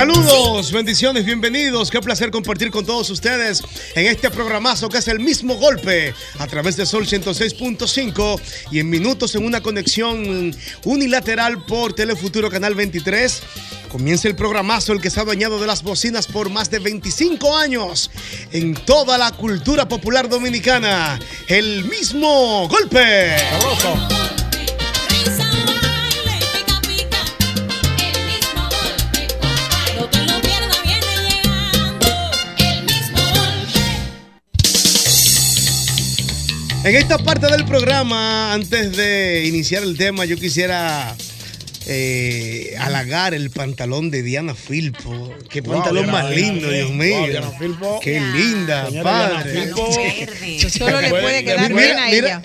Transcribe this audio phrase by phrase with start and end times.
[0.00, 1.90] Saludos, bendiciones, bienvenidos.
[1.90, 3.62] Qué placer compartir con todos ustedes
[3.94, 8.40] en este programazo que es el mismo golpe a través de Sol 106.5
[8.70, 10.56] y en minutos en una conexión
[10.86, 13.42] unilateral por Telefuturo Canal 23.
[13.92, 17.58] Comienza el programazo, el que se ha bañado de las bocinas por más de 25
[17.58, 18.10] años
[18.52, 21.20] en toda la cultura popular dominicana.
[21.46, 23.36] El mismo golpe.
[36.90, 41.14] En esta parte del programa, antes de iniciar el tema, yo quisiera
[41.86, 45.32] eh, halagar el pantalón de Diana Filpo.
[45.48, 47.16] Qué Wow, pantalón Diana- más lindo, Diana- Dios mío.
[47.18, 48.00] wow, Diana Filpo.
[48.02, 49.52] Qué linda, Señora padre.
[49.52, 50.68] Diana Filpo.
[50.78, 52.42] Solo le puede quedar Mira, bien a mira,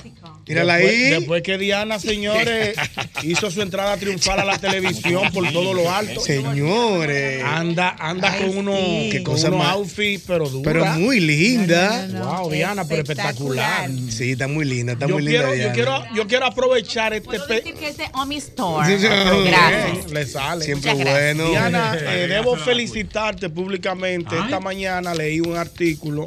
[0.54, 1.10] Después- ahí.
[1.10, 2.76] Después que Diana, señores,
[3.24, 6.20] hizo su entrada triunfal a la televisión por todo lo alto.
[6.22, 7.44] Señores.
[7.44, 9.10] Anda, anda Ay, con sí.
[9.12, 10.72] Qué con cosa unos más- outfits, pero dura.
[10.72, 12.08] Pero muy linda.
[12.12, 13.90] Wow, Diana, pero espectacular.
[14.10, 15.40] Sí, está muy linda, está Yo muy linda.
[15.50, 15.74] quiero, yo, Diana.
[15.74, 17.26] quiero, yo quiero aprovechar este...
[17.26, 18.86] Puedo decir que es de Omi Store.
[18.88, 20.12] Sí, sí, Gracias.
[20.12, 20.66] Le sale.
[20.66, 21.50] Siempre bueno.
[21.50, 24.38] Diana, eh, debo felicitarte públicamente.
[24.38, 26.26] Esta mañana leí un artículo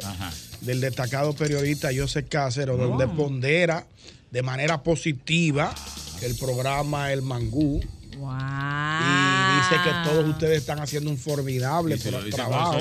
[0.69, 3.87] del destacado periodista Joseph Cáceres, donde pondera
[4.29, 5.73] de manera positiva
[6.21, 7.81] el programa El Mangú.
[8.19, 8.29] Wow.
[8.29, 12.77] Y dice que todos ustedes están haciendo un formidable tra- trabajo.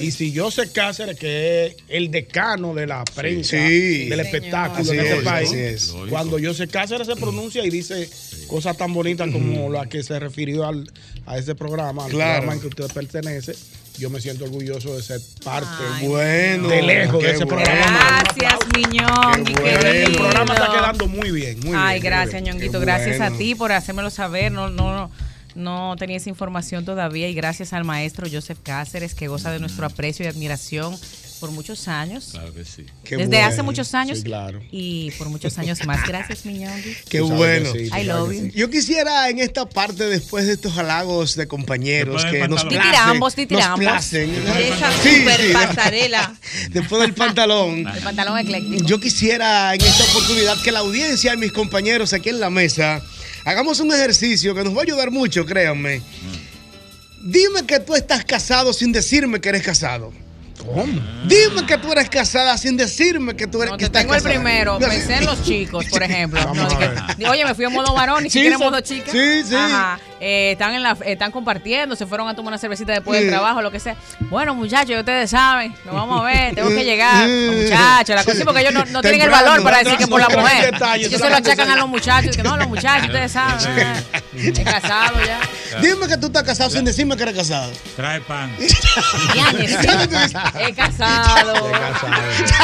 [0.00, 4.08] Y si Joseph Cáceres, que es el decano de la prensa, Sí.
[4.08, 5.94] del espectáculo en este es, país, es.
[6.08, 8.08] cuando Joseph Cáceres se pronuncia y dice
[8.50, 10.90] cosas tan bonitas como la que se refirió al,
[11.26, 12.32] a ese programa, al Claro.
[12.42, 13.54] programa en que usted pertenece,
[13.98, 16.68] yo me siento orgulloso de ser parte Ay, Bueno.
[16.68, 17.62] de lejos de ese bueno.
[17.62, 18.22] programa.
[18.36, 19.44] Gracias, Miñón.
[19.44, 19.78] Qué bueno.
[19.88, 21.76] El programa está quedando muy bien, muy.
[21.78, 22.56] Ay, muy gracias, bien.
[22.56, 22.80] Ñonguito.
[22.80, 24.50] Gracias a ti por hacérmelo saber.
[24.52, 25.10] No, no,
[25.54, 27.28] no tenía esa información todavía.
[27.28, 30.96] Y gracias al maestro Joseph Cáceres, que goza de nuestro aprecio y admiración
[31.40, 32.28] por muchos años.
[32.32, 32.84] Claro que sí.
[33.02, 33.46] Qué Desde bueno.
[33.46, 34.18] hace muchos años.
[34.18, 34.60] Sí, claro.
[34.70, 36.06] Y por muchos años más.
[36.06, 36.94] Gracias, Miñongui.
[37.08, 37.72] Qué bueno.
[37.72, 38.50] que sí, I love you.
[38.54, 43.78] Yo quisiera en esta parte, después de estos halagos de compañeros que nos Titirambos, nos
[43.78, 44.30] placen.
[44.34, 45.52] Esa Sí, super sí.
[45.52, 46.34] pasarela.
[46.70, 48.84] Después del pantalón, El pantalón ecléctico.
[48.84, 53.02] yo quisiera en esta oportunidad que la audiencia y mis compañeros aquí en la mesa
[53.44, 56.02] hagamos un ejercicio que nos va a ayudar mucho, créanme.
[57.22, 60.12] Dime que tú estás casado sin decirme que eres casado.
[60.64, 61.00] ¿Cómo?
[61.24, 64.14] Dime que tú eres casada sin decirme que tú eres No, que te estás tengo
[64.14, 64.78] el primero.
[64.78, 66.40] Pensé en los chicos, por ejemplo.
[66.54, 69.10] No, que- oye, me fui en modo varón, ni Sí, siquiera en son- modo chica.
[69.10, 69.54] sí, sí.
[69.54, 69.98] Ajá.
[70.22, 73.24] Eh, están, en la, están compartiendo, se fueron a tomar una cervecita después Sí.
[73.24, 73.96] del trabajo, lo que sea.
[74.28, 77.26] Bueno, muchachos, ustedes saben, nos vamos a ver, tengo que llegar.
[77.26, 80.06] Los muchachos, la cosa, sí, porque ellos no, no tienen el valor para decir que
[80.06, 80.72] por la mujer.
[80.72, 83.58] detalles, Ellos se lo achacan a los muchachos, que no, los muchachos, ustedes saben.
[84.12, 85.40] ah, Es casado ya.
[85.80, 87.72] Dime que tú estás casado sin decirme que eres casado.
[87.96, 88.54] Trae pan.
[90.60, 91.54] Es casado.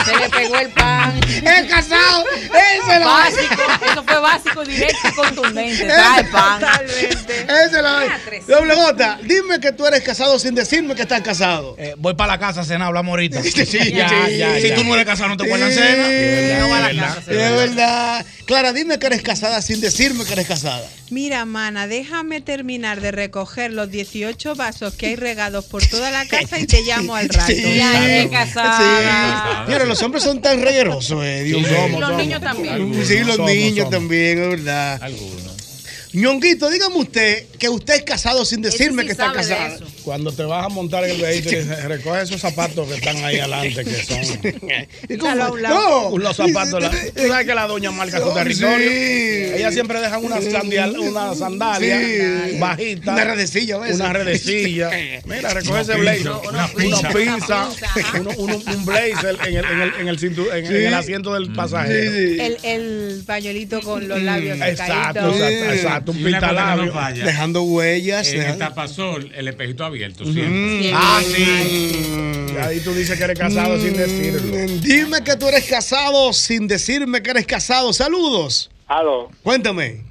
[0.05, 1.21] Se le pegó el pan.
[1.29, 2.25] ¡Es casado!
[2.37, 5.85] ¡Ese lo Básico, eso fue básico, directo y contundente.
[5.87, 6.63] Trae pan.
[6.87, 8.01] Ese lo.
[8.47, 11.75] Doble J, dime que tú eres casado sin decirme que estás casado.
[11.79, 13.41] Eh, voy para la casa a cenar, hablamos ahorita.
[13.67, 14.75] Sí, ya, sí, ya, si ya.
[14.75, 15.75] tú no eres casado, no te Sí.
[15.75, 16.61] cena.
[16.61, 18.27] No va a la casa, Es verdad.
[18.47, 20.87] Clara, dime que eres casada sin decirme que eres casada.
[21.11, 26.27] Mira, mana, déjame terminar de recoger los 18 vasos que hay regados por toda la
[26.27, 27.53] casa y te llamo al rato.
[27.53, 27.63] Sí.
[27.77, 29.65] Ya es casada.
[29.67, 29.73] Sí.
[29.73, 31.77] Mira, los hombres son tan reguerosos, eh, Dios Sí, mío.
[31.77, 32.23] somos, Y los somos.
[32.25, 32.75] niños también.
[32.75, 33.91] Algunos, Sí, los somos, niños somos.
[33.91, 35.03] también, es verdad.
[35.03, 35.56] Algunos.
[36.13, 39.85] Ñonguito, dígame usted que usted es casado sin decirme sí que está de eso.
[40.05, 41.59] Cuando te vas a montar en el vehículo,
[41.89, 44.21] recoge esos zapatos que están ahí adelante, que son
[45.09, 45.57] ¿Y cómo?
[45.59, 46.83] No, los zapatos.
[46.83, 48.35] la- tú sabes que la doña marca su Sí.
[48.35, 48.91] territorio.
[49.57, 52.59] Ellas siempre dejan una, sandial, una sandalia Sí.
[52.59, 53.13] bajita.
[53.13, 53.97] Una redecilla, a veces.
[53.97, 54.91] Una redecilla.
[55.27, 56.23] Mira, recoge ese blazer.
[56.23, 57.69] pinza, Una una pinza.
[58.75, 62.11] un blazer en el, en el, en el, cintu- en, en el asiento del pasajero.
[62.13, 62.41] Sí, sí.
[62.41, 65.75] El, el pañuelito con los labios Exacto, secaditos.
[65.75, 66.47] exacto, exacto.
[66.83, 67.25] Un no.
[67.25, 68.33] Dejando huellas.
[68.33, 70.81] En el tapasol, el espejito abierto siempre.
[70.83, 71.37] Qué Ah, bien,
[71.67, 72.53] sí.
[72.55, 74.41] Y ahí tú dices que eres casado sin decirlo.
[74.57, 77.93] Mm, Dime que tú eres casado sin decirme que eres casado.
[77.93, 78.71] Saludos.
[78.89, 80.06] Aló, Cuéntame.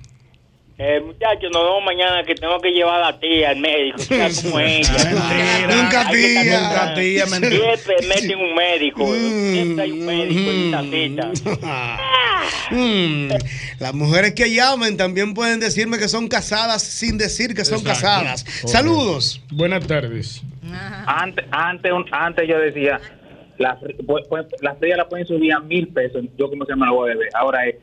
[0.77, 3.98] Eh, muchachos, nos vemos mañana que tengo que llevar a la tía al médico.
[4.10, 6.60] Nunca tía.
[6.60, 7.77] Nunca tía, mentira.
[7.77, 9.16] Siempre meten un médico.
[9.16, 10.81] Siempre hay un médico en esta
[11.31, 12.00] cita.
[12.72, 13.30] Mm,
[13.80, 18.01] Las mujeres que llamen también pueden decirme que son casadas sin decir que son Exacto.
[18.01, 18.45] casadas.
[18.66, 19.42] Saludos.
[19.51, 20.42] Buenas tardes.
[21.06, 23.00] Antes, antes, un- antes yo decía,
[23.57, 26.24] la, fri- pu- pu- la fría la pueden subir a mil pesos.
[26.38, 27.30] Yo como se me la voy a beber.
[27.36, 27.75] Ahora es,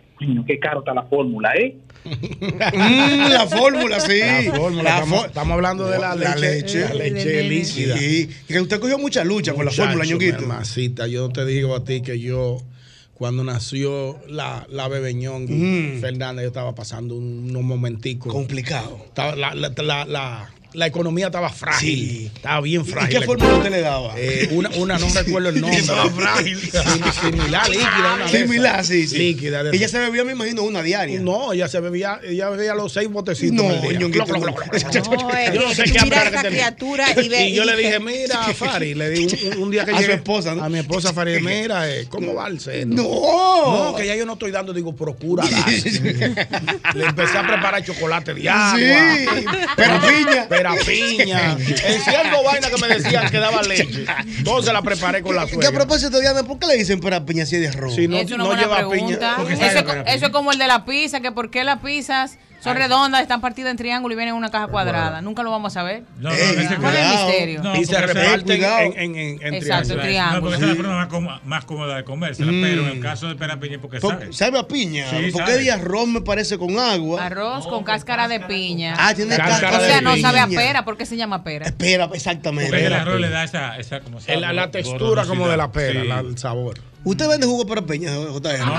[0.46, 1.76] qué caro está la fórmula, ¿eh?
[2.04, 4.18] Mm, la fórmula, sí.
[4.18, 6.80] La fórmula, La estamos, hablando de la, La leche, leche.
[6.88, 7.96] la leche líquida.
[7.98, 11.74] Sí, que usted cogió mucha lucha con la fórmula, Muchacho, mi hermasita, yo te digo
[11.76, 12.62] a ti que yo,
[13.14, 16.00] cuando nació la, la bebeñón Mm.
[16.00, 18.32] Fernanda, yo estaba pasando un- unos momenticos.
[18.32, 19.00] Complicado.
[19.06, 21.98] Estaba- la, la, la, la- economía estaba frágil.
[22.08, 22.30] Sí.
[22.34, 23.10] Estaba bien ¿Y frágil.
[23.10, 24.14] qué la fórmula usted le daba?
[24.16, 25.78] Eh, una, una, no recuerdo el nombre.
[25.80, 26.58] Estaba frágil.
[26.60, 28.14] Sim- Similar, líquida.
[28.16, 29.18] Una Similar, sí, sí.
[29.18, 29.62] Líquida.
[29.64, 31.20] de Ella se bebía, me imagino, una diaria.
[31.20, 33.56] No, ella se bebía, ella bebía los seis botecitos.
[33.56, 33.98] No, al día.
[33.98, 34.06] no.
[34.72, 37.66] es Yo no sé qué miras hambre a esa criatura y ve- Y yo y
[37.66, 39.26] le dije, mira, Fari, le di
[39.56, 40.64] un, un día que A su llegué- esposa, ¿no?
[40.64, 42.94] A mi esposa Fari, mira, eh, ¿cómo va el seno?
[43.02, 43.90] No.
[43.90, 45.68] No, que ya yo no estoy dando, digo, procura dar.
[46.94, 48.78] Le empecé a preparar chocolate de agua.
[48.78, 49.44] Sí,
[49.76, 50.46] pero piña.
[50.62, 51.56] Pera piña.
[51.58, 54.04] Enciendo vaina que me decían que daba leche.
[54.38, 55.72] Entonces la preparé con la Que a suegra.
[55.72, 57.94] propósito, Diana, ¿por qué le dicen para piña así de rojo?
[57.94, 59.36] Si no, es no lleva pregunta.
[59.36, 59.54] piña.
[59.54, 62.38] Eso, es era eso es como el de la pizza, que por qué las pizzas
[62.62, 65.20] son redondas, están partidas en triángulo y vienen en una caja cuadrada.
[65.20, 66.04] Nunca lo vamos a saber.
[66.18, 67.62] No, no, Ey, ¿Cuál es el misterio?
[67.62, 70.02] No, y se porque reparten en, en, en, en Exacto, triángulo.
[70.02, 70.34] triángulo.
[70.34, 73.00] No, porque esa es la forma más, cómoda- más cómoda de comérsela, pero en el
[73.00, 74.32] caso de pera piña, porque Por- sabe.
[74.32, 75.10] ¿Sabe a piña?
[75.10, 75.64] Sí, ¿Por qué sabe.
[75.64, 77.26] de arroz me parece con agua?
[77.26, 78.94] Arroz con cáscara de piña.
[78.98, 80.28] Ah, tiene Cáscara cáscara o de sea, no piña.
[80.28, 80.84] sabe a pera.
[80.84, 81.66] ¿Por qué se llama pera?
[81.66, 82.86] Espera, Porque exactamente.
[82.86, 86.20] el arroz le da esa, esa como En la, la textura como de la pera,
[86.20, 86.78] el sabor.
[87.04, 88.58] ¿Usted vende jugo para piña, JR?
[88.58, 88.78] No, No.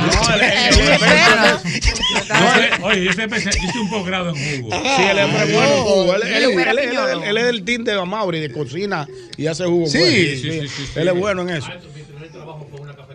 [2.80, 4.70] No, oye, yo siempre hice un posgrado en jugo.
[4.72, 6.16] Sí, él es muy bueno en jugo.
[6.16, 9.88] Él, es del team de Mauri, de cocina y hace jugo.
[9.88, 9.98] Sí.
[9.98, 10.12] bueno.
[10.12, 11.68] Sí, sí, Él es bueno en eso.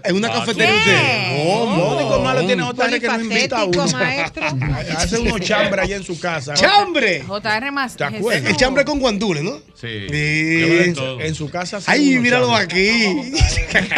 [0.04, 0.90] En una cafetería ¿qué?
[0.90, 1.76] usted.
[1.78, 3.86] Lo único malo tiene JR que no invita a uno.
[3.88, 4.46] Maestro.
[4.96, 6.54] Hace unos chambres allá en su casa.
[6.54, 7.22] ¡Chambre!
[7.26, 7.96] JR más.
[7.96, 8.50] ¿Te acuerdas?
[8.50, 9.60] El chambre con guandules, ¿no?
[9.74, 10.06] Sí.
[10.10, 11.78] En su casa.
[11.86, 12.64] Ay, míralo chambres.
[12.74, 13.32] aquí.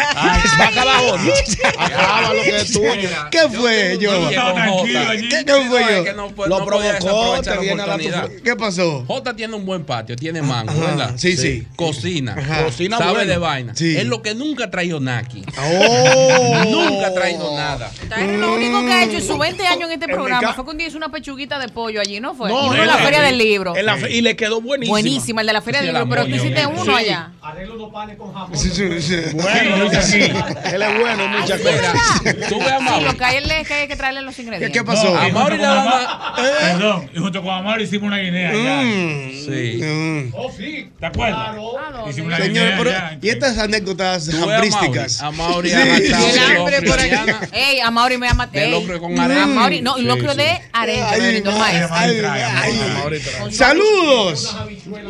[0.60, 1.16] Va acá abajo.
[1.78, 3.08] Acaba lo que es tuyo.
[3.30, 4.28] ¿Qué fue, yo?
[4.28, 6.04] ¿Qué, qué fue es yo?
[6.04, 8.28] que no, pu- Lo provocó, te la viene a la oportunidad.
[8.28, 9.04] tu- ¿Qué pasó?
[9.06, 11.14] Jota tiene un buen patio, tiene mango, ¿verdad?
[11.16, 11.66] sí, sí.
[11.76, 12.36] Cocina.
[12.64, 13.72] Cocina Sabe de vaina.
[13.72, 15.44] Es lo que nunca ha traído Naki.
[15.90, 16.64] Oh.
[16.70, 17.90] Nunca ha traído nada.
[18.38, 20.70] Lo único que ha hecho en sus 20 años en este En programa fue que
[20.70, 22.48] un día hizo una pechuguita de pollo allí, ¿no fue?
[22.48, 23.76] No, en en la la- feria del libro.
[23.76, 24.94] En la y le quedó buenísimo.
[24.94, 26.14] Buenísima, el de la feria Sí, del la libro.
[26.14, 26.68] Pero tú hiciste sí.
[26.80, 27.30] uno allá.
[27.42, 28.56] Arreglo unos panes con jamón.
[28.58, 29.16] Sí, sí, sí.
[29.34, 30.20] Bueno, sí.
[30.20, 32.48] Él es bueno, muchas Sí, cosas.
[32.48, 33.04] Tú ves a Sí, Mauri.
[33.04, 34.78] lo que hay es que hay que traerle los ingredientes.
[34.78, 35.16] ¿Qué pasó?
[35.16, 38.52] A Mauri van Amar- Perdón, y junto con Amor hicimos una guinea.
[38.52, 39.80] Mm, Sí.
[39.82, 40.34] mm.
[40.34, 40.90] Oh, sí.
[40.98, 41.56] ¿Te acuerdas?
[42.08, 45.70] Hicimos una Señor, pero, y estas anécdotas ves a Mauri.
[45.80, 47.32] A El hambre por aquí.
[47.52, 48.46] Ey, a Mauri me llama.
[48.46, 49.46] De ey, locro con A arenque.
[49.46, 50.38] Mauri, no, Sí, locro sí.
[50.38, 50.60] de
[52.20, 52.62] traga.
[53.02, 53.50] Ahorita.
[53.50, 54.56] Saludos.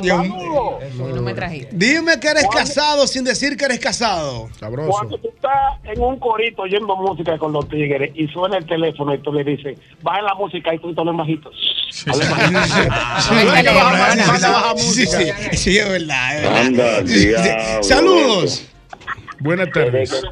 [0.03, 1.69] No me trajiste.
[1.73, 4.49] Dime que eres casado sin decir que eres casado.
[4.59, 4.91] Sabroso.
[4.91, 9.15] Cuando tú estás en un corito oyendo música con los tigres y suena el teléfono
[9.15, 11.51] y tú le dices, baja la música y tú te lo bajito.
[12.07, 13.71] Hable bajito.
[14.79, 17.83] Sí, sí, sí, es verdad.
[17.83, 18.67] Saludos.
[19.41, 20.23] Buenas tardes.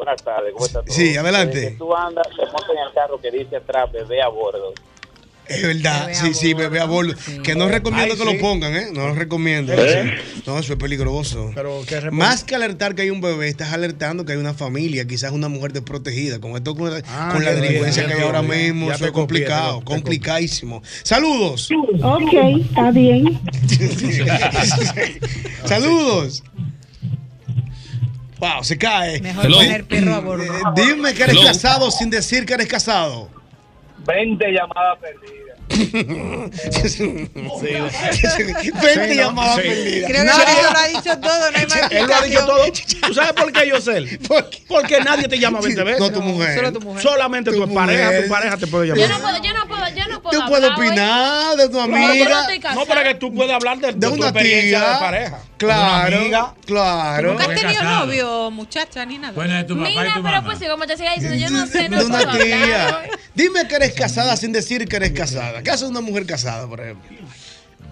[0.00, 0.82] Buenas tardes, ¿cómo estás?
[0.88, 1.56] Sí, adelante.
[1.56, 4.72] Desde que tú andas, te montas en el carro que dice atrás, bebé a bordo.
[5.46, 7.12] Es verdad, sí, sí, bebé a bordo.
[7.44, 8.86] Que no recomiendo Ay, que lo pongan, ¿eh?
[8.94, 9.74] No lo recomiendo.
[9.74, 10.18] ¿Eh?
[10.46, 11.50] No, eso es peligroso.
[11.54, 15.32] Pero Más que alertar que hay un bebé, estás alertando que hay una familia, quizás
[15.32, 16.40] una mujer desprotegida.
[16.40, 19.04] Con esto, con la, Ah, con la ya delincuencia que hay ahora mismo, Ya eso
[19.04, 20.82] es complicado, te- te complicadísimo.
[21.02, 21.68] Saludos.
[22.02, 22.32] Ok,
[22.70, 23.38] está bien.
[25.66, 26.42] Saludos.
[28.40, 29.20] Wow, se cae.
[29.20, 30.44] Mejor Di- poner perro a bordo.
[30.44, 31.46] eh, Dime que eres Hello.
[31.46, 33.28] casado sin decir que eres casado.
[34.06, 35.49] 20 llamadas perdidas.
[38.82, 39.62] 20 llamadas sí.
[39.68, 40.10] perdidas.
[40.10, 42.64] Creo que Nadie- lo ha dicho todo, no hay más Él lo ha dicho todo.
[43.06, 44.18] ¿Tú sabes por qué, Yosel?
[44.68, 46.00] Porque nadie te llama 20 veces.
[46.00, 46.56] No, tu mujer.
[46.56, 47.02] Solo tu mujer.
[47.02, 49.10] Solamente tu, Tu pareja, tu pareja te puede Yo llamar.
[49.20, 52.08] no puedo, yo no puedo, yo no puedo Tú puedes opinar de tu No, amiga.
[52.12, 52.80] pero no estoy casada.
[52.80, 54.88] No, para que tú puedas hablar de, de de tu una experiencia tía.
[54.92, 55.38] de pareja.
[55.56, 56.54] Claro, De una amiga.
[56.64, 57.32] claro.
[57.32, 58.06] Nunca has tenido casado.
[58.06, 59.34] novio, muchacha, ni nada.
[59.34, 60.44] Bueno, de tu papá y pero mamá.
[60.44, 63.02] pues sí, como te siga diciendo, yo no sé, no de puedo una hablar tía.
[63.34, 65.59] Dime que eres casada sin decir que eres casada.
[65.62, 67.10] ¿Qué hace una mujer casada, por ejemplo?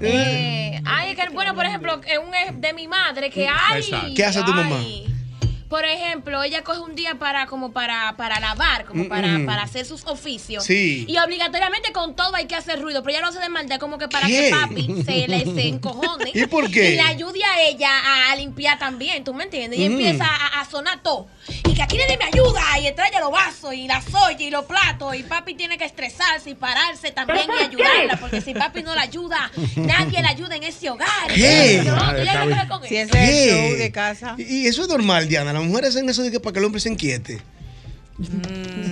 [0.00, 4.12] Eh, ay, que, bueno, por ejemplo, un de mi madre que ay, Exacto.
[4.14, 4.76] ¿Qué hace tu mamá?
[4.78, 5.04] ay.
[5.68, 9.44] Por ejemplo, ella coge un día para como para para lavar, como Mm, para, mm.
[9.44, 10.64] para hacer sus oficios.
[10.64, 11.04] Sí.
[11.06, 13.98] Y obligatoriamente con todo hay que hacer ruido, pero ella lo hace de maldad como
[13.98, 14.48] que para ¿Qué?
[14.48, 16.30] que papi se le se encojone.
[16.32, 16.92] ¿Y por qué?
[16.92, 19.78] Y le ayude a ella a, a limpiar también, ¿tú me entiendes?
[19.78, 19.92] Y Mm.
[19.92, 21.26] empieza a, a sonar todo.
[21.66, 24.64] Y que aquí nadie me ayuda, y estrella los vasos, y las ollas, y los
[24.64, 28.94] platos, y papi tiene que estresarse y pararse también y ayudarla, porque si papi no
[28.94, 31.08] la ayuda, nadie la ayuda en ese hogar.
[31.34, 31.82] ¿Qué?
[31.84, 32.58] Yo, Ah, ¿tú ya está qué bien.
[32.58, 33.10] crees con Si eso?
[33.14, 33.50] es ¿Qué?
[33.64, 34.34] el show de casa.
[34.38, 35.52] Y y eso es normal, Diana.
[35.52, 37.40] Las mujeres hacen eso de que para que el hombre se inquiete.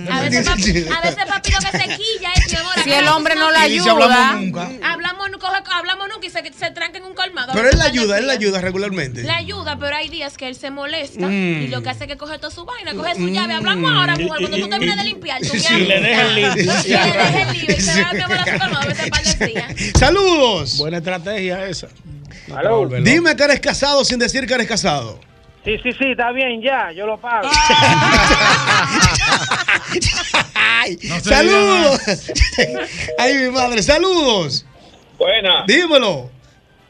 [0.09, 3.35] A veces, papi, a veces papi lo que se quilla es, amor, Si el hombre
[3.35, 4.69] no la Y dice, hablamos ayuda, nunca.
[4.93, 7.51] Hablamos, nu- coge- hablamos nunca y se, se tranca en un colmado.
[7.53, 9.23] Pero él la ayuda, él la ayuda regularmente.
[9.23, 11.63] La ayuda, pero hay días que él se molesta Mm.
[11.63, 13.53] y lo que hace es que coge toda su vaina, coge su llave.
[13.55, 15.41] Hablamos ahora, mujer, cuando tú termines de limpiar.
[15.41, 16.63] Tú Sí, le deja el libre.
[16.83, 17.75] Sí, le deja el libre.
[17.77, 18.87] y Se va a su colmado.
[19.99, 20.77] Saludos.
[20.77, 21.87] Buena estrategia esa.
[23.03, 25.19] Dime que eres casado sin decir que eres casado.
[25.65, 27.49] Sí, sí, sí, está bien, ya, yo lo pago.
[30.53, 32.01] Ay, No se saludos.
[33.17, 34.65] Ay, mi madre, saludos.
[35.17, 35.65] Buena.
[35.67, 36.29] Dímelo.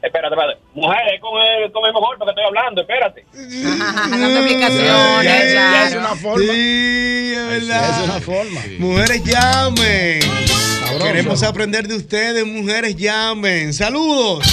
[0.02, 0.62] Espérate, espérate.
[0.76, 3.26] Mujer, con el, con el mejor porque estoy hablando, espérate.
[3.34, 5.24] dando explicaciones.
[5.24, 6.54] Ya, ya, es una forma.
[6.54, 7.90] Sí, es verdad.
[7.90, 8.62] Es una forma.
[8.78, 10.22] Mujeres llamen.
[10.22, 11.06] Sabroso.
[11.06, 13.74] Queremos aprender de ustedes, mujeres llamen.
[13.74, 14.46] Saludos.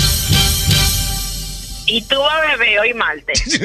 [1.87, 3.45] Y tú a bebé hoy martes.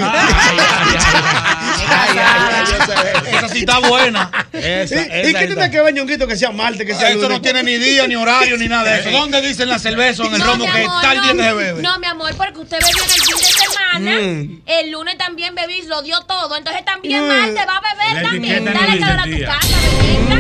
[3.31, 4.29] Esa sí está buena.
[4.51, 7.21] Esa, ¿Y, esa, y qué tiene que ver, ñonguito, que sea martes, que sea Esto
[7.23, 7.38] lunes?
[7.38, 9.11] no tiene ni día, ni horario, ni nada de eso.
[9.11, 11.43] ¿Dónde dicen la cerveza o en el romo mi que tal día no.
[11.43, 11.81] que se bebe?
[11.81, 13.68] No, mi amor, porque usted bebió en el fin de semana.
[13.98, 14.62] Mm.
[14.65, 16.55] El lunes también bebí, lo dio todo.
[16.58, 17.27] Entonces también Mm.
[17.27, 18.65] martes va a beber La también.
[18.65, 20.36] Dale calor a tu casa, bebita.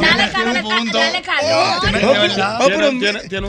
[0.00, 0.98] Dale calor, a- un punto.
[0.98, 1.82] dale calor.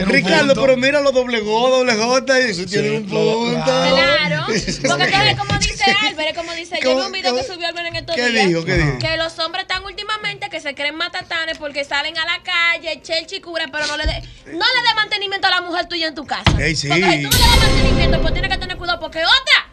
[0.07, 3.63] Ricardo, pero mira los doble Go, doble J, y eso tiene un lo- punto.
[3.65, 4.43] Claro.
[4.47, 7.87] Porque entonces, como dice Álvaro, como dice, yo vi ¿Cómo- un video que subió Álvaro
[7.87, 8.47] en estos ¿Qué días.
[8.47, 8.65] dijo?
[8.65, 8.99] ¿Qué dijo?
[8.99, 13.41] Que los hombres están últimamente que se creen matatanes porque salen a la calle, chelchi
[13.41, 14.13] cura, pero no le de,
[14.47, 16.43] no le dé mantenimiento a la mujer tuya en tu casa.
[16.59, 16.87] Ey, sí.
[16.87, 19.69] Porque si tú no le das mantenimiento, pues tienes que tener cuidado porque otra,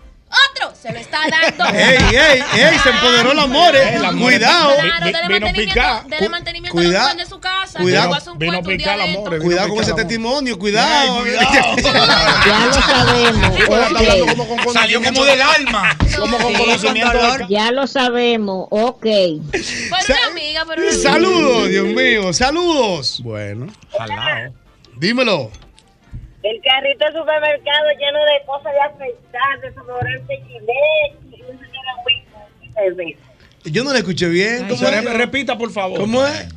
[0.51, 1.65] otro se lo está dando.
[1.79, 3.95] Ey, ey, ey, se empoderó el amor, eh.
[3.97, 4.31] El amor.
[4.31, 4.75] Cuidado.
[4.81, 7.79] Claro, dele vino mantenimiento, dele mantenimiento a la cuida- mujer de su casa.
[7.81, 8.15] cuidado.
[8.15, 9.39] haces un Vino picar de el amor.
[9.41, 11.25] Cuidado con ese testimonio, cuidado.
[11.27, 14.73] Ya lo sabemos.
[14.73, 15.97] Salió como del alma.
[16.19, 17.19] Como con conocimiento.
[17.49, 18.67] Ya lo sabemos.
[18.71, 19.03] Ok.
[19.03, 21.03] Por una amiga, por una amiga.
[21.03, 23.21] Saludos, Dios mío, saludos.
[23.23, 23.67] Bueno.
[24.97, 25.51] Dímelo.
[26.43, 31.21] El carrito de supermercado lleno de cosas de afeitar, desodorante Gillette.
[33.65, 34.67] Yo no le escuché bien.
[34.69, 35.05] ¿Cómo es?
[35.05, 35.99] Repita, por favor.
[36.01, 36.49] ¿Cómo es?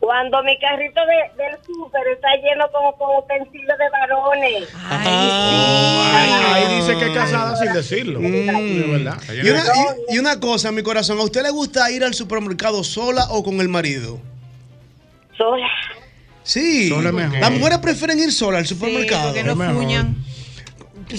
[0.00, 4.68] Cuando mi carrito de, del súper está lleno como con utensilios de varones.
[4.90, 8.20] Ahí, ahí dice que es casada sin decirlo.
[8.20, 9.18] Verdad.
[9.30, 9.60] Y una,
[10.10, 13.42] y- y una cosa, mi corazón, ¿a usted le gusta ir al supermercado sola o
[13.42, 14.18] con el marido?
[15.38, 15.66] Sola.
[16.44, 16.88] Sí.
[16.88, 17.38] Sola es mejor.
[17.40, 19.28] Las mujeres prefieren ir sola al supermercado.
[19.32, 20.16] porque no fuñan.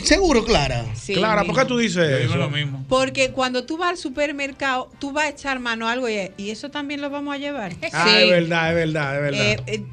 [0.04, 0.86] Seguro, Clara.
[0.96, 2.36] Sí, Clara, ¿por qué tú dices Yo eso?
[2.38, 2.84] lo mismo.
[2.90, 6.50] Porque cuando tú vas al supermercado, tú vas a echar mano a algo y, y
[6.50, 7.74] eso también lo vamos a llevar.
[7.94, 9.42] Ah, es verdad, es verdad, es verdad.
[9.46, 9.84] Eh, eh,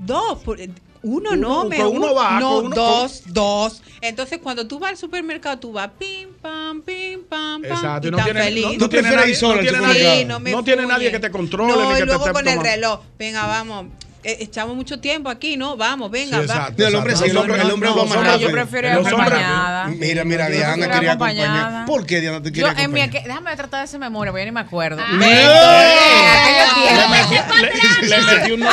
[0.00, 0.70] dos, por- eh,
[1.02, 3.82] uno Uno- no, me uno va, no, uno- dos, dos.
[4.00, 7.64] Entonces cuando tú vas al supermercado, tú vas pim pam, pim pam, pam.
[7.72, 8.64] Exacto, y no tan tiene, feliz.
[8.64, 11.10] no, ¿Tú no prefieres nadie, ir sola no tiene nadie, Sí, no no tiene nadie
[11.12, 13.00] que te controle No, ni que y luego te con el reloj.
[13.18, 13.86] Venga, vamos.
[14.28, 15.76] Eh, echamos mucho tiempo aquí, ¿no?
[15.76, 16.54] Vamos, venga, Sí, va.
[16.54, 17.30] exacto, El hombre sí, exacto.
[17.44, 18.48] el hombre, el hombre No, va los más hombres- rápido.
[18.48, 19.86] Yo prefiero ir acompañada.
[19.86, 21.58] Mira, mira, Diana quería acompañada.
[21.60, 21.86] acompañar.
[21.86, 22.50] ¿Por qué Diana te
[22.88, 23.24] mi acompañar?
[23.28, 25.00] déjame tratar de esa memoria, porque yo ni me acuerdo.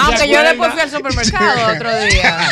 [0.01, 2.49] Aunque yo después fui al supermercado otro día.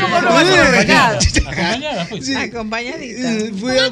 [0.00, 1.18] Fuimos por al supermercado.
[1.44, 2.02] Acompañada.
[2.44, 3.30] Acompañadita.
[3.30, 3.90] Ella fue, ella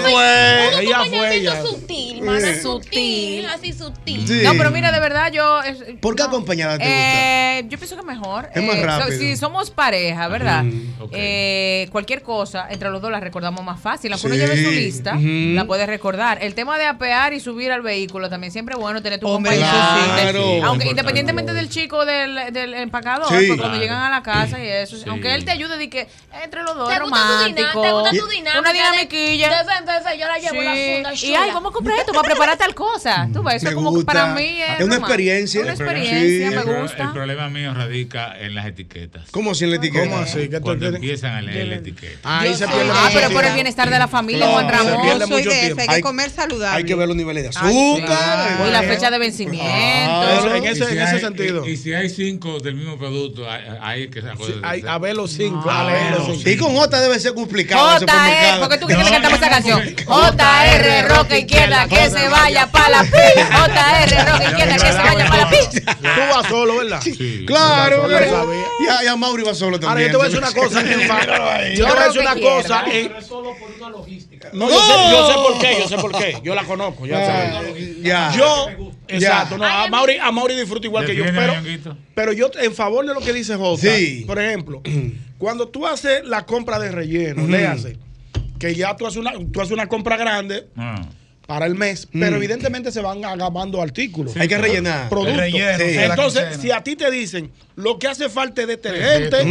[0.00, 1.62] fue, acompañamiento ella.
[1.62, 2.62] sutil, más Eh.
[2.62, 4.42] sutil, así sutil.
[4.44, 5.60] No, pero mira, de verdad, yo.
[6.00, 7.73] ¿Por qué acompañada te gusta?
[7.74, 8.48] Yo pienso que mejor.
[8.54, 9.18] Es más Eh, rápido.
[9.18, 10.64] si somos pareja, ¿verdad?
[11.10, 14.12] Eh, cualquier cosa, entre los dos la recordamos más fácil.
[14.12, 16.38] Aunque uno lleve su lista, la puedes recordar.
[16.40, 19.56] El tema de apear y subir al vehículo también siempre es bueno tener tu Hombre,
[19.58, 19.76] compañero.
[20.14, 20.38] claro.
[20.38, 20.88] Aunque Importante.
[20.90, 23.34] independientemente del chico del, del empacador, Sí.
[23.34, 23.78] pues cuando Claro.
[23.80, 25.04] llegan a la casa y eso, Sí.
[25.08, 26.06] aunque él te ayude de que
[26.44, 27.56] entre los dos ¿Te es gusta tu romántico.
[27.56, 27.82] dinámica?
[27.82, 28.60] ¿Te gusta tu dinámica?
[28.60, 29.48] Una dinamiquilla.
[29.64, 30.92] ven, ven, yo la llevo la Sí.
[30.94, 33.28] funda Y ay, vamos a comprar esto para preparar tal cosa.
[33.32, 34.96] Tú ves, eso como para mí es, Es una romántico.
[35.06, 35.60] experiencia.
[35.62, 36.56] Una experiencia, sí.
[36.68, 37.02] me gusta.
[37.02, 39.30] El problema mío radica en las etiquetas.
[39.30, 40.04] ¿Cómo sin la etiqueta?
[40.10, 40.48] ¿Cómo así?
[40.48, 42.40] ¿Qué Cuando empiezan a leer la etiqueta.
[42.40, 45.06] Ahí se pierde Ah, pero por el bienestar de la familia, Juan Ramón.
[45.06, 45.82] Yo soy mucho de tiempo.
[45.88, 46.76] hay que comer saludable.
[46.76, 48.02] Hay que ver los niveles de Ay, sí.
[48.02, 48.66] azúcar.
[48.68, 50.32] Y la fecha de vencimiento.
[50.32, 51.66] Eso, en Y ese, si en ese hay- sentido.
[51.66, 54.22] Y, y si hay cinco del mismo producto, hay, hay que
[54.62, 55.68] hay- a ver los cinco.
[55.70, 56.34] Ah, a ver los bueno.
[56.36, 56.50] cinco.
[56.50, 58.60] Y con J debe ser complicado JR, supermercado.
[58.60, 59.82] porque tú que No, le cantamos esa canción.
[60.06, 63.10] JR, roca izquierda, que se vaya para la pi.
[63.36, 65.56] JR, roca izquierda, que se vaya para la pi.
[65.80, 67.00] Tú vas solo, ¿verdad?
[67.02, 67.43] Sí.
[67.46, 68.30] Claro, Yo ¿verdad?
[68.30, 68.64] sabía.
[68.80, 70.08] Y a, y a Mauri va solo Ahora también.
[70.08, 70.80] yo te voy a decir una cosa.
[71.66, 72.84] en Yo te voy a decir una cosa.
[72.84, 73.12] que en-
[74.52, 76.40] No, yo sé, yo sé por qué, yo sé por qué.
[76.42, 77.06] Yo la conozco.
[77.06, 78.02] Ya sabes.
[78.02, 78.32] ya.
[78.36, 78.66] Yo,
[79.08, 81.54] exacto, no, a Mauri, a Mauri disfruta igual que yo, pero,
[82.14, 84.24] pero yo en favor de lo que dice Jota, Sí.
[84.26, 84.82] por ejemplo,
[85.38, 87.96] cuando tú haces la compra de relleno, le haces
[88.58, 91.02] que ya tú haces una, tú haces una compra grande Ah.
[91.46, 94.36] Para el mes, pero evidentemente se van agabando artículos.
[94.36, 95.08] Hay que rellenar.
[95.08, 95.36] Productos.
[95.36, 95.98] Relleno, Sí.
[95.98, 99.42] Entonces, si a ti te dicen lo que hace falta es detergente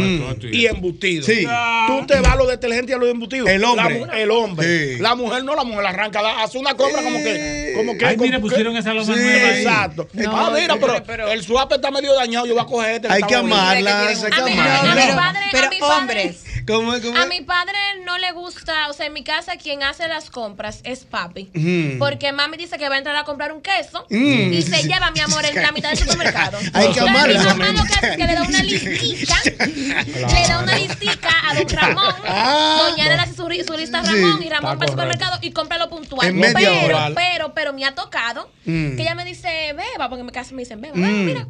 [0.52, 1.46] y embutido, Sí.
[1.86, 3.48] tú te vas a los detergentes y a los embutidos.
[3.48, 4.06] El hombre.
[4.06, 4.94] La el hombre.
[4.96, 4.98] Sí.
[5.00, 7.72] La mujer no, la mujer arranca, hace una compra como que.
[7.76, 9.58] Como que Ay, como mira, que- pusieron esa loma Sí, nueva.
[9.58, 10.08] Exacto.
[10.14, 13.08] No, ah, mira, pero, pero- el swap está medio dañado, yo voy a coger este.
[13.08, 14.80] Hay que amarlas, hay que A mí, amarlas.
[14.80, 16.44] a mi Pero- padre, pero a mi padre- hombres.
[16.66, 17.76] ¿Cómo A mi padre
[18.06, 21.50] no le gusta, o sea, en mi casa quien hace las compras es papi.
[21.52, 21.83] Mm.
[21.98, 24.52] Porque mami dice que va a entrar a comprar un queso Mm.
[24.52, 26.58] y se lleva, mi amor, en la mitad del supermercado.
[26.72, 27.38] Hay que amarla.
[27.40, 31.28] Mi mamá lo que hace es que le da una listica, le da una listica
[31.50, 32.14] a don Ramón.
[32.26, 32.88] Ah.
[32.90, 34.10] Doña le hace su, lista a Sí.
[34.12, 36.28] Ramón y Ramón va al supermercado y compra lo puntual.
[36.28, 38.96] En pero, pero, pero me ha tocado Mm.
[38.96, 41.24] que ella me dice, beba, porque en mi casa me dicen, beba, beba, Mm.
[41.24, 41.46] mira.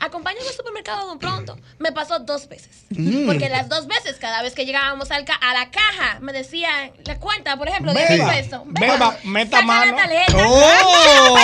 [0.00, 1.58] Acompáñame al supermercado de pronto.
[1.78, 2.68] Me pasó dos veces.
[2.90, 3.26] Mm.
[3.26, 6.92] Porque las dos veces, cada vez que llegábamos al ca- a la caja, me decían,
[7.04, 8.60] la cuenta, por ejemplo, 10 Beba, pesos.
[8.66, 9.92] beba, meta mano.
[9.96, 10.32] la tarjeta.
[10.36, 11.36] ¡Oh!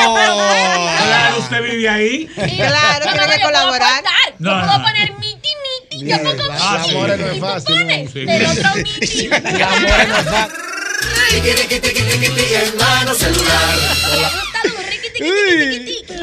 [1.04, 2.30] Claro, usted vive ahí.
[2.46, 3.92] Y Claro, no, tiene no, que puedo colaborar.
[3.92, 4.34] aportar.
[4.38, 4.84] No, yo no, puedo no.
[4.84, 5.48] poner miti,
[5.90, 6.06] miti.
[6.06, 6.90] Yo pongo Ah, miti.
[6.96, 9.28] amores, no es fácil, no, del otro miti.
[9.28, 9.36] Me
[10.06, 10.54] gusta un
[11.30, 12.54] riqui, tiqui, tiqui, tiqui, tiqui.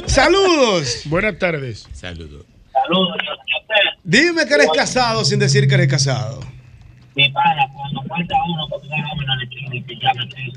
[0.05, 1.01] Saludos.
[1.05, 1.87] Buenas tardes.
[1.93, 2.45] Saludos.
[2.73, 3.15] Saludos,
[4.03, 6.39] Dime que eres casado sin decir que eres casado.
[7.15, 8.67] mi pana, cuando falta uno,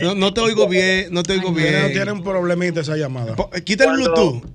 [0.01, 1.93] No, no te oigo bien, no te oigo bien.
[1.93, 3.37] tiene un problemita esa llamada.
[3.37, 4.51] Po- Quita el Cuando- Bluetooth.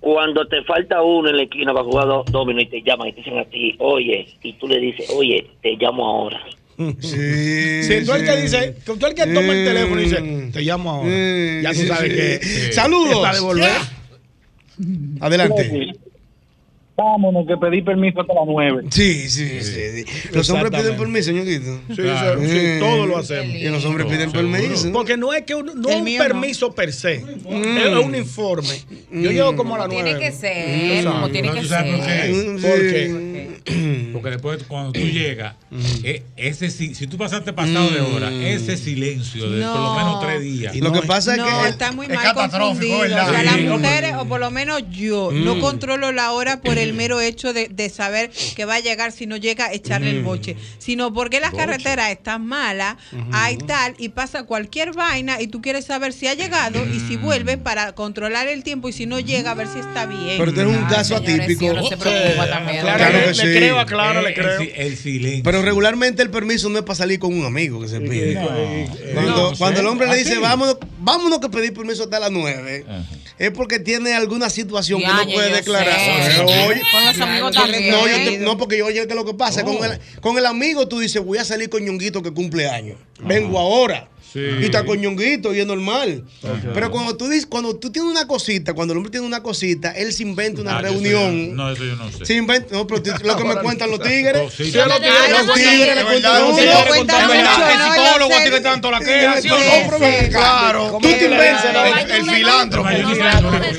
[0.00, 3.12] Cuando te falta uno en la esquina para jugar do- domino y te llaman y
[3.12, 6.40] te dicen a ti, oye, y tú le dices, oye, te llamo ahora.
[7.00, 7.82] Sí.
[7.82, 10.90] Si tú el que dice, tú el que toma el teléfono y dice, te llamo
[10.90, 11.10] ahora.
[11.62, 12.16] Ya tú sabes sí.
[12.16, 12.40] que.
[12.42, 12.72] Sí.
[12.72, 13.16] Saludos.
[13.16, 13.70] Está de volver.
[15.20, 15.92] Adelante.
[17.02, 18.82] Vámonos, que pedí permiso hasta las nueve.
[18.90, 20.04] Sí, sí, sí.
[20.04, 20.28] sí.
[20.32, 21.80] Los hombres piden permiso, ñoquito.
[21.88, 22.40] Sí, Claro.
[22.40, 23.56] sí, sí, todo lo hacemos.
[23.56, 24.52] Y los hombres piden Seguro.
[24.52, 24.92] permiso.
[24.92, 26.18] Porque no es que un, no un no.
[26.18, 27.24] permiso per se, es
[28.04, 28.74] un informe.
[29.12, 30.04] Yo llego como a las nueve.
[30.04, 31.84] Tiene que ser, como tiene No, que ser.
[31.84, 32.32] qué.
[32.32, 33.50] Mm, ¿Por qué?
[34.12, 35.54] Porque después cuando tú llegas,
[36.02, 40.20] eh, ese si, si tú pasaste pasado de hora, ese silencio de por lo menos
[40.20, 40.76] tres días.
[40.76, 41.68] Lo que pasa es no, que.
[41.68, 42.98] está muy es mal confundido.
[42.98, 43.30] O ¿verdad?
[43.30, 45.60] sea, las mujeres, o por lo menos yo, no Mm.
[45.60, 49.26] controlo la hora por el mero hecho de, de saber que va a llegar, si
[49.26, 50.24] no llega, echarle el Mm.
[50.24, 50.56] boche.
[50.78, 51.64] Sino porque las Boche.
[51.66, 52.96] carreteras están malas,
[53.32, 57.16] hay tal, y pasa cualquier vaina, y tú quieres saber si ha llegado y si
[57.16, 60.36] vuelve para controlar el tiempo, y si no llega, a ver si está bien.
[60.38, 61.60] Pero tú eres un Ay, caso señores, atípico.
[61.60, 62.80] sí, uno se preocupa también.
[62.82, 64.60] Claro, Claro, que le creo a Clara, le creo.
[64.74, 65.42] El, silencio.
[65.44, 68.34] Pero regularmente el permiso no es para salir con un amigo que se pide.
[68.34, 68.48] No,
[69.14, 72.84] cuando, no, cuando el hombre le dice, vámonos, vámonos que pedir permiso hasta las 9,
[73.40, 75.98] es porque tiene alguna situación que no puede declarar.
[75.98, 76.40] sé.
[76.42, 77.90] Oye, Con los amigos también.
[77.90, 79.76] No, yo te- no, porque yo oye que lo que pasa, Oh.
[79.78, 82.98] con, el, con el amigo tú dices, voy a salir con Ñonguito que cumple años.
[83.20, 84.08] Vengo ahora.
[84.34, 86.24] Y está con Ñonguito y es normal.
[86.74, 89.92] Pero cuando tú dices, cuando tú tienes una cosita, cuando el hombre tiene una cosita,
[89.92, 91.56] él se inventa una Ah, reunión.
[91.56, 92.24] No, eso yo no sé.
[92.26, 94.52] Se inventa, no, pero lo que me cuentan los tigres.
[94.56, 94.78] Sí, Sí, sí.
[94.78, 96.58] los tigres, los tigres le cuentan uno.
[96.58, 98.42] el psicólogo Yo sé.
[98.42, 99.40] tiene tanto la queja,
[100.30, 100.98] claro.
[101.00, 101.64] Tú te inventas.
[102.10, 102.88] El- filántropo.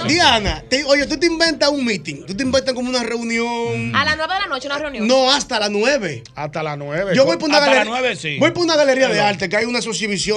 [0.07, 2.25] Diana, te- oye, tú te inventas un meeting.
[2.25, 3.95] Tú te inventas como una reunión.
[3.95, 5.07] A las 9 de la noche una reunión.
[5.07, 6.23] No, hasta las 9.
[6.35, 7.13] Hasta las 9.
[7.15, 7.91] Yo voy por una Hasta galería.
[7.91, 8.37] las 9, sí.
[8.39, 9.81] Voy por una galería de arte que hay una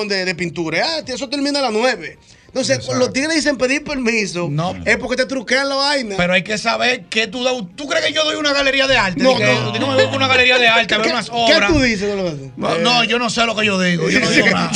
[0.08, 0.84] de, de pintura.
[0.84, 2.18] Ah, eso termina a las 9.
[2.46, 4.46] Entonces, los tigres dicen pedir permiso.
[4.48, 4.76] No.
[4.84, 6.14] Es porque te truquean la vaina.
[6.16, 7.52] Pero hay que saber que tú das.
[7.74, 9.20] ¿Tú crees que yo doy una galería de arte?
[9.20, 9.76] No, no.
[9.76, 11.72] no me voy por una galería de arte a ver ¿Qué- unas ¿Qué obras.
[11.72, 14.08] tú dices con lo que No, no, yo no sé lo que yo digo.
[14.08, 14.70] Yo no digo nada.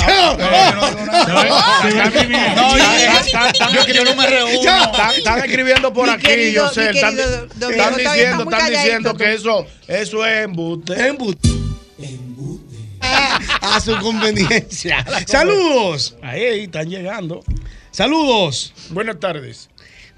[2.57, 2.85] No, yo-
[3.21, 4.71] está- yo- yo no me reúno.
[5.17, 6.91] Están, escribiendo por aquí, yo sé.
[6.91, 7.15] Están,
[7.97, 11.07] diciendo, están diciendo que eso, eso es embuste.
[11.07, 11.49] Embuste.
[13.63, 15.05] A su conveniencia.
[15.27, 16.17] Saludos.
[16.23, 17.43] Ahí, están llegando.
[17.91, 18.73] Saludos.
[18.91, 19.69] Buenas tardes.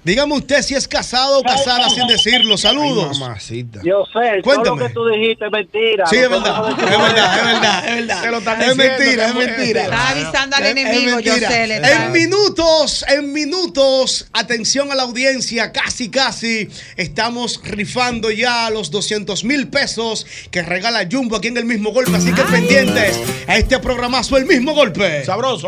[0.03, 2.57] Dígame usted si es casado o casada sin decirlo.
[2.57, 3.19] Saludos.
[3.19, 4.87] Yo sé, todo lo Cuéntame.
[4.87, 6.07] que tú dijiste es mentira.
[6.07, 8.21] Sí, es verdad, es verdad, es verdad, es verdad.
[8.23, 9.81] Te lo están Es diciendo, mentira, es mentira.
[9.83, 11.37] Está avisando al Es- enemigo, es mentira.
[11.49, 18.71] Yosel, está- En minutos, en minutos, atención a la audiencia, casi, casi, estamos rifando ya
[18.71, 22.15] los 200 mil pesos que regala Jumbo aquí en el mismo golpe.
[22.15, 25.23] Así que pendientes a este programazo, el mismo golpe.
[25.25, 25.67] Sabroso.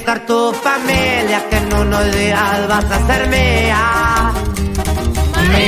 [0.00, 4.32] conquistar tu familia, que en unos días vas a ser mía.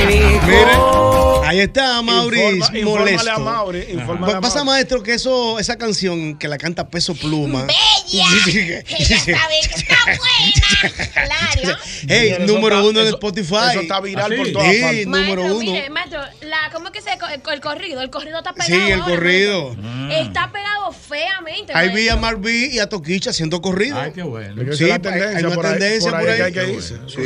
[0.07, 1.12] Dijo, Mire,
[1.53, 4.69] ahí está Mauri Informa- a Mauri, infórmale Pa- a Pasa Mauri.
[4.71, 7.65] maestro que eso, esa canción que la canta Peso Pluma.
[7.65, 8.25] ¡Bella!
[8.27, 11.13] Sabe que está buena.
[11.13, 11.77] Claro.
[12.07, 13.55] Hey, número está- uno en Spotify.
[13.71, 14.53] eso está viral ¿Ah, por sí?
[14.53, 15.05] todas Sí, partes.
[15.07, 15.71] número Maestro, uno.
[15.71, 18.01] mire, maestro, la, ¿cómo es que se el, el corrido?
[18.01, 18.73] El corrido está pegado.
[18.85, 19.75] Sí, el ahora, corrido.
[19.75, 20.27] maestro.
[20.27, 21.73] Está pegado feamente.
[21.75, 22.17] Ahí vi a.
[22.23, 23.99] Marví y a Toquicha haciendo corrido.
[23.99, 24.61] Ay, qué bueno.
[24.75, 26.53] Sí, hay- tendencia hay una por tendencia por por ahí ahí.
[26.53, 26.95] que hay que irse.
[27.07, 27.21] Sí,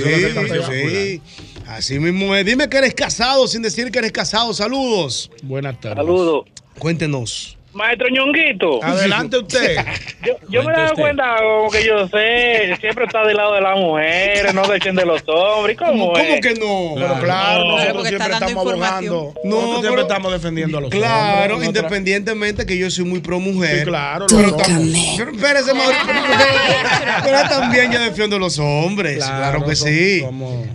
[0.67, 1.21] sí.
[1.67, 2.45] Así mismo es.
[2.45, 4.53] Dime que eres casado sin decir que eres casado.
[4.53, 5.29] Saludos.
[5.43, 5.97] Buenas tardes.
[5.97, 6.45] Saludos.
[6.79, 7.56] Cuéntenos.
[7.77, 8.83] Maestro Ñonguito.
[8.83, 9.77] Adelante usted.
[10.25, 13.61] Yo, yo me he dado cuenta, como que yo sé, siempre está del lado de
[13.61, 15.77] las mujeres, no del de los hombres.
[15.77, 16.41] ¿Cómo, ¿Cómo es?
[16.41, 16.95] que no?
[16.95, 19.33] Pero claro, No, nosotros porque siempre estamos abogando.
[19.43, 21.49] No, Nosotros siempre estamos defendiendo a los Claro, hombres.
[21.59, 23.79] Nosotros- independientemente que yo soy muy pro mujer.
[23.79, 25.71] Sí, claro, Pero, espérese,
[27.23, 29.17] pero también yo defiendo a los hombres.
[29.17, 30.25] Claro, Claro, que sí.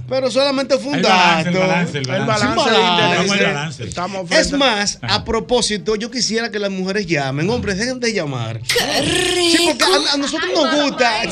[0.09, 1.49] Pero solamente fue un dato.
[1.49, 3.85] El balance, el balance, el balance.
[3.85, 7.49] Estamos Es más, a propósito, yo quisiera que las mujeres llamen.
[7.51, 8.61] Hombres, dejen de llamar.
[8.65, 11.23] Sí, porque a, a nosotros nos gusta.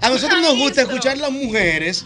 [0.00, 2.04] A nosotros nos gusta escuchar a las mujeres.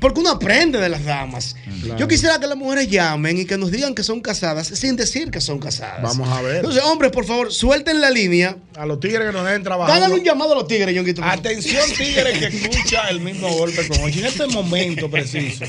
[0.00, 1.56] Porque uno aprende de las damas.
[1.98, 5.30] Yo quisiera que las mujeres llamen y que nos digan que son casadas sin decir
[5.30, 6.02] que son casadas.
[6.02, 6.56] Vamos a ver.
[6.56, 8.56] Entonces, hombres, por favor, suelten la línea.
[8.76, 9.96] A los tigres que nos dejen trabajar.
[9.96, 11.24] Háganle un llamado a los tigres, Ñonguito.
[11.24, 14.12] Atención, tigres que escucha el mismo golpe con hoy.
[14.12, 15.64] En este momento preciso,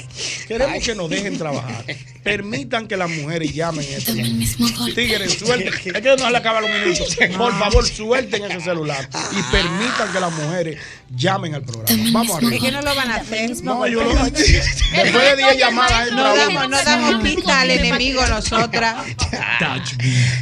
[0.47, 1.85] queremos que nos dejen trabajar.
[2.23, 4.93] permitan que las mujeres llamen en este.
[4.93, 5.73] Tigres, suelten.
[5.93, 7.17] Es que no se le acaba los minutos.
[7.37, 10.79] Por favor, suelten ese celular y permitan que las mujeres
[11.15, 12.03] llamen al programa.
[12.11, 12.65] Vamos Es arriba.
[12.65, 13.63] que no lo van a hacer.
[13.63, 18.95] No, yo lo Después de 10 llamadas, No damos, no damos pista al enemigo nosotras.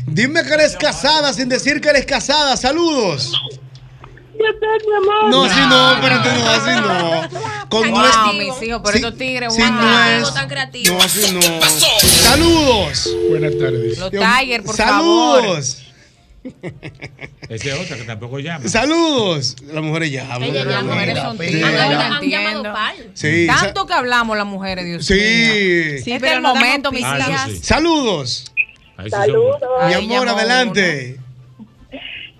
[0.06, 2.58] Dime que eres casada sin decir que eres casada.
[2.58, 3.32] Saludos.
[5.30, 7.70] No, así no, espérate, no, así no.
[7.70, 9.72] Con Wow, nuestro- mis hijos, pero Sí, estos tigres, sí, wow.
[9.72, 10.98] no es- tan creativos.
[10.98, 11.42] No, así no.
[12.22, 13.16] Saludos.
[13.30, 13.98] Buenas tardes.
[13.98, 15.42] Los Tiger, por favor.
[15.42, 15.82] Saludos.
[17.50, 18.68] Ese es otra que tampoco llama.
[18.70, 19.56] Saludos.
[19.64, 20.44] Las mujeres llaman.
[20.44, 21.48] Ellas llaman, las mujeres son Sí.
[21.48, 21.72] tigres,
[23.16, 23.32] Sí.
[23.42, 25.14] Sí, Tanto que hablamos las mujeres, Dios Sí.
[25.14, 25.22] mío.
[25.24, 27.50] Sí, este es pero el momento, mis hijas.
[27.64, 28.52] Saludos.
[29.10, 29.58] Saludos.
[29.88, 31.20] Mi amor, adelante.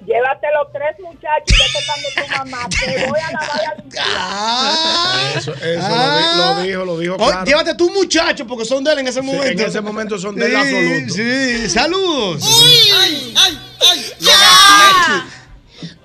[0.06, 2.70] Llévate los tres muchachos y vete tu mamá.
[2.70, 5.38] Te voy a lavar y a limpiar.
[5.38, 5.94] Eso, eso Ah.
[5.98, 7.44] lo, di- lo dijo, lo dijo Oh.
[7.46, 9.62] Llévate tu muchacho porque son de él en ese Sí, momento.
[9.64, 11.14] en ese momento son del Sí, absoluto.
[11.14, 12.44] Sí, saludos.
[12.44, 14.02] ¡Ay, ay, ay!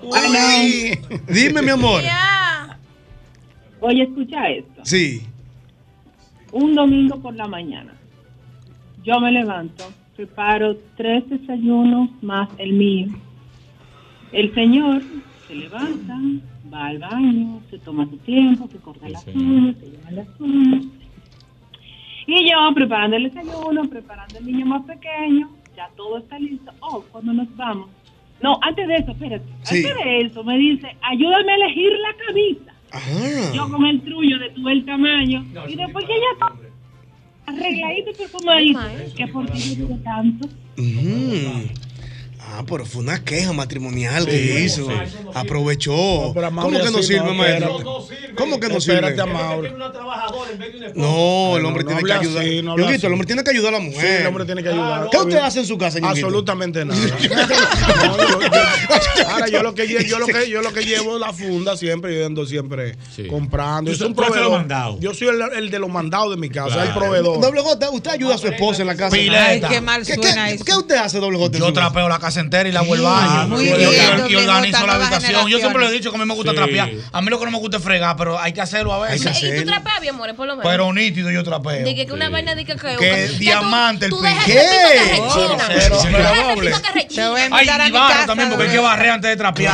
[0.03, 1.19] Uy.
[1.27, 2.01] Dime, mi amor.
[3.81, 4.81] Oye, escucha esto.
[4.83, 5.25] Sí.
[6.51, 7.93] Un domingo por la mañana,
[9.03, 13.07] yo me levanto, preparo tres desayunos más el mío.
[14.31, 15.01] El señor
[15.47, 16.17] se levanta,
[16.73, 20.85] va al baño, se toma su tiempo, se corta las uñas, se lleva las uñas.
[22.27, 26.71] Y yo preparando el desayuno, preparando el niño más pequeño, ya todo está listo.
[26.79, 27.89] Oh, cuando nos vamos.
[28.41, 29.45] No, antes de eso, espérate.
[29.63, 29.77] Sí.
[29.77, 32.73] Antes de eso me dice, ayúdame a elegir la camisa.
[32.91, 33.53] Ajá.
[33.53, 35.45] Yo con el trullo de tu el tamaño.
[35.67, 36.71] y después que ya está
[37.47, 38.79] arregladito y perfumadito.
[39.15, 40.47] Que por qué yo digo tanto.
[42.53, 44.85] Ah, pero fue una queja matrimonial Sí, que hizo.
[44.87, 44.91] sí.
[45.33, 46.33] Aprovechó.
[46.33, 47.99] ¿Cómo que no sirve, no, maestro?
[48.01, 48.33] espérate.
[48.35, 49.07] ¿Cómo que no sirve?
[49.09, 49.69] Espérate, Mauri.
[50.95, 52.43] No, el hombre no tiene que ayudar.
[52.43, 54.01] así, no el hombre tiene que ayudar a la mujer.
[54.01, 55.07] Sí, el hombre tiene que ayudar.
[55.09, 56.25] ¿Qué usted hace en su casa, Ñonguito?
[56.27, 56.99] Absolutamente nada.
[56.99, 61.21] No, yo- yo- ahora yo lo que yo lo que yo lo que llevo es
[61.21, 62.97] la funda siempre yo ando siempre
[63.29, 63.91] comprando.
[63.91, 64.65] Yo soy un proveedor.
[64.99, 66.89] Yo soy el, el de los mandados de mi casa, Claro.
[66.89, 67.39] el proveedor.
[67.41, 69.15] Doble J, usted ayuda a su esposa en la casa.
[69.15, 69.45] Pileta.
[69.47, 70.65] Ay, qué mal ¿Qué- suena qué- eso.
[70.65, 71.57] ¿Qué usted hace, doble J?
[71.59, 73.09] Yo trapeo la casa entera y la el Ah,
[73.45, 73.47] baño.
[73.55, 75.47] muy Y- organizo la habitación.
[75.47, 76.57] Yo siempre le he dicho que a mí me gusta Sí.
[76.57, 76.89] trapear.
[77.11, 79.41] A mí lo que no me gusta es fregar, pero hay que hacerlo a veces.
[79.43, 80.69] Y tú trapeas, bien, amores, por lo menos.
[80.71, 81.83] Pero nítido yo trapeo.
[81.85, 84.29] De que, que una vaina de que, que, Que diamante el tú piso.
[84.29, 84.53] dejas ¿Qué?
[84.53, 85.63] ese piso que rechina.
[85.67, 86.69] Cero, Tú cero dejas ese doble.
[86.71, 87.23] piso que rechina.
[87.23, 89.73] Te voy a Ay, y mi barro también, porque hay que barrer antes de trapear.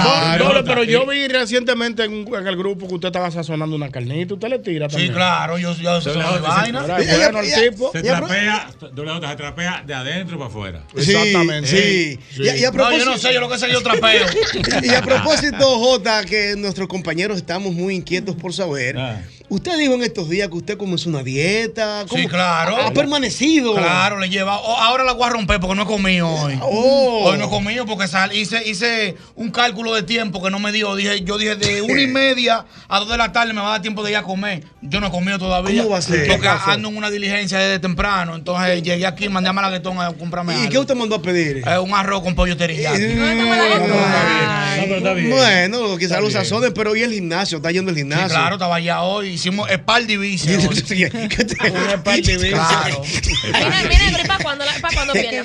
[0.66, 0.92] Pero sí.
[0.92, 4.34] yo vi recientemente en, un- en el grupo que usted estaba sazonando una carnita.
[4.34, 5.14] ¿Usted le tira Sí, también?
[5.14, 6.82] claro, yo, mi J, vaina.
[6.82, 7.92] Bueno el tipo.
[7.92, 10.82] Se trapea, se trapea de adentro para afuera.
[10.98, 11.68] Sí, Exactamente.
[11.68, 12.20] Sí.
[12.60, 14.26] Y, a- a No, yo propósito, no sé, yo lo que sé, yo trapeo.
[14.84, 18.98] y a propósito, J, que nuestros compañeros estamos muy inquietos por saber.
[18.98, 19.22] Ah.
[19.50, 22.04] Usted dijo en estos días que usted comenzó una dieta.
[22.10, 22.22] ¿cómo?
[22.22, 22.76] Sí, claro.
[22.76, 23.76] Ha permanecido.
[23.76, 24.58] Claro, le lleva.
[24.60, 26.60] oh, ahora la voy a romper porque no he comido hoy.
[26.62, 27.22] Oh.
[27.30, 30.74] Hoy no he comido porque sal, hice, hice un cálculo de tiempo que no me
[30.74, 30.94] dio.
[30.98, 33.72] Dije, yo dije de una y media a dos de la tarde me va a
[33.72, 34.66] dar tiempo de ir a comer.
[34.82, 35.82] Yo no he comido todavía.
[35.82, 36.28] ¿Cómo va a ser?
[36.28, 38.36] Porque ando en una diligencia desde temprano.
[38.36, 40.72] Entonces llegué aquí, mandé a Malaguetón a comprarme ¿Y algo.
[40.72, 41.64] qué usted mandó a pedir?
[41.66, 43.00] Eh, un arroz con pollo teriyaki.
[43.02, 45.30] No, pero está bien.
[45.30, 48.28] Bueno, quizás los sazones, pero hoy el gimnasio, está yendo al Sí, gimnasio.
[48.28, 49.37] claro, estaba allá hoy.
[49.38, 50.50] Hicimos espal divisa.
[50.50, 53.04] Una Claro.
[53.46, 55.44] Mira, mira, pero ¿y para cuándo, para cuándo viene?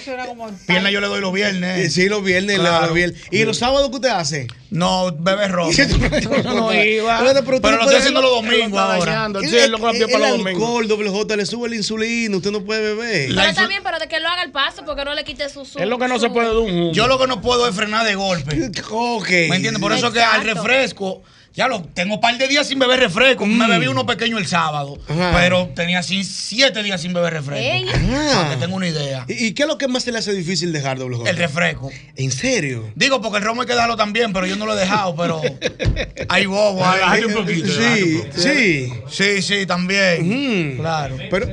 [0.66, 1.92] Pierna yo le doy los viernes.
[1.92, 2.86] Sí, los viernes, la- Claro.
[2.86, 3.20] los viernes.
[3.30, 4.46] ¿Y los sábados qué usted hace?
[4.70, 5.70] No, bebé rojo.
[6.44, 7.18] no iba.
[7.22, 9.28] Pero, Pero lo estoy haciendo los domingos ahora.
[9.42, 10.46] Sí, El, el para los domingos.
[10.62, 13.28] alcohol, doble J, le sube la insulina, usted no puede beber.
[13.28, 15.60] Pero está bien, pero de que lo haga el paso, porque no le quite su...
[15.60, 16.94] Es lo que no se puede de un.
[16.94, 18.70] Yo lo que no puedo es frenar de golpe.
[18.90, 19.28] Ok.
[19.28, 19.80] ¿Me entiendes?
[19.80, 21.22] Por eso que al refresco,
[21.54, 23.44] ya lo tengo un par de días sin beber refresco.
[23.46, 25.12] Me bebí uno pequeño el sábado, Mm.
[25.12, 25.32] Ajá.
[25.38, 27.90] pero tenía así siete días sin beber refresco.
[28.34, 29.24] Para que tengo una idea.
[29.28, 31.30] ¿Y, y qué es lo que más se le hace difícil dejar, doble J?
[31.30, 31.90] El refresco.
[32.16, 32.90] ¿En serio?
[32.94, 35.42] Digo, porque el romo hay que dejarlo también, pero yo no lo he dejado, pero
[36.28, 36.80] hay bobo.
[36.80, 38.92] Bájate un poquito, un Sí, sí.
[39.10, 40.74] Sí, sí, también.
[40.74, 40.76] Mm.
[40.78, 41.16] Claro.
[41.30, 41.46] Pero,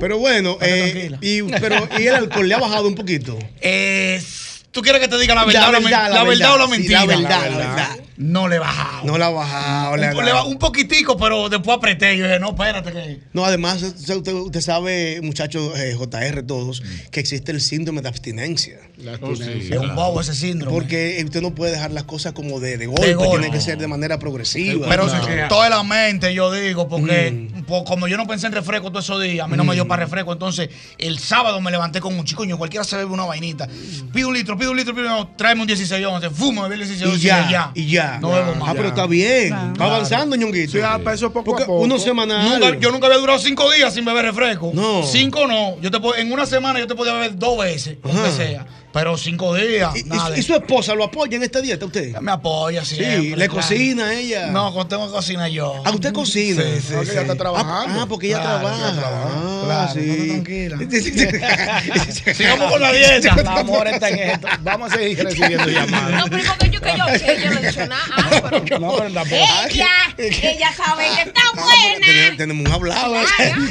[0.00, 3.38] pero bueno, eh, y, pero, ¿y el alcohol le ha bajado un poquito?
[3.60, 4.22] Eh,
[4.70, 6.70] ¿Tú quieres que te diga la verdad, o la, men- la verdad o la sí,
[6.70, 7.00] mentira?
[7.00, 7.96] la verdad, la verdad.
[8.16, 9.06] No le he bajado.
[9.06, 9.96] No la ha bajado.
[9.96, 10.48] le un, le ba- dado.
[10.48, 12.16] un poquitico, pero después apreté.
[12.16, 13.20] Yo dije, no, espérate que.
[13.32, 18.78] No, además, usted, sabe, muchachos, eh, JR todos, que existe el síndrome de abstinencia.
[19.20, 20.72] Oh, sí, Es un bobo ese síndrome.
[20.72, 23.38] Porque usted no puede dejar las cosas como de, de golpe, golpe.
[23.38, 24.86] tiene que ser de manera progresiva.
[24.88, 25.24] Pero Claro.
[25.24, 27.64] se en la mente, yo digo, porque Mm.
[27.64, 29.88] pues, como yo no pensé en refresco todos esos días, a mí no me dio
[29.88, 30.32] para refresco.
[30.32, 33.68] Entonces, el sábado me levanté con un chico, cualquiera se bebe una vainita.
[34.12, 36.74] Pido un litro, pido un litro, pido un litro, tráeme un 16 once, fumo, bebí
[36.74, 38.03] el 16 Y once ya, y ya.
[38.12, 38.18] Ya.
[38.20, 38.68] No bebo más.
[38.68, 39.48] Ah, pero está bien.
[39.48, 39.72] Claro.
[39.80, 40.72] Va avanzando, ñonguito.
[40.72, 41.80] Sí, ah, pero eso poco Porque a poco.
[41.80, 42.60] uno semanal.
[42.60, 44.70] Nunca- yo nunca había durado cinco días sin beber refresco.
[44.74, 45.02] No.
[45.04, 45.78] Cinco no.
[45.80, 48.30] Yo te en una semana yo te podía beber dos veces, aunque Ajá.
[48.32, 48.66] sea.
[48.94, 49.94] Pero cinco días.
[49.96, 50.28] ¿Y, nada.
[50.28, 52.16] su- y su esposa lo apoya en esta dieta usted?
[52.20, 53.20] Me apoya siempre.
[53.20, 53.54] Sí, le claro.
[53.54, 54.46] cocina ella.
[54.46, 55.82] No, tengo que cocinar yo.
[55.84, 56.62] Ah, usted cocina.
[56.62, 57.12] Sí, sí, Porque sí.
[57.12, 57.98] ella está trabajando.
[57.98, 58.88] Ah, ah, porque ella Claro, trabaja.
[58.88, 59.28] ella trabaja.
[59.34, 60.28] Ah, Claro, sí.
[60.28, 60.78] tranquila.
[62.34, 63.36] Sigamos con la dieta.
[63.42, 64.48] La amor está en esto.
[64.62, 66.10] Vamos a seguir recibiendo llamadas.
[66.12, 68.02] No, pero porque yo que yo que yo no he dicho nada.
[68.16, 68.30] Ah,
[68.64, 69.44] pero No, pero tampoco.
[69.70, 72.06] ella, ella sabe que está buena.
[72.06, 73.14] Tenemos, tenemos un hablado.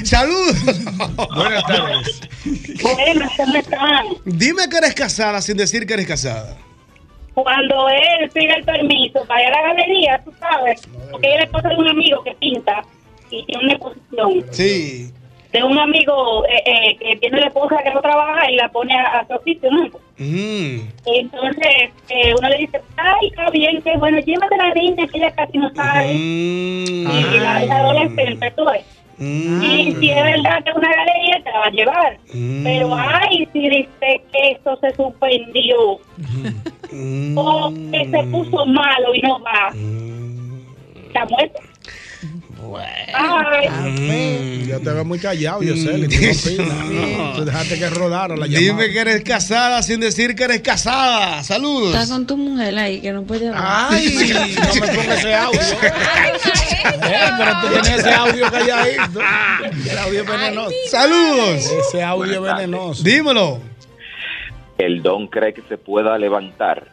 [0.04, 0.56] Saludos.
[1.34, 2.20] Buenas tardes.
[2.82, 4.06] Buenas, ¿cómo están?
[4.26, 6.58] Dime que eres casada sin decir que eres casada.
[7.36, 11.44] Cuando él pide el permiso para ir a la galería, tú sabes, porque ella es
[11.46, 12.82] esposa de un amigo que pinta
[13.30, 15.12] y tiene una exposición Sí.
[15.52, 18.94] de un amigo eh, eh, que tiene la esposa que no trabaja y la pone
[18.96, 19.84] a, a su oficio, ¿no?
[20.18, 20.80] Mm.
[21.06, 25.32] Entonces eh, uno le dice, ay, está bien, que bueno, llévate la niña que ella
[25.36, 26.14] casi no sabe.
[26.14, 27.08] Mm.
[27.12, 28.84] Y la, la adolescente, tú ves.
[29.24, 32.18] Y si es verdad que es una galería, te la va a llevar.
[32.34, 32.64] Mm.
[32.64, 36.00] Pero, ay, si dice que esto se suspendió
[36.92, 37.36] Mm.
[37.38, 39.70] o que se puso malo y no va,
[41.08, 41.60] está muerto.
[43.14, 44.68] Ay, Mm.
[44.68, 45.92] Yo te veo muy callado, yo sé.
[45.96, 47.36] Opinas.
[47.36, 48.60] Tú dejaste que rodara la llamada.
[48.60, 51.44] Dime que eres casada sin decir que eres casada.
[51.44, 51.94] Saludos.
[51.96, 53.64] Está con tu mujer ahí que no puede hablar.
[53.92, 55.60] Ay, no me pongas ese audio.
[56.86, 59.20] Eh, pero tú tienes ese audio calladito.
[59.90, 60.72] El audio es venenoso.
[60.90, 61.72] Saludos.
[61.88, 63.04] Ese audio es venenoso.
[63.04, 63.60] Dímelo.
[64.78, 66.93] El don cree que se pueda levantar.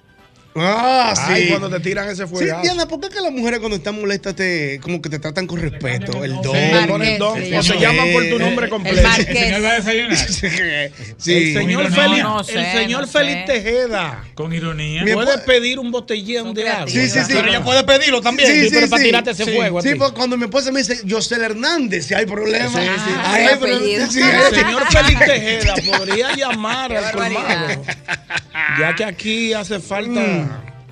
[0.57, 1.33] Ah, sí.
[1.33, 2.63] Ay, cuando te tiran ese Sí, fuegazo.
[2.63, 5.61] Diana, ¿por qué que las mujeres cuando están molestas te, como que te tratan con
[5.61, 6.25] respeto?
[6.25, 6.57] El don.
[6.89, 9.01] Ponen don, o se llaman por tu nombre completo.
[9.17, 10.17] El señor va a desayunar.
[10.17, 11.33] Sí.
[11.33, 13.45] El señor No, Félix, no el sé, señor no Félix.
[13.47, 14.25] Tejeda.
[14.35, 15.05] Con ironía.
[15.13, 16.89] Puede pedir un botellón de agua.
[16.89, 17.33] Sí, sí, sí.
[17.33, 18.49] Pero ella puede pedirlo también.
[18.51, 18.91] Sí, Sí, sí, pero sí.
[18.91, 22.15] para tirarte ese Sí, fuego Sí, porque cuando mi esposa me dice José Hernández, si
[22.15, 22.69] hay problema.
[22.69, 23.15] Sí, sí.
[23.25, 24.07] Ahí hay problema.
[24.11, 27.85] Sí, El señor Félix Tejeda podría llamar al colmado.
[28.79, 30.21] Ya que aquí hace falta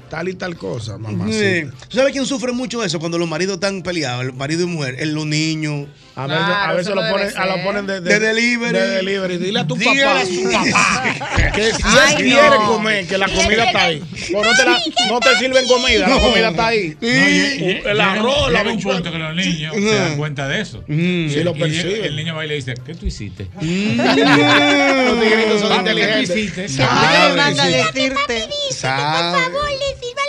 [0.08, 1.26] tal y tal cosa, mamá.
[1.30, 1.64] Sí.
[1.88, 4.24] ¿Tú sabes quién sufre mucho eso cuando los maridos están peleados?
[4.24, 5.88] El marido y mujer, el, los niños.
[6.18, 8.72] A veces, a veces lo, ponen, a lo ponen de, De delivery.
[8.76, 9.38] de delivery.
[9.38, 11.52] Dile a tu Dígale papá, a su papá.
[11.54, 12.66] que si él quiere no.
[12.66, 14.02] comer, que la comida está ahí.
[14.35, 16.20] O no te, la- no te sirven comida, la No.
[16.20, 16.96] comida está ahí.
[17.00, 20.83] No, y- el arroz, la un punto que los niños se dan cuenta de eso.
[20.88, 22.04] Y, Sí, lo perciben.
[22.04, 23.46] el niño va y le dice, ¿qué tú hiciste?
[23.61, 26.31] Los tigritos son Papi, ¿qué tú inteligentes.
[26.37, 26.68] hiciste?
[26.68, 28.48] Sabe, manda decirte.
[28.72, 29.38] Sabe.
[29.38, 30.22] le sirva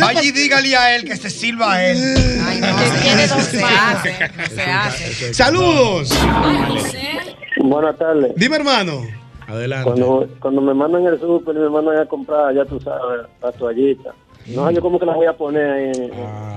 [0.00, 1.98] Vaya y dígale a él que se sirva a él.
[2.46, 3.80] Ay, no, Que tiene dos se manos.
[3.98, 5.34] hace, no se hace.
[5.34, 6.10] Saludos.
[7.58, 8.32] Buenas tardes.
[8.36, 9.02] Dime, hermano.
[9.48, 9.84] Adelante.
[9.84, 13.52] Cuando, cuando me mandan el súper y me mandan a comprar, ya tú sabes, la
[13.52, 14.12] toallita.
[14.48, 15.62] No, yo como que las voy a poner
[15.94, 16.10] en, en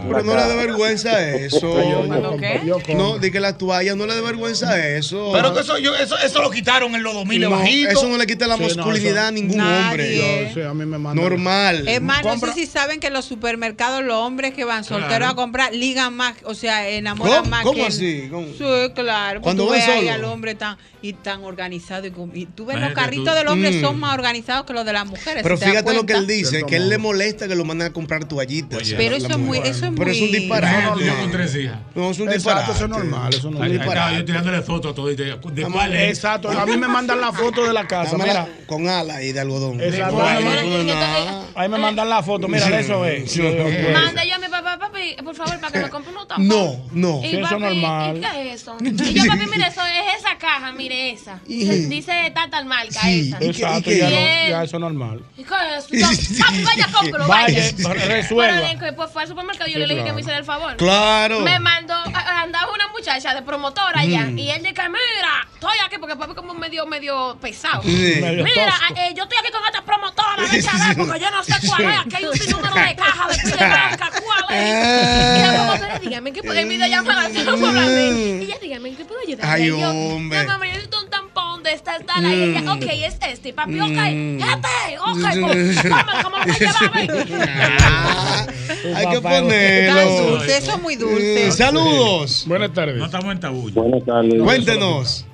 [0.07, 1.71] Pero la no le dé vergüenza eso.
[2.07, 2.61] ¿Cuándo qué?
[2.65, 2.97] Yo como.
[2.97, 5.31] No, di que la toalla no le dé vergüenza eso.
[5.33, 7.89] Pero que eso, yo, eso, eso lo quitaron en los 2000 No, bajito.
[7.89, 9.87] eso no le quita la Sí, no, masculinidad a ningún Nadie.
[9.89, 10.17] hombre.
[10.49, 11.23] Yo, sí, a mí me mandan.
[11.23, 11.87] Normal.
[11.87, 15.09] Es más, no sé si saben que en los supermercados los hombres que van solteros
[15.17, 15.27] Claro.
[15.27, 18.27] a comprar ligan más, o sea, enamoran ¿Cómo, más ¿Cómo que así?
[18.29, 18.47] ¿Cómo?
[18.57, 19.41] Sí, claro.
[19.41, 22.91] Cuando tú van ves ahí al hombre tan y tan organizado y, tú ves los
[22.93, 23.33] carritos tú.
[23.33, 23.81] del hombre Mm.
[23.81, 25.41] son más organizados que los de las mujeres.
[25.43, 27.91] Pero si fíjate lo que él dice, que él le molesta que lo manden a
[27.91, 28.79] comprar toallitas.
[28.79, 31.05] Oye, Pero La- eso la es muy, eso es Pero es un muy- disparate.
[31.05, 31.77] Yo con tres hijas.
[31.95, 32.71] No, es un Exacto, disparate.
[32.71, 34.15] eso es normal, eso no estaba disparate.
[34.17, 35.07] yo tirándole fotos a todo.
[35.07, 36.09] ¿De cuál es?
[36.17, 36.49] Exacto.
[36.49, 38.17] A mí me mandan la foto de la casa.
[38.17, 38.47] Mira.
[38.67, 39.81] con alas y de algodón.
[39.81, 40.17] Exacto.
[40.17, 41.45] ¿De Ahí me- No, no, no.
[41.55, 42.47] Ahí me mandan la foto.
[42.47, 43.31] Mira, eso es.
[43.31, 46.47] Sí, Manda yo a mi papá, papi, por favor, para que me compre unos tapones.
[46.49, 47.21] No, no.
[47.23, 48.17] Eso es normal.
[48.17, 48.77] ¿y qué es eso?
[48.83, 51.39] Y yo, papi, mire, eso es esa caja, mire esa.
[51.47, 53.29] Dice, tal marca Sí.
[53.29, 53.37] esa.
[53.37, 55.21] ¿Y qué- Exacto, no, ya eso es normal.
[55.37, 56.39] ¿Y qué es eso?
[56.45, 57.68] Papi, vaya, compro, vaya.
[58.07, 58.79] Resuelva.
[58.79, 60.77] Que pues fue al supermercado y yo le dije que me hiciera el favor.
[60.77, 61.41] Claro.
[61.41, 66.15] Me mandó, andaba una muchacha de promotora allá y él dice, mira, estoy aquí porque
[66.15, 67.81] papi como medio, medio pesado.
[67.83, 68.17] Sí.
[68.21, 71.55] Medio Mira, eh, yo estoy aquí con esta promotora, de ver, porque yo no sé
[71.67, 75.39] cuál es, aquí hay un sinnúmero de cajas de pile blanca, cuál es.
[75.39, 77.27] Y la promotora, dígame, ¿qué puede videollamada?
[77.27, 77.99] Estamos hablando.
[77.99, 79.45] Y ella, dígame, ¿en qué puedo ayudar?
[79.49, 80.43] Ay, y yo, hombre.
[80.43, 82.33] no, mamá, yo necesito un tampón de esta, esta, la.
[82.33, 87.37] Y ella, ok, es este, papi, ok, este, ok, pues, vamos, ¿cómo lo llevar?
[87.81, 88.47] Ah,
[88.95, 90.27] hay que ponerlo.
[90.29, 91.47] dulce, eso es muy dulce.
[91.47, 92.45] Eh, Saludos.
[92.47, 92.95] Buenas tardes.
[92.97, 93.69] No estamos en tabú.
[93.71, 94.41] Buenas tardes.
[94.41, 95.25] Cuéntenos.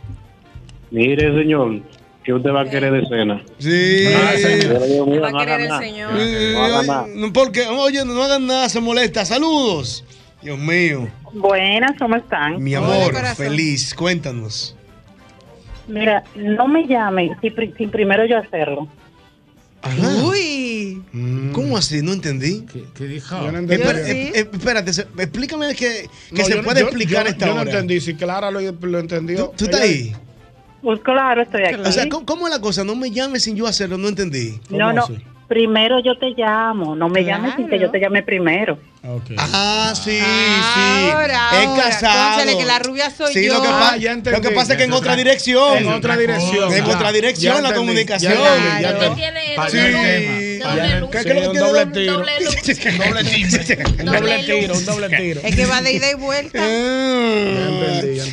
[0.92, 1.82] Mire, señor,
[2.24, 3.44] ¿qué usted va a querer de cena?
[3.58, 4.06] Sí.
[4.62, 5.82] Pero Dios mío, Va a no querer el nada.
[5.82, 6.12] señor.
[6.18, 9.26] Eh, Porque, oye, no hagan nada, se molesta.
[9.26, 10.04] Saludos.
[10.42, 11.08] Dios mío.
[11.34, 12.62] Buenas, ¿cómo están?
[12.64, 13.94] Mi amor, feliz.
[13.96, 14.75] Cuéntanos.
[15.88, 18.88] Mira, no me llamen sin, pri- sin primero yo hacerlo.
[19.82, 20.26] Ajá.
[20.26, 21.04] Uy.
[21.12, 21.52] Mm.
[21.52, 22.02] ¿Cómo ¿Cómo así?
[22.02, 22.66] No entendí.
[22.96, 23.36] ¿Qué dijo?
[23.44, 23.84] Yo no entendí.
[23.84, 27.46] Espera- eh, eh, espérate, se- explícame que, que No, se yo- puede explicar yo- esta
[27.48, 27.72] Yo no hora.
[27.72, 28.00] entendí.
[28.02, 29.54] Si Clara lo, lo entendió.
[29.56, 30.16] ¿Tú estás Ella- ahí?
[30.82, 31.82] Pues claro, estoy aquí.
[31.82, 32.84] O sea, ¿cómo, cómo es la cosa?
[32.84, 34.60] No me llames sin yo hacerlo, no entendí.
[34.70, 35.06] no, no.
[35.48, 36.96] Primero yo te llamo.
[36.96, 38.80] No me llames sin que yo te llame primero.
[39.38, 41.58] Ah, sí, Ahora, sí.
[41.58, 42.30] Es ahora, casado.
[42.38, 43.54] cónchale, que la rubia soy sí, yo.
[43.54, 45.78] Lo que, Ah, pa- ya lo que pasa es que en Ya otra otra- dirección.
[45.78, 46.96] en otra dirección, En ya.
[46.96, 48.34] otra dirección Ya la comunicación.
[48.34, 49.22] ya ya entendí.
[49.70, 50.55] Sí.
[50.74, 52.14] El- ¿Qué- es lo que doble doble- tiro.
[52.18, 52.32] doble
[52.98, 53.24] doble
[54.04, 55.42] doble tiro, un doble tiro.
[55.44, 56.60] Es que va de ida y vuelta.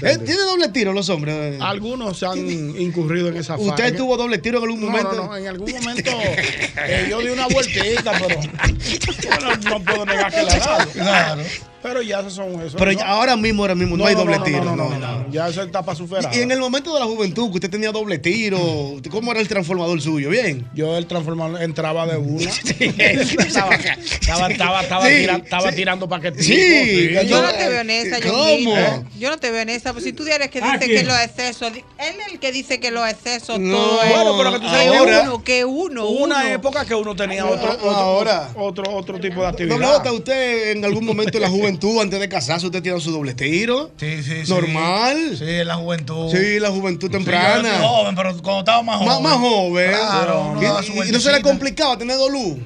[0.02, 1.60] Eh, ¿Tiene doble tiro los hombres?
[1.60, 2.38] Algunos se han
[2.80, 3.70] incurrido en esa falla.
[3.70, 5.12] ¿Usted tuvo doble tiro en algún momento?
[5.14, 6.10] no, no, en algún momento
[6.86, 8.40] eh, yo di una vueltita, pero
[9.70, 10.90] no puedo negar que la he dado.
[10.92, 11.42] Claro.
[11.82, 12.74] Pero ya esos son esos.
[12.76, 13.00] Pero ¿no?
[13.02, 14.64] ahora mismo, ahora mismo, no, No, hay no, doble no, tiro.
[14.64, 15.30] no, no, no, no, no.
[15.32, 16.34] Ya esa etapa superada.
[16.36, 19.48] Y en el momento de la juventud, que usted tenía doble tiro, ¿cómo era el
[19.48, 20.30] transformador suyo?
[20.30, 20.68] ¿Bien?
[20.74, 22.50] Yo el transformador entraba de una.
[22.78, 25.76] estaba, estaba, estaba, estaba, Sí, tira- estaba sí.
[25.76, 26.46] tirando paquetitos.
[26.46, 29.04] Sí, Yo no te veo en esa, yo ¿Cómo?
[29.18, 29.92] Yo no te veo en esa.
[29.92, 31.00] Pues si tú eres que ¿Ah, dice quién?
[31.00, 31.72] que los excesos.
[31.72, 31.82] Él
[32.26, 34.10] es el que dice que los excesos No, todo es.
[34.10, 36.08] Bueno, pero que tú sabes ahora- uno, que uno.
[36.08, 36.46] Una uno.
[36.48, 38.50] época que uno tenía otro, otro, Ahora.
[38.56, 39.74] otro, otro tipo de actividad.
[39.76, 43.10] Doble J, usted en algún momento en la juventud, antes de casarse, usted tiene su
[43.12, 43.90] doble tiro.
[43.98, 44.50] Sí, sí, sí.
[44.50, 45.36] Normal.
[45.38, 46.30] Sí, en la juventud.
[46.30, 47.68] Sí, la juventud Sí, yo temprana.
[47.68, 49.22] era joven, pero cuando estaba más joven.
[49.22, 49.90] más joven.
[49.90, 52.58] Claro, Y- y, no se le complicaba tener dos luz.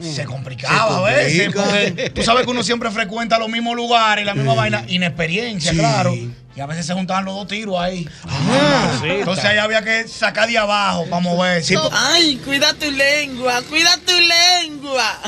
[0.00, 1.52] Se complicaba a veces.
[1.54, 4.84] porque Tú sabes que uno siempre frecuenta los mismos lugares y la misma vaina.
[4.88, 5.78] Inexperiencia, Sí.
[5.78, 6.12] claro.
[6.54, 8.06] Y a veces se juntaban los dos tiros ahí.
[9.02, 11.74] Entonces ahí había que sacar de abajo para moverse.
[11.92, 15.18] Ay, cuida tu lengua, cuida tu lengua.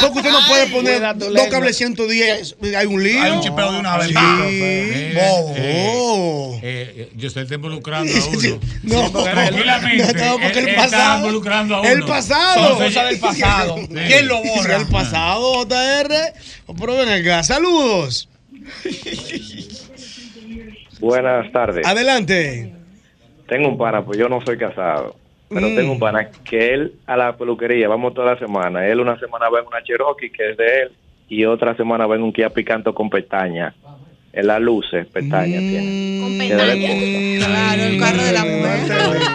[0.00, 3.22] Porque usted no puede poner tu dos cables 110, hay un lío.
[3.22, 4.08] Hay un chipeo de una vez.
[4.08, 4.14] Sí.
[4.16, 5.54] Eh, Bobo.
[5.56, 6.58] eh, Oh.
[6.62, 8.60] eh, eh, yo estoy involucrando a uno.
[8.82, 10.14] No, Sí, porque tranquilamente.
[10.24, 11.88] no, porque el pasado- involucrando a uno.
[11.90, 12.68] El pasado.
[12.68, 13.76] Son cosas del pasado.
[13.78, 13.88] Sí.
[14.06, 14.76] ¿Quién lo borra?
[14.76, 16.32] El pasado, JR.
[16.78, 18.28] Pero ven acá, saludos.
[21.02, 21.84] Buenas tardes.
[21.84, 22.72] Adelante.
[23.48, 25.16] Tengo un pana, pues yo no soy casado.
[25.48, 25.74] Pero Mm.
[25.74, 28.86] tengo un pana que él a la peluquería, vamos toda la semana.
[28.86, 30.92] Él una semana va en una Cherokee que es de él
[31.28, 33.74] y otra semana va en un Kia Picanto con pestaña.
[34.34, 36.20] En las luces, pestaña tiene.
[36.22, 37.46] Con esposa.
[37.46, 38.44] Claro, el carro de la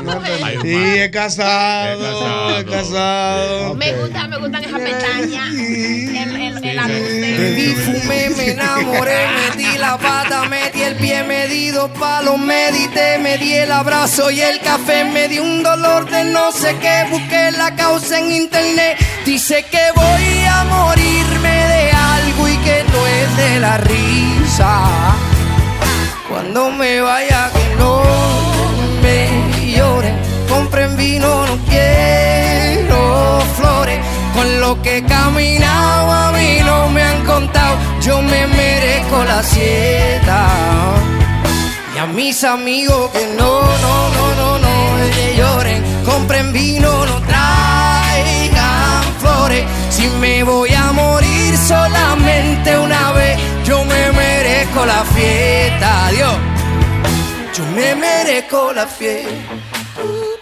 [0.02, 0.60] mujer.
[0.64, 2.58] Sí, es casado.
[2.58, 3.76] Es casado.
[3.76, 5.54] Me gusta, me gustan esas pestañas.
[5.54, 7.38] El, el, el ajuste.
[7.38, 13.20] Bebí, fumé, me enamoré, metí la pata, metí el pie, me di dos palos, medité,
[13.20, 17.06] me di el abrazo y el café, me di un dolor de no sé qué,
[17.12, 23.08] busqué la causa en internet, dice que voy a morirme de algo y que no
[23.08, 24.82] es de la risa.
[26.30, 28.04] Cuando me vaya que no
[29.02, 30.16] me lloren,
[30.50, 34.00] compren vino, no quiero flores.
[34.36, 39.42] Con lo que he caminado a mí no me han contado, yo me merezco la
[39.42, 40.48] sieta.
[41.96, 44.78] Y a mis amigos que no, no, no, no, no
[45.12, 49.64] que lloren, compren vino, no traigan flores.
[49.90, 51.26] Si me voy a morir
[51.68, 56.36] solamente una vez, yo me merezco la fiesta, Dios.
[57.53, 60.37] Yo me merezco la fiesta.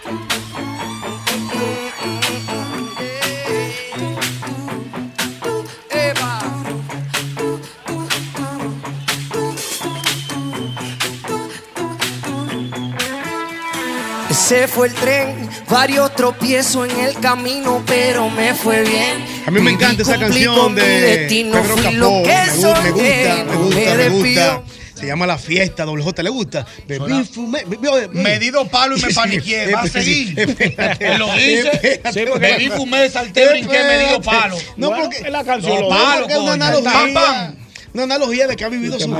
[14.46, 19.24] Ese fue el tren, varios tropiezos en el camino, pero me fue bien.
[19.44, 22.22] A mí me encanta esa canción con mi de destino, Pedro Capó.
[22.22, 23.96] que Me gusta, me gusta, me gusta, me me gusta.
[23.96, 24.64] despido.
[24.94, 26.64] Se llama La Fiesta, doble J, ¿le gusta?
[26.86, 29.72] Bebí, fumé, bebí, oye, Me di dos palos y me paniqué.
[29.74, 30.38] ¿Va a seguir?
[30.38, 32.00] espérate, lo dice.
[32.12, 34.62] Sí, bebí, fumé, salté, brinqué, me di dos palos.
[34.76, 36.64] No, Bueno, porque en la canción no, lo palos, dice, porque es una coño.
[36.88, 36.92] analogía.
[36.92, 37.65] Pam, pam.
[37.96, 39.18] Una analogía de que ha vivido su vida.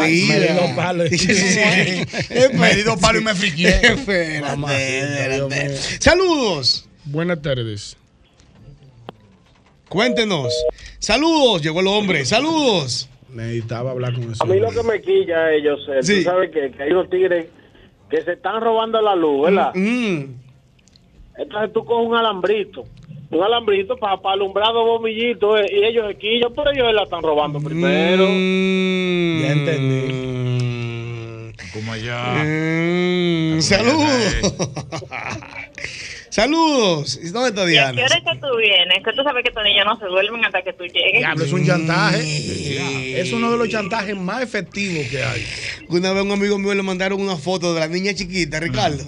[2.53, 3.69] Me di dos palos y me friqué.
[3.69, 5.77] Espérate.
[5.99, 6.87] Saludos.
[7.07, 7.97] Buenas tardes.
[9.89, 10.53] Cuéntenos.
[10.99, 11.63] Saludos.
[11.63, 12.27] Llegó el hombre.
[12.27, 13.09] Saludos.
[13.31, 14.45] Necesitaba hablar con eso.
[14.45, 16.23] A mí lo que me quilla es, yo sé, Sí.
[16.23, 17.47] tú sabes que, que hay unos tigres
[18.11, 19.73] que se están robando la luz, ¿verdad?
[19.75, 20.35] Mm.
[21.39, 22.85] Entonces tú coges un alambrito,
[23.31, 27.23] un alambrito para alumbrar dos bombillitos eh, y ellos se quillan, pero ellos la están
[27.23, 28.27] robando primero.
[28.29, 29.41] Mm.
[29.43, 30.27] Ya entendí.
[31.73, 32.43] Como allá.
[32.45, 34.55] Mm, Saludos.
[36.37, 37.19] Saludos.
[37.23, 37.95] ¿Y ¿Dónde está ¿Y a Diana?
[37.97, 38.99] qué hora es que tú vienes?
[39.03, 41.21] Que tú sabes que tus niños no se duermen hasta que tú llegues.
[41.21, 43.21] Diablo, es un chantaje.
[43.23, 45.47] Es uno de los chantajes más efectivos que hay.
[45.89, 49.03] Una vez un amigo mío le mandaron una foto de la niña chiquita, Ricardo.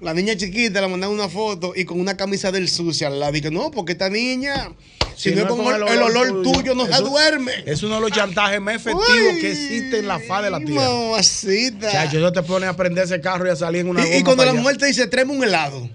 [0.00, 3.32] La niña chiquita le mandaron una foto y con una camisa del sucia al lado.
[3.32, 4.70] Dije, no, porque esta niña,
[5.16, 7.52] si, no es con el, el olor tuyo, no se duerme.
[7.66, 10.60] Es uno de los chantajes más efectivos Uy, que existe en la faz de la
[10.60, 10.88] tierra.
[10.88, 11.92] Mamacita.
[11.92, 14.22] Chacho, yo te pone a prender ese carro y a salir en una Y, y
[14.22, 14.60] cuando la allá.
[14.60, 15.90] mujer te dice, tráeme un helado.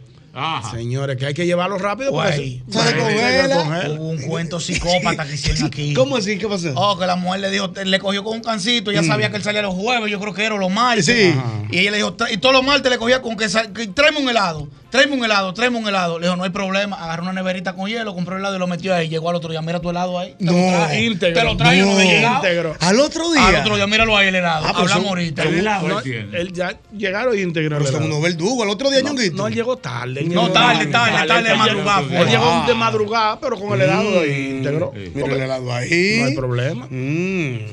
[0.72, 3.90] Señores, que hay que llevarlo rápido porque se- se congela.
[3.98, 5.94] Hubo un cuento psicópata que hicieron aquí.
[5.96, 6.38] ¿Cómo así?
[6.38, 6.72] ¿Qué pasó?
[6.76, 9.08] Oh, que la mujer le dijo, le cogió con un cancito, ella Mm.
[9.08, 11.06] sabía que él salía los jueves, yo creo que era los martes.
[11.06, 11.34] Sí.
[11.38, 11.46] Ajá.
[11.72, 14.20] Y ella le dijo, "Tra- y todos los martes le cogía con que, que tráeme
[14.20, 16.20] un helado, tráeme un helado, tráeme un helado.
[16.20, 18.68] Le dijo, no hay problema, agarró una neverita con hielo, compró el helado y lo
[18.68, 19.10] metió ahí.
[19.10, 20.36] Llegó al otro día, mira tu helado ahí.
[20.38, 20.52] Te No.
[20.54, 21.06] lo traje.
[21.06, 21.40] Íntegro.
[21.40, 21.86] Te lo traje, No.
[21.92, 22.22] no de.
[22.22, 22.76] Íntegro.
[22.80, 23.48] Al otro día.
[23.48, 24.66] Al otro día, míralo ahí el helado.
[24.68, 25.44] Ah, pues Hablamos ahorita.
[25.44, 26.00] son- No,
[26.38, 27.78] él ya llegaron íntegro.
[27.78, 28.64] Pero son unos verdugos.
[28.64, 29.36] Al otro día, ñonguito.
[29.38, 30.22] No, él llegó tarde.
[30.22, 32.02] él No, llegó tarde, tarde, tarde, de Él madrugada.
[32.22, 32.66] Él llegó Ah.
[32.68, 34.92] de madrugada, pero con el helado ahí íntegro.
[35.14, 36.18] Mira el helado ahí.
[36.20, 36.88] No hay problema.
[36.90, 37.70] Mm.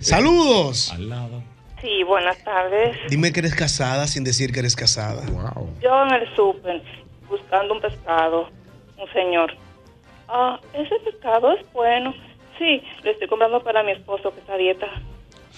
[0.00, 0.92] Saludos.
[1.84, 2.96] Sí, buenas tardes.
[3.10, 5.22] Dime que eres casada sin decir que eres casada.
[5.82, 6.80] Yo en el súper
[7.28, 8.48] buscando un pescado,
[8.96, 9.54] un señor.
[10.26, 12.14] Ah, ese pescado es bueno.
[12.58, 14.86] Sí, le estoy comprando para mi esposo que está a dieta.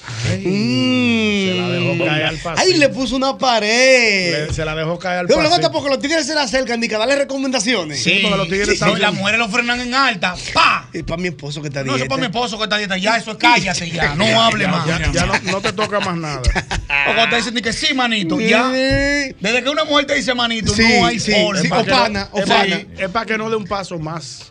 [0.07, 1.47] Mm.
[1.47, 2.73] Se la dejó caer al pasillo.
[2.73, 4.47] Ay, le puso una pared.
[4.49, 5.57] Le- se la dejó caer al Pero pasillo.
[5.57, 8.03] fíjate, porque los tigres se le acercan y que darle recomendaciones.
[8.03, 10.35] Sí, porque los tigres están no, las mujeres lo frenan en alta.
[10.53, 10.89] ¡Pa!
[10.93, 12.05] Y para mi esposo que está a No, eso dieta.
[12.05, 12.97] es para mi esposo que está dieta.
[12.99, 14.15] Ya, eso es cállate ya.
[14.15, 14.87] No hable más.
[14.87, 16.41] Ya, ya no, no te toca más nada.
[16.41, 18.69] O cuando te dicen que sí, manito, ya.
[18.71, 21.61] Desde que una mujer te dice manito, Sí, no hay sí, forma.
[21.61, 22.81] sí, o no- pana, o es pa' pana.
[22.99, 24.43] Es para que no dé un paso más.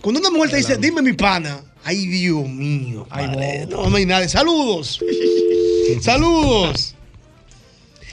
[0.00, 1.60] Cuando una mujer te dice, dime mi pana.
[1.88, 3.06] Ay, Dios mío.
[3.70, 4.28] no, no hay nadie.
[4.28, 5.00] Saludos.
[6.02, 6.94] Saludos.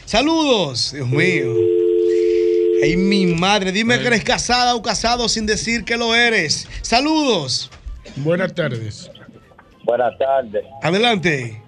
[0.06, 0.94] Saludos.
[0.94, 1.54] Dios mío.
[2.82, 3.74] Ay, mi madre.
[3.74, 6.70] Dime que eres casada o casado sin decir que lo eres.
[6.84, 7.70] Saludos.
[8.16, 9.12] Buenas tardes.
[9.84, 10.64] Buenas tardes.
[10.82, 11.62] Adelante.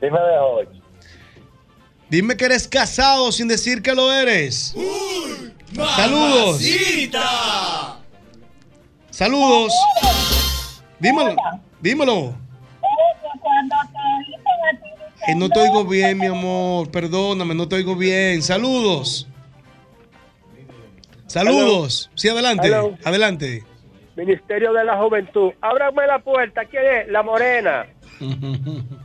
[0.00, 0.68] Dime de hoy.
[2.08, 4.76] Dime que eres casado sin decir que lo eres.
[5.96, 6.62] Saludos.
[9.10, 9.72] Saludos.
[11.02, 11.34] Dímelo.
[11.80, 12.34] Dímelo.
[15.26, 16.90] Ay, no te oigo bien, mi amor.
[16.92, 18.40] Perdóname, no te oigo bien.
[18.40, 19.28] Saludos.
[21.26, 22.08] Saludos.
[22.14, 22.68] Sí, adelante.
[22.68, 22.96] Hello.
[23.04, 23.64] Adelante.
[24.14, 25.52] Ministerio de la Juventud.
[25.60, 26.64] Ábrame la puerta.
[26.66, 27.08] ¿Quién es?
[27.08, 27.86] La morena.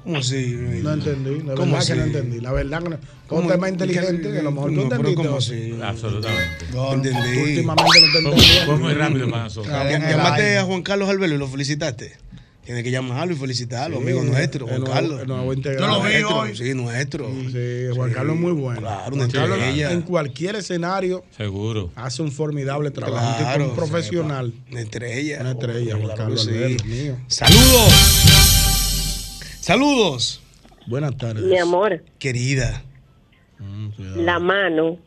[0.03, 0.57] ¿Cómo así?
[0.83, 1.41] No entendí.
[1.43, 2.39] La ¿Cómo verdad que no entendí.
[2.39, 2.97] La verdad que no.
[3.27, 5.15] Como tema inteligente, que a lo mejor No, entendiste.
[5.15, 5.75] ¿cómo así?
[5.83, 6.65] Absolutamente.
[6.73, 7.19] No entendí.
[7.35, 8.65] Tú últimamente no te entendí.
[8.65, 9.73] fue muy rápido para nosotros.
[9.89, 12.17] Llamaste a Juan Carlos Albelo y lo felicitaste.
[12.63, 15.21] Tienes que llamarlo y felicitarlo, Sí, amigo nuestro, Juan Carlos.
[15.21, 15.81] el nuevo integrante.
[15.85, 16.57] Yo lo vi Nuestro, hoy.
[16.57, 17.29] Sí, nuestro.
[17.49, 18.81] Sí, Juan Carlos es muy bueno.
[18.81, 19.91] Claro, una Carlos estrella.
[19.93, 21.91] en cualquier escenario Seguro.
[21.95, 23.25] hace un formidable trabajo.
[23.25, 24.53] un tipo, un profesional.
[24.69, 25.37] Una estrella.
[25.39, 26.45] Una estrella, Juan Claro Carlos.
[26.45, 27.15] Albelo, mío.
[27.27, 27.93] Saludos.
[29.67, 30.41] Saludos.
[30.85, 31.43] Buenas tardes.
[31.43, 32.83] Mi amor, Querida.
[34.15, 34.97] la mano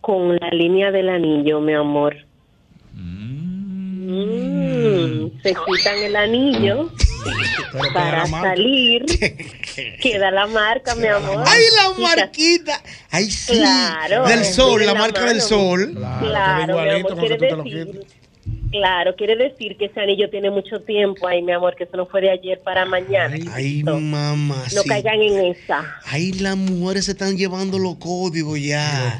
[0.00, 2.14] con la línea del anillo, mi amor.
[2.92, 3.40] Mm,
[5.42, 6.92] se quitan el anillo
[7.72, 9.04] Pero para salir.
[10.00, 11.42] Queda la marca, mi amor.
[11.44, 12.80] ¡Ay, la marquita!
[13.10, 13.54] ¡Ay, sí!
[13.54, 14.24] Claro.
[14.28, 15.94] del sol, la la marca del sol.
[16.20, 18.06] Claro, mi amor, quiere te lo decir,
[18.70, 21.26] claro, quiere decir que ese anillo tiene mucho tiempo.
[21.26, 23.36] Ay, mi amor, que eso no fue de ayer para mañana.
[23.52, 24.62] Ay, mamá.
[24.74, 24.88] no sí.
[24.88, 25.84] caigan en esa.
[26.04, 29.18] Ay, las mujeres se están llevando los códigos ya.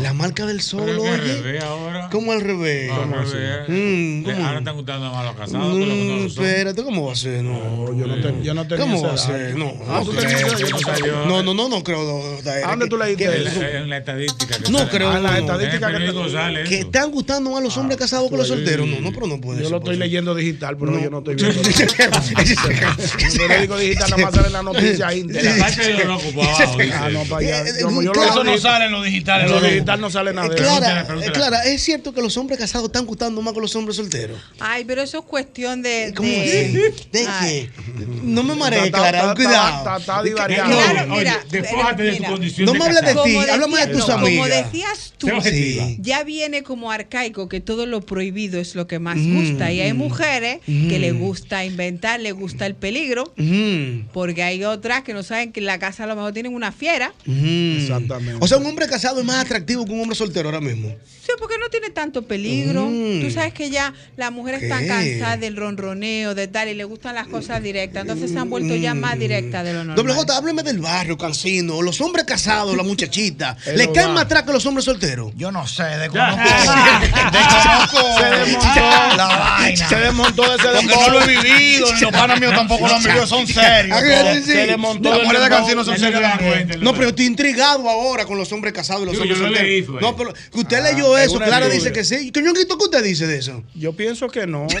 [0.00, 1.42] La marca del sol, que al oye.
[1.42, 2.08] revés ahora.
[2.10, 2.88] ¿Cómo al revés?
[2.90, 3.68] No, al revés.
[3.68, 4.46] Mm, ¿cómo?
[4.46, 6.44] Ahora están gustando más los casados los que no Mm, son.
[6.44, 7.42] espérate, ¿cómo va a ser?
[7.44, 9.54] No, yo no, ten- yo no tenía ¿Cómo va a ser?
[9.56, 11.26] No, Ah, no no.
[11.26, 12.02] No, no, no, no creo.
[12.02, 13.62] no, no, ¿A dónde tú leíste eso?
[13.62, 14.56] En la estadística.
[14.70, 15.08] No creo.
[15.10, 15.36] Ah, no, la no.
[15.38, 18.86] estadística En que periódico sale Que están gustando más los hombres casados que los solteros.
[18.90, 19.70] No, no, pero no puede Yo ser.
[19.72, 20.06] lo estoy posible.
[20.06, 21.60] leyendo digital, pero yo no estoy viendo.
[21.60, 25.66] En el periódico digital nada más sale la noticia íntegra.
[26.94, 27.68] Ah, no, para allá.
[27.68, 28.30] Eh, Yo, yo lo claro.
[28.30, 29.42] Eso no sale en lo digital.
[29.42, 30.56] En lo digital no sale nada Eh, de.
[30.56, 33.96] Clara, eh, Clara, es cierto que los hombres casados están gustando más que los hombres
[33.96, 34.38] solteros.
[34.58, 36.12] Ay, pero eso es cuestión de.
[36.16, 37.08] ¿Cómo de- así?
[37.12, 37.70] ¿De Ay.
[37.70, 38.06] qué?
[38.22, 39.98] No me marees, Clara, cuidado.
[39.98, 40.76] está- divariando.
[41.14, 44.20] Oye, despójate de tu condición No me hables de ti, Como háblame de tus no,
[44.20, 45.28] Como decías tú,
[45.98, 49.70] ya viene como arcaico que todo lo prohibido es lo lo que más Mm, gusta.
[49.72, 50.88] Y hay mm, mujeres mm.
[50.88, 54.04] que les gusta inventar, les gusta el peligro, Ujú.
[54.12, 56.72] porque hay otras que no saben que en la casa a lo mejor tienen una
[56.72, 57.12] fiera.
[57.26, 58.38] Exactamente.
[58.40, 60.88] O sea, un hombre casado es más atractivo que un hombre soltero ahora mismo.
[61.24, 62.86] Sí, porque no tiene tanto peligro.
[62.86, 63.20] Mm.
[63.20, 67.14] Tú sabes que ya las mujeres están cansadas del ronroneo, de tal, y les gustan
[67.14, 68.02] las cosas directas.
[68.02, 69.96] Entonces se han vuelto ya más directas de lo normal.
[69.96, 73.56] Doble J, hábleme del barrio, Cancino, los hombres casados, la muchachita.
[73.74, 75.32] ¿Le caen más atrás que los hombres solteros?
[75.36, 76.42] Yo no sé, desconozco.
[77.32, 79.16] desconozco Se desmontó.
[79.16, 79.88] la vaina.
[79.88, 82.94] Se desmontó de ese Porque no lo he vivido, ni los panas míos tampoco lo
[82.94, 83.98] han vivido, son serios.
[84.44, 85.48] Se desmontó Las mujeres de.
[85.50, 86.40] Cancino son serias.
[86.80, 90.00] No, pero yo estoy intrigado ahora con los hombres casados y los hombres solteros.
[90.00, 92.30] No, pero que usted leyó es eso, Clara dice que sí.
[92.32, 92.40] ¿qué
[92.84, 93.62] usted dice de eso?
[93.74, 94.66] Yo pienso que no.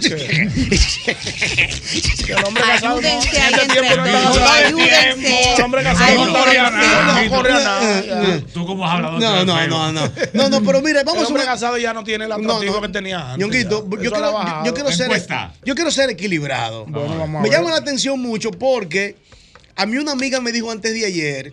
[2.26, 3.08] que el hombre casado no.
[3.08, 5.54] Ayúdense ahí este.
[5.56, 6.38] El hombre casado no Ayúdense.
[6.40, 7.22] corre a nada.
[7.24, 8.40] No corre a nada.
[8.52, 9.20] Tú como hablador.
[9.20, 10.12] No, no, no, no.
[10.32, 12.36] No, no, pero mire, El vamos a hombre una- casado ya no tiene el No,
[12.36, 13.38] atractivo que tenía antes.
[13.38, 15.10] Ñonguito, yo quiero, ser,
[15.64, 16.86] yo quiero ser equilibrado.
[16.86, 17.58] Bueno, vamos a me ver.
[17.58, 19.16] llama la atención mucho porque
[19.80, 21.52] a mí una amiga me dijo antes de ayer,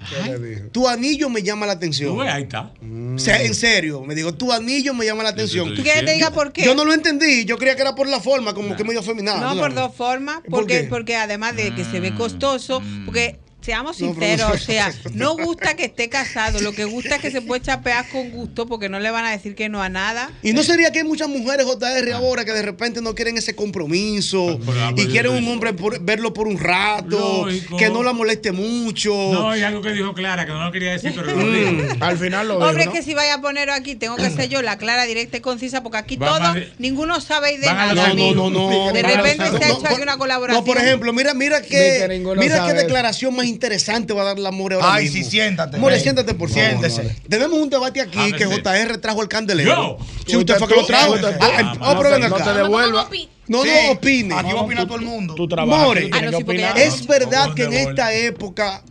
[0.73, 2.17] tu anillo me llama la atención.
[2.17, 2.73] Ves, ahí está.
[3.15, 5.73] O sea, en serio, me dijo, tu anillo me llama la atención.
[5.73, 6.65] ¿Tú quieres que te diga por qué?
[6.65, 9.39] Yo no lo entendí, yo creía que era por la forma, como que medio feminado.
[9.39, 10.41] No, ¿tú por dos formas.
[10.41, 14.93] ¿Por Porque, porque además de que se ve costoso, porque seamos No, sinceros, o sea,
[15.13, 18.65] no gusta que esté casado, lo que gusta es que se puede chapear con gusto
[18.65, 20.31] porque no le van a decir que no a nada.
[20.41, 23.55] Y no sería que hay muchas mujeres JR ahora que de repente no quieren ese
[23.57, 27.75] compromiso pero, ah, y pero quieren un hombre por- verlo por un rato, Lógico.
[27.75, 29.09] que no la moleste mucho.
[29.13, 31.53] No, hay algo que dijo Clara, que no lo quería decir, pero lo Mm.
[31.81, 31.95] dijo.
[31.99, 34.47] Al final lo Hombre, dijo, es que si vaya a poner aquí, tengo que ser
[34.47, 37.65] yo la clara, directa y concisa, porque aquí Van todo, a de- ninguno sabe de
[37.67, 38.13] nada.
[38.13, 38.93] No, no, no, no.
[38.93, 40.63] De repente se ha no, hecho aquí una colaboración.
[40.63, 42.07] No, por ejemplo, mira, mira que,
[42.37, 45.23] mira qué declaración más interesante va a dar la More ahora Ay, mismo.
[45.23, 45.77] sí, siéntate.
[45.77, 46.63] More, siéntate, por favor.
[46.69, 47.15] Siéntese.
[47.29, 48.37] Tenemos un debate aquí Háblese.
[48.37, 49.97] que JR trajo el candelero.
[49.97, 49.97] Yo.
[50.25, 51.15] Si usted fue que lo trajo.
[51.39, 51.93] Ah, Ah,
[52.29, 52.43] no acá.
[52.43, 53.09] te devuelva.
[53.47, 54.35] No, Sí, no opine.
[54.35, 55.33] Aquí va a opinar todo el mundo.
[55.35, 55.85] Tu trabajo.
[55.85, 58.83] More, Ah, sí, ¿Es verdad que en esta época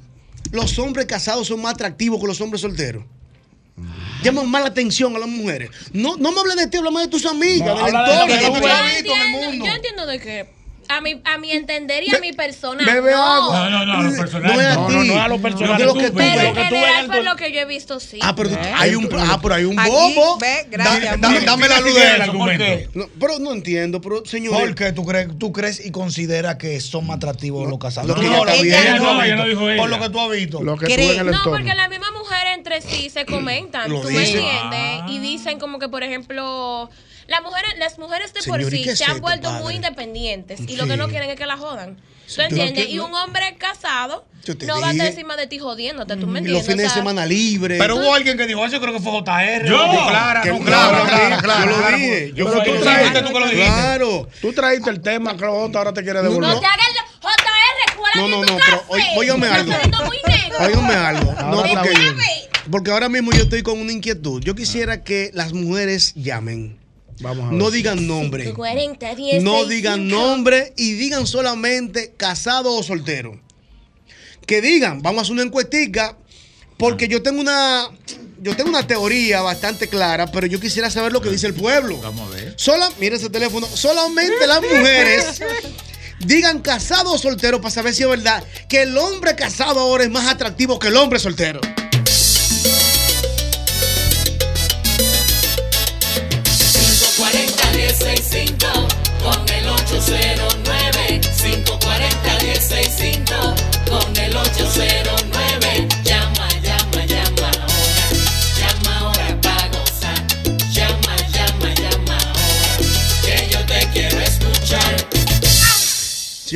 [0.52, 3.04] los hombres casados son más atractivos que los hombres solteros?
[4.22, 5.70] Llaman más la atención a las mujeres.
[5.92, 8.34] No, no me hables de ti, háblame de tus amigas, No, del habla entorno.
[8.34, 8.40] de.
[8.40, 9.66] Yo en el entiendo, mundo.
[9.66, 10.55] yo entiendo de que
[10.88, 12.84] a mi, a mi entender y a mi persona.
[12.84, 13.22] Bebe no.
[13.22, 13.70] agua.
[13.70, 14.54] No, no, no, lo personal.
[14.54, 15.70] No es a No, no, no es a lo personal.
[15.72, 16.32] Lo que Lo tú que tú ves.
[16.36, 18.18] Pero en general, en por lo que yo he visto, sí.
[18.22, 18.72] Ah, pero ¿Eh?
[18.76, 20.38] hay un, ah, pero hay un Aquí, bobo.
[20.38, 21.40] ve, gracias, Da- amor.
[21.40, 22.22] da- dame la luz de Explica él.
[22.22, 22.88] eso, ¿por qué?
[22.94, 24.52] No, pero no entiendo, pero señor.
[24.58, 28.08] ¿Por qué tú crees, tú crees y consideras que son más atractivos los casados?
[28.08, 29.22] lo que No, ella no, visto.
[29.24, 29.80] ella no dijo ella.
[29.82, 30.62] Por lo que tú has visto.
[30.62, 31.52] Lo que tú en el No, entorno.
[31.52, 35.88] porque la misma mujer entre sí se comentan, tú me entiendes, y dicen como que,
[35.88, 36.90] por ejemplo,
[37.28, 39.62] las mujeres, las mujeres de Señor, por ¿y sí se han vuelto padre?
[39.64, 40.76] muy independientes y Sí.
[40.76, 41.96] lo que no quieren es que la jodan.
[42.34, 42.86] ¿Tú entiendes?
[42.86, 44.24] no Y un hombre casado
[44.66, 46.52] no va a estar encima de ti jodiéndote, ¿tú me Y entiendes?
[46.52, 47.78] los fines de O sea, semana libres.
[47.80, 49.64] Pero hubo alguien que dijo eso, yo creo que fue JR.
[49.68, 49.76] Yo.
[49.86, 52.32] no, Clara, no, Clara, yo lo dije.
[52.34, 53.64] Yo tú trajiste, tú que lo dijiste.
[53.66, 54.28] Claro.
[54.40, 56.50] Tú trajiste el tema, creo que ahora te quieres No, devolver.
[56.54, 58.84] No te hagas el JR, ¿cuál No, no, no, pero
[59.16, 59.72] óigame algo.
[60.60, 61.32] Óigame algo.
[61.32, 61.94] No, porque,
[62.70, 64.42] porque ahora mismo yo estoy con una inquietud.
[64.42, 66.78] Yo quisiera que las mujeres llamen.
[67.20, 67.58] Vamos a ver.
[67.58, 68.52] No digan nombre.
[68.52, 70.16] 40, 10, No 6, digan 5.
[70.20, 73.40] nombre y digan solamente casado o soltero.
[74.46, 76.16] Que digan, vamos a hacer una encuestica,
[76.76, 77.88] porque yo tengo una,
[78.40, 81.98] yo tengo una teoría bastante clara, pero yo quisiera saber lo que dice el pueblo.
[82.00, 82.54] Vamos a ver.
[82.56, 85.40] Sola, mire ese teléfono, solamente las mujeres
[86.20, 90.10] digan casado o soltero para saber si es verdad que el hombre casado ahora es
[90.10, 91.60] más atractivo que el hombre soltero.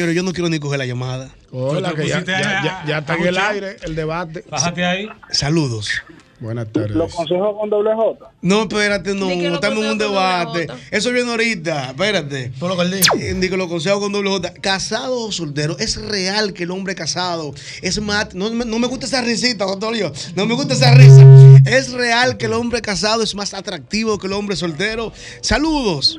[0.00, 1.28] Señores, yo no quiero ni coger la llamada.
[1.52, 4.42] Hola, que ya, ya, a- ya- ya está en el aire el debate.
[4.48, 5.06] Bájate ahí.
[5.30, 5.90] Saludos.
[6.38, 6.92] Buenas tardes.
[6.92, 8.30] Los consejos con doble J.
[8.40, 10.68] No, espérate, no, que estamos en un debate.
[10.90, 12.50] Eso viene ahorita, espérate.
[12.58, 13.14] Todo lo que él dijo.
[13.18, 14.54] Eh, Digo, lo consejo con doble J.
[14.54, 18.34] Casado o soltero, es real que el hombre casado es más.
[18.34, 20.10] No, me- no me gusta esa risita, Antonio.
[20.34, 21.26] No me gusta esa risa.
[21.66, 25.12] Es real que el hombre casado es más atractivo que el hombre soltero.
[25.42, 26.18] Saludos.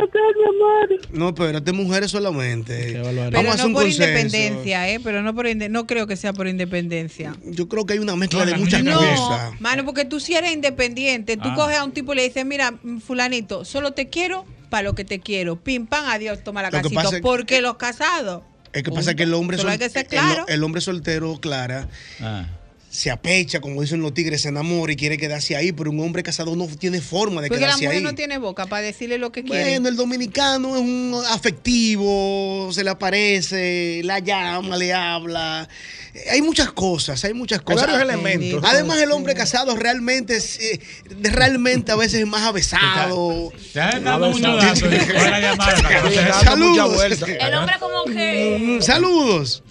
[0.00, 1.08] Yo qué, mi amor.
[1.12, 2.92] No, espérate, mujeres solamente.
[2.92, 4.02] Pero Vamos a hacer no un por consenso.
[4.08, 5.00] independencia, ¿eh?
[5.02, 7.34] Pero no por inde- no creo que sea por independencia.
[7.44, 9.52] Yo creo que hay una mezcla No, de muchas niña cosas.
[9.54, 11.54] No, mano, porque tú si eres independiente, tú Ah.
[11.54, 12.74] coges a un tipo y le dices, mira,
[13.04, 15.56] fulanito, solo te quiero para lo que te quiero.
[15.56, 17.02] Pim, pam, adiós, toma la casita.
[17.22, 18.42] Porque los casados.
[18.72, 21.88] Es que pasa que el hombre, sol- que el hombre soltero, Clara,
[22.20, 22.46] Ah.
[22.92, 26.24] Se apecha, como dicen los tigres, se enamora y quiere quedarse ahí, pero un hombre
[26.24, 28.02] casado no tiene forma de Porque la quedarse mujer ahí.
[28.02, 29.62] no tiene boca para decirle lo que quiere.
[29.74, 35.68] Bueno, el dominicano es un afectivo, se le aparece, la llama, le habla.
[36.14, 37.82] Eh, Hay muchas cosas, hay muchas Hay cosas.
[37.86, 38.60] varios elementos.
[38.66, 40.80] Además, el hombre casado realmente es, eh,
[41.22, 43.52] realmente a veces es más avesado.
[43.72, 44.80] Ya está dando mucho dato.
[44.88, 47.02] Voy a llamar para que no se- Saludos.
[47.38, 48.78] El hombre como que...
[48.80, 49.62] Saludos.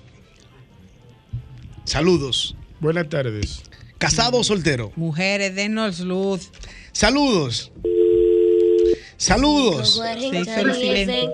[1.83, 2.55] Saludos.
[2.79, 3.61] Buenas tardes.
[3.97, 4.91] ¿Casado o soltero?
[4.95, 6.49] Mujeres, denos luz.
[6.93, 7.71] Saludos.
[9.17, 9.95] Saludos.
[9.95, 11.33] Se hizo el silencio.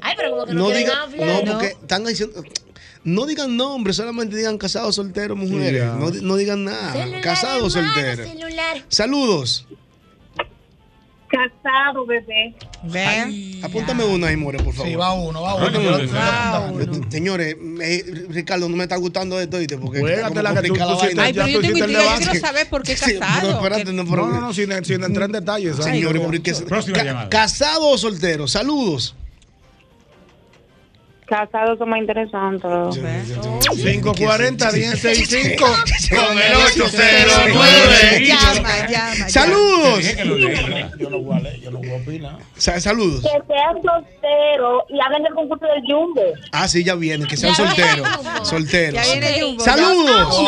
[0.00, 2.42] Ay, pero como que no, No digan, no, porque están diciendo.
[3.04, 5.84] No digan nombres, solamente digan casado soltero, mujeres.
[5.98, 6.92] no, di- no digan nada.
[6.94, 8.24] Celular, casado hermano, soltero.
[8.28, 8.84] celular.
[8.88, 9.66] Saludos.
[11.28, 12.54] Casado, bebé.
[12.84, 13.60] Ven.
[13.64, 14.88] Apúntame uno ahí, More, por favor.
[14.88, 17.00] Sí, va uno, va uno.
[17.08, 19.78] Señores, eh, Ricardo, no me está gustando esto, ¿oíste?
[19.78, 21.22] Porque Juégatela, como que tú la vaina.
[21.24, 23.50] Ay, pero yo tú tengo intriga, yo quiero saber por qué Sí, pero casado.
[23.52, 25.76] espérate, no, pero- No, no, no, sin, sin entrar en detalles.
[25.76, 27.28] Señores, Porque- porque Próxima ca- llamada.
[27.30, 29.16] casado o soltero, saludos.
[31.26, 32.70] Casados son más interesantes.
[33.70, 35.64] 540 1065
[36.10, 38.26] Con el 809.
[38.26, 39.28] Llama, llama.
[39.28, 40.04] Saludos.
[40.98, 42.36] Yo no voy a leer, yo no voy a opinar.
[42.56, 43.22] Sa- saludos.
[43.22, 46.22] Que sean solteros y hagan del concurso del Jumbo.
[46.52, 48.06] Ah, sí, ya viene, que sean solteros.
[48.42, 49.00] Solteros.
[49.58, 50.44] Saludos.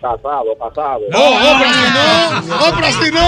[0.00, 1.00] Casado, casado.
[1.14, 3.26] Oh, oh, pero si no, oh, pero si no.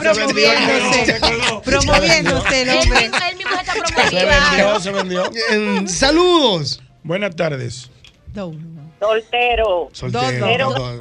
[0.00, 1.20] Promoviéndose.
[1.64, 3.10] Promoviéndose el hombre.
[4.10, 5.32] Se vendió, se vendió.
[5.52, 6.82] Eh, Saludos.
[7.02, 7.90] Buenas tardes.
[9.00, 9.88] Soltero.
[9.92, 10.98] Soltero.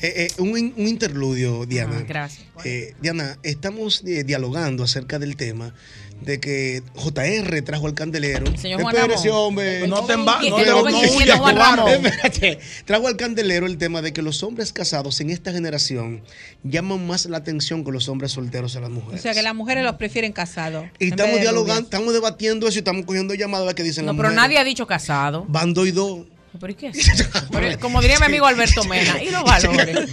[0.02, 1.98] eh, un interludio, Diana.
[1.98, 2.46] Ah, gracias.
[2.64, 5.74] Eh, Diana, estamos eh, dialogando acerca del tema
[6.22, 8.46] de que JR trajo al candelero.
[8.56, 9.44] señor Juan Espérese, Ramón.
[9.46, 9.86] hombre.
[9.88, 11.88] No te emba- ¿Quién- no te- que huyas, cubano.
[11.88, 12.58] Espérate.
[12.86, 16.22] Trajo al candelero el tema de que los hombres casados en esta generación
[16.62, 19.20] llaman más la atención que los hombres solteros a las O mujeres.
[19.20, 20.86] sea que las mujeres los prefieren casados.
[20.98, 24.28] y estamos dialogando, estamos debatiendo eso y estamos cogiendo llamadas qué dicen No, las pero
[24.30, 24.42] mujeres.
[24.48, 25.44] nadie ha dicho casado.
[25.48, 26.20] Van dos y dos.
[26.60, 27.28] ¿Pero y qué es
[27.80, 30.12] Como diría mi amigo Alberto Mena, ¿y los valores?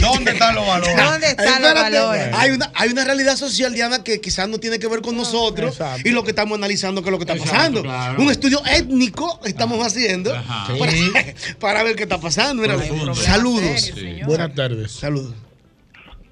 [0.00, 0.96] ¿Dónde están los valores?
[0.96, 2.28] ¿Dónde están los valores?
[2.34, 5.72] Hay una, hay una realidad social, Diana, que quizás no tiene que ver con nosotros
[5.72, 6.08] Exacto.
[6.08, 7.82] y lo que estamos analizando, que es lo que está Exacto, pasando.
[7.82, 8.22] claro.
[8.22, 10.32] Un estudio étnico estamos haciendo
[10.78, 10.92] para,
[11.60, 12.62] para ver qué está pasando.
[12.62, 12.76] Mira,
[13.14, 13.80] saludos.
[13.82, 14.26] Serio.
[14.26, 14.92] Buenas tardes.
[14.92, 15.34] Saludos.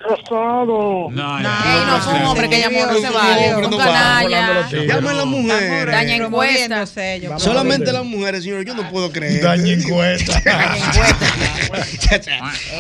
[0.00, 1.08] Casado.
[1.10, 1.84] No, Ey, ya.
[1.86, 3.56] no fue un hombre que llamó, no se No, vale.
[3.56, 4.66] Un no canalla.
[4.66, 5.92] a las mujeres.
[5.94, 6.86] Daña encuesta.
[7.38, 8.64] Solamente las mujeres, señor.
[8.64, 9.42] Yo no puedo creer.
[9.42, 10.40] Daña encuesta.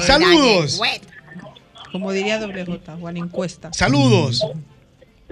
[0.06, 0.80] Saludos.
[1.92, 3.70] Como diría doble J, Juan Encuesta.
[3.72, 4.46] Saludos.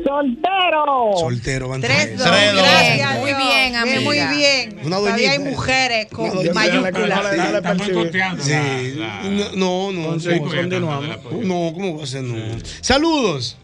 [0.04, 1.12] Soltero.
[1.18, 2.26] Soltero, van Tres, dos.
[2.28, 2.62] Tres, dos.
[2.62, 4.00] Gracias, Muy bien, amiga.
[4.00, 4.80] Muy bien.
[4.84, 7.26] Una Todavía hay mujeres con mayúsculas.
[8.40, 8.98] Sí.
[9.56, 10.20] No, no, no.
[10.20, 10.50] Sí, ¿cómo?
[10.54, 11.06] continuamos.
[11.32, 12.22] No, ¿cómo va a ser?
[12.22, 12.58] No.
[12.80, 13.56] Saludos.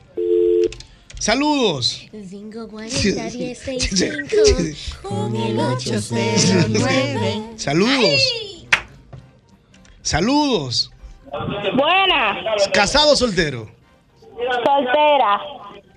[1.18, 2.06] Saludos.
[2.10, 7.42] 540 1065 con el 809.
[7.56, 8.66] Saludos.
[10.02, 10.90] Saludos.
[11.76, 12.36] Buena.
[12.72, 13.70] ¿Casado o soltero?
[14.36, 15.40] Soltera.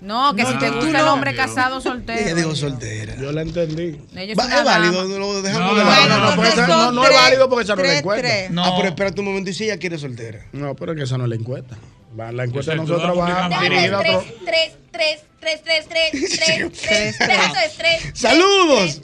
[0.00, 2.36] No, que si te gusta el hombre casado Ella soltero.
[2.36, 3.16] dijo soltera.
[3.20, 4.00] Yo la entendí.
[4.14, 6.08] Ella es es válido, lo dejamos No, de no, lado.
[6.08, 8.28] no, no, esa- no, no es válido porque esa no es la encuesta.
[8.50, 8.64] No.
[8.64, 10.46] Ah, pero espérate un momento y si ella quiere soltera.
[10.52, 11.76] No, pero que esa no es la encuesta.
[12.18, 14.24] Va, La encuesta Exacto, nosotros vamos va a dirigida a otro.
[14.44, 16.38] 3, 3, 3, 3, 3, 3,
[16.78, 18.10] 3, 3, 3, 3.
[18.14, 19.00] Saludos.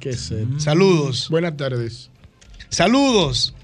[0.00, 0.44] ¿Qué sé?
[0.58, 1.28] Saludos.
[1.30, 2.10] Buenas tardes.
[2.68, 3.54] Saludos.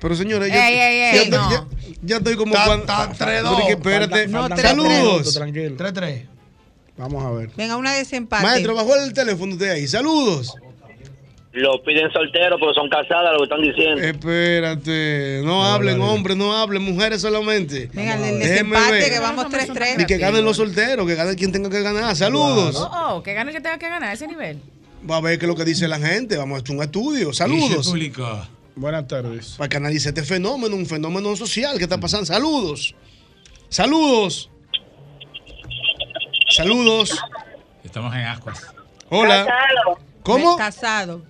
[0.00, 1.50] Pero señores, Ey, ey, ey, ya, estoy- no.
[1.50, 1.66] ya-
[2.02, 3.60] ya estoy como Está- cuando- está tres, Pero dos.
[3.66, 4.28] que espérate.
[4.28, 5.34] No, tres, Saludos.
[5.34, 5.76] Tranquilo.
[5.76, 6.26] 3-3.
[6.96, 7.50] Vamos a ver.
[7.56, 8.42] Venga, una desempate.
[8.44, 9.86] Maestro, bajó el teléfono usted ahí.
[9.88, 10.54] Saludos.
[11.52, 14.00] Lo piden solteros, pero son casadas, lo que están diciendo.
[14.02, 15.40] Espérate.
[15.44, 17.88] No hablen, hombres, no hablen, mujeres solamente.
[17.92, 20.00] Venga, el desempate que vamos 3-3.
[20.02, 22.14] Y que ganen los solteros, que gane quien tenga que ganar.
[22.14, 22.76] Saludos.
[22.76, 24.60] Oh, oh, que gane el que tenga que ganar a ese nivel.
[25.08, 26.36] Va a ver qué es lo que dice la gente.
[26.36, 27.32] Vamos a hacer un estudio.
[27.32, 27.92] Saludos.
[28.78, 29.54] Buenas tardes.
[29.58, 32.26] Para que analice este fenómeno, un fenómeno social que está pasando.
[32.26, 32.94] Saludos.
[33.68, 34.50] Saludos.
[36.50, 37.18] Saludos.
[37.82, 38.66] Estamos en ascuas.
[39.10, 39.46] Hola.
[40.22, 40.56] ¿Cómo?
[40.56, 41.22] Casado.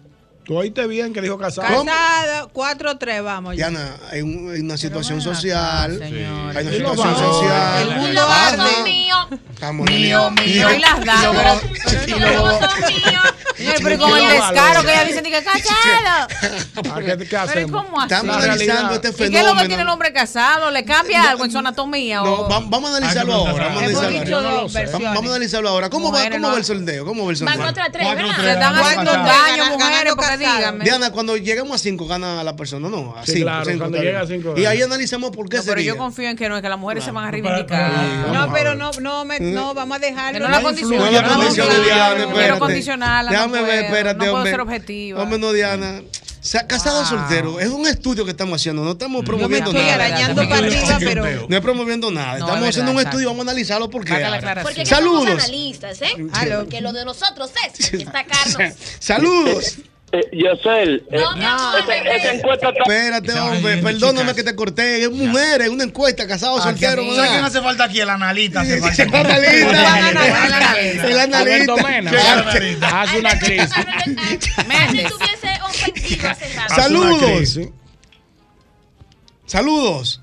[0.45, 1.85] ¿Tú oíste bien que dijo casado?
[1.85, 3.55] Casado, 4-3, vamos.
[3.57, 3.69] ya.
[3.69, 6.01] Diana, hay, un- hay una situación social.
[6.03, 7.89] Hay una Y situación social.
[7.93, 8.49] El mundo Ajá.
[8.65, 8.83] arde.
[8.85, 9.17] Mío,
[9.53, 10.75] Estamos Mío, mío.
[10.75, 11.63] Y las damas.
[11.63, 13.35] los son míos.
[13.61, 16.29] No, pero con el descaro que ella dice, que cachado.
[17.29, 17.83] ¿Qué, hacemos?
[17.85, 18.15] ¿Cómo así?
[18.15, 19.67] Estamos analizando este ¿Y qué es lo que fenómeno.
[19.69, 20.71] tiene el hombre casado?
[20.71, 22.19] ¿Le cambia algo en su anatomía?
[22.23, 23.65] No, vamos a analizarlo ahora.
[23.69, 24.51] Vamos a Hemos analizarlo dicho ahora.
[24.51, 24.93] dos versiones.
[24.93, 25.91] Vamos, vamos a analizarlo ahora.
[25.91, 27.05] ¿Cómo va, el sondeo?
[27.05, 27.57] ¿Cómo va el sondeo?
[27.57, 28.37] Van contra tres, ¿verdad?
[28.37, 30.85] Se están haciendo daño, mujeres, porque díganme.
[30.85, 33.45] Diana, cuando lleguemos a 5 gana la persona, no, a Sí, 5.
[33.45, 36.37] claro, cuando llega a cinco Y ahí analizamos por qué No, pero yo confío en
[36.37, 37.91] que no, es que las mujeres se van a Pero- reivindicar.
[37.91, 40.39] pero- No, pero no, no, me- no, vamos a Que dejarlo.
[40.41, 42.33] no la la no la espérate.
[42.35, 43.48] Quiero condicionarla.
[43.53, 44.51] Déjame no ver, puedo, espérate, No puedo hombre.
[44.53, 45.23] ser objetiva.
[45.23, 46.03] Hombre, no, Diana.
[46.41, 49.95] Se- casado o soltero, es un estudio que estamos haciendo, no estamos promoviendo estoy nada.
[50.07, 51.25] arañando para arriba, pero.
[51.49, 54.15] No es promoviendo nada, No, estamos es haciendo un estudio, vamos a analizarlo porque.
[54.63, 55.29] Porque Saludos.
[55.31, 56.13] analistas, ¿eh?
[56.59, 58.75] Porque lo de nosotros es destacarnos.
[59.01, 59.79] Saludos.
[60.11, 62.81] Eh, Yosel, eh, No, esa, encuesta está...
[62.83, 64.35] Espérate, hombre, perdóname chicas.
[64.37, 65.03] que te corté.
[65.03, 67.03] Es mujeres, una encuesta, casado o soltero.
[67.03, 67.45] ¿Sabes quién ¿verdad?
[67.45, 68.01] hace falta aquí?
[68.01, 69.37] El analista hace falta.
[69.37, 71.07] El analista.
[71.07, 71.75] El analista.
[73.03, 73.71] Hace una crisis.
[76.75, 77.59] Saludos.
[79.45, 80.21] Saludos.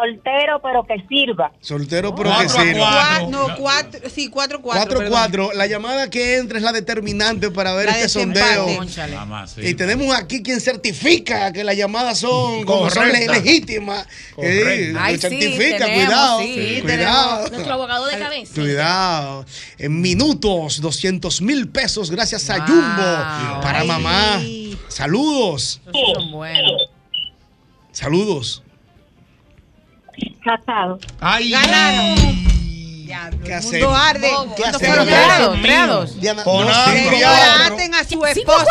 [0.00, 1.52] Soltero, pero que sirva.
[1.60, 2.90] Soltero, pero que Cuatro sirva.
[2.90, 3.26] cuatro.
[3.26, 5.00] Cua- no, cuatro, sí, cuatro, cuatro.
[5.00, 5.52] 4-4.
[5.54, 8.66] La llamada que entra es la determinante para ver La este sondeo.
[9.46, 9.60] Sí.
[9.62, 14.06] Y tenemos aquí quien certifica que las llamadas son como son legítimas.
[14.38, 16.40] Eh, Ay, lo sí, certifica, tenemos, cuidado.
[16.40, 17.48] sí, cuidado.
[17.50, 18.54] Nuestro abogado de cabeza.
[18.54, 19.46] Cuidado.
[19.78, 22.66] En minutos, 200 mil pesos gracias a Wow.
[22.66, 23.86] Jumbo para Ay.
[23.86, 24.42] mamá.
[24.88, 25.80] Saludos.
[25.92, 26.90] Sí son buenos.
[27.92, 28.62] Saludos.
[30.44, 30.98] Casado.
[31.20, 32.16] Ay, Ganaron.
[33.44, 33.72] ¿Qué El hacemos?
[33.88, 34.28] mundo arde.
[34.56, 35.06] ¿Qué ¿Cuántos hacemos?
[35.08, 35.62] fueron?
[36.44, 37.00] Con no, hambre.
[37.02, 37.70] cinco Que a cuatro.
[37.70, 38.64] maten a su esposo.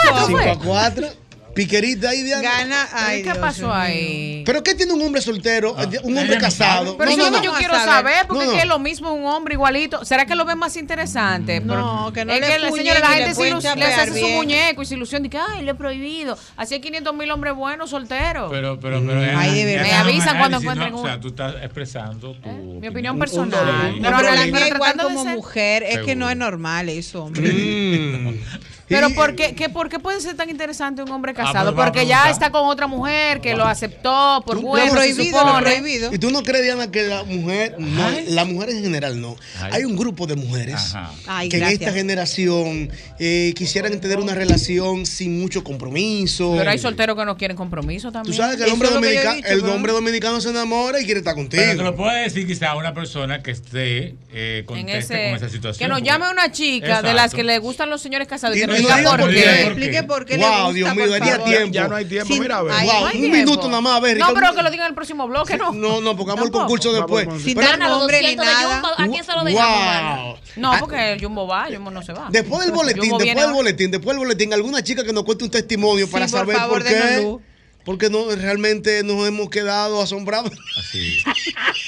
[1.55, 2.41] Piquerita ahí, Diana.
[2.43, 2.87] Gana.
[2.91, 4.43] Ay, ¿Qué Dios pasó ahí?
[4.45, 5.71] ¿Pero qué tiene un hombre soltero?
[5.71, 6.97] un hombre ella no casado.
[6.97, 7.41] Pero no, eso no, es lo no.
[7.41, 8.27] que yo quiero saber.
[8.27, 8.51] porque No, no.
[8.51, 10.03] es que es lo mismo un hombre igualito.
[10.03, 11.61] ¿Será que lo ve más interesante?
[11.61, 13.99] No, que no es le que, fuñen señora, la gente se pueden ilus- le chapear
[14.01, 16.37] hace su muñeco y se ilusión de que, ay, le he prohibido.
[16.57, 18.51] Así hay 500 mil hombres buenos solteros.
[18.51, 19.19] Pero, pero, pero.
[19.39, 19.89] Ay, de verdad.
[19.89, 20.97] Me avisan cuando encuentren ¿no?
[20.97, 21.09] O uno.
[21.09, 22.49] sea, tú estás expresando tu.
[22.81, 23.95] Mi opinión un personal.
[24.01, 26.89] Pero, la pero mía igual tratando de como ser- mujer es que no es normal
[26.89, 28.41] eso, hombre.
[28.87, 31.75] Pero ¿por qué, qué- ¿por qué puede ser tan interesante un hombre pues casado?
[31.75, 36.13] Porque ya está con otra mujer que lo aceptó por bueno, prohibido, lo prohibido.
[36.13, 39.35] ¿Y tú no crees, Diana, que la mujer, no, la mujer en general no?
[39.61, 39.71] Ay.
[39.73, 40.93] Hay un grupo de mujeres.
[41.27, 46.53] Ay, que en esta generación eh, quisieran tener una relación sin mucho compromiso.
[46.57, 48.35] Pero hay solteros que no quieren compromiso también.
[48.35, 51.19] Tú sabes que el hombre, que dominicano, dicho, el hombre dominicano se enamora y quiere
[51.19, 51.63] estar contigo.
[51.65, 55.35] Pero te lo puede decir quizá una persona que esté eh, en conteste ese, con
[55.37, 55.79] esa situación.
[55.79, 58.59] que nos porque- llame una chica de las que le gustan los señores casados y
[58.59, 59.35] Y que no por qué.
[59.35, 59.41] qué.
[59.43, 61.73] Que explique por qué le Wow, gusta, Dios mío, daría tiempo.
[61.73, 62.73] Ya no hay tiempo, Sin- mira, a ver.
[62.73, 63.37] Wow, un tiempo.
[63.37, 64.17] minuto nada más, a ver.
[64.17, 65.71] No, pero que lo digan en el próximo bloque, no.
[65.71, 67.27] No, no, porque hagamos el concurso después.
[67.55, 68.73] Gana los nombre ni 200 de nada.
[68.81, 68.87] Jumbo.
[68.97, 70.39] ¿A quién se lo dejamos.
[70.55, 72.27] No, Ah, porque el Jumbo va, Jumbo no se va.
[72.29, 75.51] Después del boletín, después del boletín, después del boletín, alguna chica que nos cuente un
[75.51, 77.37] testimonio para por saber favor, por qué.
[77.85, 80.51] Porque no, realmente nos hemos quedado asombrados.
[80.79, 81.19] Así.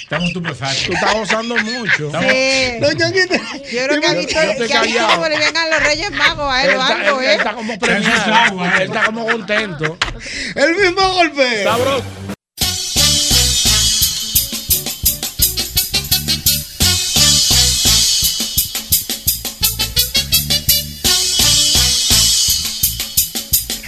[0.03, 0.85] Estamos estupefactos.
[0.85, 2.05] Tú estás gozando mucho.
[2.07, 2.71] Estamos- Sí.
[2.79, 3.33] No, Ñonguito.
[3.35, 6.53] Yo creo que a Yo- yo estoy que a Víctor le vengan los Reyes Magos
[6.53, 7.33] a él Él o está, algo, él ¿eh?
[7.35, 8.65] está como premiado.
[8.75, 9.97] Él está como contento.
[10.55, 11.63] El mismo golpe.
[11.63, 12.03] Sabroso.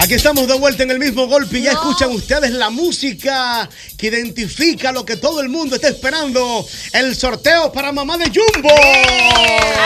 [0.10, 4.08] Aquí estamos de vuelta en el mismo golpe y ya escuchan ustedes la música que
[4.08, 6.66] identifica lo que todo el mundo está esperando.
[6.94, 8.72] El sorteo para mamá de Jumbo.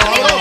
[0.07, 0.31] Amigos,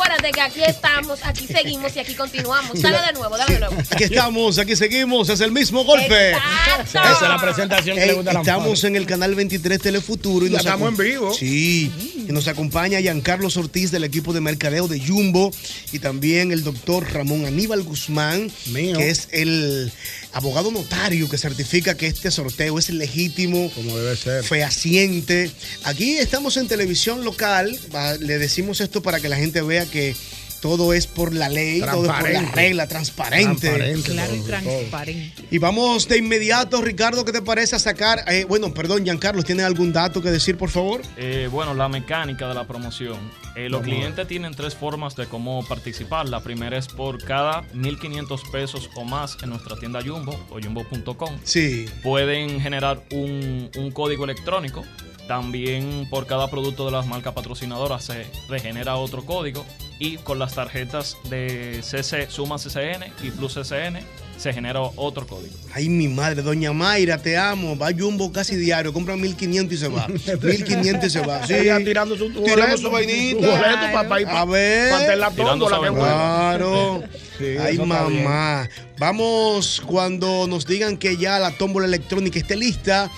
[0.00, 2.80] recuérdate que aquí estamos, aquí seguimos y aquí continuamos.
[2.80, 3.76] Dale de nuevo, dale de nuevo.
[3.90, 6.30] Aquí estamos, aquí seguimos, es el mismo golpe.
[6.30, 6.98] Exacto.
[6.98, 9.80] Esa es la presentación que Ey, le gusta a la estamos en el canal 23
[9.80, 11.34] Telefuturo y nos estamos en vivo.
[11.34, 11.92] Sí,
[12.28, 15.50] y nos acompaña Giancarlo Ortiz del equipo de mercadeo de Jumbo
[15.92, 18.96] y también el doctor Ramón Aníbal Guzmán, Mío.
[18.96, 19.92] que es el
[20.32, 24.44] abogado notario que certifica que este sorteo es legítimo, Como debe ser.
[24.44, 25.50] fehaciente.
[25.84, 27.78] Aquí estamos en televisión local,
[28.20, 30.14] le decimos esto para que la gente vea que
[30.60, 33.68] todo es por la ley, todo es por la regla, transparente.
[33.70, 34.10] Transparente.
[34.10, 35.44] Claro y transparente.
[35.50, 38.24] Y vamos de inmediato, Ricardo, ¿qué te parece a sacar?
[38.28, 41.00] eh, bueno, perdón, Giancarlo, ¿tienes algún dato que decir, por favor?
[41.16, 43.18] Eh, bueno, la mecánica de la promoción.
[43.56, 46.28] Eh, los clientes tienen tres formas de cómo participar.
[46.28, 51.38] La primera es por cada 1.500 pesos o más en nuestra tienda Jumbo o jumbo.com.
[51.42, 51.86] Sí.
[52.02, 54.84] Pueden generar un, un código electrónico.
[55.30, 59.64] También por cada producto de las marcas patrocinadoras se regenera otro código.
[60.00, 64.00] Y con las tarjetas de CC, Suma CCN y Plus CCN
[64.36, 65.54] se genera otro código.
[65.72, 67.78] Ay, mi madre, doña Mayra, te amo.
[67.78, 70.08] Va a Jumbo casi diario, compra 1500 y se va.
[70.42, 71.40] 1500 y se va.
[71.46, 71.54] Sí,
[71.84, 73.40] tirando su tirando boleto, su vainita.
[73.40, 74.90] su boleto pa- a ver.
[74.90, 75.78] pa hacer la tómbola.
[75.92, 77.04] Claro.
[77.38, 78.68] Sí, Ay, mamá.
[78.98, 83.10] Vamos cuando nos digan que ya la tómbola electrónica esté lista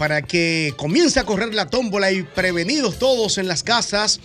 [0.00, 4.18] para que comience a correr la tómbola y prevenidos todos en las casas.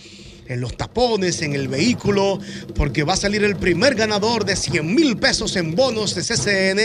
[0.48, 2.38] En los tapones, en el vehículo,
[2.76, 6.78] porque va a salir el primer ganador de 100 mil pesos en bonos de CCN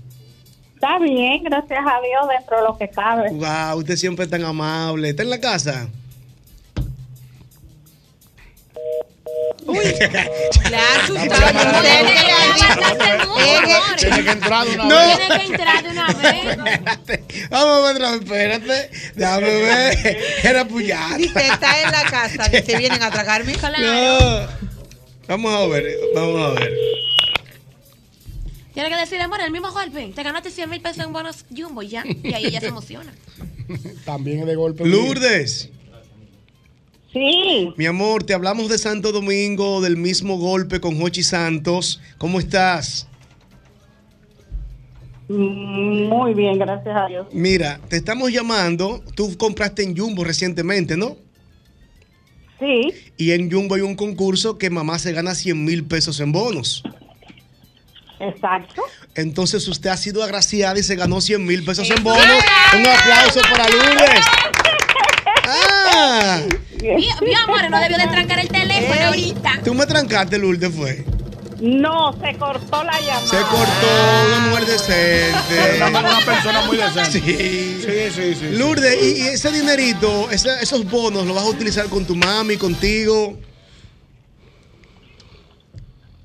[0.74, 3.30] Está bien, gracias a Dios, dentro de lo que cabe.
[3.32, 5.10] Wow, usted siempre es tan amable.
[5.10, 5.88] ¿Está en la casa?
[10.70, 11.82] La asustamos.
[13.98, 14.96] Tiene que entrar de una No.
[14.96, 15.18] vez.
[15.18, 16.56] Tiene que entrar de una vez.
[17.50, 18.90] Vamos a ver espérate.
[19.14, 20.18] Déjame ver.
[20.42, 21.16] Era puñada.
[21.16, 22.48] Dice, está en la casa.
[22.48, 23.54] Dice, vienen a tragarme.
[23.80, 24.46] No.
[25.26, 25.84] Vamos a ver,
[26.14, 26.72] vamos a ver.
[28.72, 30.12] Tiene que decir, amor, el mismo golpe.
[30.14, 32.04] Te ganaste 100 mil pesos en bonos Jumbo ya.
[32.22, 33.12] Y ahí ella se emociona.
[34.04, 34.84] También es de golpe.
[34.86, 35.70] Lourdes.
[37.18, 37.74] Sí.
[37.76, 42.00] Mi amor, te hablamos de Santo Domingo, del mismo golpe con Jochi Santos.
[42.16, 43.08] ¿Cómo estás?
[45.28, 47.26] Mm, Muy bien, gracias a Dios.
[47.32, 49.02] Mira, te estamos llamando.
[49.16, 51.16] Tú compraste en Jumbo recientemente, ¿no?
[52.60, 52.92] Sí.
[53.16, 56.84] Y en Jumbo hay un concurso que mamá se gana 100 mil pesos en bonos.
[58.20, 58.82] Exacto.
[59.16, 62.20] Entonces usted ha sido agraciada y se ganó 100 mil pesos en bonos.
[62.76, 64.24] Un aplauso para Lourdes.
[66.82, 69.60] Mi, mi amor, no debió de trancar el teléfono ahorita.
[69.64, 71.04] tú me trancaste, Lourdes, fue.
[71.60, 73.26] No, se cortó la llamada.
[73.26, 75.76] Se cortó una mujer decente.
[75.88, 77.10] Una, una persona muy decente.
[77.20, 77.82] Sí.
[77.84, 78.56] Sí, sí, sí.
[78.56, 82.56] Lourdes, y, y ese dinerito, ese- esos bonos, ¿los vas a utilizar con tu mami,
[82.56, 83.36] contigo?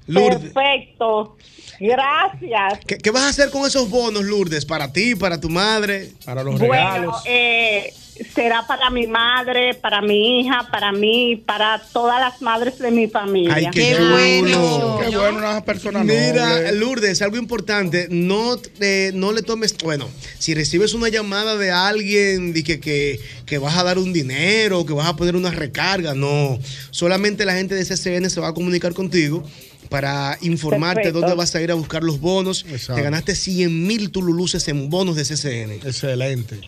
[0.07, 1.37] Lourdes, Perfecto.
[1.79, 2.79] Gracias.
[2.85, 4.65] ¿qué, qué vas a hacer con esos bonos, Lourdes?
[4.65, 6.11] ¿Para ti, para tu madre?
[6.25, 7.93] Para los Bueno, eh,
[8.33, 13.07] será para mi madre, para mi hija, para mí, para todas las madres de mi
[13.07, 13.53] familia.
[13.55, 14.99] Ay, qué, chulo.
[14.99, 16.71] Qué bueno, una persona Mira, noble.
[16.73, 20.07] Lourdes, algo importante, no, te- no le tomes, bueno,
[20.39, 24.85] si recibes una llamada de alguien de que, que, que vas a dar un dinero,
[24.85, 26.59] que vas a poner una recarga, no,
[26.91, 29.43] solamente la gente de CCN se va a comunicar contigo
[29.89, 31.19] para informarte Perfecto.
[31.19, 32.65] dónde vas a ir a buscar los bonos.
[32.67, 32.95] Exacto.
[32.95, 35.73] Te ganaste 100 mil tululuces en bonos de CCN.
[35.87, 36.61] Excelente.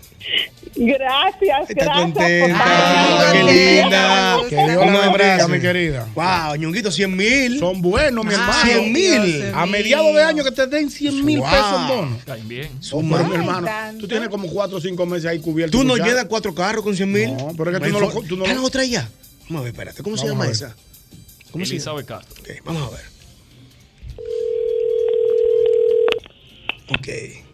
[0.78, 2.02] Gracias, Está gracias.
[2.04, 4.38] contenta, qué linda.
[4.50, 5.48] Que Dios Un la bendiga, abrazo.
[5.48, 6.08] mi querida.
[6.14, 7.60] Wow, ñonguito, 100 mil.
[7.60, 8.64] Son buenos, mi Ay, hermano.
[8.66, 9.52] 100 mil.
[9.56, 11.50] A mediados de año que te den 100 mil Wow.
[11.50, 12.18] pesos en bono.
[12.26, 12.70] Caen bien.
[12.92, 13.68] Oh, pero, mi hermano,
[14.00, 15.78] tú tienes como 4 o 5 meses ahí cubierto.
[15.78, 17.38] Tú no llenas cuatro carros con 100 mil.
[17.38, 19.08] No, pero es que tú no lo- tú no lo- otra ya.
[19.48, 20.04] Vamos a ver, espérate.
[20.04, 20.76] ¿Cómo se llama esa?
[21.52, 22.04] ¿Cómo se llama?
[22.04, 22.36] Castro.
[22.42, 23.06] Ok, vamos a ver.
[27.00, 27.45] Ok.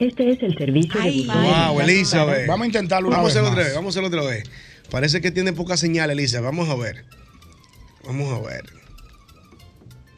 [0.00, 1.44] Este es el servicio de buzón.
[1.44, 2.46] Wow, Elizabeth.
[2.46, 3.74] Vamos a intentarlo una Vamos a vez hacerlo otra vez.
[3.74, 4.50] Vamos a hacerlo otra vez.
[4.90, 6.40] Parece que tiene poca señal, Elisa.
[6.40, 7.04] Vamos a ver.
[8.04, 8.64] Vamos a ver.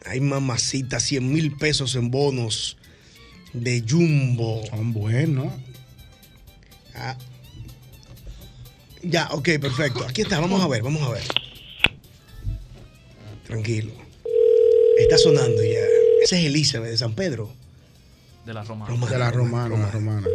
[0.07, 2.78] Ay, mamacita, 100 mil pesos en bonos.
[3.53, 4.64] de Jumbo.
[4.70, 5.53] Son buenos.
[6.95, 7.16] Ah.
[9.03, 10.07] Ya, ok, perfecto.
[10.07, 11.24] Aquí está, vamos a ver, vamos a ver.
[13.49, 13.93] Tranquilo.
[14.99, 15.80] Está sonando ya.
[16.22, 17.53] Ese es Elizabeth de San Pedro.
[18.47, 19.07] De la romana.
[19.09, 20.26] de la romana, la romana.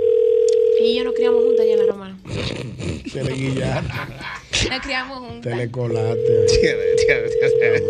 [0.81, 2.17] Y yo nos criamos juntas allá en la romana.
[3.13, 3.89] Te le guillaste,
[4.69, 5.41] Nos criamos juntas.
[5.51, 6.45] te le colaste.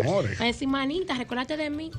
[0.02, 0.40] Amores.
[0.40, 1.90] A decir, manita, recordate de mí.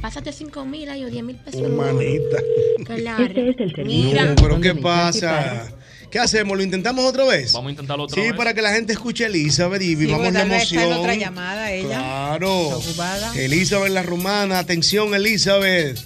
[0.00, 1.60] Pásate 5 mil o 10 mil pesos.
[1.60, 2.38] Humanita.
[2.84, 3.24] Claro.
[3.24, 4.24] Este es el servicio.
[4.24, 5.70] No, pero ¿qué pasa?
[6.10, 6.56] ¿Qué hacemos?
[6.56, 7.52] ¿Lo intentamos otra vez?
[7.52, 8.32] Vamos a intentarlo otra Sí, vez.
[8.36, 10.80] para que la gente escuche a Elizabeth y Sí, vivamos porque la vez está en
[10.82, 11.00] emoción.
[11.00, 11.88] otra llamada ella.
[11.88, 12.62] Claro.
[12.64, 13.32] Está ocupada.
[13.38, 15.98] Elizabeth la romana, atención Elizabeth.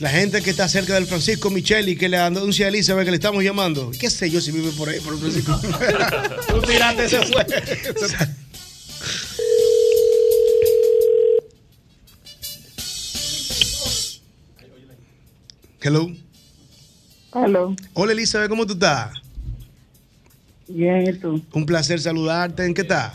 [0.00, 3.16] La gente que está cerca del Francisco Micheli que le anuncia a Elizabeth que le
[3.16, 3.90] estamos llamando.
[3.98, 5.60] ¿Qué sé yo si vive por ahí, por el Francisco?
[6.48, 7.44] Tú tiraste ese fue.
[15.80, 16.12] Hello.
[17.34, 17.74] Hello.
[17.94, 19.12] Hola Elizabeth, ¿cómo tú estás?
[20.68, 21.42] Bien, ¿y tú?
[21.52, 22.64] Un placer saludarte.
[22.64, 23.14] ¿En qué estás?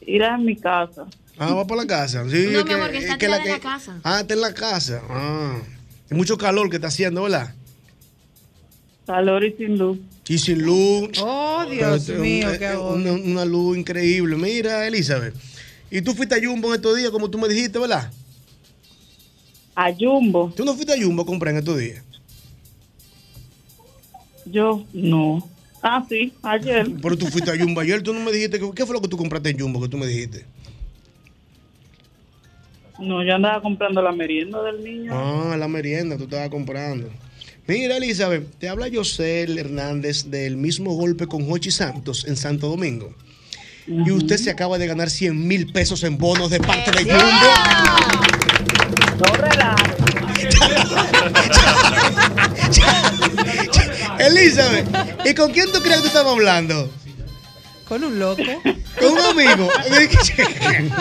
[0.00, 1.06] Ir a mi casa.
[1.38, 2.24] Ah, va para la casa.
[2.30, 4.00] Sí, No, es mi amor, que está es que tirada en la casa.
[4.04, 5.02] Ah, está en la casa.
[5.08, 5.58] Ah.
[6.10, 7.54] Hay mucho calor que está haciendo, ¿verdad?
[9.06, 9.98] Calor y sin luz.
[10.28, 11.10] Y sin luz.
[11.22, 14.36] Oh, Dios Pero, mío, qué una, una luz increíble.
[14.36, 15.34] Mira, Elizabeth.
[15.90, 18.10] Y tú fuiste a Jumbo en estos días, como tú me dijiste, ¿verdad?
[19.74, 20.52] ¿A Jumbo?
[20.56, 22.02] ¿Tú no fuiste a Jumbo a comprar en estos días?
[24.46, 25.48] Yo no.
[25.82, 26.90] Ah, sí, ayer.
[27.00, 28.58] Pero tú fuiste a Jumbo ayer, tú no me dijiste.
[28.58, 30.44] que- ¿Qué fue lo que tú compraste en Jumbo que tú me dijiste?
[32.98, 35.12] No, yo andaba comprando la merienda del niño.
[35.14, 37.08] Ah, la merienda, tú estabas comprando.
[37.66, 43.12] Mira, Elizabeth, te habla José Hernández del mismo golpe con Jochi Santos en Santo Domingo.
[43.86, 47.20] Y usted se acaba de ganar 100 mil pesos en bonos de parte de Jumbo.
[49.18, 50.46] No.
[54.18, 54.86] Elizabeth,
[55.24, 56.90] ¿y con quién tú crees que tú estabas hablando?
[57.88, 58.42] Con un loco.
[58.98, 59.70] Con un amigo.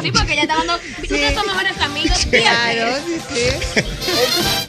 [0.02, 0.76] Sí, porque ya está dando.
[1.02, 2.28] Ustedes son mejores amigos.
[2.30, 3.40] Claro, sí, sí.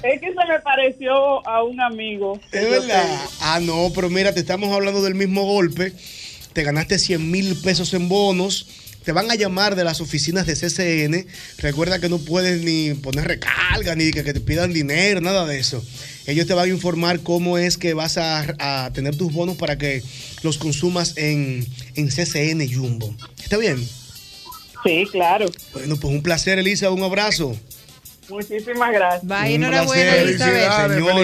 [0.03, 2.41] Es que se me pareció a un amigo.
[2.53, 3.05] Es verdad.
[3.41, 5.93] Ah, no, pero mira, te estamos hablando del mismo golpe.
[6.55, 8.67] Te ganaste 100 mil pesos en bonos.
[9.05, 11.27] Te van a llamar de las oficinas de CCN.
[11.59, 15.59] Recuerda que no puedes ni poner recarga, ni que, que te pidan dinero, nada de
[15.59, 15.85] eso.
[16.27, 19.79] Ellos te van a informar cómo es que vas a, a tener tus bonos para
[19.79, 20.03] que
[20.43, 23.14] los consumas en, en CCN Jumbo.
[23.43, 23.87] ¿Está bien?
[24.85, 25.47] Sí, claro.
[25.72, 26.91] Bueno, pues un placer, Elisa.
[26.91, 27.57] Un abrazo.
[28.29, 29.27] Muchísimas gracias.
[29.27, 30.12] Bye, Un enhorabuena.
[30.12, 30.39] Señores,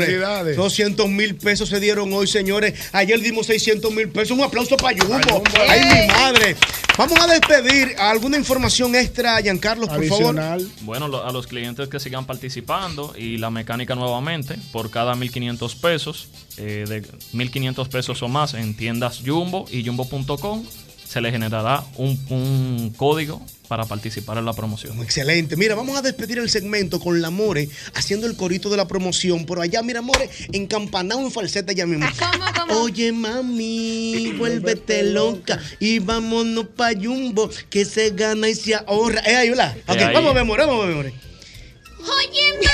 [0.05, 0.57] felicidades.
[0.57, 2.75] 200 mil pesos se dieron hoy, señores.
[2.93, 4.37] Ayer dimos 600 mil pesos.
[4.37, 5.43] Un aplauso para Jumbo.
[5.69, 6.57] Ay, mi madre.
[6.97, 7.95] Vamos a despedir.
[7.99, 10.35] ¿Alguna información extra, Giancarlos, por favor?
[10.83, 15.75] Bueno, lo- a los clientes que sigan participando y la mecánica nuevamente, por cada 1.500
[15.81, 16.29] pesos,
[16.59, 20.65] eh, de 1.500 pesos o más en tiendas Jumbo y Jumbo.com,
[21.09, 23.43] se le generará un, un código
[23.73, 25.01] para participar en la promoción.
[25.03, 25.57] Excelente.
[25.57, 29.47] Mira, vamos a despedir el segmento con la More haciendo el corito de la promoción.
[29.47, 32.07] Por allá, mira, More, encampanado en falseta ya mismo.
[32.69, 39.23] Oye, mami, vuélvete loca y vámonos pa' Jumbo, que se gana y se ahorra.
[39.25, 39.75] Eh, ahí, hola.
[39.89, 40.13] Ok, ahí.
[40.13, 41.15] vamos a ver, More, vamos a ver, More.
[42.03, 42.69] Oye,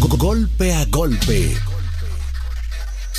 [0.00, 1.56] Go- Golpe a golpe.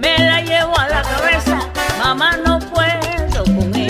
[0.00, 2.50] Me la llevo a la cabeza, mamá no.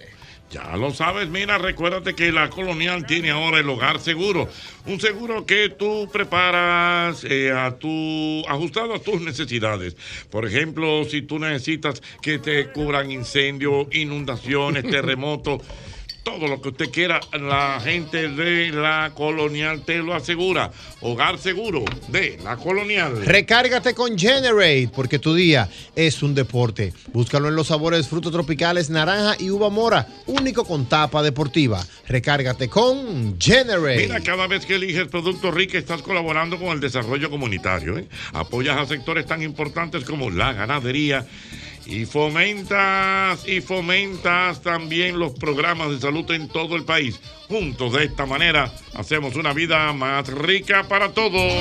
[0.50, 4.48] Ya lo sabes, mira, recuérdate que la Colonial tiene ahora el hogar seguro.
[4.84, 9.96] Un seguro que tú preparas eh, a tu, ajustado a tus necesidades.
[10.28, 15.62] Por ejemplo, si tú necesitas que te cubran incendios, inundaciones, terremotos.
[16.30, 20.70] Todo lo que usted quiera, la gente de la colonial te lo asegura.
[21.00, 23.26] Hogar seguro de la colonial.
[23.26, 26.92] Recárgate con Generate, porque tu día es un deporte.
[27.12, 31.84] Búscalo en los sabores frutos tropicales, naranja y uva mora, único con tapa deportiva.
[32.06, 34.06] Recárgate con Generate.
[34.06, 37.98] Mira, cada vez que eliges Producto Rica estás colaborando con el desarrollo comunitario.
[37.98, 38.06] ¿eh?
[38.32, 41.26] Apoyas a sectores tan importantes como la ganadería
[41.90, 47.20] y fomentas y fomentas también los programas de salud en todo el país.
[47.48, 51.52] Juntos de esta manera hacemos una vida más rica para todos.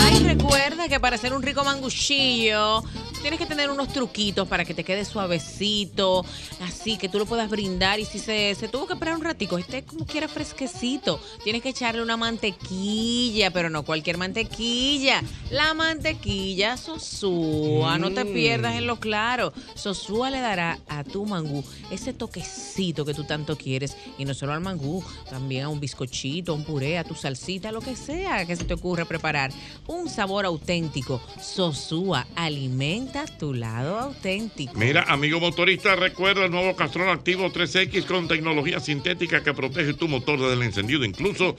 [0.00, 2.82] Ay, recuerda que para hacer un rico manguchillo
[3.26, 6.24] tienes que tener unos truquitos para que te quede suavecito,
[6.60, 7.98] así que tú lo puedas brindar.
[7.98, 11.70] Y si se, se tuvo que esperar un ratico, esté como quiera fresquecito, tienes que
[11.70, 19.00] echarle una mantequilla, pero no cualquier mantequilla, la mantequilla Sosúa, no te pierdas en lo
[19.00, 23.96] claro, Sosúa le dará a tu mangú ese toquecito que tú tanto quieres.
[24.18, 27.72] Y no solo al mangú, también a un bizcochito, a un puré, a tu salsita,
[27.72, 29.50] lo que sea que se te ocurra preparar,
[29.88, 34.74] un sabor auténtico, Sosúa alimenta tu lado auténtico.
[34.76, 40.08] Mira, amigo motorista, recuerda el nuevo Castrol Activo 3X con tecnología sintética que protege tu
[40.08, 41.56] motor desde el encendido, incluso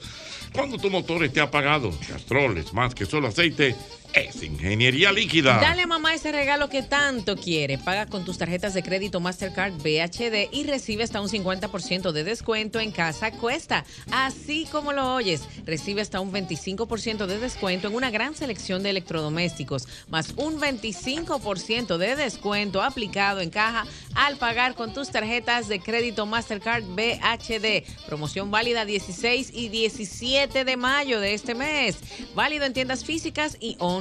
[0.52, 1.90] cuando tu motor esté apagado.
[2.06, 3.74] Castrol es más que solo aceite,
[4.14, 5.58] es ingeniería líquida.
[5.60, 7.78] Dale a mamá ese regalo que tanto quiere.
[7.78, 12.80] Paga con tus tarjetas de crédito Mastercard BHD y recibe hasta un 50% de descuento
[12.80, 13.84] en casa cuesta.
[14.10, 18.90] Así como lo oyes, recibe hasta un 25% de descuento en una gran selección de
[18.90, 25.80] electrodomésticos, más un 25% de descuento aplicado en caja al pagar con tus tarjetas de
[25.80, 27.84] crédito Mastercard BHD.
[28.06, 31.98] Promoción válida 16 y 17 de mayo de este mes.
[32.34, 33.97] Válido en tiendas físicas y online.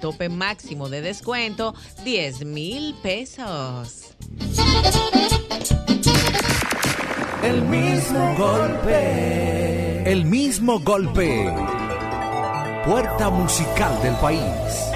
[0.00, 4.14] Tope máximo de descuento 10 mil pesos.
[7.42, 10.10] El mismo golpe.
[10.10, 11.52] El mismo golpe.
[12.86, 14.93] Puerta musical del país.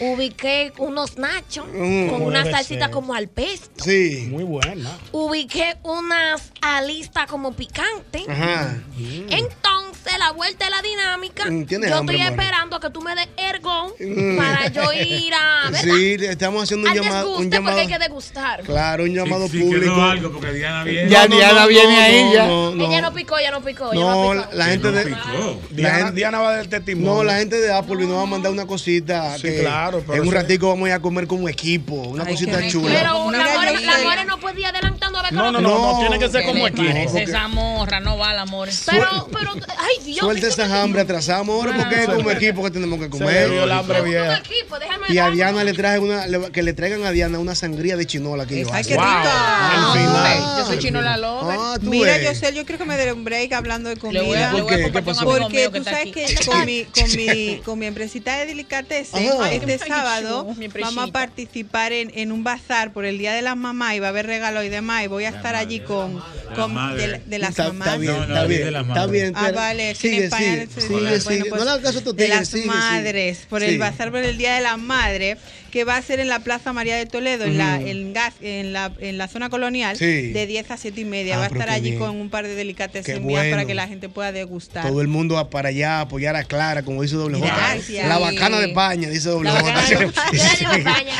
[0.00, 2.90] Ubiqué unos nachos Mm, con una salsita ser.
[2.94, 3.84] como al pesto.
[3.84, 4.26] Sí.
[4.30, 4.96] Muy buena.
[5.12, 8.28] Ubiqué unas alistas como picantes.
[8.28, 8.76] Ajá.
[9.28, 13.00] Entonces, la vuelta de la dinámica, Mm, tienes yo hambre, estoy esperando a que tú
[13.02, 14.36] me des ergón Mm.
[14.36, 15.70] para yo ir a.
[15.70, 15.80] ¿verdad?
[15.82, 17.28] Sí, estamos haciendo un Al llamado.
[17.30, 18.62] Un porque llamado hay que degustar.
[18.62, 19.94] claro, un llamado Sí, público.
[19.94, 21.10] quedó algo porque Diana viene.
[21.10, 22.46] Ya Diana viene ahí, ya.
[22.46, 23.92] No, no, Ella no picó, ella no picó.
[23.94, 24.56] No, no la, picó.
[24.56, 25.16] la gente de.
[26.12, 27.14] Diana, va del testimonio.
[27.14, 29.36] No, la gente de Apple nos va a mandar una cosita.
[29.36, 31.94] Sí, que claro, pero En un ratico vamos a ir a comer como equipo.
[31.94, 32.94] Una cosita chula.
[32.94, 33.38] Pero la
[34.04, 36.46] more, no puede ir adelantando a ver No, con no, no, tiene que ser ¿Qué
[36.48, 36.86] como equipo.
[36.86, 38.00] parece esa morra?
[38.00, 38.68] No va el amor.
[38.86, 40.18] Pero, pero, ay Dios.
[40.20, 43.50] Suelta esa hambre, atrasamos ahora porque es como equipo que tenemos que comer.
[43.50, 44.42] el hambre vieja.
[45.08, 48.06] Y a Diana le traje una, le- que le traigan a Diana una sangría de
[48.06, 50.58] chinola que yo Ay, qué final.
[50.58, 51.56] Yo soy chino la lover.
[51.58, 54.50] Ah, Mira, yo sé, yo creo que me dé un break hablando de comida.
[54.52, 59.52] Porque tú sabes que con mi, con mi, con mi empresita de delicatessen, Ajá.
[59.52, 60.46] este sábado
[60.80, 64.06] vamos a participar en, en un bazar por el Día de las Mamás y va
[64.06, 65.04] a haber regalos y demás.
[65.04, 66.22] Y voy a estar allí con,
[66.96, 67.88] de, de las Está, mamás.
[67.88, 69.12] está bien, No, no, está dice bien, la está madre.
[69.12, 69.32] bien.
[69.36, 72.28] Ah, vale, en sigue, España sigue, bueno, pues, no le hagas caso a tu de
[72.28, 75.38] las madres, por el bazar por el Día de las Madres,
[75.70, 78.72] que va a ser en la Plaza María de Toledo, en, la, en, gas, en,
[78.72, 80.32] la, en la zona colonial, Sí.
[80.32, 81.34] de 10 a 7 y media.
[81.36, 81.98] Ah, va a estar allí bien.
[81.98, 83.66] con un par de delicatessen Qué mías para bueno.
[83.66, 84.86] que la gente pueda degustar.
[84.88, 87.38] Todo el mundo va para allá a apoyar a Clara, como dice doble.
[87.38, 88.08] Gracias.
[88.08, 91.14] La bacana de España, dice doble La bacana de España.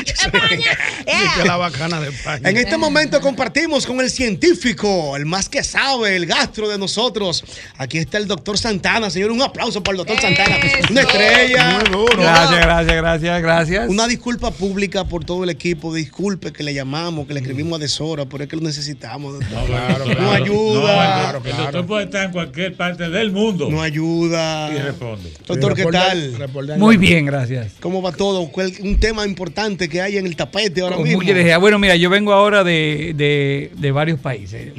[1.45, 2.49] La bacana de España.
[2.49, 7.43] En este momento compartimos con el científico, el más que sabe, el gastro de nosotros.
[7.77, 9.31] Aquí está el doctor Santana, señor.
[9.31, 10.57] Un aplauso para el doctor Santana.
[10.91, 11.79] Una estrella.
[11.79, 12.21] Muy duro.
[12.21, 13.89] Gracias, gracias, gracias, gracias.
[13.89, 15.93] Una disculpa pública por todo el equipo.
[15.93, 19.39] Disculpe que le llamamos, que le escribimos a deshora, pero es que lo necesitamos.
[19.39, 19.65] doctor.
[19.67, 21.31] Claro, No ayuda.
[21.43, 23.69] el doctor puede estar en cualquier parte del mundo.
[23.69, 24.69] No ayuda.
[24.73, 25.31] Y responde.
[25.47, 26.33] Doctor, ¿qué tal?
[26.77, 27.73] Muy bien, gracias.
[27.79, 28.47] ¿Cómo va todo?
[28.51, 31.21] ¿Cuál- Un tema importante que hay en el tapete ahora mismo.
[31.21, 31.57] energía.
[31.57, 34.71] Bueno, mira, yo vengo ahora de, de, de varios países.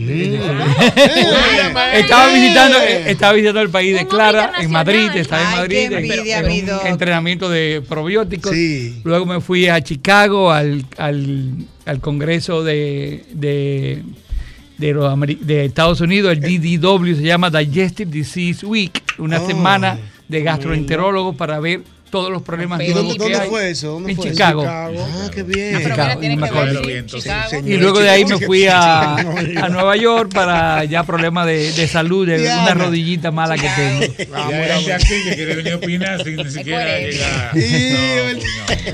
[1.94, 5.84] estaba visitando estaba visitando el país de Clara, en Madrid, estaba en Ay, Madrid qué
[5.84, 6.84] en- envidia, en, mi un doc.
[6.86, 8.52] entrenamiento de probióticos.
[8.52, 9.00] Sí.
[9.04, 11.50] Luego me fui a Chicago al, al,
[11.86, 14.02] al Congreso de, de,
[14.78, 19.98] de, los de Estados Unidos, el DDW, se llama Digestive Disease Week, una Oh, semana
[20.28, 23.88] de gastroenterólogos para ver todos los problemas ¿Y que dónde, que dónde hay fue eso?
[23.92, 24.32] ¿Dónde en fue eso?
[24.34, 24.64] Chicago.
[24.66, 24.90] Ah,
[25.32, 25.76] qué bien.
[25.76, 26.84] Ah, pero Chicago, mira, tiene no me que ver, acuerdo.
[26.84, 27.68] sí, Entonces, Chicago.
[27.68, 29.14] Y luego de ahí me fui a,
[29.62, 32.62] a Nueva York para ya problemas de, de salud, de Diana.
[32.62, 34.00] una rodillita mala que tengo.
[34.50, 37.50] Y hay gente aquí que quiere venir a opinar sin ni siquiera llegar.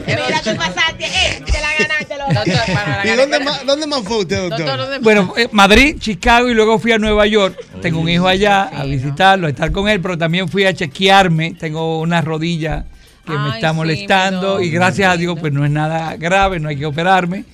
[0.06, 1.04] Mira, tú pasaste.
[1.06, 4.58] Eh, te la ganaste, la ¿Y dónde más, dónde más fue usted, doctor?
[4.58, 7.56] Doctor, ¿dónde- Bueno, eh, Madrid, Chicago y luego fui a Nueva York.
[7.80, 11.54] Tengo un hijo allá a visitarlo, a estar con él, pero también fui a chequearme.
[11.58, 12.84] Tengo una rodilla
[13.26, 15.16] que me Ay, está sí, molestando mi y gracias a.
[15.16, 17.44] Dios pues no es nada grave, no hay que operarme.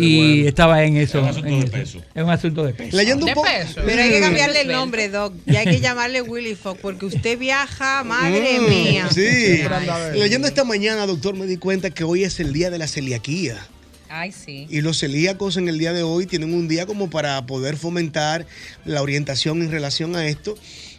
[0.00, 1.18] Y estaba en eso.
[1.18, 1.72] Es un asunto en de eso.
[1.98, 2.02] peso.
[2.14, 2.96] Es un asunto de peso.
[2.96, 3.48] Leyendo un De poco.
[3.48, 3.80] peso.
[3.84, 5.34] Pero hay que cambiarle el nombre, Doc.
[5.44, 9.08] Y hay que llamarle Willy Fox, porque usted viaja, madre Mm, mía.
[9.12, 9.20] Sí.
[9.22, 12.86] de- Leyendo esta mañana, doctor, me di cuenta que hoy es el día de la
[12.86, 13.56] celiaquía.
[14.08, 14.68] Ay, sí.
[14.70, 18.46] Y los celíacos en el día de hoy tienen un día como para poder fomentar
[18.84, 20.56] la orientación en relación a esto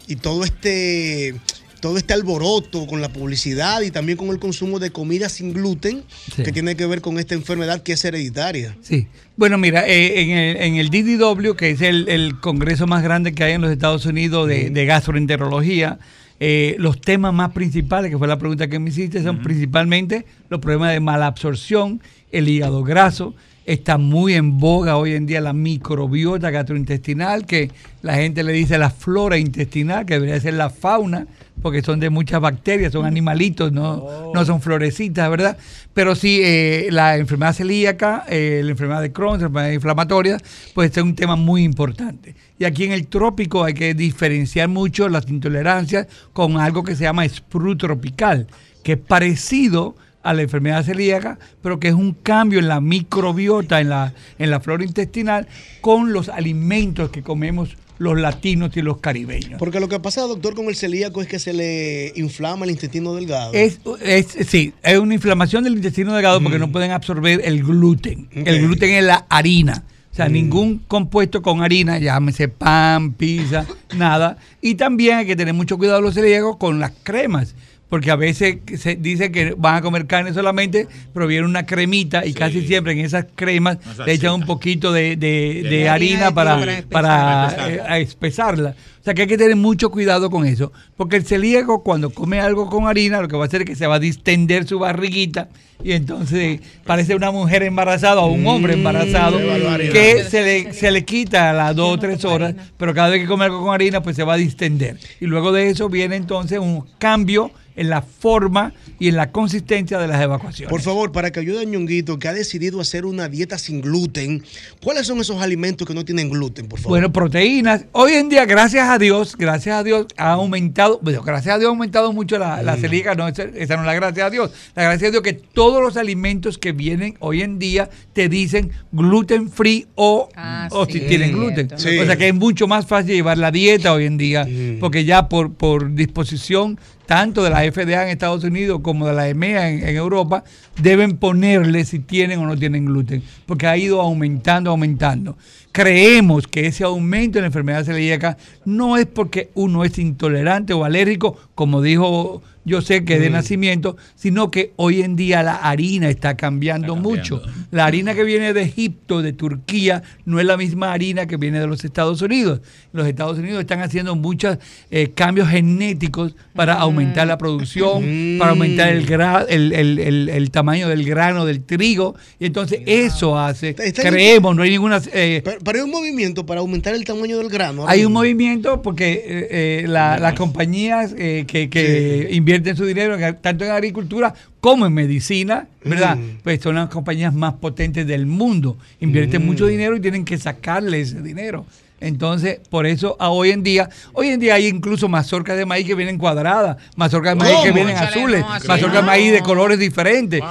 [0.07, 1.35] y todo este
[1.80, 6.03] todo este alboroto con la publicidad y también con el consumo de comida sin gluten
[6.35, 6.43] Sí.
[6.43, 8.76] que tiene que ver con esta enfermedad que es hereditaria.
[8.81, 9.07] Sí.
[9.38, 13.34] Bueno, mira, eh, en, el, en el DDW, que es el, el congreso más grande
[13.34, 15.99] que hay en los Estados Unidos de, de gastroenterología,
[16.41, 20.60] eh, los temas más principales, que fue la pregunta que me hiciste, son principalmente los
[20.61, 22.01] problemas de mala absorción,
[22.31, 23.35] el hígado graso.
[23.70, 27.70] Está muy en boga hoy en día la microbiota gastrointestinal, que
[28.02, 31.28] la gente le dice la flora intestinal, que debería ser la fauna,
[31.62, 35.56] porque son de muchas bacterias, son animalitos, no, no son florecitas, ¿verdad?
[35.94, 40.38] Pero sí, eh, la enfermedad celíaca, eh, la enfermedad de Crohn, la enfermedad inflamatoria,
[40.74, 42.34] pues es un tema muy importante.
[42.58, 47.04] Y aquí en el trópico hay que diferenciar mucho las intolerancias con algo que se
[47.04, 48.48] llama sprue tropical,
[48.84, 53.80] que es parecido a la enfermedad celíaca, pero que es un cambio en la microbiota,
[53.82, 55.48] en la, en la flora intestinal,
[55.82, 59.60] con los alimentos que comemos los latinos y los caribeños.
[59.60, 63.14] Porque lo que pasa, doctor, con el celíaco es que se le inflama el intestino
[63.14, 63.54] delgado.
[63.54, 68.30] Es, es, sí, es una inflamación del intestino delgado porque no pueden absorber el gluten.
[68.32, 69.84] El gluten es la harina.
[70.12, 73.66] O sea, ningún compuesto con harina, llámese pan, pizza,
[73.96, 74.38] nada.
[74.60, 77.56] Y también hay que tener mucho cuidado los celíacos con las cremas,
[77.90, 82.26] porque a veces se dice que van a comer carne solamente, pero viene una cremita
[82.26, 86.28] y casi siempre en esas cremas le echan un poquito de, de- de De harina
[86.28, 87.98] harina para, para para espesarla.
[87.98, 88.76] eh, espesarla.
[88.99, 92.40] O sea que hay que tener mucho cuidado con eso, porque el celíaco cuando come
[92.41, 94.78] algo con harina lo que va a hacer es que se va a distender su
[94.78, 95.48] barriguita
[95.82, 99.94] y entonces parece una mujer embarazada o un hombre embarazado qué barbaridad.
[99.94, 103.22] que se le, se le quita a las dos o tres horas, pero cada vez
[103.22, 104.98] que come algo con harina pues se va a distender.
[105.22, 107.49] Y luego de eso viene entonces un cambio
[107.80, 110.69] en la forma y en la consistencia de las evacuaciones.
[110.69, 114.43] Por favor, para que ayude a Ñonguito, que ha decidido hacer una dieta sin gluten,
[114.84, 116.99] ¿cuáles son esos alimentos que no tienen gluten, por favor?
[116.99, 117.85] Bueno, proteínas.
[117.93, 121.69] Hoy en día, gracias a Dios, gracias a Dios, ha aumentado, bueno, gracias a Dios
[121.69, 124.51] ha aumentado mucho la, la celíaca, no, esa, esa no es la gracia a Dios.
[124.76, 128.72] La gracia a Dios que todos los alimentos que vienen hoy en día te dicen
[128.91, 130.27] gluten free o,
[130.72, 131.69] o si tienen gluten.
[131.77, 131.97] Sí.
[131.97, 134.45] O sea que es mucho más fácil llevar la dieta hoy en día,
[134.81, 136.77] porque ya por, por disposición
[137.10, 140.44] tanto de la FDA en Estados Unidos como de la EMEA en, en Europa,
[140.80, 145.36] deben ponerle si tienen o no tienen gluten, porque ha ido aumentando, aumentando.
[145.72, 150.86] Creemos que ese aumento en la enfermedad celíaca no es porque uno es intolerante o
[150.86, 153.34] alérgico, como dijo yo sé que de Mm.
[153.34, 157.41] nacimiento, sino que hoy en día la harina está cambiando, mucho.
[157.72, 161.60] La harina que viene de Egipto, de Turquía, no es la misma harina que viene
[161.60, 162.62] de los Estados Unidos.
[162.94, 164.58] Los Estados Unidos están haciendo muchos
[164.91, 170.52] eh, cambios genéticos para aumentar la producción, para aumentar el, gra- el, el- el- el
[170.52, 172.16] tamaño del grano del trigo.
[172.40, 175.02] Y entonces eso hace, Está- creemos, no hay ninguna...
[175.14, 177.88] eh, Pero, pero hay un movimiento para aumentar el tamaño del grano.
[177.88, 183.18] hay un movimiento porque eh, eh, la- las compañías eh, que, que invierten su dinero
[183.41, 186.15] tanto en agricultura como en medicina, ¿verdad?
[186.18, 186.38] Mm.
[186.44, 188.77] Pues son las compañías más potentes del mundo.
[188.99, 189.45] Invierten Mm.
[189.45, 191.65] mucho dinero y tienen que sacarle ese dinero.
[192.02, 195.86] Entonces, por eso a hoy en día, hoy en día hay incluso mazorcas de maíz
[195.86, 199.80] que vienen cuadradas, mazorcas de maíz que vienen azules, no, mazorcas de maíz de colores
[199.80, 200.41] diferentes,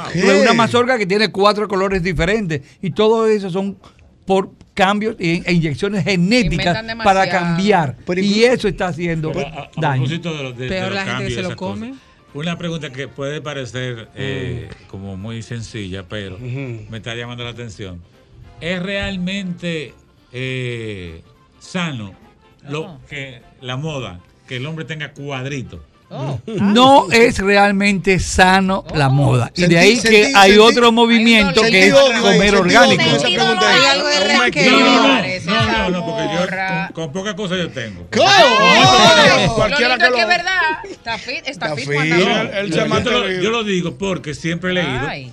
[0.43, 3.79] una mazorca que tiene cuatro colores diferentes y todo eso son
[4.27, 7.97] por cambios e, e inyecciones genéticas para cambiar.
[8.07, 10.05] Pero y eso está haciendo Pero a, a daño.
[10.05, 11.89] propósito de, Peor la gente que se lo come.
[11.91, 12.03] cosas,
[12.35, 18.01] Una pregunta que puede parecer eh, como muy sencilla, pero me está llamando la atención.
[18.61, 19.95] ¿Es realmente
[20.33, 21.23] eh,
[21.59, 22.15] sano
[22.69, 25.81] lo que la moda, que el hombre tenga cuadritos?
[26.47, 29.51] No es realmente sano la moda.
[29.55, 33.03] Y de Sentí- ahí que sentí- hay sentí- otro movimiento que es comer orgánico.
[33.05, 33.19] Oh.
[35.45, 38.07] No, no, no, porque yo con, con poca cosa yo tengo.
[38.13, 39.55] ¿Cómo?
[39.55, 40.61] Cualquiera lo lindo que es que lo- es verdad.
[40.91, 41.89] Está fit, está, Está fit.
[41.89, 41.99] fit.
[41.99, 42.29] No, yo,
[43.11, 45.31] lo, el- yo lo digo porque siempre he leído Ay.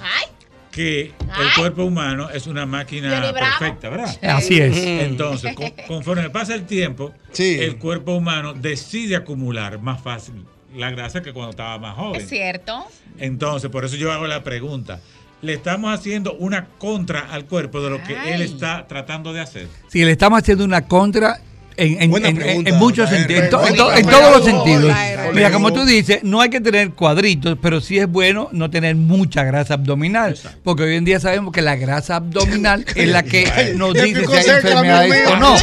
[0.72, 1.02] que
[1.39, 4.18] el cuerpo humano es una máquina perfecta, ¿verdad?
[4.23, 4.76] Así es.
[4.77, 7.57] Entonces, con- conforme pasa el tiempo, Sí.
[7.61, 10.45] el cuerpo humano decide acumular más fácil
[10.76, 12.22] la grasa que cuando estaba más joven.
[12.22, 12.85] Es cierto.
[13.18, 14.99] Entonces, por eso yo hago la pregunta.
[15.41, 19.68] Le estamos haciendo una contra al cuerpo de lo que él está tratando de hacer.
[19.88, 21.39] Si le estamos haciendo una contra
[21.77, 24.95] en, en- en- muchos sentidos, en, to- en to- Buena en todos los sentidos.
[25.34, 28.95] Mira, como tú dices, no hay que tener cuadritos, pero sí es bueno no tener
[28.95, 33.73] mucha grasa abdominal, porque hoy en día sabemos que la grasa abdominal es la que
[33.76, 35.56] nos dice si hay enfermedades o no,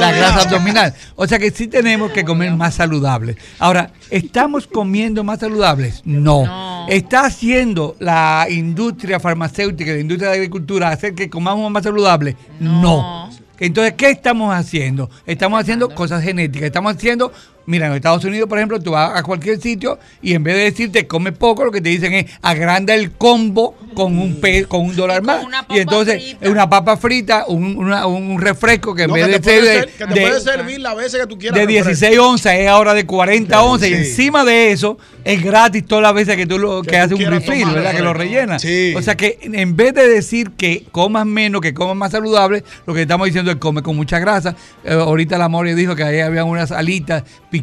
[0.00, 0.94] la grasa abdominal.
[1.16, 3.36] O sea que sí tenemos que comer más saludable.
[3.58, 6.02] Ahora, ¿estamos comiendo más saludables?
[6.04, 6.44] No.
[6.44, 6.86] No.
[6.88, 12.36] ¿Está haciendo la industria farmacéutica, la industria de agricultura, hacer que comamos más saludable?
[12.58, 13.30] no.
[13.60, 15.10] Entonces, ¿qué estamos haciendo?
[15.26, 16.66] Estamos haciendo cosas genéticas.
[16.66, 17.30] Estamos haciendo,
[17.70, 20.62] mira, en Estados Unidos, por ejemplo, tú vas a cualquier sitio y en vez de
[20.64, 24.82] decirte come poco, lo que te dicen es agranda el combo con un pe- con
[24.82, 25.44] un dólar más.
[25.44, 26.38] una Y entonces, frita.
[26.46, 29.64] es una papa frita, un, una- un refresco que en No, vez que de ser
[29.64, 31.54] ser- de, que te de- puede servir las veces que tú quieras.
[31.58, 31.84] de refresco.
[31.90, 36.14] 16 onzas es ahora de 40 onzas y encima de eso es gratis todas las
[36.14, 37.94] veces que tú lo que, tú haces un refill, tomar, ¿verdad?
[37.96, 38.62] Que lo rellenas.
[38.62, 38.94] Sí.
[38.96, 42.94] O sea que en vez de decir que comas menos, que comas más saludable, lo
[42.94, 44.54] que estamos diciendo es come con mucha grasa.
[44.84, 47.59] Eh, ahorita la Mori dijo que ahí había unas alitas picantes,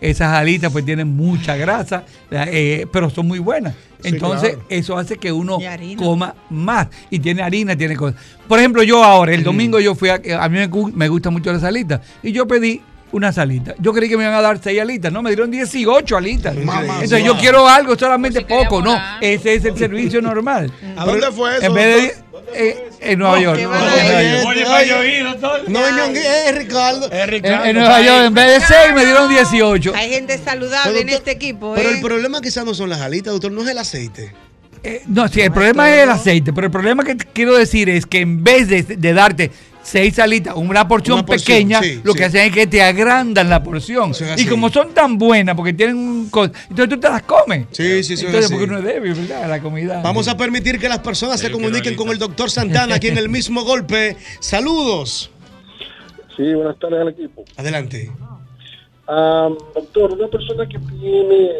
[0.00, 3.74] esas alitas pues tienen mucha grasa, eh, pero son muy buenas.
[4.02, 4.64] Sí, Entonces, claro.
[4.68, 5.58] eso hace que uno
[5.96, 6.88] coma más.
[7.10, 8.20] Y tiene harina, tiene cosas.
[8.46, 11.32] Por ejemplo, yo ahora, el domingo yo fui a, a mí me, gu- me gustan
[11.32, 12.00] mucho las alitas.
[12.22, 12.82] Y yo pedí
[13.12, 13.74] una salita.
[13.78, 16.54] Yo creí que me iban a dar seis alitas, no, me dieron 18 alitas.
[16.56, 18.98] Mamá, Entonces yo quiero algo solamente poco, no.
[19.20, 20.70] Ese es el servicio normal.
[20.96, 21.66] ¿A dónde fue eso?
[21.66, 22.23] En vez de
[22.54, 23.60] eh, en Nueva York.
[25.68, 27.10] No, es Ricardo.
[27.10, 27.64] Es En, Ricardo.
[27.64, 29.92] en Nueva York, en vez de 6 me dieron 18.
[29.94, 31.74] Hay gente saludable en este equipo.
[31.74, 31.94] Pero ¿eh?
[31.94, 34.32] el problema quizás no son las alitas, doctor, no es el aceite.
[34.82, 38.04] Eh, no, sí, el problema es el aceite, pero el problema que quiero decir es
[38.04, 39.50] que en vez de, de darte
[39.84, 42.18] seis alitas, una porción, Una porción, pequeña, sí, lo sí.
[42.18, 44.10] que hacen es que te agrandan la porción.
[44.10, 46.24] Es Y como son tan buenas, porque tienen un...
[46.24, 47.66] Entonces tú te las comes.
[47.70, 48.26] Sí, sí, sí.
[48.26, 49.48] Entonces, porque uno es débil, ¿verdad?
[49.48, 50.00] La comida.
[50.02, 53.28] Vamos a permitir que las personas se comuniquen con el doctor Santana aquí en el
[53.28, 54.16] mismo golpe.
[54.40, 55.30] Saludos.
[56.36, 57.44] Sí, buenas tardes al equipo.
[57.56, 58.10] Adelante.
[59.06, 61.50] Ah, doctor, una persona que tiene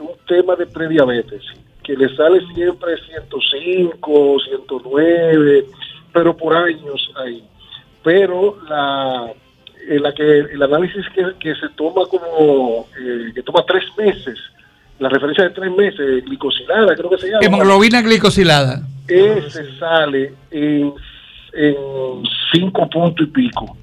[0.00, 1.42] un tema de prediabetes,
[1.82, 5.66] que le sale siempre 105, 109,
[6.12, 7.44] pero por años ahí.
[8.02, 9.32] Pero la,
[9.88, 14.38] eh, la que, el análisis que, que se toma como, eh, que toma tres meses,
[14.98, 17.44] la referencia de tres meses, glicosilada, creo que se llama.
[17.44, 18.82] Hemoglobina glicosilada.
[19.06, 20.92] Ese sale en,
[21.54, 21.74] en
[22.52, 23.76] cinco puntos y pico.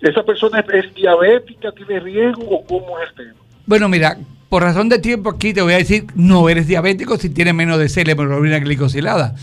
[0.00, 3.32] ¿Esa persona es, es diabética, tiene riesgo o cómo es este?
[3.66, 4.16] Bueno, mira,
[4.48, 7.78] por razón de tiempo aquí te voy a decir, no eres diabético si tienes menos
[7.78, 9.34] de 6 la hemoglobina glicosilada.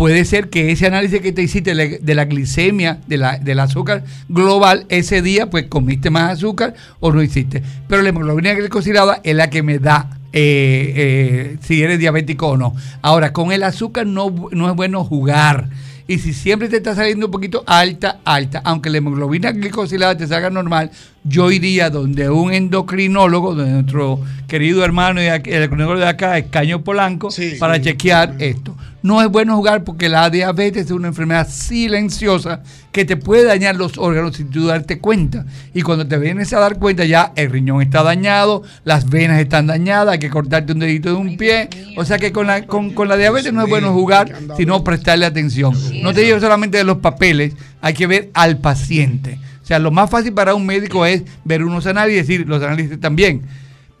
[0.00, 4.02] Puede ser que ese análisis que te hiciste de la glicemia, de la, del azúcar
[4.30, 7.62] global, ese día pues comiste más azúcar o no hiciste.
[7.86, 12.56] Pero la hemoglobina glicosilada es la que me da eh, eh, si eres diabético o
[12.56, 12.74] no.
[13.02, 15.68] Ahora, con el azúcar no, no es bueno jugar.
[16.08, 20.26] Y si siempre te está saliendo un poquito alta, alta, aunque la hemoglobina glicosilada te
[20.26, 20.90] salga normal,
[21.24, 26.82] yo iría donde un endocrinólogo, donde nuestro querido hermano y el endocrinólogo de acá, Escaño
[26.82, 27.28] Polanco,
[27.58, 28.76] para chequear esto.
[29.02, 33.76] No es bueno jugar porque la diabetes es una enfermedad silenciosa que te puede dañar
[33.76, 35.46] los órganos sin tú darte cuenta.
[35.72, 39.66] Y cuando te vienes a dar cuenta ya el riñón está dañado, las venas están
[39.66, 41.70] dañadas, hay que cortarte un dedito de un pie.
[41.96, 45.24] O sea que con la, con, con la diabetes no es bueno jugar, sino prestarle
[45.24, 45.74] atención.
[46.02, 49.38] No te lleves solamente de los papeles, hay que ver al paciente.
[49.70, 52.60] O sea, lo más fácil para un médico es ver unos análisis y decir, los
[52.60, 53.42] análisis están bien.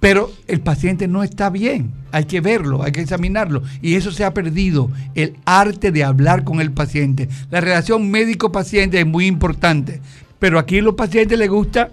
[0.00, 3.62] Pero el paciente no está bien, hay que verlo, hay que examinarlo.
[3.80, 7.28] Y eso se ha perdido, el arte de hablar con el paciente.
[7.52, 10.00] La relación médico-paciente es muy importante.
[10.40, 11.90] Pero aquí a los pacientes les gusta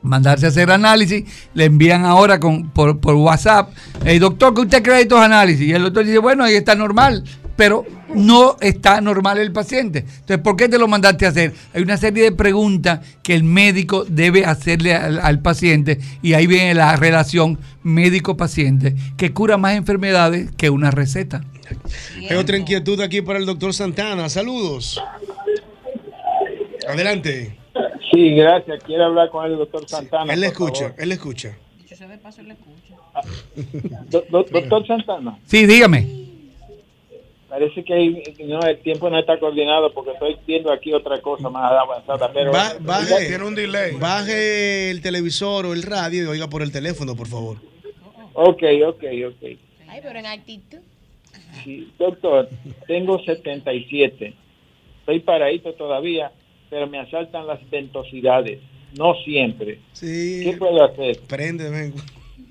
[0.00, 1.24] mandarse a hacer análisis,
[1.54, 3.72] le envían ahora con, por, por WhatsApp,
[4.04, 5.66] el doctor, ¿qué usted cree de estos análisis?
[5.66, 7.24] Y el doctor dice, bueno, ahí está normal,
[7.58, 9.98] pero no está normal el paciente.
[9.98, 11.52] Entonces, ¿por qué te lo mandaste a hacer?
[11.74, 16.46] Hay una serie de preguntas que el médico debe hacerle al, al paciente y ahí
[16.46, 21.42] viene la relación médico-paciente que cura más enfermedades que una receta.
[22.30, 24.28] Hay otra inquietud aquí para el doctor Santana.
[24.28, 25.02] Saludos.
[26.88, 27.58] Adelante.
[28.12, 28.84] Sí, gracias.
[28.84, 30.32] Quiero hablar con el doctor Santana.
[30.32, 30.94] Él le escucha, favor.
[31.02, 31.56] él le escucha.
[34.10, 36.17] Do- do- doctor Santana, Sí, dígame.
[37.48, 41.48] Parece que hay- no, el tiempo no está coordinado porque estoy viendo aquí otra cosa
[41.48, 42.30] más avanzada.
[42.32, 43.92] Pero baje, Tiene un delay.
[43.96, 47.56] baje el televisor o el radio y oiga por el teléfono, por favor.
[48.34, 49.42] Ok, ok, ok.
[49.88, 50.78] Ay, pero en actitud.
[51.64, 52.48] Sí, doctor,
[52.86, 54.34] tengo 77.
[55.00, 56.30] Estoy paradito todavía,
[56.70, 58.60] pero me asaltan las ventosidades.
[58.96, 59.80] No siempre.
[59.92, 60.42] Sí.
[60.44, 61.18] ¿Qué puedo hacer?
[61.26, 61.94] Prende, ven.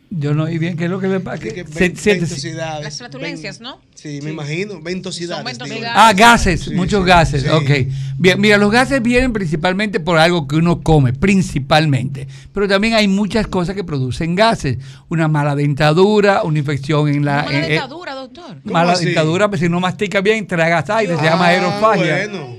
[0.09, 1.38] Yo no oí bien qué es lo que le pasa.
[1.43, 2.84] Que que ven- se- se- ventosidades.
[2.85, 3.81] Las flatulencias, ¿no?
[3.93, 4.79] Sí, me imagino.
[4.81, 5.38] Ventosidades.
[5.38, 5.81] Son ventosidades.
[5.84, 5.93] digo.
[5.95, 7.49] Ah, gases, Sí, muchos sí, gases, sí.
[7.49, 7.69] ok.
[8.17, 12.25] Bien, mira, los gases vienen principalmente por algo que uno come, principalmente.
[12.53, 14.77] Pero también hay muchas cosas que producen gases.
[15.09, 17.43] Una mala dentadura, una infección en la...
[17.43, 18.57] Mala eh, eh, dentadura, doctor.
[18.63, 19.05] mala así?
[19.05, 22.15] dentadura, pues si no mastica bien, tragas aire, se llama Ah, aerofagia.
[22.29, 22.57] bueno.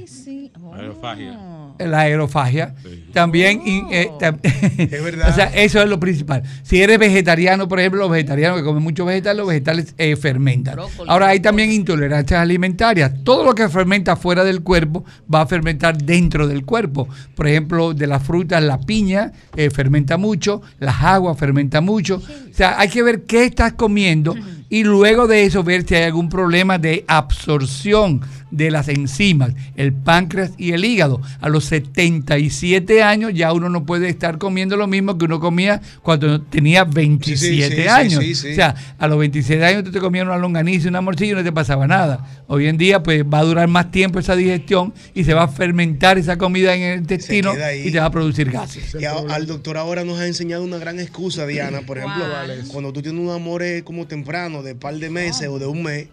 [0.74, 1.38] Aerofagia.
[1.78, 2.74] La aerofagia.
[3.12, 5.30] También, eh, tam- Es verdad.
[5.30, 6.42] o sea, eso es lo principal.
[6.62, 10.78] Si eres vegetariano, por ejemplo, los vegetarianos que comen mucho vegetal, los vegetales eh, fermentan.
[11.06, 13.12] Ahora hay también intolerancias alimentarias.
[13.24, 17.08] Todo lo que fermenta fuera del cuerpo va a fermentar dentro del cuerpo.
[17.34, 22.16] Por ejemplo, de las frutas, la piña eh, fermenta mucho, las aguas fermenta mucho.
[22.16, 24.34] O sea, hay que ver qué estás comiendo
[24.70, 28.20] y luego de eso ver si hay algún problema de absorción
[28.50, 31.20] de las enzimas, el páncreas y el hígado.
[31.40, 35.80] A los 77 años ya uno no puede estar comiendo lo mismo que uno comía
[36.02, 37.36] cuando tenía 27
[37.76, 38.22] sí, sí, años.
[38.22, 38.52] sí, sí.
[38.52, 41.34] O sea, a los 27 años tú te comías una longaniza y una morcilla y
[41.36, 42.44] no te pasaba nada.
[42.46, 45.48] Hoy en día pues va a durar más tiempo esa digestión y se va a
[45.48, 47.52] fermentar esa comida en el intestino
[47.84, 48.96] y te va a producir gases.
[48.98, 51.80] Y a- al doctor ahora nos ha enseñado una gran excusa, Diana.
[51.82, 52.24] Por ejemplo,
[52.68, 55.82] cuando tú tienes un amor eh, como temprano, de par de meses o de un
[55.82, 56.08] mes,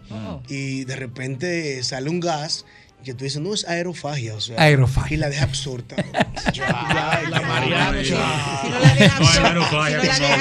[0.48, 2.64] y de repente sale un gas,
[3.04, 4.34] que tú dices, no es aerofagia.
[4.34, 5.14] O sea, Aerofagia.
[5.16, 5.94] Y la deja absorta.
[7.30, 7.92] La Mariana.
[7.92, 9.00] No es
[9.38, 10.34] aerofagia con novia.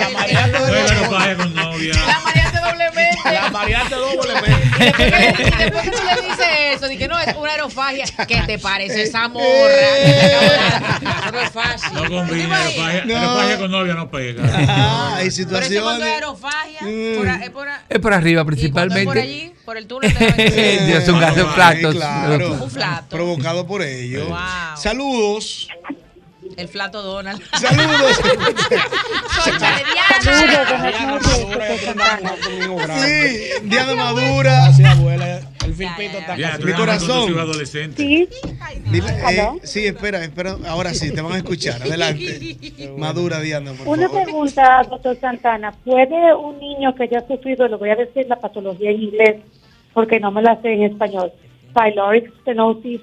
[0.00, 1.94] La Mariana No es aerofagia con novia.
[2.06, 3.18] La mareaste doblemente.
[3.32, 4.58] La Mariana doblemente.
[4.78, 4.84] Y
[5.62, 9.28] después que- tú le dices eso, que no es una aerofagia, ¿qué te parece esa
[9.28, 9.44] morra?
[10.02, 11.92] Eso no es fácil.
[11.94, 14.42] No combina, aerofagia, aerofagia con novia no pega.
[14.68, 16.02] Ah, hay Pero eso cuando es situaciones.
[16.14, 16.78] aerofagia,
[17.44, 17.68] es por,
[18.12, 19.04] Es arriba es principalmente.
[19.04, 20.34] por allí, por el túnel de la
[20.98, 21.81] es un gaso flaco.
[21.90, 21.94] Flatos.
[22.38, 22.52] claro.
[22.64, 23.06] Un flato.
[23.16, 24.26] Provocado por ello.
[24.26, 24.36] Wow.
[24.76, 25.68] Saludos.
[26.56, 27.40] El flato Donald.
[27.58, 28.20] Saludos.
[31.82, 32.36] Diana.
[33.04, 34.66] Sí, Diana Madura.
[35.64, 37.38] El filpito está Ya, casi- tú Mi corazón.
[37.38, 38.04] adolescentes.
[38.04, 38.28] Sí.
[38.90, 40.56] Dile, eh, sí, espera, espera.
[40.66, 41.80] Ahora sí, te van a escuchar.
[41.82, 42.56] Adelante.
[42.98, 44.24] Madura, Diana, por Una favor.
[44.24, 45.72] pregunta, doctor Santana.
[45.84, 49.36] ¿Puede un niño que haya sufrido, le voy a decir la patología en inglés,
[49.94, 51.32] porque no me la sé en español,
[51.74, 53.00] pyloric stenosis,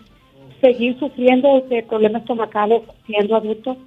[0.61, 3.77] seguir sufriendo de problemas estomacales siendo adulto?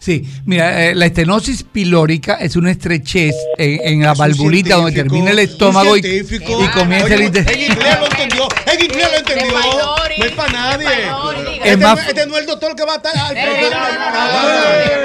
[0.00, 5.32] Sí, mira, eh, la estenosis pilórica es una estrechez en, en la valvulita donde termina
[5.32, 6.00] el estómago y,
[6.72, 8.48] comienza Oye, el En inglés lo entendió.
[8.72, 9.48] En inglés lo entendió.
[9.60, 10.18] Pylori.
[10.18, 10.86] No es para nadie.
[10.86, 13.36] Pylori, Este, Es no, más- este no es el doctor que va a estar al
[13.36, 14.98] Eh, programa.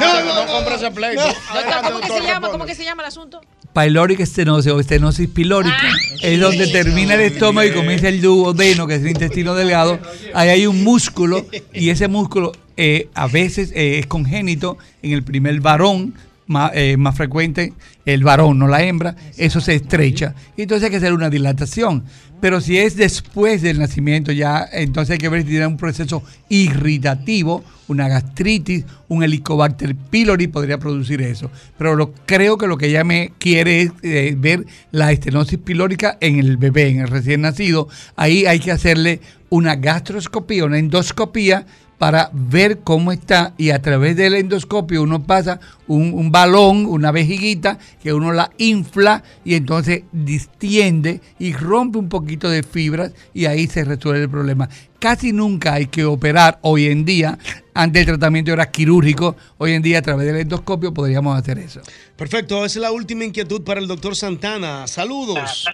[0.00, 1.22] No, no, no compre ese pleito.
[1.22, 2.48] Doctor, ¿cómo que se llama?
[2.50, 3.40] ¿Cómo que se llama el asunto?
[3.72, 5.90] Pyloric stenosis o estenosis pilórica
[6.22, 9.98] es donde termina el estómago y comienza el duodeno, que es el intestino delgado.
[10.34, 15.22] Ahí hay un músculo y ese músculo eh, a veces eh, es congénito en el
[15.22, 16.14] primer varón,
[16.52, 17.72] más, eh, más frecuente
[18.04, 20.34] el varón, no la hembra, eso se estrecha.
[20.56, 22.04] Entonces hay que hacer una dilatación.
[22.40, 26.24] Pero si es después del nacimiento, ya entonces hay que ver si tiene un proceso
[26.48, 31.52] irritativo, una gastritis, un helicobacter pylori podría producir eso.
[31.78, 36.18] Pero lo, creo que lo que ella me quiere es eh, ver la estenosis pilórica
[36.20, 37.88] en el bebé, en el recién nacido.
[38.16, 41.66] Ahí hay que hacerle una gastroscopía, una endoscopía
[42.02, 47.12] para ver cómo está y a través del endoscopio uno pasa un, un balón, una
[47.12, 53.46] vejiguita, que uno la infla y entonces distiende y rompe un poquito de fibras y
[53.46, 54.68] ahí se resuelve el problema.
[54.98, 57.38] Casi nunca hay que operar hoy en día,
[57.72, 61.82] antes el tratamiento era quirúrgico, hoy en día a través del endoscopio podríamos hacer eso.
[62.16, 64.88] Perfecto, esa es la última inquietud para el doctor Santana.
[64.88, 65.66] Saludos.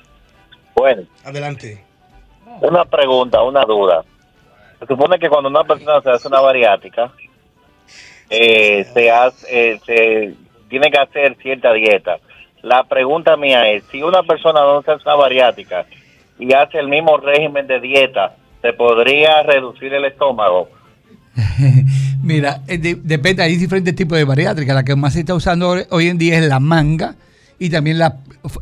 [0.76, 1.82] Bueno, Adelante.
[2.60, 4.05] una pregunta, una duda.
[4.78, 7.12] Se supone que cuando una persona se hace una bariátrica,
[8.30, 10.34] eh, se, hace, eh, se
[10.68, 12.18] tiene que hacer cierta dieta.
[12.62, 15.86] La pregunta mía es, si una persona no se hace una bariátrica
[16.38, 20.68] y hace el mismo régimen de dieta, ¿se podría reducir el estómago?
[22.22, 24.74] Mira, eh, de- depende, hay diferentes tipos de bariátrica.
[24.74, 27.14] La que más se está usando hoy- en día es la manga
[27.59, 28.18] y también la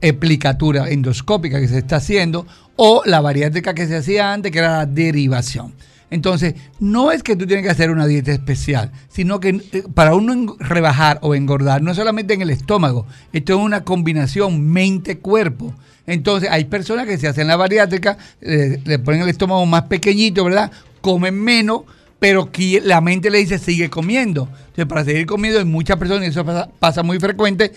[0.09, 4.79] aplicatura endoscópica que se está haciendo o la bariátrica que se hacía antes, que era
[4.79, 5.73] la derivación.
[6.11, 10.15] Entonces, no es que tú tienes que hacer una dieta especial, sino que eh, para
[10.15, 15.75] uno rebajar o engordar, no solamente en el estómago, esto es una combinación mente-cuerpo.
[16.07, 20.71] Entonces, hay personas que se hacen la bariátrica, le ponen el estómago más pequeñito, ¿verdad?
[21.01, 21.83] Comen menos,
[22.21, 24.49] pero que la mente le dice sigue comiendo.
[24.69, 27.73] Entonces, para seguir comiendo, hay muchas personas, y eso pasa, pasa muy frecuente,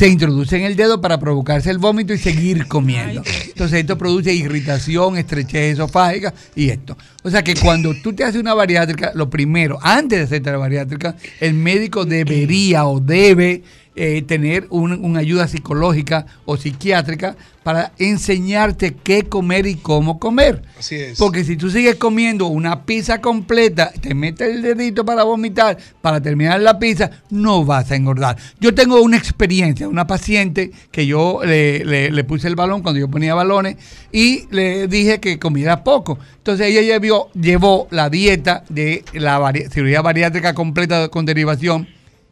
[0.00, 3.22] se introducen el dedo para provocarse el vómito y seguir comiendo.
[3.48, 6.96] Entonces, esto produce irritación, estrechez esofágica y esto.
[7.22, 10.56] O sea que cuando tú te haces una bariátrica, lo primero, antes de hacerte la
[10.56, 13.62] bariátrica, el médico debería o debe
[14.02, 20.62] eh, tener un- una ayuda psicológica o psiquiátrica para enseñarte qué comer y cómo comer.
[20.78, 21.18] Así es.
[21.18, 26.18] Porque si tú sigues comiendo una pizza completa, te metes el dedito para vomitar, para
[26.18, 28.38] terminar la pizza, no vas a engordar.
[28.58, 32.98] Yo tengo una experiencia, una paciente que yo le, le- le puse el balón cuando
[33.00, 33.76] yo ponía balones
[34.10, 36.18] y le dije que comiera poco.
[36.38, 41.86] Entonces ella llevó, llevó la dieta de la vari- cirugía bariátrica completa con derivación,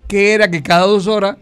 [0.07, 1.37] que era que cada dos horas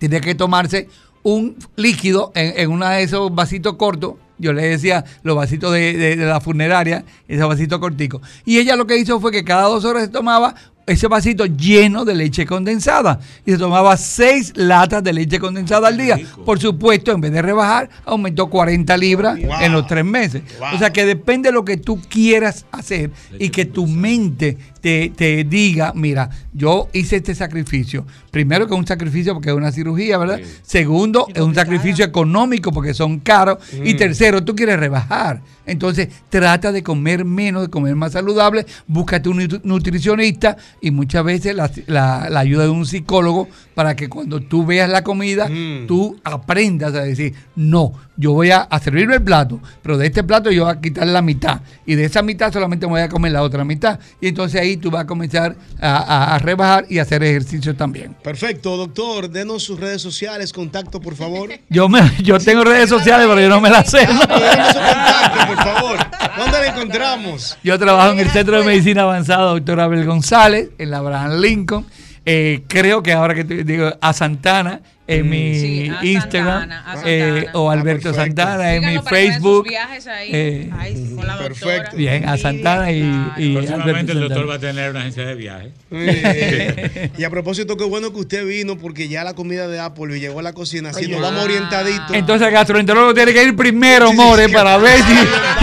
[0.00, 0.88] tenía que tomarse
[1.22, 4.14] un líquido en, en uno de esos vasitos cortos.
[4.38, 8.22] Yo le decía los vasitos de, de- de la funeraria, esos vasitos corticos.
[8.46, 10.54] Y ella lo que hizo fue que cada dos horas se tomaba
[10.86, 13.20] ese vasito lleno de leche condensada.
[13.44, 16.16] Y se tomaba seis latas de leche condensada al día.
[16.44, 20.42] Por supuesto, en vez de rebajar, aumentó 40 libras en los tres meses.
[20.74, 25.12] O sea que depende de lo que tú quieras hacer y que tu mente te,
[25.14, 28.06] te diga, mira, yo hice este sacrificio.
[28.30, 30.40] Primero que es un sacrificio porque es una cirugía, ¿verdad?
[30.62, 33.58] Segundo, es un sacrificio económico porque son caros.
[33.84, 33.96] Y Mm.
[33.96, 35.42] tercero, tú quieres rebajar.
[35.66, 41.24] Entonces, trata de comer menos, de comer más saludable, búscate un nutri- nutricionista y muchas
[41.24, 43.48] veces la, la- la ayuda de un psicólogo
[43.80, 45.86] para que cuando tú veas la comida, Mm.
[45.86, 50.22] tú aprendas a decir, no, yo voy a, a servirme el plato, pero de este
[50.22, 53.08] plato yo voy a quitar la mitad y de esa mitad solamente me voy a
[53.08, 53.98] comer la otra mitad.
[54.20, 57.74] Y entonces ahí tú vas a comenzar a, a- a rebajar y a hacer ejercicio
[57.74, 58.14] también.
[58.22, 59.30] Perfecto, doctor.
[59.30, 61.48] Denos sus redes sociales, contacto, por favor.
[61.70, 64.00] Yo, me, yo tengo redes sociales, pero yo no me las sé.
[64.00, 64.28] Denos su
[64.74, 65.98] contacto, por favor.
[66.36, 67.56] ¿Dónde la encontramos?
[67.64, 71.86] Yo trabajo en el Centro de Medicina Avanzada, doctor Abel González, en la Abraham Lincoln.
[72.26, 76.84] Eh, creo que ahora que te digo a Santana en mi Sí, a Instagram Santana,
[76.92, 78.42] a eh, o Alberto Ah, perfecto.
[78.44, 79.66] Santana en mi Facebook.
[79.68, 80.30] viajes ahí.
[80.32, 81.90] Eh, Ay, con la doctora.
[81.96, 84.46] Bien, a Santana y, y Alberto Próximamente el doctor Santana.
[84.50, 85.70] va a tener una agencia de viaje.
[85.90, 90.20] Eh, y a propósito, qué bueno que usted vino porque ya la comida de Apple
[90.20, 92.14] llegó a la cocina, así nos vamos orientaditos.
[92.14, 95.16] Entonces el gastroenterólogo tiene que ir primero, More, para ver si,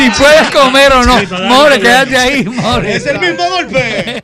[0.04, 1.20] si puedes comer o no.
[1.20, 2.94] Sí, More, quédate ahí, More.
[2.96, 4.24] Es el mismo golpe.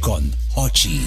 [0.00, 1.00] con hacer,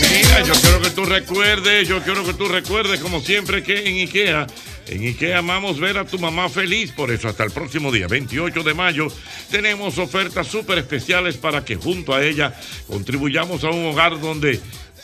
[0.00, 4.08] Mira, yo quiero que tú recuerdes, yo quiero que tú recuerdes, como siempre, que en
[4.08, 4.46] IKEA,
[4.88, 6.92] en IKEA amamos ver a tu mamá feliz.
[6.92, 9.08] Por eso, hasta el próximo día, 28 de mayo,
[9.50, 12.54] tenemos ofertas súper especiales para que junto a ella
[12.88, 14.60] contribuyamos a un hogar donde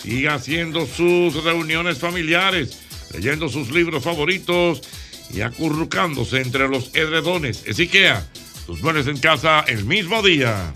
[0.06, 2.78] siga haciendo sus reuniones familiares,
[3.12, 4.80] leyendo sus libros favoritos
[5.34, 7.64] y acurrucándose entre los edredones.
[7.66, 8.24] Es IKEA,
[8.66, 10.72] tus muebles en casa el mismo día.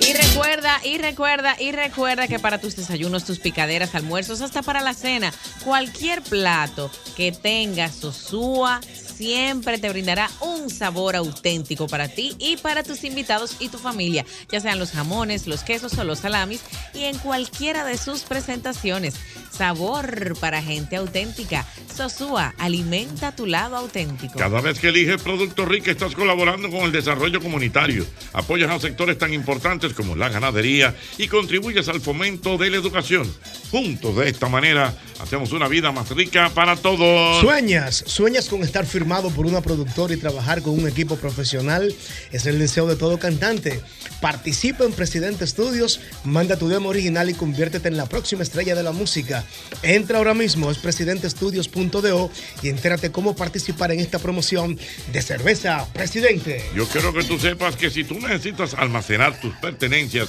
[0.00, 4.80] Y recuerda, y recuerda, y recuerda que para tus desayunos, tus picaderas, almuerzos, hasta para
[4.80, 5.32] la cena,
[5.64, 8.80] cualquier plato que tenga Sosúa
[9.20, 14.24] siempre te brindará un sabor auténtico para ti y para tus invitados y tu familia,
[14.50, 16.62] ya sean los jamones, los quesos o los salamis
[16.94, 19.16] y en cualquiera de sus presentaciones.
[19.50, 21.66] Sabor para gente auténtica.
[21.94, 24.38] Sosúa, alimenta tu lado auténtico.
[24.38, 29.18] Cada vez que eliges Producto Rica estás colaborando con el desarrollo comunitario, apoyas a sectores
[29.18, 33.30] tan importantes como la ganadería y contribuyes al fomento de la educación.
[33.70, 37.42] Juntos de esta manera hacemos una vida más rica para todos.
[37.42, 41.92] Sueñas, sueñas con estar firmado por una productora y trabajar con un equipo profesional.
[42.30, 43.80] Es el deseo de todo cantante.
[44.20, 48.84] Participa en Presidente Studios, manda tu demo original y conviértete en la próxima estrella de
[48.84, 49.44] la música.
[49.82, 52.30] Entra ahora mismo, es presidentestudios.do
[52.62, 54.78] y entérate cómo participar en esta promoción
[55.12, 56.62] de cerveza Presidente.
[56.76, 60.28] Yo quiero que tú sepas que si tú necesitas almacenar tus pertenencias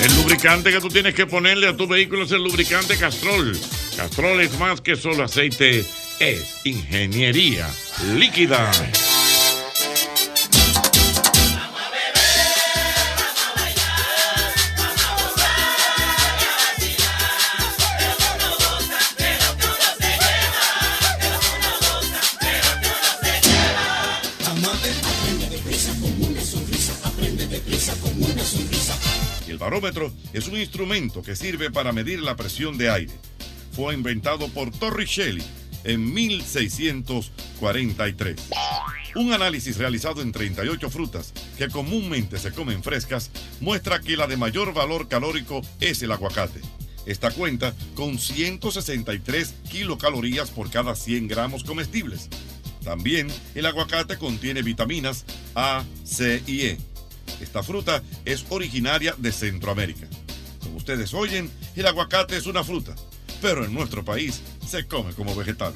[0.03, 3.57] El lubricante que tú tienes que ponerle a tu vehículo es el lubricante Castrol.
[3.97, 5.85] Castrol es más que solo aceite,
[6.23, 7.69] es ingeniería
[8.15, 8.71] líquida.
[29.49, 33.13] El barómetro es un instrumento que sirve para medir la presión de aire.
[33.73, 35.43] Fue inventado por Torricelli
[35.85, 38.37] en 1643.
[39.15, 43.31] Un análisis realizado en 38 frutas que comúnmente se comen frescas
[43.61, 46.61] muestra que la de mayor valor calórico es el aguacate.
[47.05, 52.29] Esta cuenta con 163 kilocalorías por cada 100 gramos comestibles.
[52.85, 56.79] También el aguacate contiene vitaminas A, C y E.
[57.41, 60.07] Esta fruta es originaria de Centroamérica.
[60.61, 62.95] Como ustedes oyen, el aguacate es una fruta,
[63.43, 65.75] pero en nuestro país se come como vegetal.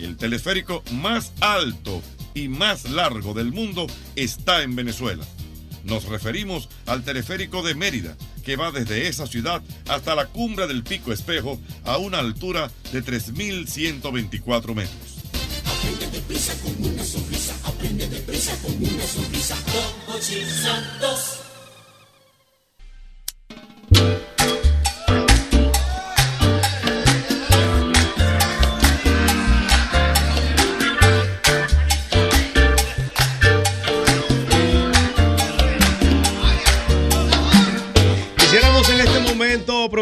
[0.00, 2.02] El teleférico más alto
[2.34, 5.24] y más largo del mundo está en Venezuela.
[5.84, 10.82] Nos referimos al teleférico de Mérida, que va desde esa ciudad hasta la cumbre del
[10.82, 15.18] Pico Espejo a una altura de 3.124 metros.
[15.64, 19.56] Aprende deprisa con una sonrisa, aprende deprisa con una sonrisa.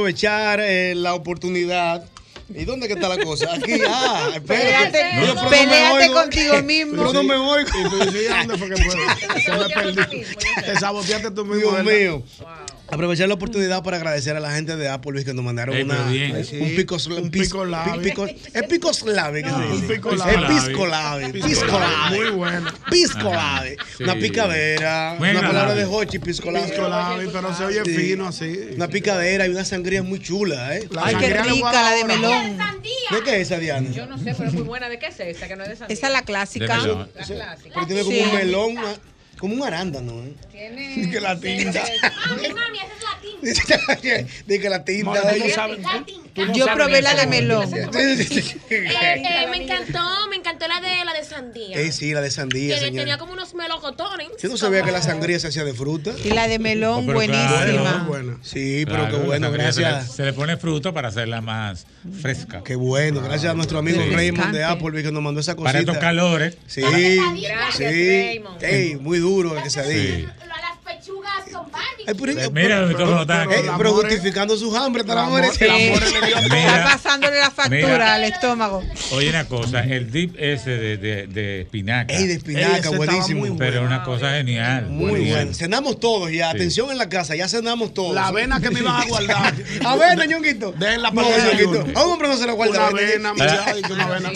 [0.06, 2.04] Aprovechar eh, la oportunidad
[2.48, 3.52] ¿Y dónde que está la cosa?
[3.52, 5.02] Aquí, ah, espérate.
[5.26, 6.92] Yo, no peleate contigo mismo.
[6.92, 7.68] Pero no me oigo.
[7.68, 9.40] Y tú dices, ¿y dónde fue que fue?
[9.42, 10.62] Se me.
[10.62, 11.72] Te saboteaste tú mismo.
[11.72, 12.22] Dios mío.
[12.88, 16.02] Aprovechar la oportunidad para agradecer a la gente de Applebee's que nos mandaron Ey, una,
[16.04, 19.94] un pico, un pico pi- pico- es pico slave que se Un dice.
[19.94, 20.46] pico Es labi.
[20.54, 22.16] pisco labi, pisco labi.
[22.20, 22.70] Muy bueno.
[22.88, 23.32] Pisco.
[23.96, 24.04] Sí.
[24.04, 26.70] Una picadera, una palabra de Hochi, pisco labi.
[26.70, 27.90] Pisco labi, pero se oye Sí.
[27.96, 28.68] fino así.
[28.76, 30.86] Una picadera y una sangría muy chula, ¿eh?
[30.90, 32.58] La Ay, qué rica la de melón.
[33.10, 33.90] ¿De qué es esa, Diana?
[33.90, 34.88] Yo no sé, pero es muy buena.
[34.88, 35.16] ¿De qué es?
[35.16, 35.94] Que no es de sandía.
[35.94, 36.78] Esa es la clásica.
[36.78, 37.56] La clásica.
[37.74, 38.76] Pero tiene como un melón,
[39.38, 40.34] como un arándano, ¿eh?
[40.50, 41.10] Tiene.
[41.10, 41.84] Que la tinta.
[42.28, 44.26] Mami, mami, esa es la tinta.
[44.46, 45.04] Dice que la tinta.
[45.10, 45.48] Mora, tú oye.
[45.48, 45.78] no sabes.
[45.82, 46.30] La tinta.
[46.34, 47.72] tú no Yo probé la de melón.
[47.74, 50.00] Eh, eh, me encantó,
[50.30, 51.78] me encantó la de la de sandía.
[51.78, 54.28] Ey, sí, la de sandía, que tenía como unos melocotones.
[54.42, 56.12] Yo no sabía que la sangría se hacía de fruta.
[56.24, 58.38] Y la de melón, Oh, buenísima.
[58.42, 60.14] Sí, pero Claro, qué bueno, la sangría se le- gracias.
[60.16, 61.86] Se le, pone fruto para hacerla más
[62.20, 62.62] fresca.
[62.64, 64.10] Qué bueno, gracias a nuestro amigo Sí.
[64.10, 64.64] Raymond de.
[64.64, 65.68] Applebee que nos mandó esa cosita.
[65.68, 66.56] Para estos calores.
[66.66, 67.84] Sí, Gracias, sí.
[67.84, 68.62] Raymond.
[68.62, 69.70] Ey, muy duro el que
[70.86, 71.66] pechugas con
[72.06, 73.68] pero, Pues mira, pero- mi micrófono está pero- aquí.
[73.68, 75.70] eh, pero justificando sus hambres, está la El amor- mujer.
[76.56, 78.14] Está pasándole la factura Mira.
[78.14, 78.82] al estómago.
[79.12, 82.14] oye una cosa, el dip ese de, de, de espinaca.
[82.14, 83.40] Ey, de Ey, espinaca, estaba buenísimo.
[83.46, 83.86] muy pero bueno.
[83.96, 84.86] una cosa genial.
[84.88, 85.36] Muy genial.
[85.36, 85.54] bueno.
[85.54, 86.50] Cenamos todos ya.
[86.52, 86.56] Sí.
[86.56, 88.14] Atención en la casa, ya cenamos todos.
[88.14, 89.54] La avena que me iban a guardar.
[89.84, 90.72] A ver, Ñonguito.
[90.72, 91.98] Déjenla No, para el Ñonguito.
[91.98, 93.32] A un hombre no se le guarda Una la avena, avena.
[93.54, 94.30] muchacho, que una avena.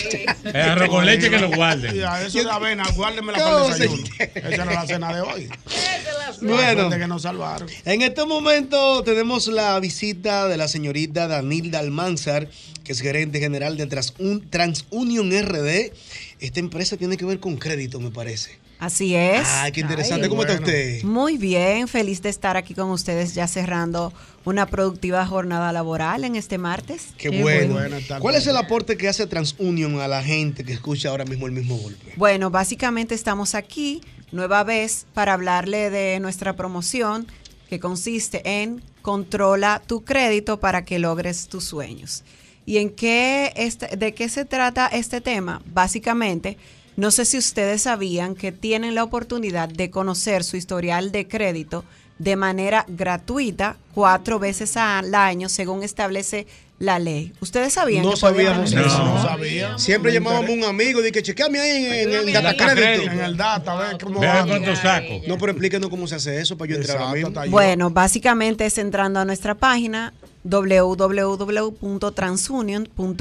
[0.44, 1.96] El arroz con leche que lo guarden.
[2.26, 4.04] Eso de avena, guárdemela No, para el desayuno.
[4.18, 5.48] Esa era la cena de hoy.
[6.40, 6.88] Bueno.
[6.88, 7.68] De que nos salvaron.
[7.84, 12.48] En este momento tenemos la visita de la señorita Danilda Almanzar,
[12.84, 15.92] que es gerente general de Transun- TransUnion RD.
[16.40, 18.58] Esta empresa tiene que ver con crédito, me parece.
[18.80, 19.46] Así es.
[19.46, 20.24] Ay, qué interesante.
[20.24, 20.30] Ay.
[20.30, 21.02] ¿Cómo está usted?
[21.02, 24.10] Muy bien, feliz de estar aquí con ustedes ya cerrando
[24.46, 27.08] una productiva jornada laboral en este martes.
[27.18, 27.74] Qué, bueno.
[27.74, 31.46] bueno ¿Cuál es el aporte que hace TransUnion a la gente que escucha ahora mismo
[31.46, 32.14] el mismo golpe?
[32.16, 34.00] Bueno, básicamente estamos aquí
[34.32, 37.26] nueva vez para hablarle de nuestra promoción
[37.68, 42.24] que consiste en controla tu crédito para que logres tus sueños.
[42.66, 45.62] ¿Y en qué este- de qué se trata este tema?
[45.66, 46.58] Básicamente,
[46.96, 51.84] no sé si ustedes sabían que tienen la oportunidad de conocer su historial de crédito
[52.18, 56.46] de manera gratuita cuatro veces al año según establece
[56.80, 57.32] la ley.
[57.40, 58.02] ¿Ustedes sabían?
[58.02, 58.80] No que sabíamos eso.
[58.80, 59.04] eso?
[59.04, 59.78] No sabía.
[59.78, 63.12] Siempre llamábamos a un amigo y que chequeame ahí en, en el En datacrédito.
[63.12, 65.20] el data, a ver cómo cuánto saco.
[65.28, 67.50] No, pero explíquenos cómo se hace eso para yo entrar ahora mismo.
[67.50, 70.14] Bueno, básicamente es entrando a nuestra página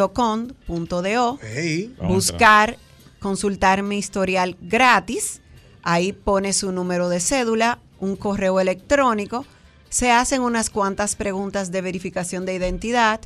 [0.10, 2.77] www.transunion.com.do, Ey, buscar,
[3.19, 5.41] consultar mi historial gratis,
[5.84, 9.45] ahí pone su número de cédula, un correo electrónico,
[9.90, 13.19] se hacen unas cuantas preguntas de verificación de identidad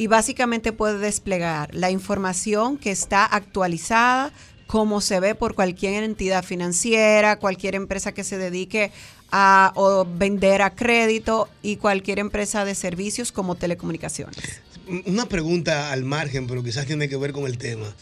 [0.00, 4.32] y básicamente puede desplegar la información que está actualizada,
[4.66, 8.92] como se ve por cualquier entidad financiera, cualquier empresa que se dedique
[9.30, 9.74] a
[10.16, 14.62] vender a crédito y cualquier empresa de servicios como telecomunicaciones.
[15.04, 17.94] una pregunta al margen, pero quizás tiene que ver con el tema.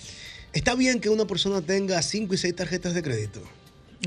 [0.53, 3.43] ¿Está bien que una persona tenga cinco y seis tarjetas de crédito?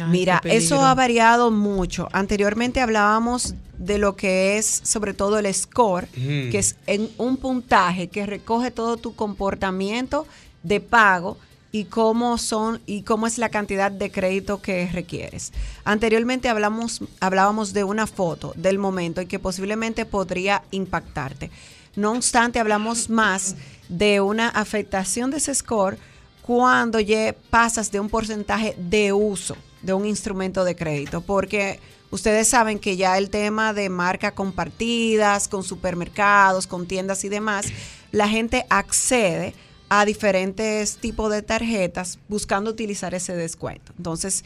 [0.07, 2.07] Mira, eso ha variado mucho.
[2.13, 6.51] Anteriormente hablábamos de lo que es sobre todo el score, Ujú.
[6.51, 10.25] que es en un puntaje que recoge todo tu comportamiento
[10.63, 11.37] de pago
[11.73, 15.51] y cómo son y cómo es la cantidad de crédito que requieres.
[15.83, 21.49] Anteriormente hablamos hablábamos de una foto del momento y que posiblemente podría impactarte.
[21.95, 23.55] No obstante, hablamos más
[23.89, 25.97] de una afectación de ese score
[26.41, 31.79] cuando ya pasas de un porcentaje de uso de un instrumento de crédito, porque
[32.11, 37.65] ustedes saben que ya el tema de marca compartidas, con supermercados, con tiendas y demás,
[38.11, 39.53] la gente accede
[39.89, 43.91] a diferentes tipos de tarjetas buscando utilizar ese descuento.
[43.97, 44.45] Entonces,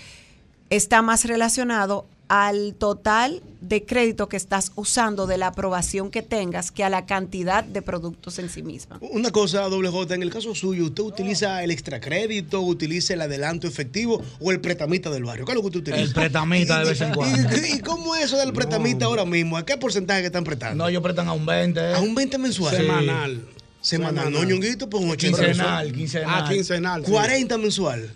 [0.70, 6.72] está más relacionado al total de crédito que estás usando, de la aprobación que tengas,
[6.72, 8.98] que a la cantidad de productos en sí misma.
[9.02, 13.68] Una cosa, doble J, en el caso suyo, ¿usted utiliza el extracrédito, utiliza el adelanto
[13.68, 15.46] efectivo o el pretamita del barrio?
[15.46, 16.04] ¿Qué es lo que usted utiliza?
[16.04, 17.56] El pretamita de vez en cuando.
[17.58, 19.58] ¿Y, y cómo es eso del pretamita ahora mismo?
[19.58, 20.84] ¿A qué porcentaje que están prestando?
[20.84, 21.94] No, ellos prestan a un 20.
[21.96, 22.76] ¿A un 20 mensual?
[22.76, 23.42] Semanal.
[23.82, 25.92] Semanal, no, ñonguito, pues un 80 Quincenal, mensual.
[25.94, 26.30] quincenal.
[26.44, 27.06] Ah, quincenal.
[27.06, 27.12] sí.
[27.12, 28.12] 40 mensual.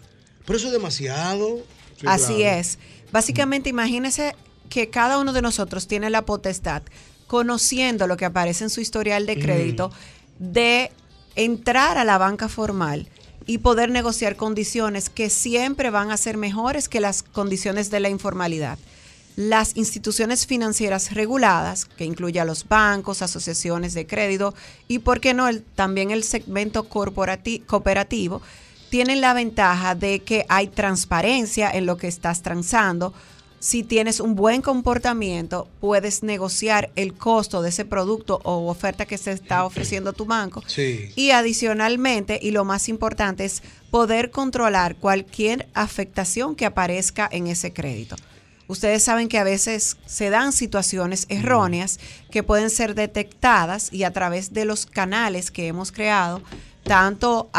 [0.45, 1.59] Pero eso es demasiado.
[1.99, 2.59] Sí, Así claro.
[2.59, 2.79] es.
[3.11, 4.35] Básicamente, imagínese
[4.69, 6.83] que cada uno de nosotros tiene la potestad,
[7.27, 9.91] conociendo lo que aparece en su historial de crédito,
[10.39, 10.91] de
[11.35, 13.07] entrar a la banca formal
[13.45, 18.09] y poder negociar condiciones que siempre van a ser mejores que las condiciones de la
[18.09, 18.77] informalidad.
[19.35, 24.53] las instituciones financieras reguladas, que incluye a los bancos, asociaciones de crédito
[24.89, 28.41] y, ¿por qué no?, el- también el segmento cooperativo,
[28.89, 33.13] tienen la ventaja de que hay transparencia en lo que estás transando.
[33.59, 39.17] Si tienes un buen comportamiento, puedes negociar el costo de ese producto o oferta que
[39.17, 40.63] se está ofreciendo tu banco.
[40.65, 41.11] Sí.
[41.15, 43.61] Y adicionalmente, y lo más importante, es
[43.91, 48.15] poder controlar cualquier afectación que aparezca en ese crédito.
[48.69, 51.99] Ustedes saben que a veces se dan situaciones erróneas
[52.29, 56.43] que pueden ser detectadas y a través de los canales que hemos creado,
[56.83, 57.49] tanto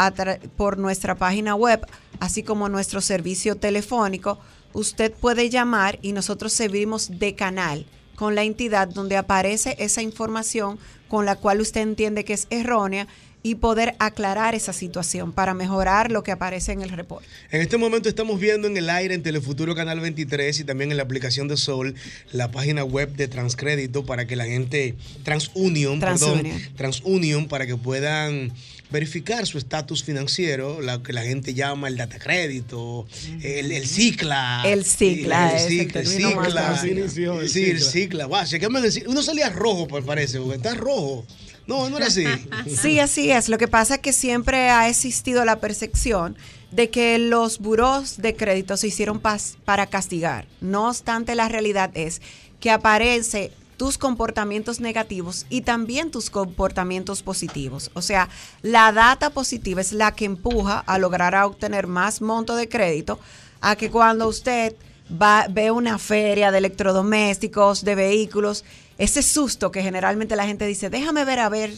[0.57, 1.85] por nuestra página web,
[2.19, 4.39] así como nuestro servicio telefónico,
[4.73, 7.85] usted puede llamar y nosotros servimos de canal
[8.15, 10.77] con la entidad donde aparece esa información
[11.07, 13.07] con la cual usted entiende que es errónea
[13.43, 17.27] y poder aclarar esa situación para mejorar lo que aparece en el reporte.
[17.49, 20.97] En este momento estamos viendo en el aire en Telefuturo Canal 23 y también en
[20.97, 21.95] la aplicación de Sol
[22.31, 26.43] la página web de Transcrédito para que la gente, TransUnion, TransUnion.
[26.43, 28.53] perdón, TransUnion para que puedan
[28.91, 33.07] verificar su estatus financiero, la que la gente llama el data crédito,
[33.41, 34.63] el, el cicla.
[34.65, 36.61] El cicla el es el cicla, término más cicla.
[36.67, 37.07] conocido.
[37.47, 38.27] Sí, el cicla.
[38.41, 38.69] El cicla.
[39.07, 41.25] Uno salía rojo, pues parece, porque está rojo.
[41.67, 42.25] No, no era así.
[42.81, 43.47] Sí, así es.
[43.47, 46.35] Lo que pasa es que siempre ha existido la percepción
[46.71, 50.47] de que los buros de crédito se hicieron pas- para castigar.
[50.59, 52.21] No obstante, la realidad es
[52.59, 53.51] que aparece
[53.81, 57.89] tus comportamientos negativos y también tus comportamientos positivos.
[57.95, 58.29] O sea,
[58.61, 63.19] la data positiva es la que empuja a lograr obtener más monto de crédito
[63.59, 64.75] a que cuando usted
[65.19, 68.65] va, ve una feria de electrodomésticos, de vehículos,
[69.03, 71.71] ese susto que generalmente la gente dice, déjame ver a ver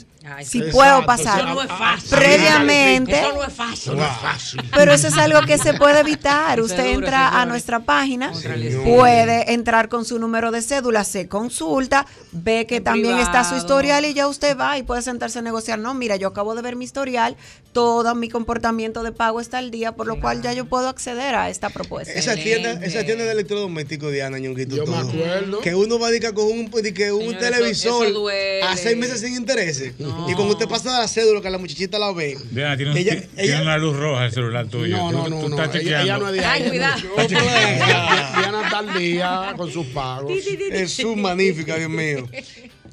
[0.43, 0.71] si Exacto.
[0.71, 2.09] puedo pasar Eso no es fácil.
[2.09, 3.17] previamente.
[3.17, 3.93] Eso no es fácil.
[3.95, 6.59] No es Pero eso es algo que se puede evitar.
[6.59, 8.83] Usted entra a nuestra página, Señor.
[8.83, 13.55] puede entrar con su número de cédula, se consulta, ve que En también está su
[13.55, 15.79] historial y ya usted va y puede sentarse a negociar.
[15.79, 17.37] No, mira, yo acabo de ver mi historial,
[17.71, 21.35] todo mi comportamiento de pago está al día, por lo cual ya yo puedo acceder
[21.35, 22.13] a esta propuesta.
[22.13, 25.61] Esa tienda, esa tienda de electrodomésticos, Diana, ñonguito, Yo me acuerdo.
[25.61, 28.27] Que uno va a dedicar con un, que un Señor, televisor eso
[28.65, 29.93] a seis meses sin intereses.
[29.99, 32.37] Y cuando usted pasa la cédula, que la muchachita la ve.
[32.51, 34.97] Diana, tiene, un- Ella- tiene una luz roja el celular tuyo.
[34.97, 35.63] No, Tú- no, tú no, no.
[35.63, 36.03] estás Ella, chequeando.
[36.03, 36.45] ella no es de.
[36.45, 36.99] Ay, cuidado.
[37.01, 37.15] Yo,
[38.39, 40.31] Diana, está al día con sus pagos.
[40.71, 42.27] Es su magnífica, Dios mío.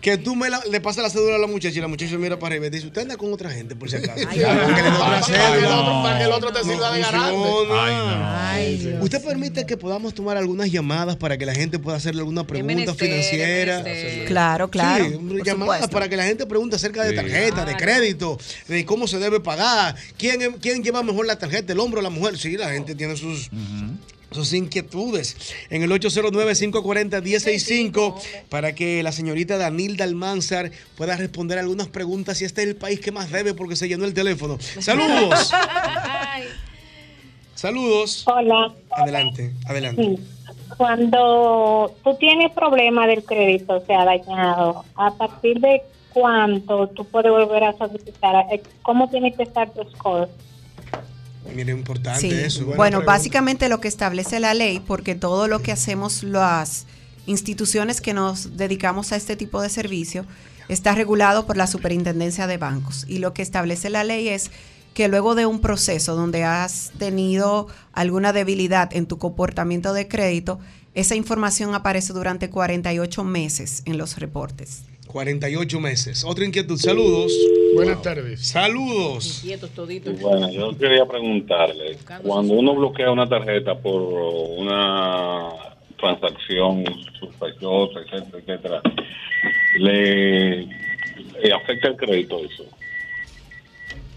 [0.01, 2.39] Que tú me la- le pasas la cédula a la muchacha y la muchacha mira
[2.39, 4.27] para arriba y dice, usted anda con otra gente por si acaso.
[4.31, 5.81] Ay, Para que le otra para que el cédula.
[5.81, 7.39] otro- para que el otro te sirva de garante.
[9.03, 12.95] Usted permite que podamos tomar algunas llamadas para que la gente pueda hacerle alguna pregunta
[12.95, 13.85] financiera.
[14.27, 18.85] Claro, claro, Sí, llamadas para que la gente pregunte acerca de tarjeta, de crédito, de
[18.87, 22.39] cómo se debe pagar, quién, lleva mejor la tarjeta, el hombre o la mujer.
[22.39, 23.51] Sí, la gente tiene sus,
[24.31, 25.55] sus inquietudes.
[25.71, 28.15] En el 809-540-165
[28.49, 33.01] para que la señorita Danilda Almanzar pueda responder algunas preguntas si este es el país
[33.01, 34.59] que más debe porque se llenó el teléfono.
[34.61, 35.53] Saludos.
[37.55, 38.25] Saludos.
[38.27, 38.73] Hola.
[38.91, 40.03] Adelante, adelante.
[40.03, 40.19] Sí.
[40.77, 45.83] Cuando tú tienes problema del crédito, o sea, dañado, ¿a partir de
[46.13, 48.47] cuánto tú puedes volver a solicitar?
[48.83, 50.31] ¿Cómo tiene que estar tu score?
[51.55, 52.31] Mira, importante Sí.
[52.31, 52.61] eso.
[52.65, 53.13] Buena Bueno, pregunta.
[53.13, 56.87] básicamente lo que establece la ley, porque todo lo que hacemos las
[57.27, 60.25] instituciones que nos dedicamos a este tipo de servicio
[60.69, 63.05] está regulado por la Superintendencia de Bancos.
[63.09, 64.51] Y lo que establece la ley es
[64.95, 70.59] que luego de un proceso donde has tenido alguna debilidad en tu comportamiento de crédito,
[70.95, 74.83] esa información aparece durante 48 meses en los reportes.
[75.11, 76.25] 48 meses.
[76.25, 76.79] Otra inquietud.
[76.79, 77.33] Saludos.
[77.75, 78.47] Buenas tardes.
[78.47, 79.45] Saludos.
[79.75, 80.21] Toditos.
[80.21, 85.51] Bueno, yo quería preguntarle, cuando uno bloquea una tarjeta por una
[85.99, 86.85] transacción
[87.19, 88.83] sospechosa, etcétera, etcétera,
[89.79, 92.65] ¿le, le afecta el crédito eso?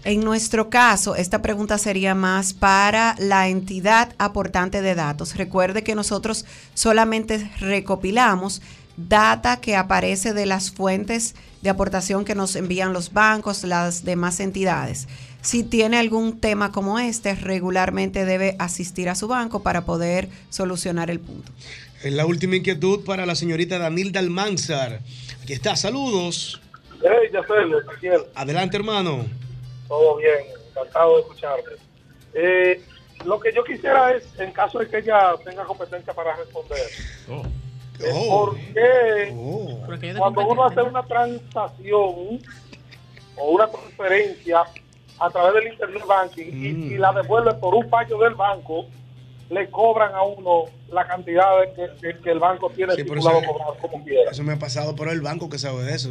[0.04, 5.36] En nuestro caso, esta pregunta sería más para la entidad aportante de datos.
[5.36, 6.44] Recuerde que nosotros
[6.74, 8.60] solamente recopilamos
[8.96, 14.40] data que aparece de las fuentes de aportación que nos envían los bancos, las demás
[14.40, 15.08] entidades.
[15.40, 21.10] Si tiene algún tema como este, regularmente debe asistir a su banco para poder solucionar
[21.10, 21.52] el punto.
[22.02, 25.00] Es la última inquietud para la señorita Danilda Almanzar.
[25.42, 25.76] Aquí está.
[25.76, 26.60] Saludos.
[27.02, 29.26] Hey, ya sé, Adelante, hermano.
[29.88, 30.34] Todo bien,
[30.70, 31.70] encantado de escucharte.
[32.34, 32.82] Eh,
[33.24, 37.63] lo que yo quisiera es, en caso de que ella tenga competencia para responder, es
[38.12, 38.54] Oh.
[39.86, 42.40] por qué cuando uno hace una transacción
[43.36, 44.62] o una transferencia
[45.20, 48.86] a través del internet banking y, y la devuelve por un fallo del banco,
[49.50, 51.44] le cobran a uno la cantidad
[51.76, 54.30] de que, el banco tiene Sí, estipulado eso- cobrar como quiera.
[54.30, 56.10] Eso me ha pasado, pero el banco que sabe de eso.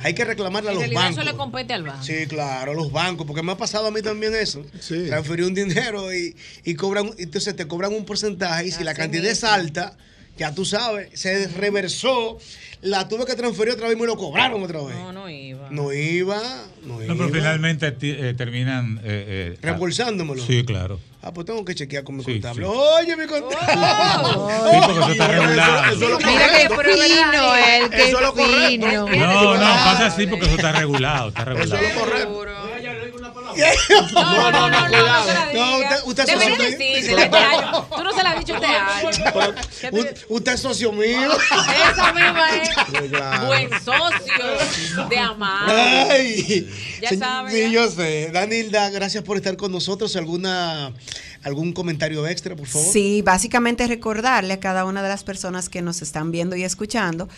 [0.00, 1.10] Hay que reclamarle a los bancos.
[1.18, 2.02] eso le compete al banco.
[2.02, 4.62] Sí, claro, los bancos, porque me ha pasado a mí también eso.
[5.08, 9.24] Transferí un dinero y, y cobran, entonces te cobran un porcentaje y si la cantidad
[9.26, 9.96] es alta,
[10.36, 12.38] ya tú sabes, se reversó,
[12.82, 14.96] la tuve que transferir otra vez y me lo cobraron otra vez.
[14.96, 15.68] No, no iba.
[15.70, 16.42] No iba,
[16.84, 17.14] no iba.
[17.14, 18.98] No, pero finalmente eh, terminan.
[19.04, 20.44] eh, eh, Reembolsándomelo.
[20.44, 20.98] Sí, claro.
[21.22, 22.66] Ah, pues tengo que chequear con mi Sí, contable.
[22.66, 22.70] sí.
[22.70, 23.56] Oye, mi contable.
[24.70, 25.84] Sí, porque eso está regulado.
[25.84, 27.02] Eso es lo Mira que correcto.
[27.02, 28.68] fino él, que Eso es lo correcto.
[28.68, 29.06] fino.
[29.08, 31.28] No, no, pasa así porque eso está regulado.
[31.28, 32.73] Está regulado.
[34.12, 35.30] No, no, no, cuidado.
[35.54, 36.96] No, usted, usted es Debería socio mío.
[36.96, 37.96] este.
[37.96, 39.08] Tú no se la has dicho este año.
[40.28, 41.30] U- Usted es socio mío.
[41.32, 42.68] Esa misma es.
[43.10, 43.46] Claro.
[43.46, 45.70] Buen socio de amar.
[46.10, 46.68] Ay.
[47.00, 48.30] Ya sabes, Sí, yo sé.
[48.32, 50.16] Danilda, gracias por estar con nosotros.
[50.16, 50.92] ¿Alguna,
[51.42, 52.92] ¿Algún comentario extra, por favor?
[52.92, 57.28] Sí, básicamente recordarle a cada una de las personas que nos están viendo y escuchando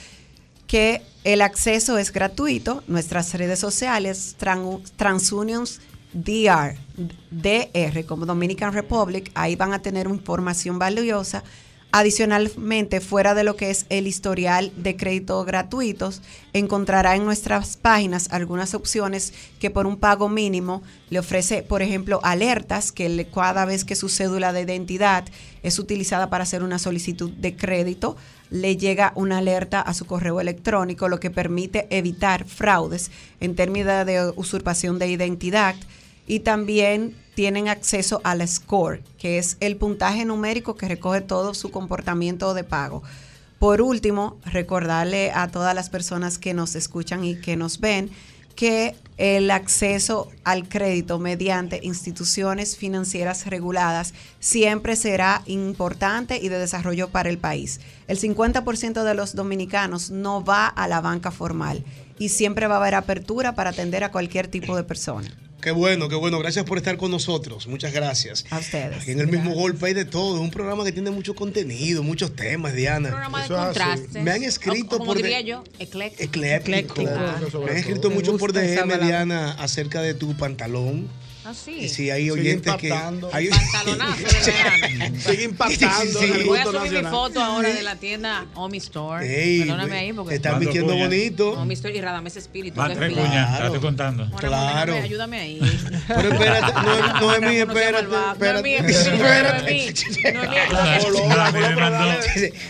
[0.66, 2.82] que el acceso es gratuito.
[2.86, 5.80] Nuestras redes sociales, Tran- TransUnions
[6.16, 6.76] DR,
[7.30, 11.44] DR, como Dominican Republic, ahí van a tener información valiosa.
[11.92, 16.20] Adicionalmente, fuera de lo que es el historial de crédito gratuitos,
[16.52, 22.20] encontrará en nuestras páginas algunas opciones que por un pago mínimo le ofrece, por ejemplo,
[22.22, 25.24] alertas que cada vez que su cédula de identidad
[25.62, 28.16] es utilizada para hacer una solicitud de crédito,
[28.50, 33.10] le llega una alerta a su correo electrónico, lo que permite evitar fraudes
[33.40, 35.76] en términos de usurpación de identidad
[36.26, 41.70] y también tienen acceso al score, que es el puntaje numérico que recoge todo su
[41.70, 43.02] comportamiento de pago.
[43.58, 48.10] Por último, recordarle a todas las personas que nos escuchan y que nos ven
[48.54, 57.08] que el acceso al crédito mediante instituciones financieras reguladas siempre será importante y de desarrollo
[57.08, 57.80] para el país.
[58.08, 61.84] El 50% de los dominicanos no va a la banca formal
[62.18, 65.30] y siempre va a haber apertura para atender a cualquier tipo de persona.
[65.60, 66.38] Qué bueno, qué bueno.
[66.38, 67.66] Gracias por estar con nosotros.
[67.66, 68.44] Muchas gracias.
[68.50, 69.02] A ustedes.
[69.02, 70.36] Aquí en el mismo golpe hay de todo.
[70.36, 73.08] Es un programa que tiene mucho contenido, muchos temas, Diana.
[73.08, 74.22] programa de Eso contrastes.
[74.22, 76.22] Me han escrito O como por diría de- yo, ecléctico.
[76.22, 76.76] Ecléptico.
[77.02, 77.60] Ecléctico.
[77.64, 78.98] Me han escrito Me mucho por DM.
[78.98, 81.08] Diana, acerca de tu pantalón.
[81.48, 81.78] Ah, sí.
[81.82, 82.92] Y si hay oyentes que.
[82.92, 85.20] hay- de.
[85.20, 86.42] Sigue impactando Sí, sí, sí.
[86.44, 89.24] Voy a subir mi foto ahora de la tienda Omi Store.
[89.24, 90.30] Ey, Perdóname ahí porque.
[90.30, 91.52] te están vistiendo bonito.
[91.52, 92.80] Omi Store y Radamés Espíritu.
[92.84, 94.28] Tres cuñas, te la estoy contando.
[94.38, 94.96] Claro.
[94.96, 95.60] Ayúdame ahí.
[96.08, 98.08] Pero espérate, no, no es mi, espérate.
[98.08, 99.86] No es mí, Espérate.
[99.86, 100.02] Espérate.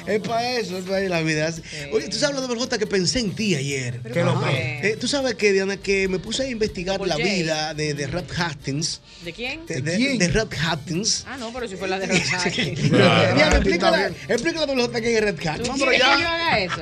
[0.06, 1.50] No es para eso, es para la vida.
[1.92, 4.00] Oye, tú sabes, Doble J, que pensé en ti ayer.
[4.12, 4.40] ¿Qué lo?
[4.48, 8.28] Eh, Tú sabes que, Diana, que me puse a investigar la vida de, de Rap
[8.66, 9.00] Hastings.
[9.24, 9.64] ¿De quién?
[9.66, 11.24] De, de, de Rap Hastings.
[11.28, 12.74] Ah, no, pero si fue la de Rosario.
[12.74, 15.74] Diana, explícale, explícale a Doble J que es Rap ¿Tú Hastings.
[15.76, 16.76] quieres que yo haga eso?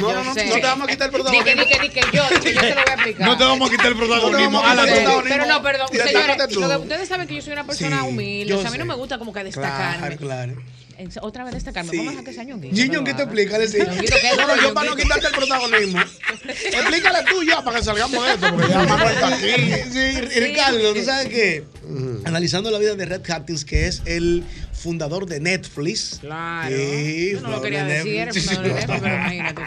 [0.00, 1.60] Yo no, no, no te vamos a quitar el protagonismo.
[1.62, 3.28] ni que, ni que yo, yo se lo voy a explicar.
[3.28, 4.50] No te vamos a quitar el protagonismo.
[4.62, 8.08] No, Ala, pero- Pero no, perdón, señores, ustedes saben que yo soy una persona Sí,
[8.08, 8.54] humilde.
[8.54, 10.16] o sea, a mí no me gusta como que destacarme.
[10.16, 10.62] Claro, claro.
[10.98, 11.90] En- Otra vez destacarme.
[11.92, 11.96] Sí.
[11.98, 12.74] Vamos a dejar que sea ñonguito.
[12.92, 13.78] Ñonguito, explícale, sí.
[13.78, 16.00] Ñonguito, ¿qué es No, no, yo para no quitarte el protagonismo.
[16.48, 19.90] Explícale tú ya para que salgamos de esto, porque ya aquí.
[19.92, 21.64] Sí, Ricardo, ¿tú sabes qué?
[22.24, 24.42] Analizando la vida de Red Hastings, que es el
[24.78, 26.18] fundador de Netflix.
[26.20, 26.74] Claro.
[26.76, 29.62] Sí, Yo no lo quería de decir, era fundador de Netflix, pero imagínate.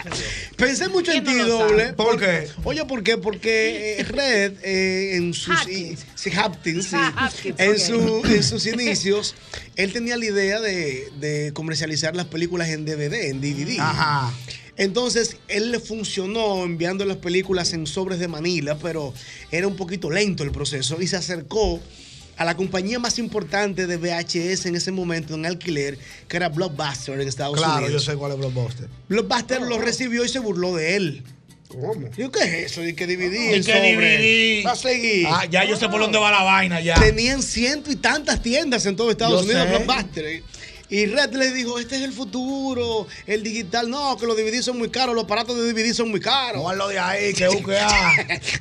[0.56, 1.92] Pensé mucho en ti, doble.
[1.92, 2.48] ¿Por qué?
[2.64, 3.18] Oye, ¿por qué?
[3.18, 5.54] Porque eh, Red, eh, en sus.
[5.60, 6.00] Hopkins.
[6.14, 6.96] sí, Hopkins, sí.
[6.96, 7.76] Hopkins, en, ok.
[7.78, 9.34] su- en sus inicios,
[9.76, 13.78] él tenía la idea de, de comercializar las películas en DVD, en DVD.
[13.80, 14.32] Ajá.
[14.78, 19.12] Entonces, él le funcionó enviando las películas en sobres de Manila, pero
[19.50, 21.78] era un poquito lento el proceso y se acercó
[22.42, 25.98] a la compañía más importante de VHS en ese momento en alquiler,
[26.28, 28.04] que era Blockbuster en Estados Claro, yo Unidos.
[28.04, 28.88] sé cuál es Blockbuster.
[29.08, 31.22] Blockbuster lo recibió y se burló de él.
[31.68, 32.10] ¿Cómo?
[32.18, 32.86] Yo, ¿qué es eso?
[32.86, 34.62] Y que dividí Y que dividí.
[34.62, 35.26] Va a seguir.
[35.30, 36.96] Ah, ya yo sé por dónde va la vaina ya.
[36.96, 39.84] Tenían ciento y tantas tiendas en todo Estados Yo Unidos, sé.
[39.84, 40.42] Blockbuster.
[40.94, 43.88] Y Red le dijo, este es el futuro, el digital.
[43.88, 46.60] No, que los DVD son muy caros, los aparatos de DVD son muy caros.
[46.62, 47.88] Mójalo de ahí, que UQA.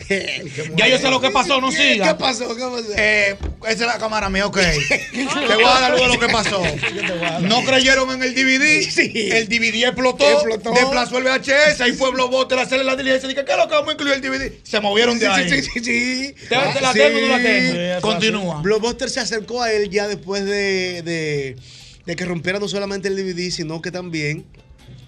[0.78, 2.08] Ya yo sé lo que pasó, no ¿Qué- siga.
[2.08, 2.56] ¿Qué pasó?
[2.56, 2.94] ¿Qué pasó?
[2.98, 4.58] Eh, esa es la cámara mía, ok.
[5.12, 6.62] Te voy a dar algo de lo que pasó.
[7.42, 9.34] No creyeron en el DVD.
[9.36, 10.72] El DVD explotó, Explotó.
[10.72, 13.28] desplazó el VHS, ahí fue Blockbuster a hacerle la diligencia.
[13.28, 14.52] Dije, ¿qué es lo que vamos a incluir el DVD?
[14.64, 15.50] Se movieron de ahí.
[15.50, 16.36] Sí, sí, sí, sí.
[16.48, 17.00] ¿Te, te la Sí.
[17.00, 18.02] tengo o no la tengo?
[18.02, 18.62] Continúa.
[18.62, 21.58] Blockbuster se acercó a él ya después de, de-
[22.06, 24.46] de que rompiera no solamente el DVD, sino que también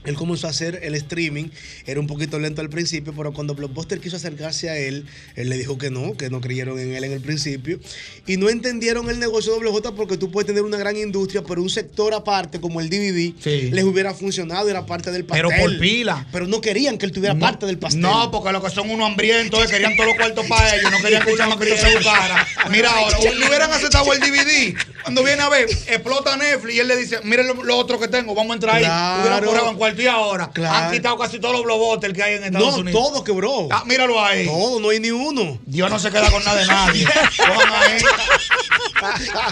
[0.05, 1.45] Él comenzó a hacer el streaming,
[1.85, 5.05] era un poquito lento al principio, pero cuando Blockbuster quiso acercarse a él,
[5.35, 7.79] él le dijo que no, que no creyeron en él en el principio.
[8.27, 11.61] Y no entendieron el negocio de WJ porque tú puedes tener una gran industria, pero
[11.61, 13.33] un sector aparte como el DVD
[13.71, 15.47] les hubiera funcionado, era parte del pastel.
[15.47, 16.27] Pero por pila.
[16.31, 18.01] Pero no querían que él tuviera parte del pastel.
[18.01, 20.97] No, porque lo que son unos hambrientos, eh, querían todos los cuartos para ellos, no
[20.99, 22.47] querían que chamaquito se buscara.
[22.69, 24.75] Mira ahora, le hubieran aceptado el DVD.
[25.03, 28.07] Cuando viene a ver, explota Netflix y él le dice, mire lo, lo otro que
[28.07, 28.83] tengo, vamos a entrar ahí.
[28.83, 29.49] Claro.
[29.49, 30.49] Hubieran y ahora.
[30.51, 30.85] Claro.
[30.87, 33.01] Han quitado casi todos los blockbusters que hay en Estados No, Unidos.
[33.01, 33.67] todo quebró.
[33.71, 34.45] Ah, míralo ahí.
[34.45, 35.59] Todo, no hay ni uno.
[35.65, 37.07] Dios no se queda con nada de nadie.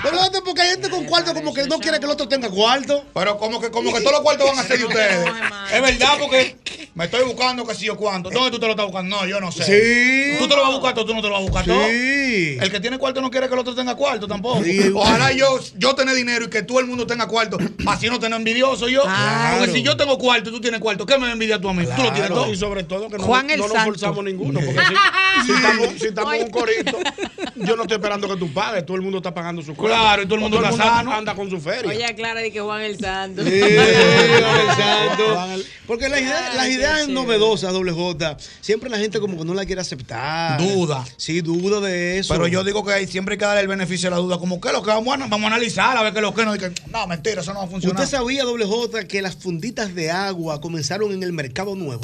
[0.04, 2.50] Pero no, porque hay gente con cuarto como que no quiere que el otro tenga
[2.50, 3.04] cuarto.
[3.14, 5.30] Pero como que, como que todos los cuartos van a ser de ustedes.
[5.74, 6.56] Es verdad, porque
[6.94, 8.30] me estoy buscando que si yo cuánto.
[8.30, 9.16] ¿Dónde tú te lo estás buscando?
[9.18, 9.64] No, yo no sé.
[9.64, 10.38] Sí.
[10.40, 11.06] ¿Tú te lo vas a buscar todo?
[11.06, 11.70] ¿Tú no te lo vas a buscar Sí.
[11.72, 12.64] todo?
[12.66, 14.64] El que tiene cuarto no quiere que el otro tenga cuarto tampoco.
[14.64, 14.92] Sí.
[14.94, 17.58] Ojalá yo, yo tener dinero y que todo el mundo tenga cuarto.
[17.88, 19.04] Así no tener envidioso yo.
[19.04, 19.58] Claro.
[19.60, 21.84] Porque si yo tengo cuarto y tú tienes cuarto, ¿qué me envidia tú a mí?
[21.86, 22.52] Tú lo tienes Claro, todo.
[22.54, 24.60] Y sobre todo que no, Juan el no nos forzamos ninguno.
[24.60, 26.98] Porque si, si estamos, si estamos en un corito,
[27.56, 28.86] yo no estoy esperando que tú pagues.
[28.86, 29.98] Todo el mundo está pagando su cuarto.
[29.98, 31.14] Claro, y todo el mundo está sano.
[31.14, 31.90] anda con su feria.
[31.90, 33.44] Oye, aclara de que Juan el Santo.
[33.44, 35.64] Sí, Juan el Santo.
[35.88, 37.14] Porque las ideas, Ay, las ideas chévere.
[37.14, 40.60] novedosas, doble J, siempre la gente como que no la quiere aceptar.
[40.60, 41.06] Duda.
[41.18, 42.34] Sí, duda de eso.
[42.34, 44.38] Pero yo digo que siempre hay que darle el beneficio de la duda.
[44.38, 46.54] Como que lo que vamos a, vamos a analizar, a ver qué lo que no.
[46.92, 48.02] no, mentira, eso no va a funcionar.
[48.02, 52.02] ¿Usted sabía, doble J, que las funditas de agua comenzaron en el mercado nuevo?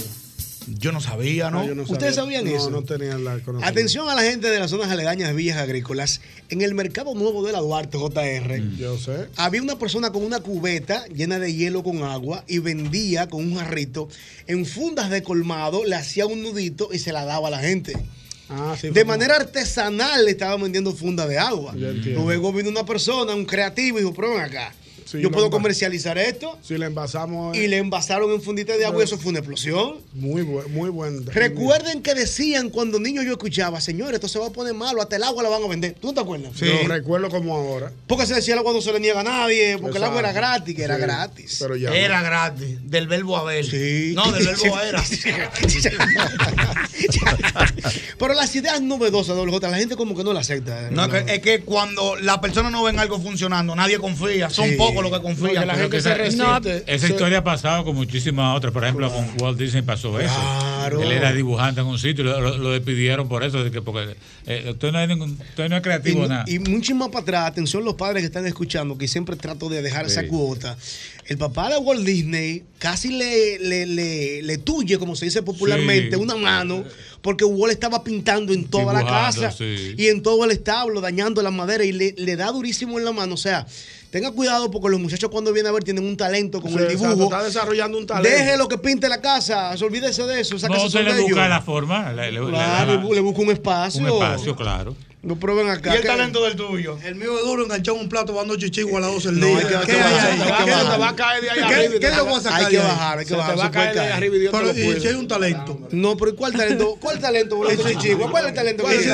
[0.68, 1.65] Yo no sabía, ¿no?
[1.65, 2.39] yo no ¿Ustedes sabía.
[2.39, 2.69] sabían No, eso?
[2.69, 3.65] No tenían la conocimiento.
[3.68, 6.22] Atención a la gente de las zonas aledañas de villas agrícolas.
[6.49, 9.27] En el mercado nuevo de la Duarte, JR, Yo sé.
[9.38, 13.56] había una persona con una cubeta llena de hielo con agua y vendía con un
[13.56, 14.10] jarrito
[14.48, 17.94] en fundas de colmado, le hacía un nudito y se la daba a la gente.
[18.49, 21.73] Ah, sí, De manera artesanal le estaban vendiendo fundas de agua.
[21.76, 24.73] Luego vino una persona, un creativo, y dijo, prueben acá.
[25.09, 26.57] Sí, Yo puedo comercializar esto.
[26.61, 27.55] Si le envasamos.
[27.55, 29.95] eh, Y le envasaron en funditas de agua y eso fue una explosión.
[30.13, 31.25] Muy buen, muy buen.
[31.27, 35.15] Recuerden que decían cuando niños yo escuchaba, señores, esto se va a poner malo, hasta
[35.15, 35.95] el agua la van a vender.
[35.99, 36.51] ¿Tú no te acuerdas?
[36.57, 36.65] Sí.
[36.65, 37.91] Lo recuerdo como ahora.
[38.07, 40.31] Porque se decía el agua no se le niega a nadie, porque el agua era
[40.34, 41.57] gratis, que era gratis.
[41.59, 41.91] Pero ya.
[41.95, 42.77] Era gratis.
[42.84, 43.65] Del verbo haber.
[43.65, 44.11] Sí.
[44.15, 45.01] No, del verbo era.
[48.19, 50.89] Pero las ideas novedosas, doble J, la gente como que no la acepta.
[50.91, 54.49] No, es que, es que cuando las personas no ven algo funcionando, nadie confía.
[54.49, 54.75] Son Sí.
[54.75, 55.53] pocos los que confían.
[55.55, 56.83] No, que la gente que se esa- resiste.
[56.87, 58.71] Esa Se- historia ha pasado con muchísimas otras.
[58.73, 60.33] Por ejemplo, con Walt Disney pasó eso.
[60.33, 61.01] Claro.
[61.01, 63.69] Él era dibujante en un sitio y lo, lo- lo despidieron por eso.
[63.71, 64.15] que- porque
[64.45, 66.45] eh, usted, no es ningún- usted no es Y, creativo, nada.
[66.47, 69.81] y mucho más para atrás, atención los padres que están escuchando, que siempre trato de
[69.81, 70.77] dejar esa cuota.
[71.25, 76.15] El papá de Walt Disney casi le, le, le, le tuye, como se dice popularmente,
[76.15, 76.21] Sí.
[76.21, 76.85] una mano,
[77.21, 79.93] porque Walt estaba pintando en toda la casa sí.
[79.97, 83.11] y en todo el establo, dañando la madera y le, le da durísimo en la
[83.11, 83.33] mano.
[83.33, 83.67] O sea,
[84.09, 86.84] tenga cuidado porque los muchachos cuando vienen a ver tienen un talento con Sí, el
[86.85, 87.34] exacto, dibujo.
[87.34, 88.29] está desarrollando un talento.
[88.29, 91.49] Deje lo que pinte la casa, olvídese de eso, No, son le busca ellos.
[91.49, 92.11] la forma.
[92.13, 94.01] Le, le- le Claro, da le, le busca un espacio.
[94.01, 94.95] un espacio, claro.
[95.27, 95.93] Lo prueben acá.
[95.93, 96.97] ¿Y el talento del tuyo?
[97.03, 99.47] El mío es duro, enganchado en un plato, dando chichigua a las 12 del No,
[99.47, 99.57] día.
[99.85, 100.91] ¿Qué hay bajar, bajar.
[100.93, 101.93] Te va a caer de ahí ¿Qué- arriba.
[101.95, 103.59] qué te le va- voy a sacar Hay que bajar, hay que Se te bajar.
[103.59, 105.79] va a caer de ahí arriba y Dios te Pero lo si hay un talento.
[105.91, 106.97] No, pero ¿cuál talento?
[107.01, 107.89] ¿Cuál talento, boludo?
[107.89, 108.31] Chichigua?
[108.31, 108.83] ¿Cuál es el talento?
[108.93, 109.09] Y si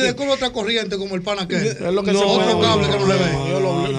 [0.00, 2.98] descubre otra, corriente como el pana que Es lo que No, se otro cable que
[2.98, 3.30] no le ve.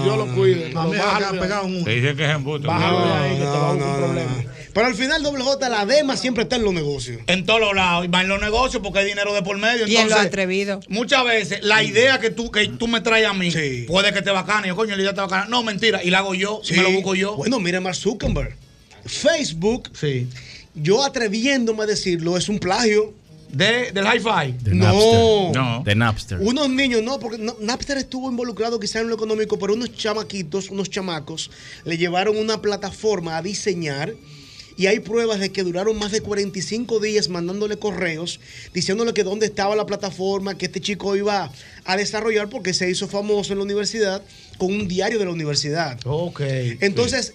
[0.04, 0.72] Dios lo, cuide.
[0.76, 0.92] A mí
[1.34, 2.68] me pegado un Te dicen que es embuste.
[2.68, 4.32] Bájalo de ahí, que te va a no, un no, problema.
[4.74, 7.22] Pero al final, doble J, la dema siempre está en los negocios.
[7.28, 8.06] En todos los lados.
[8.06, 9.86] Y va en los negocios porque hay dinero de por medio.
[9.88, 10.80] Y en lo Entonces, atrevido.
[10.90, 13.86] muchas veces la idea que tú, que tú me traes a mí Sí.
[13.88, 14.70] puede que te bacane.
[14.70, 15.46] Yo, coño, la idea está bacana.
[15.48, 16.04] No, mentira.
[16.04, 16.62] Y la hago yo.
[16.64, 16.74] Sí.
[16.76, 17.36] Me lo busco yo.
[17.36, 18.56] Bueno, mira Mark Zuckerberg.
[19.06, 20.28] Facebook, Sí.
[20.74, 23.14] yo atreviéndome a decirlo, es un plagio.
[23.50, 24.54] De, del hi-fi.
[24.64, 24.86] De No.
[24.86, 25.56] Napster.
[25.62, 25.84] No.
[25.86, 26.38] De Napster.
[26.42, 30.72] Unos niños, no, porque no- Napster estuvo involucrado quizá en lo económico, pero unos chamaquitos,
[30.72, 31.52] unos chamacos,
[31.86, 34.16] le llevaron una plataforma a diseñar
[34.78, 38.40] y hay pruebas de que duraron más de 45 días mandándole correos,
[38.74, 41.52] diciéndole que dónde estaba la plataforma que este chico iba
[41.86, 44.24] a desarrollar porque se hizo famoso en la universidad
[44.58, 46.00] con un diario de la universidad.
[46.06, 46.42] Ok.
[46.80, 47.34] Entonces,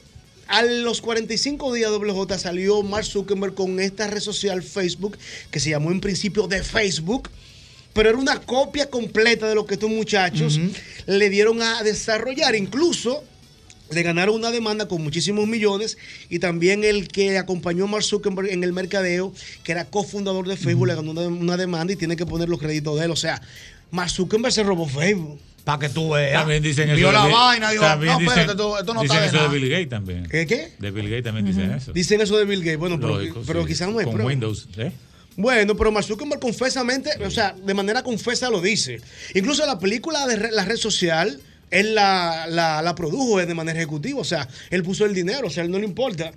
[0.49, 5.19] a los 45 días WJ salió Mark Zuckerberg con esta red social Facebook,
[5.51, 7.29] que se llamó en principio de Facebook,
[7.93, 10.59] pero era una copia completa de lo que estos muchachos
[11.07, 12.55] le dieron a desarrollar.
[12.55, 13.25] Incluso
[13.91, 15.97] le ganaron una demanda con muchísimos millones
[16.29, 19.33] y también el que acompañó a Mark Zuckerberg en el mercadeo,
[19.63, 22.59] que era cofundador de Facebook, le ganó una, una demanda y tiene que poner los
[22.59, 23.11] créditos de él.
[23.11, 23.41] O sea,
[23.91, 25.41] Mark Zuckerberg se robó Facebook.
[25.65, 26.33] Para que tú veas.
[26.41, 26.97] También dicen eso.
[26.97, 29.27] Vio de la Bill- vaina, dijo, también no, dicen, espérate, esto, esto no dicen está
[29.29, 29.49] eso nada.
[29.53, 30.27] de Bill Gates también.
[30.31, 30.73] ¿Qué qué?
[30.79, 31.93] De Bill Gates también dicen eso.
[31.93, 32.79] Dicen eso de Bill Gates.
[32.79, 33.69] Bueno, pero, Lógico, pero sí.
[33.69, 34.29] quizás no es Con prueba.
[34.29, 34.93] Windows, ¿eh?
[35.37, 39.01] Bueno, pero Mark Zuckerberg confesamente, o sea, de manera confesa lo dice.
[39.35, 41.39] Incluso la película de re- la red social,
[41.71, 45.51] él la, la, la produjo de manera ejecutiva, o sea, él puso el dinero, o
[45.51, 46.33] sea, él no le importa.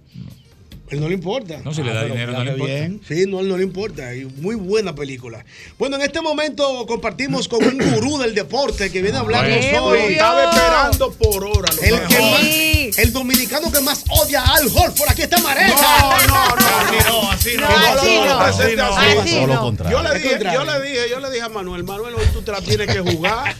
[0.91, 1.61] Él no le importa.
[1.63, 2.73] No, si le da pero dinero, no le importa.
[2.73, 3.01] bien.
[3.07, 4.13] Sí, no, él no le importa.
[4.13, 5.43] Y muy buena película.
[5.79, 9.83] Bueno, en este momento compartimos con un gurú del deporte que viene a hablarnos Bueno,
[9.85, 9.99] hoy.
[10.13, 11.73] estaba esperando por hora.
[11.73, 15.09] lo El, que más- el dominicano que más odia a Al Horford.
[15.09, 15.73] Aquí está Mareja.
[15.73, 17.67] No, no, no, así no, así no.
[17.67, 18.39] así No lo no.
[18.41, 18.75] Así así.
[18.75, 19.21] no.
[19.21, 19.89] Así no.
[19.89, 22.51] Yo le dije, yo le dije, yo le dije a Manuel, Manuel, hoy tú te
[22.51, 23.55] la tienes que jugar.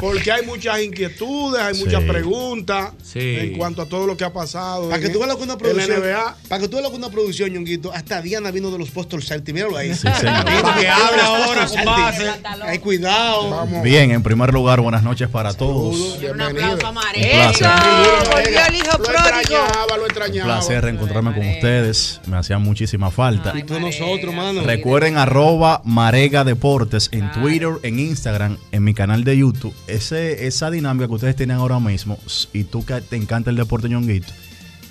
[0.00, 3.18] Porque hay muchas inquietudes, hay muchas preguntas Sí.
[3.20, 4.88] en cuanto a todo lo que ha pasado.
[4.88, 6.00] Para que en tú veas lo que una el producción.
[6.00, 6.36] NBA.
[6.48, 7.92] Para que tú veas lo que una producción, Ñonguito.
[7.92, 9.54] Hasta Diana vino de los Postos Celtics.
[9.54, 9.92] Míralo ahí.
[9.94, 10.44] Sí, señor.
[10.44, 12.40] Que los ahora con Celtics.
[12.62, 13.50] Ay, cuidado.
[13.50, 13.82] Vamos.
[13.82, 16.18] Bien, en primer lugar, buenas noches para todos.
[16.32, 18.30] Un aplauso a Un.
[18.30, 19.28] Volvió el hijo Lo pródigo.
[19.28, 20.44] extrañaba, lo Un extrañaba.
[20.58, 22.20] placer reencontrarme con ustedes.
[22.26, 23.52] Me hacía muchísima falta.
[23.56, 24.62] Y tú nosotros, mano.
[24.62, 29.74] Recuerden arroba Marega Deportes en Twitter, en Instagram, en mi canal de YouTube.
[29.86, 32.18] Ese, esa dinámica que ustedes tienen ahora mismo,
[32.52, 34.32] y tú que te encanta el deporte ñonguito,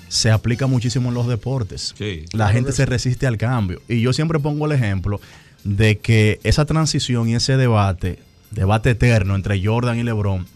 [0.08, 1.94] se aplica muchísimo en los deportes.
[2.32, 3.80] La gente se resiste al cambio.
[3.88, 5.20] Y yo siempre pongo el ejemplo
[5.64, 8.18] de que esa transición y ese debate,
[8.50, 10.46] debate eterno entre Jordan y LeBron,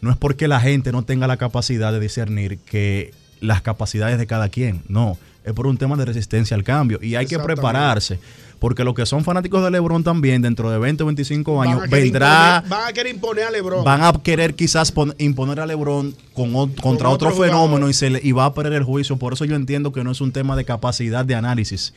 [0.00, 4.26] no es porque la gente no tenga la capacidad de discernir que las capacidades de
[4.26, 8.18] cada quien, no, es por un tema de resistencia al cambio y hay que prepararse,
[8.58, 11.90] porque los que son fanáticos de LeBron también dentro de 20 o 25 Van años
[11.90, 13.84] vendrá imponer- van a querer imponer a LeBron.
[13.84, 17.92] van a querer quizás pon- imponer a LeBron con, o- contra otro otro, fenómeno y,
[17.92, 19.16] se le- y va a perder el juicio.
[19.18, 21.92] Por eso yo entiendo que no es un tema de capacidad de análisis,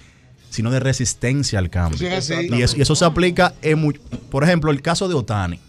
[0.50, 1.98] sino de resistencia al cambio.
[2.00, 2.06] Sí,
[2.52, 3.94] y, eso, y eso se aplica en, mu-
[4.30, 5.60] por ejemplo, el caso de Otani.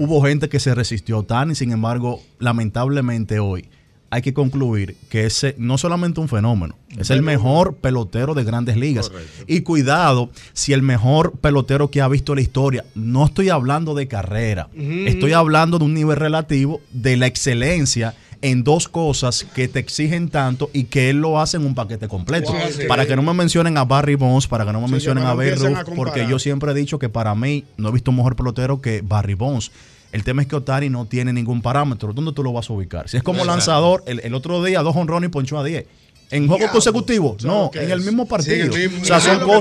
[0.00, 3.68] Hubo gente que se resistió a Otani, sin embargo, lamentablemente hoy
[4.10, 8.76] hay que concluir que ese no solamente un fenómeno, es el mejor pelotero de grandes
[8.76, 9.10] ligas.
[9.46, 14.08] Y cuidado, si el mejor pelotero que ha visto la historia, no estoy hablando de
[14.08, 19.78] carrera, estoy hablando de un nivel relativo de la excelencia en dos cosas que te
[19.78, 22.52] exigen tanto y que él lo hace en un paquete completo.
[22.52, 22.82] Wow, sí.
[22.88, 25.30] Para que no me mencionen a Barry Bonds, para que no me Sí, mencionen no
[25.30, 25.56] a Babe
[25.94, 29.02] porque yo siempre he dicho que para mí no he visto un mejor pelotero que
[29.02, 29.70] Barry Bonds.
[30.12, 32.12] El tema es que Otani no tiene ningún parámetro.
[32.12, 33.08] ¿Dónde tú lo vas a ubicar?
[33.08, 33.56] Si es como Exacto.
[33.56, 35.86] lanzador, el, el otro día dos honrones y ponchó a 10.
[36.32, 37.42] ¿En juegos consecutivos?
[37.42, 38.54] ¿Sabes No, en el mismo partido.
[38.66, 39.02] en el mismo.
[39.02, 39.52] O sea, son ¿Sabes lo que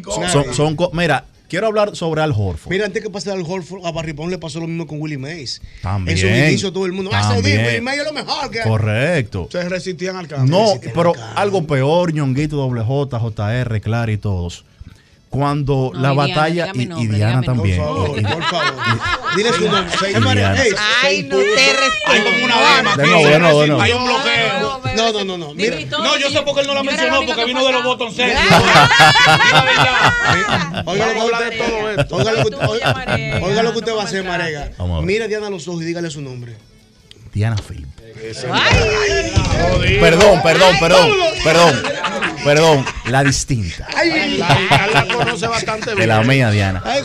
[0.00, 0.56] tú cosas.
[0.56, 2.70] Son, co- mira, quiero hablar sobre Al Horford.
[2.70, 5.18] Mira, antes que pase al Horford, a Barry Bonds le pasó lo mismo con Willie
[5.18, 5.62] Mays.
[5.82, 6.16] También.
[6.16, 7.10] En su inicio todo el mundo.
[7.14, 7.34] Ah.
[7.36, 8.50] Willie Mays es lo mejor.
[8.50, 8.60] Que...
[8.62, 9.48] Correcto.
[9.52, 10.50] Se resistían al cambio.
[10.56, 14.64] No, pero algo peor, Ñonguito, doble J, JR, Clara y todos.
[15.30, 17.78] Cuando No, la batalla, y, Diana también.
[17.78, 18.20] nombre.
[18.20, 18.74] Y- Por favor.
[19.36, 20.44] Dile su nombre.
[21.04, 21.54] Ay, no te
[22.06, 23.10] Hay como una dama De aquí.
[23.12, 23.82] nuevo, de nuevo, de nuevo.
[23.82, 24.80] Hay un bloqueo.
[24.96, 25.54] No, no, no, no.
[25.54, 25.76] Mira.
[25.88, 28.40] No, yo sé por qué él no la mencionó, porque que vino de los serios.
[30.86, 31.90] Oiga lo que Vamos a hablar de todo
[33.78, 34.24] usted, no va a hacer.
[34.24, 34.70] Marega.
[35.02, 36.56] Mira a Diana a los ojos y dígale su nombre.
[37.32, 37.56] Diana.
[37.56, 37.88] Jodido.
[40.00, 41.10] Perdón, perdón, perdón,
[41.44, 41.74] perdón,
[42.44, 42.84] perdón.
[43.08, 43.86] La distinta.
[43.96, 46.08] Ay, La, la- la conoce bastante De bien.
[46.08, 46.82] la mía, Diana.
[46.84, 47.02] ay.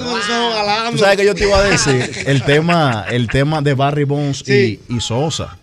[0.91, 4.43] Tú sabes que yo te iba a decir el tema, el tema de Barry Bonds
[4.45, 4.79] Sí.
[4.89, 5.57] y, y Sosa.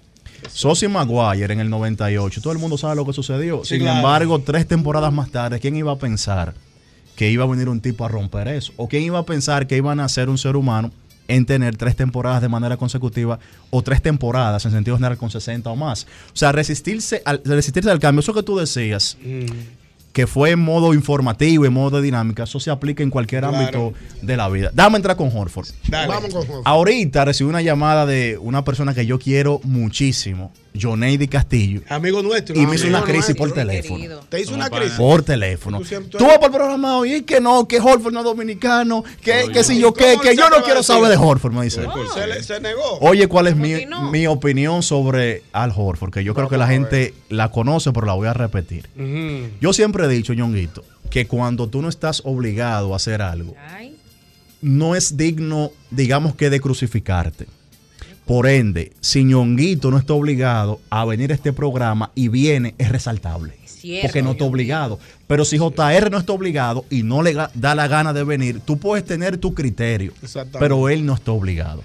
[0.52, 2.40] Sosa y Maguire en el 98.
[2.42, 3.62] Todo el mundo sabe lo que sucedió.
[3.64, 3.98] Sí, Sin claro.
[3.98, 6.54] embargo, tres temporadas más tarde, ¿quién iba a pensar
[7.16, 8.72] que iba a venir un tipo a romper eso?
[8.76, 10.90] ¿O quién iba a pensar que iban a ser un ser humano
[11.28, 13.38] en tener tres temporadas de manera consecutiva
[13.70, 16.06] o tres temporadas en sentido general con 60 o más?
[16.32, 18.20] O sea, resistirse al, resistirse al cambio.
[18.20, 19.46] Eso que tú decías, Mm.
[20.12, 23.56] que fue en modo informativo, en modo de dinámica, eso se aplica en cualquier Claro.
[23.56, 24.70] ámbito de la vida.
[24.74, 25.68] Dame entrar con Horford.
[25.88, 26.08] Dale.
[26.08, 26.62] Vamos con Jorge.
[26.66, 32.54] Ahorita recibí una llamada de una persona que yo quiero muchísimo, Joneidi Castillo, Amigo nuestro.
[32.58, 33.36] y me hizo una crisis nuestro.
[33.46, 34.20] por teléfono.
[34.28, 34.92] Te hizo una crisis.
[34.96, 35.80] Por teléfono.
[36.10, 39.48] Tú vas por el programa hoy y que no, que Horford no es dominicano, que,
[39.52, 41.82] que si yo qué, ¿Cómo que yo no quiero saber de Horford, me dice.
[42.14, 42.98] Se, le- se negó.
[43.00, 43.74] Oye, ¿cuál es mi,
[44.10, 46.10] mi opinión sobre Al Horford?
[46.12, 48.88] Que yo creo que la gente la conoce, pero la voy a repetir.
[49.60, 53.94] Yo siempre he dicho, Ñonguito, que cuando tú no estás obligado a hacer algo, Ay,
[54.62, 57.46] no es digno, digamos que, de crucificarte.
[58.32, 62.88] Por ende, si Ñonguito no está obligado a venir a este programa y viene, es
[62.88, 63.52] resaltable.
[63.66, 64.06] cierto.
[64.06, 64.98] Porque no está obligado.
[65.26, 68.78] Pero si JR no está obligado y no le da la gana de venir, tú
[68.78, 70.14] puedes tener tu criterio.
[70.58, 71.82] Pero él no está obligado.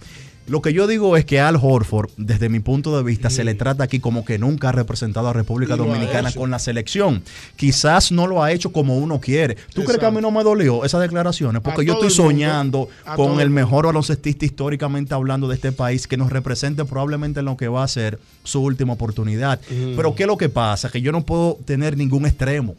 [0.48, 3.54] Lo que yo digo es que Al Horford, desde mi punto de vista, se le
[3.54, 7.22] trata aquí como que nunca ha representado a República Y Dominicana con la selección.
[7.58, 9.58] Quizás no lo ha hecho como uno quiere.
[9.74, 11.62] ¿Tú crees que a mí no me dolió esas declaraciones?
[11.62, 12.24] Porque A yo estoy mundo.
[12.24, 17.46] soñando con el mejor baloncestista históricamente hablando de este país que nos represente probablemente en
[17.46, 19.60] lo que va a ser su última oportunidad.
[19.68, 20.90] Pero ¿qué es lo que pasa?
[20.90, 22.76] Que yo no puedo tener ningún extremo.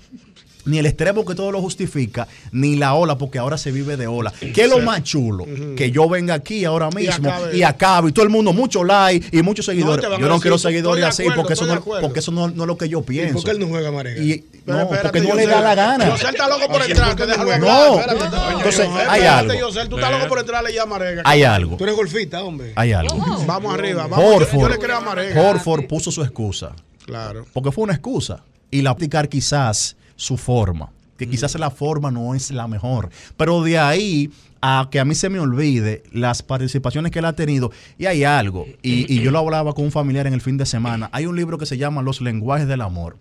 [0.64, 4.06] Ni el extremo que todo lo justifica, ni la ola, porque ahora se vive de
[4.06, 4.32] ola.
[4.54, 5.46] ¿Qué es lo más chulo?
[5.76, 7.56] Que yo venga aquí ahora Y mismo acabe.
[7.56, 10.04] y acabe, y todo el mundo, mucho like y muchos seguidores.
[10.04, 12.66] yo no decir, quiero seguidores así, acuerdo, porque eso, no, porque eso no, no es
[12.66, 13.34] lo que yo ¿Y pienso.
[13.34, 14.22] por qué él no juega Marega?
[14.22, 16.08] Y- Pero no, espérate, porque no le da la gana.
[16.10, 17.60] Yosel está loco por entrar, ¿por qué te déjalo hablar.
[17.60, 18.00] No.
[18.00, 19.54] Espérate, Entonces, hay espérate, algo.
[19.54, 21.22] Yosel, tú estás loco por entrarle ya a Marega.
[21.24, 21.76] Hay algo.
[21.78, 22.72] Tú eres golfista, hombre.
[22.76, 23.16] Hay algo.
[23.46, 24.06] Vamos arriba.
[24.06, 25.40] Vamos, yo- le creo a Marega.
[25.40, 26.72] Horford puso su excusa.
[27.06, 27.46] Claro.
[27.54, 28.42] Porque fue una excusa.
[28.70, 30.90] Y la aplicar quizás su forma.
[31.16, 33.08] Que quizás la forma no es la mejor.
[33.36, 34.30] Pero de ahí
[34.60, 37.70] a que a mí se me olvide las participaciones que él ha tenido.
[37.98, 38.66] Y hay algo.
[38.82, 41.08] Y, y yo lo hablaba con un familiar en el fin de semana.
[41.12, 43.16] Hay un libro que se llama Los lenguajes del amor.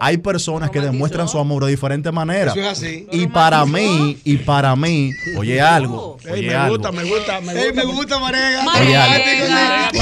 [0.00, 2.56] Hay personas que demuestran su amor de diferentes maneras.
[2.56, 3.06] Eso es así.
[3.10, 6.16] Y para mí, y para mí, oye algo.
[6.24, 6.76] Ey, Oye me algo.
[6.76, 7.66] gusta, me gusta, me gusta.
[7.66, 8.64] Ey, me gusta Marega.
[8.78, 9.24] Oye algo.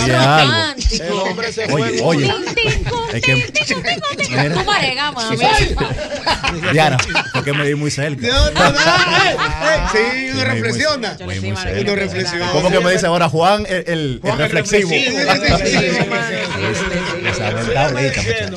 [0.02, 0.54] Oye algo.
[1.72, 2.34] Oye, oye.
[3.14, 3.34] Es que.
[4.30, 4.54] Mira.
[4.54, 5.36] Tú marega, mami.
[6.72, 6.96] Diana,
[7.32, 8.26] porque me di muy cerca.
[9.92, 9.98] Sí,
[10.32, 10.75] Uno cerca.
[10.76, 12.52] Reflexiona.
[12.52, 14.90] ¿Cómo que me dice ahora Juan el, el- el reflexivo?
[17.26, 18.56] Esa tableta, muchacho.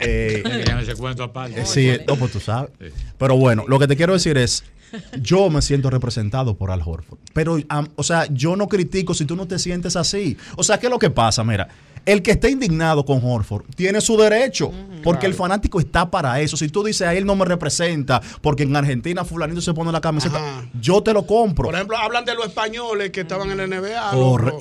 [0.00, 1.60] Eh, Ya ese cuento aparte.
[1.60, 2.70] eh, sí, no, pues tú sabes.
[3.18, 4.64] Pero bueno, lo que te quiero decir es,
[5.20, 7.18] yo me siento representado por Al Horford.
[7.32, 7.58] Pero,
[7.96, 10.36] o sea, yo no critico si tú no te sientes así.
[10.56, 11.44] O sea, ¿qué es lo que pasa?
[11.44, 11.68] Mira,
[12.06, 14.70] el que esté indignado con Horford tiene su derecho,
[15.04, 16.56] porque el fanático está para eso.
[16.56, 20.00] Si tú dices, a él no me representa, porque en Argentina fulanito se pone la
[20.00, 21.66] camiseta, yo te lo compro.
[21.66, 24.12] Por ejemplo, hablan de los españoles que estaban en la NBA.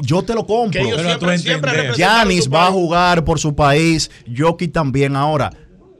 [0.02, 0.72] Yo te lo compro.
[0.72, 5.52] Que ellos siempre, siempre representaron Yanis va a jugar por su país, Jokic también ahora.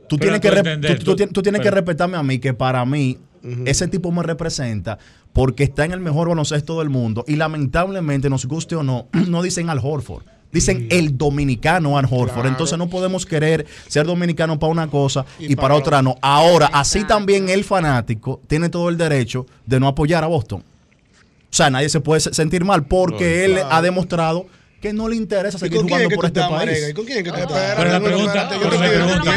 [0.08, 2.38] Tú Pero tienes, que, tú tú- tú tú- tien- tú tienes que respetarme a mí,
[2.38, 3.18] que para mí
[3.64, 4.98] ese tipo me representa
[5.32, 9.42] porque está en el mejor baloncesto del mundo y lamentablemente, nos guste o no, no
[9.42, 10.24] dicen Al Horford.
[10.56, 12.32] Dicen el dominicano Al Horford.
[12.32, 12.48] Claro.
[12.48, 16.16] Entonces no podemos querer ser dominicano para una cosa y, Y para, para otra no.
[16.22, 20.60] Ahora, así también el fanático tiene todo el derecho de no apoyar a Boston.
[20.62, 24.46] O sea, nadie se puede se- sentir mal porque él ha demostrado
[24.86, 26.88] que no le interesa ¿Y seguir jugando por este país.
[26.90, 27.74] ¿Y con quién es que tú estás?
[27.76, 29.32] Pero la pregunta, Espérate, yo pero te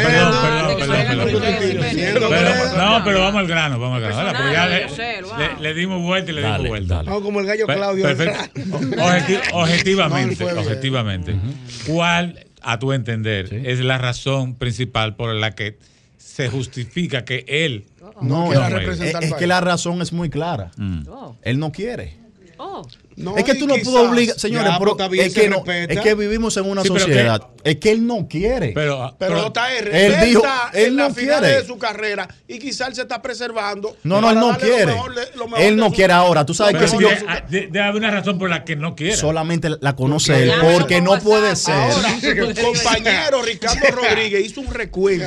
[1.16, 4.18] la pregunta, No, pero vamos al grano, vamos al grano.
[4.18, 7.02] Ahora, porque ya le, dimos vuelta y le dimos vuelta.
[7.02, 8.06] No, como el gallo Claudio.
[9.52, 11.34] objetivamente, No, objetivamente,
[11.86, 15.78] ¿cuál, a tu entender, es la razón principal por la que
[16.16, 17.86] se justifica que él
[18.20, 20.70] No, no, representar es, que la razón es muy clara.
[21.42, 22.20] Él no quiere.
[23.22, 25.40] No, es que tú no puedes obligar, señores, Ya, pero pues, está bien, es, se
[25.42, 25.92] que no- respeta.
[25.94, 27.42] es que vivimos en una Sí, sociedad.
[27.62, 28.72] Es que él no quiere.
[28.74, 31.56] Pero, Pero JR, él él dijo, está él en no la final quiere.
[31.60, 33.96] de su carrera y quizás él se está preservando.
[34.02, 34.86] No, no, él no lo quiere.
[34.86, 36.46] mejor de- lo mejor Él no su- quiere ahora.
[36.46, 38.64] Tú sabes Pero que si yo de- ah, de- debe haber una razón por la
[38.64, 39.16] que no quiera.
[39.16, 41.74] solamente la conoce él, porque no puede ser.
[41.74, 42.08] Ahora,
[42.62, 45.24] compañero Ricardo Rodríguez hizo un recuento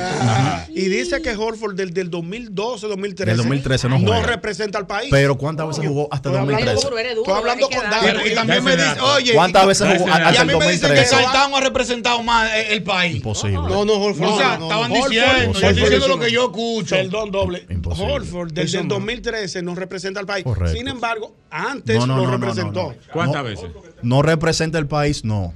[0.70, 5.08] y dice que Horford del, del 2012, 2013, Del 2013 no representa al país.
[5.10, 6.88] Pero ¿cuántas veces jugó hasta el Estoy hablando 2013?
[6.88, 8.30] con- Estoy hablando con David.
[8.30, 10.72] Y también me dice, oye, ¿Cuántas y- veces jugó y hasta a el mí me
[10.72, 11.06] dicen que 2013?
[11.06, 13.16] Saltán ha representado más el, país.
[13.16, 13.56] Imposible.
[13.56, 14.28] No, no, Horford.
[14.28, 16.96] O sea, estaban diciendo, yo estoy diciendo lo que yo escucho.
[16.96, 17.66] Perdón, doble.
[17.84, 18.94] Horford desde el no.
[18.94, 20.44] 2013 no representa al país.
[20.72, 22.94] Sin embargo, antes lo representó.
[23.12, 23.70] ¿Cuántas veces?
[24.02, 25.54] No representa el país, no.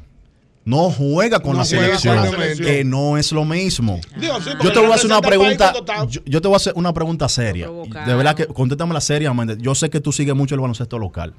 [0.64, 4.00] No juega con No la juega selección, con que no es lo mismo.
[4.20, 4.26] Sí,
[4.62, 5.72] Yo te voy a hacer una pregunta.
[6.10, 7.70] Yo, yo te voy a hacer una pregunta seria.
[8.04, 9.56] De verdad que contéstame seriamente.
[9.58, 11.32] Yo sé que tú sigues mucho el baloncesto local.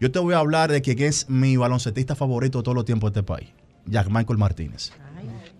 [0.00, 3.12] Yo te voy a hablar de quién es mi baloncetista favorito de todos los tiempos
[3.12, 3.50] de este país.
[3.84, 4.92] Jack Michael Martínez.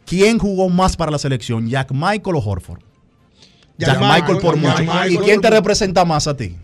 [0.07, 1.69] ¿Quién jugó más para la selección?
[1.69, 2.81] Jack Michael o Horford?
[3.77, 4.83] Jack Jack, Michael, por Michael, mucho.
[4.83, 5.19] ¿Y Michael.
[5.25, 6.57] quién te representa más a ti?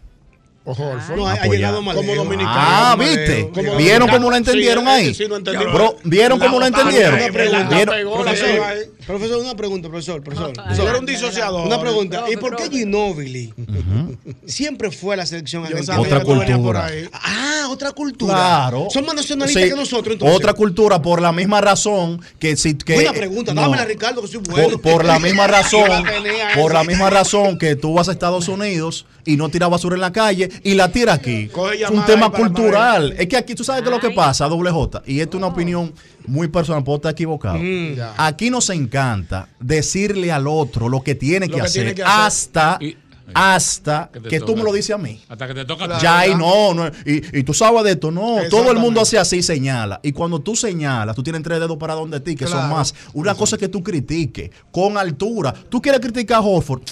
[0.67, 1.17] Horford.
[1.17, 1.95] No, ha, ha llegado mal.
[1.97, 2.55] Como dominicano.
[2.59, 3.49] Ah, ¿viste?
[3.55, 5.15] Como ¿Vieron cómo lo entendieron Sí, ahí?
[5.15, 5.73] sí, lo entendimos.
[5.73, 7.15] Bro, ¿Vieron cómo lo La entendieron?
[7.15, 8.35] Una pregunta.
[9.07, 10.49] Profesor, una pregunta, profesor, profesor.
[10.53, 10.89] Tú profesor.
[10.89, 11.67] eres un disociador.
[11.67, 12.25] Una pregunta.
[12.31, 13.55] ¿Y por qué Ginóbili
[14.47, 16.01] siempre fue a la selección argentina?
[16.01, 16.87] Otra cultura.
[16.87, 17.09] ahí.
[17.13, 18.35] Ah, otra cultura.
[18.35, 18.89] Claro.
[18.91, 19.69] Son más nacionalistas Sí.
[19.71, 20.37] que nosotros, entonces.
[20.37, 23.55] Otra cultura por la misma razón que si que Buena pregunta.
[23.55, 23.61] no.
[23.63, 24.71] Dámela, Ricardo, que soy bueno.
[24.71, 26.05] por, por la misma razón,
[26.57, 30.01] por la misma razón que tú vas a Estados Unidos y no tiras basura en
[30.01, 31.51] la calle y la tira aquí.
[31.81, 33.15] Es un tema cultural.
[33.19, 35.49] Es que aquí tú sabes que lo que pasa, doble J, y esto es una
[35.53, 35.93] opinión
[36.27, 37.59] muy personal, puedo estar equivocado.
[37.61, 37.95] Mm.
[38.17, 42.03] Aquí nos encanta decirle al otro lo que tiene, Lo que, que hacer, tiene que
[42.03, 42.15] hacer.
[42.27, 42.97] hasta Y-
[43.35, 45.21] hasta Que tú me lo dices a mí.
[45.29, 45.99] Hasta que te toca.
[45.99, 49.19] Ya ahí no, no, y, y tú sabes de esto, no, todo el mundo hace
[49.19, 49.99] así, señala.
[50.05, 52.77] Y cuando tú señalas, tú tienes tres dedos para donde ti, que son Claro.
[52.77, 52.95] más.
[53.15, 55.53] Una cosa es que tú critiques con altura.
[55.69, 56.83] Tú quieres criticar a Horford,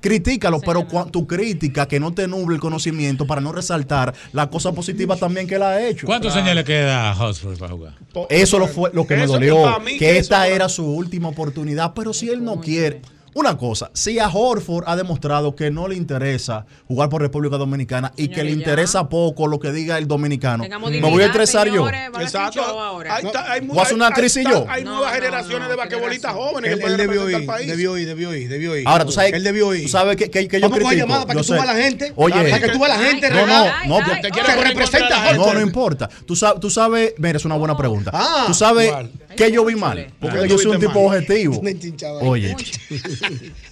[0.00, 4.48] critícalo, pero cua- tu crítica que no te nuble el conocimiento para no resaltar la
[4.48, 6.06] cosa positiva también que él ha hecho.
[6.06, 7.94] ¿Cuántos años le queda a Hotspur para jugar?
[8.30, 9.56] Eso lo fue lo que me dolió,
[9.98, 13.02] que que esta era su última oportunidad, pero si él no quiere,
[13.38, 18.12] Una cosa, si a Horford ha demostrado que no le interesa jugar por República Dominicana
[18.16, 21.88] y que le interesa poco lo que diga el dominicano, me voy a estresar yo.
[21.88, 22.60] Exacto.
[23.08, 24.66] Hay, hay mu- ¿Voy a hacer una crisis yo?
[24.68, 27.68] Hay nuevas generaciones de basquetbolistas jóvenes Él, que él pueden debió ir, país.
[27.68, 28.88] debió ir, debió ir, debió ir.
[28.88, 29.82] Ahora, tú sabes, Él debió ir.
[29.84, 30.92] tú sabes que, que- que yo critico.
[30.94, 31.52] llamada para yo que tú sé.
[31.54, 32.12] veas a la gente.
[32.16, 34.64] Oye, Para que tú veas a la gente no, no, no, Te quiere ay.
[34.64, 36.08] representar a No, no importa.
[36.26, 38.10] Tú sabes, tú sabes, mira, es una buena pregunta.
[38.12, 38.92] Ah, tú sabes
[39.36, 41.62] que yo vi mal, porque yo soy un ¿Tuviste tipo objetivo.
[42.22, 42.56] Oye,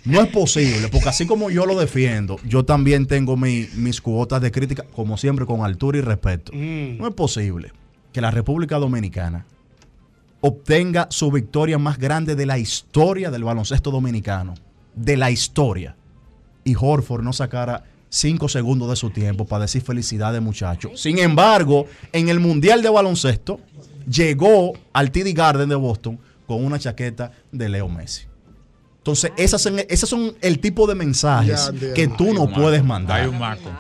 [0.05, 4.41] no es posible, porque así como yo lo defiendo, yo también tengo mi- mis cuotas
[4.41, 6.53] de crítica, como siempre, con altura y respeto.
[6.55, 6.99] Mm.
[6.99, 7.73] No es posible
[8.13, 9.47] que la República Dominicana
[10.41, 14.55] obtenga su victoria más grande de la historia del baloncesto dominicano.
[14.95, 15.97] De la historia.
[16.65, 21.01] Y Horford no sacara cinco segundos de su tiempo para decir felicidades, muchachos.
[21.01, 23.61] Sin embargo, en el Mundial de Baloncesto,
[24.09, 28.23] llegó al TD Garden de Boston con una chaqueta de Leo Messi.
[29.07, 33.31] Entonces, esas son, esas son el tipo de mensajes que tú no puedes mandar.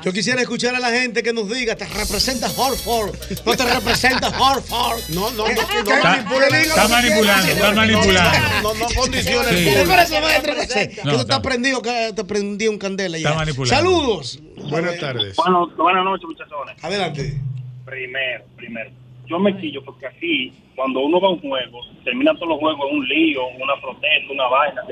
[0.05, 3.13] Yo quisiera escuchar a la gente que nos diga, te representa Horford,
[3.45, 5.01] no te representa Horford.
[5.09, 5.47] No, no, no.
[5.49, 8.39] Está- está manipulando, está manipulando.
[8.63, 9.65] No, no condiciona el Sí.
[9.65, 13.31] que No, tú estás prendido, que te prendí un candela ya.
[13.31, 13.75] Está manipulando.
[13.77, 14.39] Saludos.
[14.71, 15.35] Buenas tardes.
[15.35, 16.85] Bueno, buenas noches, muchachones.
[16.85, 17.41] Adelante.
[17.85, 18.91] Primero, primero.
[19.29, 22.81] Yo me quillo porque así, cuando uno va a un juego, termina todos los juegos
[22.91, 24.83] en un lío, una protesta, una vaina,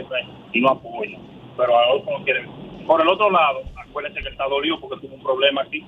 [0.52, 1.18] y no apoya.
[1.56, 2.46] Pero ahora como quieren.
[2.86, 5.82] Por el otro lado, acuérdense que está dolido porque tuvo un problema aquí.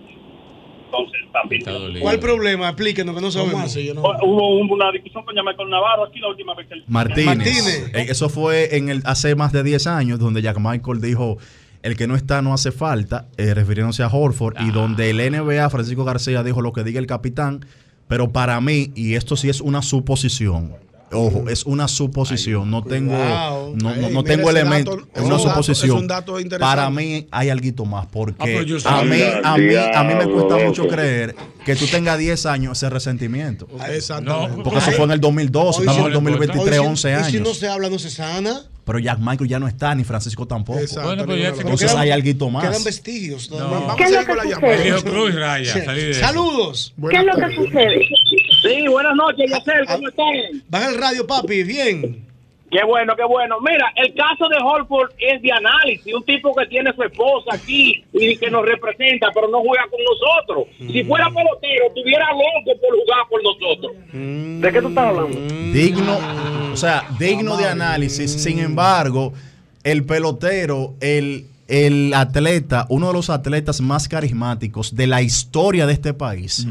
[0.86, 1.62] Entonces también.
[2.00, 2.68] ¿Cuál problema?
[2.68, 3.76] Explíquenos que no sabemos.
[4.22, 6.84] Hubo un- una discusión con Michael Navarro aquí la última vez que él.
[6.86, 7.90] Martínez.
[7.92, 11.38] Eh, Eso fue en el hace más de 10 años, donde Jack Michael dijo.
[11.82, 15.70] El que no está no hace falta, eh, refiriéndose a Horford, y donde el NBA,
[15.70, 17.64] Francisco García, dijo lo que diga el capitán.
[18.08, 20.74] Pero para mí, y esto sí es una suposición,
[21.12, 25.50] ojo, es una suposición, no tengo, no, no- no tengo elementos, es una un dato-
[25.50, 25.96] suposición.
[25.96, 26.76] es un dato interesante.
[26.76, 28.36] para mí hay algo más, porque
[28.84, 31.34] Ah, a mí, a mí, a mí me cuesta mucho creer
[31.64, 33.66] que tú tengas 10 años ese resentimiento.
[33.88, 34.62] Exactamente.
[34.62, 37.58] Porque eso fue en el 2012, estamos en el 2023, 11 Y si no años.
[37.58, 38.62] se habla, no se sana.
[38.86, 40.78] Pero Jack Michael ya no está, ni Francisco tampoco.
[40.78, 42.68] Exacto, Bueno, pero ya Entonces quedan- hay algo más.
[42.68, 43.50] Quedan vestigios.
[43.50, 43.56] No.
[43.58, 44.84] Vamos ¿Qué a lo con que la sucede?
[44.84, 45.02] llamada.
[45.02, 46.14] Cruz, Raya, Sí.
[46.14, 46.94] Saludos.
[47.10, 48.08] ¿Qué es lo que sucede?
[48.62, 50.62] Sí, buenas noches, Yacel, ¿cómo están?
[50.70, 52.24] Baja el radio, papi, bien.
[52.70, 53.56] Qué bueno, qué bueno.
[53.60, 56.12] Mira, el caso de Holford es de análisis.
[56.12, 60.00] Un tipo que tiene su esposa aquí y que nos representa, pero no juega con
[60.02, 60.92] nosotros.
[60.92, 63.92] Si fuera pelotero, estuviera loco por jugar por nosotros.
[64.60, 65.38] ¿De qué tú estás hablando?
[65.72, 66.18] Digno,
[66.72, 68.32] o sea, digno de análisis.
[68.32, 69.32] Sin embargo,
[69.84, 75.92] el pelotero, el, el atleta, uno de los atletas más carismáticos de la historia de
[75.92, 76.66] este país,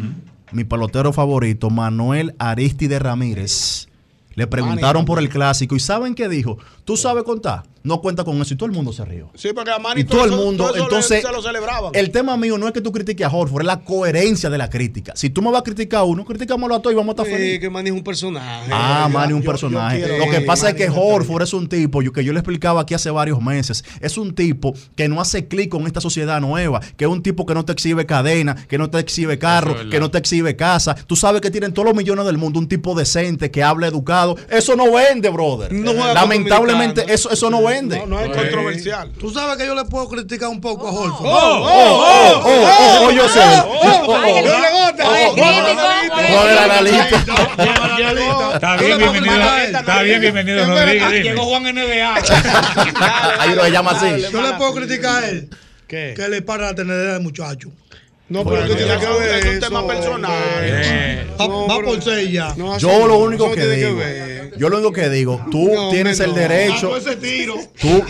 [0.51, 3.87] mi pelotero favorito, Manuel Aristide Ramírez.
[4.35, 6.57] Le preguntaron por el clásico y ¿saben qué dijo?
[6.83, 7.63] ¿Tú sabes contar?
[7.85, 9.29] No cuenta con eso y todo el mundo se rió.
[9.35, 11.41] Sí, porque a Manny Y todo el eso- mundo, todo eso le- entonces, se lo
[11.41, 11.91] celebraban.
[11.93, 14.69] el tema mío no es que tú critiques a Horford, es la coherencia de la
[14.69, 15.13] crítica.
[15.15, 17.25] Si tú me vas a criticar a uno, criticámoslo a todos y vamos a estar
[17.27, 17.59] Sí, felices.
[17.59, 18.69] que Manny es un personaje.
[18.73, 19.97] Ah, Manny es un Yo- yo personaje.
[19.99, 22.39] quiero- Lo que Sí, pasa es que Horford es un tipo, yo- que yo le
[22.39, 26.41] explicaba aquí hace varios meses, es un tipo que no hace clic con esta sociedad
[26.41, 29.79] nueva, que es un tipo que no te exhibe cadena, que no te exhibe carro,
[29.79, 30.95] es que no te exhibe casa.
[30.95, 34.35] Tú sabes que tienen todos los millones del mundo un tipo decente, que habla educado.
[34.49, 35.71] Eso no vende, brother.
[35.71, 37.74] No Lamentablemente, eso, eso no vende.
[37.83, 39.11] No, no es controversial.
[39.19, 41.25] Tú sabes que yo le puedo criticar un poco a Holford.
[41.25, 43.41] oh, oh, oh, oh, yo sé.
[43.65, 44.15] Oh, oh, oh.
[44.97, 46.45] Oh, oh, oh.
[48.53, 49.57] Está bien, bienvenido.
[49.57, 51.23] Está bien, bienvenido, Rodríguez.
[51.23, 52.15] Llegó Juan NBA.
[53.53, 54.25] Uno que llama así.
[54.31, 55.49] Yo le puedo criticar a él.
[55.87, 57.71] Que le para la tenedera del muchacho.
[58.27, 60.31] No, pero tú tienes que ver Es un tema personal.
[61.39, 62.55] Va, va por seis ya.
[62.79, 63.99] Yo lo único que digo,
[64.57, 67.55] yo lo único que digo, tú No, tienes hombre, el derecho, Ah, ese tiro.
[67.79, 68.03] tú,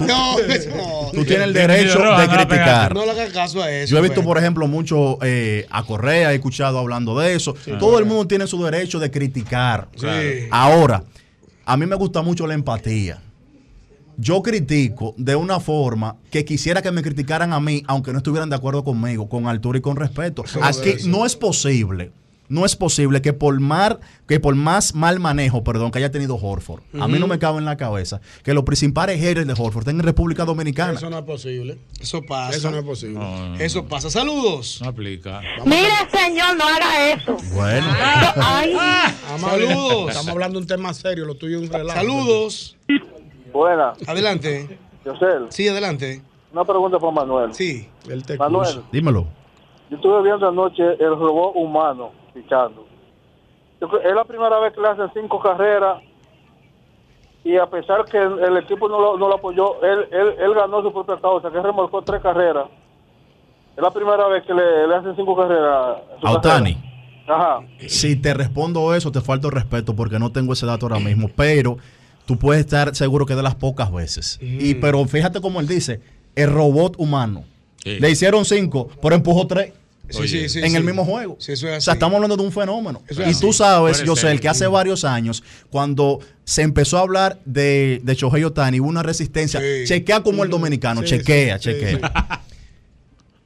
[0.06, 0.36] No,
[1.12, 2.94] tú tienes el derecho de criticar.
[2.94, 3.92] No le hagas caso a eso.
[3.92, 4.26] Yo he visto, pues.
[4.26, 7.54] por ejemplo, mucho eh, a Correa, he escuchado hablando de eso.
[7.78, 9.88] Todo el mundo tiene su derecho de criticar.
[9.96, 10.06] Sí.
[10.50, 11.04] Ahora,
[11.64, 13.20] a mí me gusta mucho la empatía.
[14.16, 18.50] Yo critico de una forma que quisiera que me criticaran a mí, aunque no estuvieran
[18.50, 20.44] de acuerdo conmigo, con altura y con respeto.
[20.62, 22.12] Aquí no es posible.
[22.48, 23.98] No es posible que por, mar,
[24.28, 27.56] que por más mal manejo, perdón, que haya tenido Horford, a mí no me cabe
[27.56, 30.92] en la cabeza que los principales héroes de Horford estén en República Dominicana.
[30.92, 31.78] Eso no es posible.
[31.98, 32.54] Eso pasa.
[32.54, 33.20] Eso no es posible.
[33.58, 34.10] Eso pasa.
[34.10, 34.80] Saludos.
[34.82, 35.40] No aplica.
[35.64, 37.36] Mira, señor, no haga eso.
[37.54, 37.86] Bueno.
[38.36, 38.76] Ay.
[39.40, 40.10] Saludos.
[40.10, 41.98] Estamos hablando de un tema serio, lo tuyo es un relajo.
[41.98, 42.76] Saludos.
[43.52, 43.92] Buena.
[44.06, 44.78] Adelante.
[45.04, 46.22] Yosel, Sí, adelante.
[46.52, 47.54] una pregunta para Manuel.
[47.54, 47.88] Sí.
[48.38, 49.26] Manuel, Dímelo.
[49.90, 52.10] yo estuve viendo anoche el robot humano
[53.88, 56.02] creo- Es la primera vez que le hacen cinco carreras
[57.44, 60.54] y a pesar que el, el equipo no lo, no lo apoyó, él, él, él
[60.54, 62.66] ganó su propia causa, que remolcó tres carreras.
[63.76, 65.98] Es la primera vez que le, le hacen cinco carreras.
[66.22, 66.74] A Otani.
[66.74, 66.88] carrera.
[67.26, 67.60] Ajá.
[67.88, 71.28] Si te respondo eso, te falta el respeto porque no tengo ese dato ahora mismo.
[71.34, 71.76] Pero
[72.26, 74.38] tú puedes estar seguro que de las pocas veces.
[74.40, 76.00] Y pero fíjate como él dice,
[76.34, 77.44] el robot humano.
[77.82, 77.98] Sí.
[77.98, 79.72] Le hicieron cinco, pero empujó tres.
[80.08, 80.76] Sí, sí, sí, en sí.
[80.76, 81.36] el mismo juego.
[81.38, 83.02] Sí, eso es O sea, estamos hablando de un fenómeno.
[83.08, 83.40] Eso Y así.
[83.40, 88.00] tú sabes, yo sé, el que hace varios años, cuando se empezó a hablar de,
[88.02, 89.58] de Shohei Otani, hubo una resistencia.
[89.60, 89.84] Sí.
[89.86, 92.42] Chequea como el dominicano, Sí, chequea, sí, sí, chequea.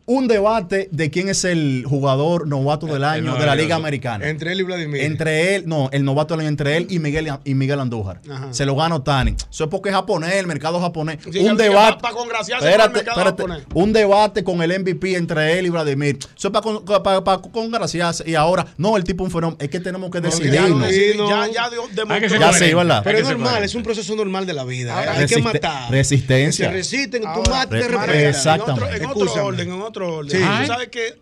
[0.09, 4.29] Un debate de quién es el jugador novato del año de la Liga Americana.
[4.29, 5.03] Entre él y Vladimir.
[5.03, 8.21] Entre él, no, el novato del año entre él y Miguel, y Miguel Andújar.
[8.31, 8.53] Ajá.
[8.53, 9.35] Se lo gana Otani.
[9.51, 11.19] Eso es porque es japonés, el mercado japonés.
[11.33, 11.99] Sí, un debate.
[12.07, 13.43] espérate, mercado espérate.
[13.43, 13.63] japonés.
[13.75, 16.19] Un debate con el MVP entre él y Vladimir.
[16.37, 18.23] Eso es para, para, para congraciarse.
[18.31, 19.59] Y ahora, no, el tipo un fenómeno.
[19.61, 20.89] Es que tenemos que ya, decidirnos.
[21.29, 22.39] Ya, ya demostró.
[22.39, 23.01] Ya sí, ¿verdad?
[23.03, 24.97] Pero es normal, es un proceso normal de la vida.
[24.97, 25.91] Ahora, Hay que matar.
[25.91, 26.67] resistencia.
[26.69, 28.15] Se resisten, tú representas.
[28.15, 28.97] exactamente.
[28.97, 29.47] En otro, en otro Escúchame.
[29.49, 30.31] orden, en otro orden.
[30.31, 30.39] Sí.
[30.61, 31.19] Tú sabes que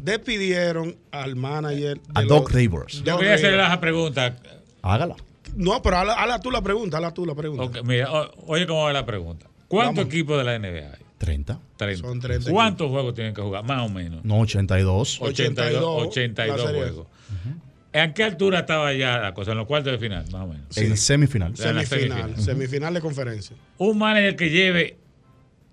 [0.00, 2.00] despidieron al manager.
[2.14, 3.02] A Doc Rivers.
[3.04, 3.70] Yo quería hacerle Rivers.
[3.70, 4.36] la pregunta.
[4.82, 5.16] Hágala.
[5.54, 7.82] No, pero hazla, tú la pregunta, hazla tú la pregunta.
[7.82, 9.46] Mira, o- oye cómo va la pregunta.
[9.68, 11.02] ¿Cuántos equipos de la NBA hay?
[11.18, 11.58] 30.
[11.78, 12.06] 30.
[12.06, 13.64] Son 30 ¿Cuántos juegos tienen que jugar?
[13.64, 14.22] Más o menos.
[14.24, 15.22] No, 82.
[15.22, 16.82] 82, 82, 82 la serie.
[16.82, 17.06] juegos.
[17.92, 19.52] ¿En qué altura estaba ya la cosa?
[19.52, 20.76] En los cuartos de final, más o menos.
[20.76, 21.54] En semifinal.
[21.54, 22.44] Ya en la Semifinal, semifinal.
[22.44, 23.56] semifinal de conferencia.
[23.78, 24.98] Un manager que lleve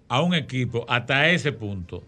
[0.07, 2.01] a un equipo hasta ese punto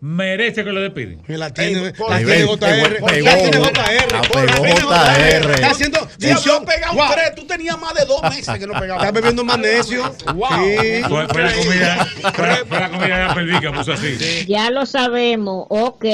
[0.00, 1.20] merece que lo despiden.
[1.22, 2.58] Que la tiene, la tiene JR.
[2.58, 4.12] pegó, La JR.
[4.12, 5.52] la JR.
[5.54, 5.98] Está haciendo
[6.94, 7.12] Guau.
[7.12, 7.34] tres.
[7.36, 9.02] Tú tenías más de dos meses que no pegabas.
[9.04, 10.02] Estás bebiendo magnesio.
[10.34, 10.48] Wow.
[10.80, 11.02] Sí.
[11.08, 12.06] Fue, la comida,
[12.66, 14.16] fue, la comida de Apple que puso así.
[14.48, 16.04] Ya lo sabemos, ok.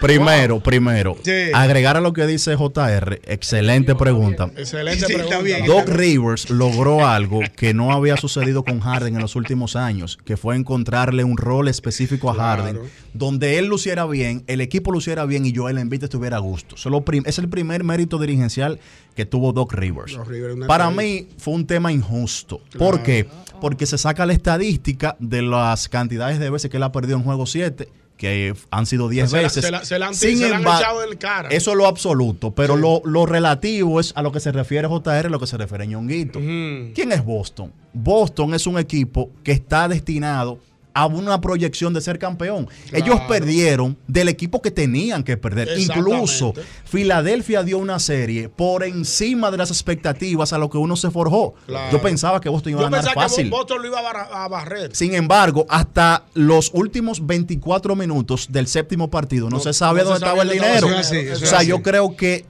[0.00, 1.50] Primero, primero, Sí.
[1.54, 4.50] agregar a lo que dice JR, excelente pregunta.
[4.56, 5.38] Excelente pregunta.
[5.40, 5.66] bien.
[5.66, 10.36] Doc Rivers logró algo que no había sucedido con Harden en los últimos años, que
[10.36, 12.80] fue encontrarle un rol específico a Harden,
[13.14, 16.76] donde él luciera bien, el equipo luciera bien y Joel Embiid estuviera a gusto.
[16.76, 18.78] Eso es el primer mérito dirigencial
[19.16, 20.18] que tuvo Doc Rivers.
[20.66, 22.60] Para mí fue un tema injusto.
[22.78, 23.26] ¿Por qué?
[23.60, 27.24] Porque se saca la estadística de las cantidades de veces que él ha perdido en
[27.24, 29.64] juego 7, que han sido 10 Se la- veces.
[29.64, 31.48] se la- se la han- Sin se han echado en cara.
[31.50, 35.26] eso es lo absoluto, pero lo, lo relativo es a lo que se refiere JR,
[35.26, 36.38] a lo que se refiere Ñonguito.
[36.38, 37.72] ¿Quién es Boston?
[37.92, 40.58] Boston es un equipo que está destinado
[40.94, 42.68] a una proyección de ser campeón.
[42.92, 45.78] Ellos perdieron del equipo que tenían que perder.
[45.78, 46.54] Incluso
[46.84, 51.54] Filadelfia dio una serie por encima de las expectativas a lo que uno se forjó.
[51.66, 51.92] Claro.
[51.92, 53.44] Yo pensaba que Boston iba Yo a ganar fácil.
[53.44, 54.94] que Boston lo iba a, barrer.
[54.94, 59.84] Sin embargo, hasta los últimos 24 minutos del séptimo partido no, No- se no se
[59.84, 60.88] dónde estaba el dinero.
[60.88, 62.44] o sea, yo creo que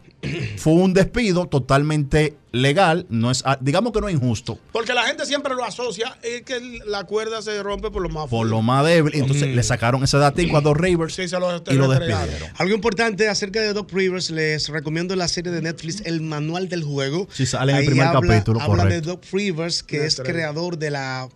[0.56, 5.04] fue un despido totalmente legal, no es, ah, digamos que no es injusto, Porque la
[5.04, 8.50] gente siempre lo asocia, es que la cuerda se rompe por lo más por fuerte.
[8.50, 9.14] lo más débil.
[9.14, 12.26] Entonces le sacaron ese datico a dos Rivers Sí, se lo- y lo entregaron.
[12.28, 12.50] despidieron.
[12.58, 16.82] Algo importante acerca de Doc Rivers, les recomiendo la serie de Netflix El Manual del
[16.82, 17.28] Juego.
[17.32, 19.00] Sí, sale en el Ahí primer habla- capítulo, Habla de.
[19.00, 21.28] Doc Rivers, que es creador de la,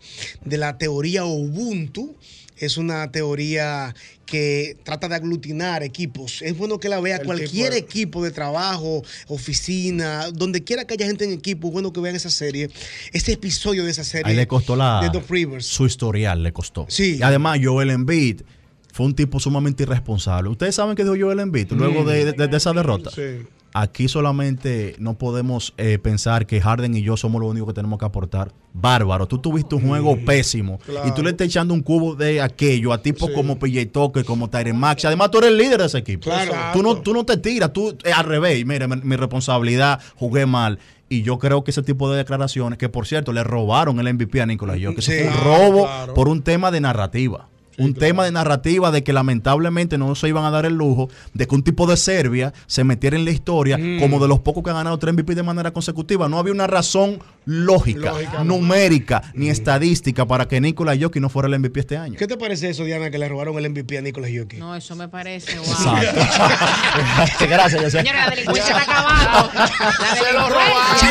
[0.44, 2.16] de la teoría Ubuntu.
[2.56, 3.94] Es una teoría
[4.26, 6.40] que trata de aglutinar equipos.
[6.42, 10.84] Es bueno que la vea El cualquier tipo de- equipo de trabajo, oficina, donde quiera
[10.86, 11.68] que haya gente en equipo.
[11.68, 12.70] Es bueno que vean esa serie.
[13.12, 14.30] Ese episodio de esa serie.
[14.30, 15.66] Ahí le costó la, De Doc Rivers.
[15.66, 16.86] su historial, le costó.
[16.88, 17.16] Sí.
[17.18, 18.42] Y además, Joel Embiid
[18.92, 20.48] fue un tipo sumamente irresponsable.
[20.50, 22.06] ¿Ustedes saben qué dijo Joel Embiid luego Mm.
[22.06, 23.10] de, de- de esa derrota?
[23.10, 23.44] Sí.
[23.76, 27.98] Aquí solamente no podemos eh, pensar que Harden y yo somos los únicos que tenemos
[27.98, 28.52] que aportar.
[28.72, 31.08] Bárbaro, tú tuviste un juego pésimo claro.
[31.08, 34.48] y tú le estás echando un cubo de aquello a tipos como PJ Tucker, como
[34.48, 35.04] Tyron Max.
[35.04, 36.22] Además, tú eres el líder de ese equipo.
[36.22, 36.52] Claro.
[36.72, 38.64] Tú no, tú no te tiras, tú eh, al revés.
[38.64, 40.78] Mire, mi, mi responsabilidad, jugué mal.
[41.08, 44.40] Y yo creo que ese tipo de declaraciones, que por cierto, le robaron el MVP
[44.40, 45.12] a Nicolás eso Sí.
[45.18, 46.14] fue un robo claro.
[46.14, 47.48] por un tema de narrativa.
[47.78, 51.46] Un tema de narrativa de que lamentablemente no se iban a dar el lujo de
[51.46, 54.00] que un tipo de Serbia se metiera en la historia Mm.
[54.00, 56.28] como de los pocos que han ganado tres MVP de manera consecutiva.
[56.28, 58.44] No había una razón lógica, Lógica, no.
[58.56, 62.16] numérica, ni estadística para que Nicolás Jokic no fuera el MVP este año.
[62.18, 64.58] ¿Qué te parece eso, Diana, que le robaron el MVP a Nicolas Jokic?
[64.60, 65.66] No, eso me parece, wow.
[65.66, 66.20] Exacto.
[67.48, 67.98] Gracias, José.
[67.98, 69.50] Señora, la delincuencia está acabando.
[69.54, 69.66] La
[70.16, 71.10] Se lo delincuencia.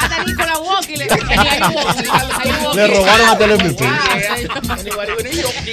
[0.00, 1.10] Hasta Nicolás Jokic.
[1.10, 2.74] Hasta Nicolás Jokic.
[2.74, 3.50] le- robaron hasta el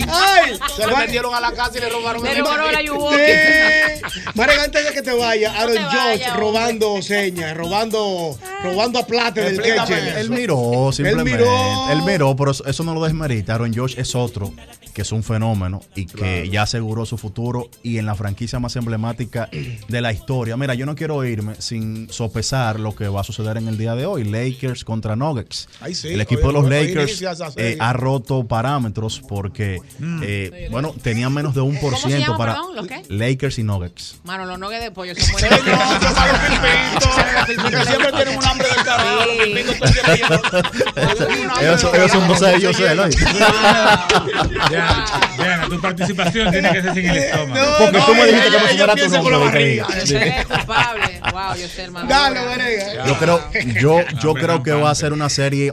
[0.08, 2.44] Ay, Se le metieron a la casa y le robaron el.
[4.36, 9.62] Marega, antes de que te vaya, Aaron vayas, robando señas, robando, robando a plata del
[9.62, 10.18] catcher.
[10.18, 11.32] Él miró, simplemente.
[11.32, 11.92] miró.
[11.92, 13.56] Él miró, pero eso, eso no lo desmerita.
[13.56, 14.54] Aaron George es otro
[14.94, 18.76] que es un fenómeno y que ya aseguró su futuro y en la franquicia más
[18.76, 19.50] emblemática
[19.88, 20.58] de la historia.
[20.58, 23.96] Mira, yo no quiero irme sin sopesar lo que va a suceder en el día
[23.96, 24.24] de hoy.
[24.24, 25.70] Lakers contra Nuggets.
[25.80, 27.22] Ay, sí, el equipo de los Lakers
[27.56, 27.78] eh.
[27.80, 29.82] Ha roto parámetros porque,
[30.22, 32.76] eh, bueno, tenían menos de un por ¿Cómo se ciento para perdón?
[32.76, 33.04] ¿Los qué?
[33.10, 34.20] Lakers y Nuggets.
[34.24, 35.60] Mano, los nuggets de pollo son buenos.
[37.46, 39.26] Que siempre tienen un hambre del carajo.
[41.48, 41.94] los.
[41.94, 43.16] Ellos, son dos de.
[44.72, 45.06] Ya,
[45.38, 47.66] Diana, tu participación tiene que ser sin el estómago.
[47.80, 48.70] Porque tú me dijiste que me
[49.20, 49.78] tu nombre.
[49.78, 51.22] Eres culpable.
[51.32, 52.08] Wow, yo sé, hermano.
[52.08, 52.40] Dale.
[53.08, 53.42] Yo creo,
[53.82, 55.72] yo, yo creo que va a ser una serie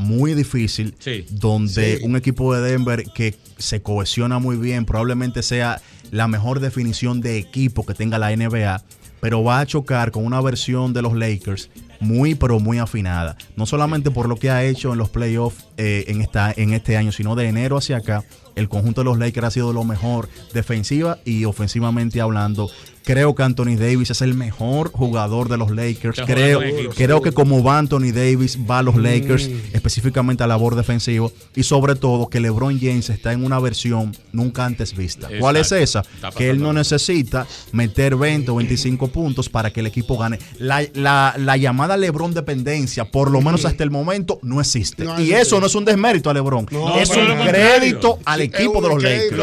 [0.00, 1.24] muy difícil Sí.
[1.30, 2.04] donde Sí.
[2.04, 5.80] un equipo de Denver que se cohesiona muy bien probablemente sea
[6.10, 8.82] la mejor definición de equipo que tenga la NBA,
[9.20, 11.70] pero va a chocar con una versión de los Lakers
[12.00, 16.06] muy pero muy afinada, no solamente por lo que ha hecho en los playoffs eh,
[16.08, 18.24] en esta en este año, sino de enero hacia acá
[18.56, 22.70] el conjunto de los Lakers ha sido lo mejor defensiva y ofensivamente hablando.
[23.12, 26.20] Creo que Anthony Davis es el mejor jugador de los Lakers.
[26.26, 26.60] Creo,
[26.94, 31.32] creo que como va Anthony Davis, va a los Lakers, específicamente a labor defensivo.
[31.56, 35.28] Y sobre todo que LeBron James está en una versión nunca antes vista.
[35.40, 36.02] ¿Cuál es esa?
[36.36, 40.38] Que él no necesita meter 20 o 25 puntos para que el equipo gane.
[40.58, 45.04] La, la- la llamada LeBron dependencia, por lo menos hasta el momento, no existe.
[45.04, 46.66] No y eso no es un desmérito a LeBron.
[46.70, 49.36] No, es un crédito al equipo de los Lakers.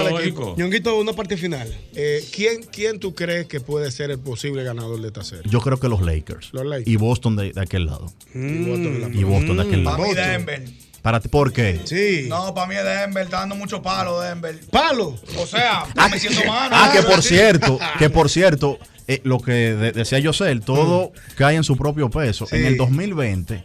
[0.57, 1.67] Ñonguito, una parte final.
[1.95, 5.43] Eh, ¿quién, ¿Quién tú crees que puede ser el posible ganador de esta serie?
[5.49, 6.49] Yo creo que los Lakers.
[6.53, 6.87] Los Lakers.
[6.87, 8.11] Y Boston de, de aquel lado.
[8.33, 10.09] Y Boston Y de aquel Para lado.
[10.09, 10.63] mí Denver.
[11.01, 11.79] Para ti, ¿Por qué?
[11.85, 12.27] Sí.
[12.27, 13.23] No, para mí es Denver.
[13.23, 14.59] Está dando mucho palo Denver.
[14.71, 15.15] Palo.
[15.37, 16.75] O sea, está metiendo mano.
[16.77, 18.77] Ah, que por cierto, que por cierto,
[19.07, 22.45] eh, lo que de- decía José, todo cae en su propio peso.
[22.45, 22.57] Sí.
[22.57, 23.63] En el 2020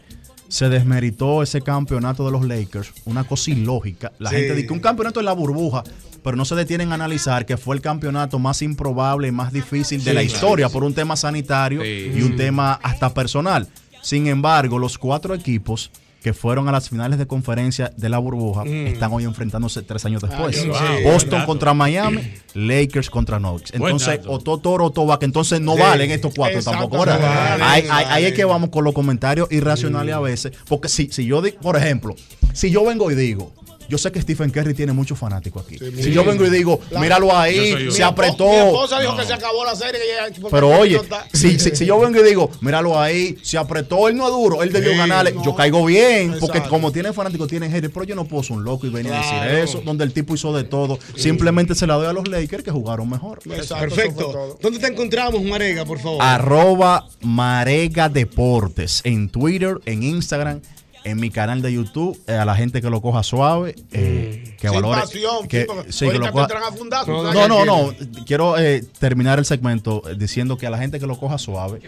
[0.48, 4.12] se desmeritó ese campeonato de los Lakers, una cosa ilógica.
[4.18, 4.36] La Sí.
[4.36, 5.82] gente dice que un campeonato en la burbuja,
[6.22, 10.02] pero no se detienen a analizar que fue el campeonato más improbable y más difícil
[10.04, 10.34] de Sí, la claro.
[10.34, 12.12] historia por un tema sanitario Sí.
[12.14, 13.68] y un tema hasta personal.
[14.02, 15.90] Sin embargo, los cuatro equipos
[16.22, 20.22] que fueron a las finales de conferencia de la burbuja están hoy enfrentándose tres años
[20.22, 20.64] después.
[20.68, 22.20] Wow, Boston contra Miami,
[22.54, 23.38] Lakers contra.
[23.38, 27.06] Buen Entonces, o Totoro o Tobac, entonces no Sí, valen estos cuatro exacto, tampoco.
[27.06, 30.52] no valen, ahí, es que vamos con los comentarios irracionales a veces.
[30.68, 32.14] Porque si, si yo, por ejemplo,
[32.52, 33.52] si yo vengo y digo,
[33.92, 35.76] yo sé que Stephen Curry tiene muchos fanáticos aquí.
[35.78, 38.48] Sí, si yo vengo y digo, míralo ahí, se Mi apretó.
[38.48, 39.18] Mi esposa dijo No.
[39.18, 40.00] que se acabó la serie.
[40.34, 40.98] Que Pero oye,
[41.34, 44.62] si, si, si yo vengo y digo, míralo ahí, se apretó, él no es duro,
[44.62, 45.44] él debió Sí, ganarle, no.
[45.44, 48.64] yo caigo bien, porque como tiene fanáticos, tiene haters, pero yo no puedo ser un
[48.64, 49.44] loco y venir a Claro.
[49.44, 50.98] decir eso, donde el tipo hizo de todo.
[51.14, 53.40] Simplemente se la doy a los Lakers que jugaron mejor.
[53.44, 54.58] Exacto, Perfecto.
[54.62, 56.22] ¿Dónde te encontramos, Marega, por favor?
[56.22, 60.60] Arroba Marega Deportes en Twitter, en Instagram,
[61.04, 64.68] en mi canal de YouTube, eh, a la gente que lo coja suave, eh, que
[64.68, 65.00] Sin valore.
[65.00, 67.94] pasión, que, sí, que lo coja- a fundazos, No, no, no, no.
[68.26, 71.80] Quiero eh, terminar el segmento eh, diciendo que a la gente que lo coja suave,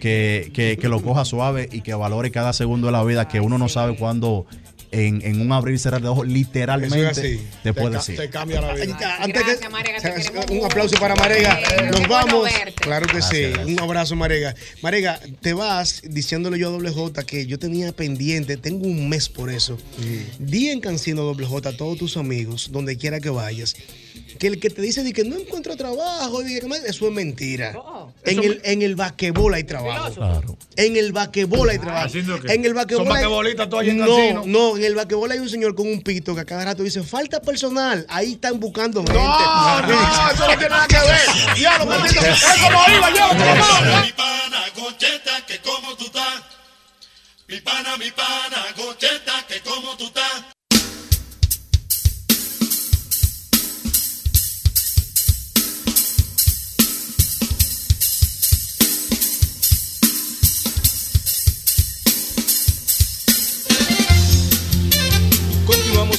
[0.00, 3.40] que, que, que lo coja suave y que valore cada segundo de la vida, que
[3.40, 4.46] uno no sabe cuándo
[4.90, 7.40] en, en un abrir y cerrar de ojos, Eso literalmente es así.
[7.62, 8.16] te puede ca- decir.
[8.16, 9.16] te cambia la vida.
[9.20, 11.58] Antes Gracias, que- Marega, te queremos un aplauso para Marega.
[11.90, 12.48] Nos vamos.
[12.80, 13.40] Claro que sí.
[13.42, 13.66] Gracias.
[13.66, 14.54] Un abrazo, Marega.
[14.82, 19.28] Marega, te vas diciéndole yo a Doble J que yo tenía pendiente, tengo un mes
[19.28, 19.78] por eso.
[20.38, 23.74] Di en Cancino Doble J a todos tus amigos, donde quiera que vayas,
[24.38, 27.12] que el que te dice de que no encuentro trabajo, de que me- eso es
[27.12, 27.72] mentira.
[27.76, 28.12] Oh.
[28.24, 30.14] En el, en el basquetbol hay trabajo.
[30.14, 30.56] Claro.
[30.76, 32.06] En el basquetbol hay trabajo.
[32.06, 32.52] ¿Haciendo qué?
[32.54, 33.22] En el basquetbol Son hay-
[34.44, 36.82] No, no, en el basquetbol hay un señor con un pito que a cada rato
[36.82, 38.06] dice, falta personal.
[38.08, 39.12] Ahí están buscando gente.
[39.14, 39.88] No, no,
[40.32, 41.54] eso no tiene nada que ver.
[41.56, 42.20] Diablo, maldito.
[42.26, 43.34] Es como iba yo.
[44.04, 46.42] Mi pana Concheta, que como tú estás.
[47.48, 50.44] Mi pana, mi pana Concheta, que como tú estás.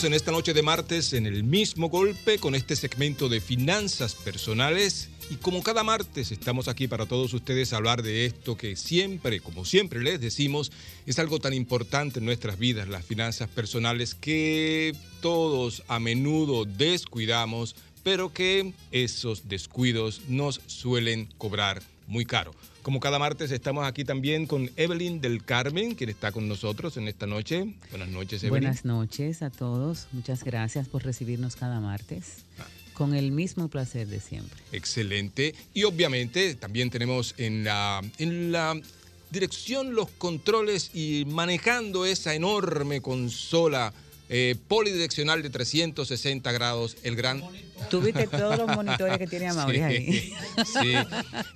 [0.03, 5.09] En esta noche de martes en el mismo golpe con este segmento de finanzas personales
[5.29, 9.65] y como cada martes estamos aquí para todos ustedes hablar de esto que siempre, como
[9.65, 10.71] siempre les decimos,
[11.05, 17.75] es algo tan importante en nuestras vidas, las finanzas personales que todos a menudo descuidamos,
[18.01, 22.53] pero que esos descuidos nos suelen cobrar muy caro.
[22.81, 27.07] Como cada martes estamos aquí también con Evelyn del Carmen, quien está con nosotros en
[27.07, 27.75] esta noche.
[27.89, 28.63] Buenas noches, Evelyn.
[28.63, 30.07] Buenas noches a todos.
[30.11, 32.45] Muchas gracias por recibirnos cada martes.
[32.93, 34.59] Con el mismo placer de siempre.
[34.71, 35.55] Excelente.
[35.73, 38.79] Y obviamente también tenemos en la, en la
[39.29, 43.93] dirección los controles y manejando esa enorme consola
[44.29, 47.43] eh, polidireccional de 360 grados, el gran...
[47.89, 50.33] Tuviste todos los monitores que tiene Amaury ahí.
[50.65, 50.93] Sí.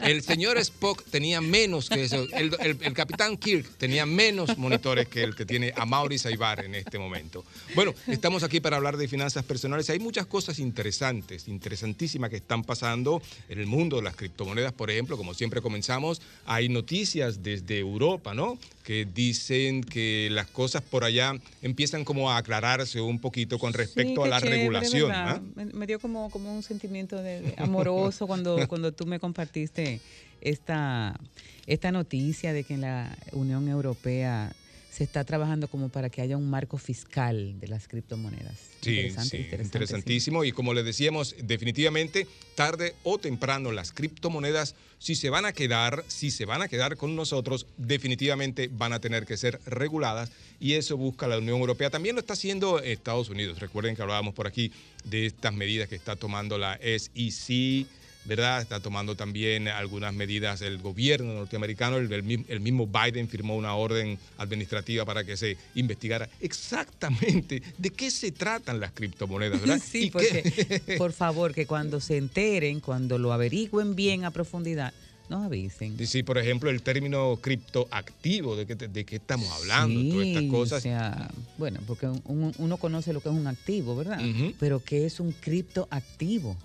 [0.02, 2.28] El señor Spock tenía menos que eso.
[2.34, 6.98] El, el- capitán Kirk tenía menos monitores que el que tiene Amaury Saibar en este
[7.00, 7.44] momento.
[7.76, 9.90] Bueno, estamos aquí para hablar de finanzas personales.
[9.90, 14.90] Hay muchas cosas interesantes, interesantísimas que están pasando en el mundo de las criptomonedas, por
[14.92, 15.18] ejemplo.
[15.18, 18.58] Como siempre comenzamos, hay noticias desde Europa, ¿no?
[18.84, 24.24] Que dicen que las cosas por allá empiezan como a aclararse un poquito con respecto
[24.24, 25.12] Sí, a la chévere, regulación.
[25.12, 25.42] ¿ah?
[25.56, 30.02] Me, me dio como, como un sentimiento de, de amoroso cuando, cuando tú me compartiste
[30.42, 31.18] esta,
[31.66, 34.54] esta noticia de que en la Unión Europea
[34.94, 38.54] se está trabajando como para que haya un marco fiscal de las criptomonedas.
[38.82, 40.44] Sí, Interesante, sí, interesante, interesantísimo.
[40.44, 46.06] Y como le decíamos, definitivamente, tarde o temprano, las criptomonedas, si se van a quedar,
[46.08, 50.32] si se van a quedar con nosotros, definitivamente van a tener que ser reguladas.
[50.60, 51.90] Y eso busca la Unión Europea.
[51.90, 53.60] También lo está haciendo Estados Unidos.
[53.60, 54.72] Recuerden que hablábamos por aquí
[55.06, 57.88] de estas medidas que está tomando la SEC.
[58.26, 58.62] ¿Verdad?
[58.62, 61.98] Está tomando también algunas medidas el gobierno norteamericano.
[61.98, 67.62] El, el mi- el mismo Biden firmó una orden administrativa para que se investigara exactamente
[67.78, 69.80] de qué se tratan las criptomonedas, ¿verdad?
[69.94, 74.94] Sí, porque, qué- por favor, que cuando se enteren, cuando lo averigüen bien a profundidad,
[75.30, 75.98] nos avisen.
[75.98, 80.04] Sí, sí, por ejemplo, el término criptoactivo, ¿de qué, de qué estamos hablando?
[80.10, 80.80] Todas estas cosas.
[80.80, 84.22] O sea, bueno, porque un- uno conoce lo que es un activo, ¿verdad?
[84.60, 86.58] Pero ¿qué es un criptoactivo?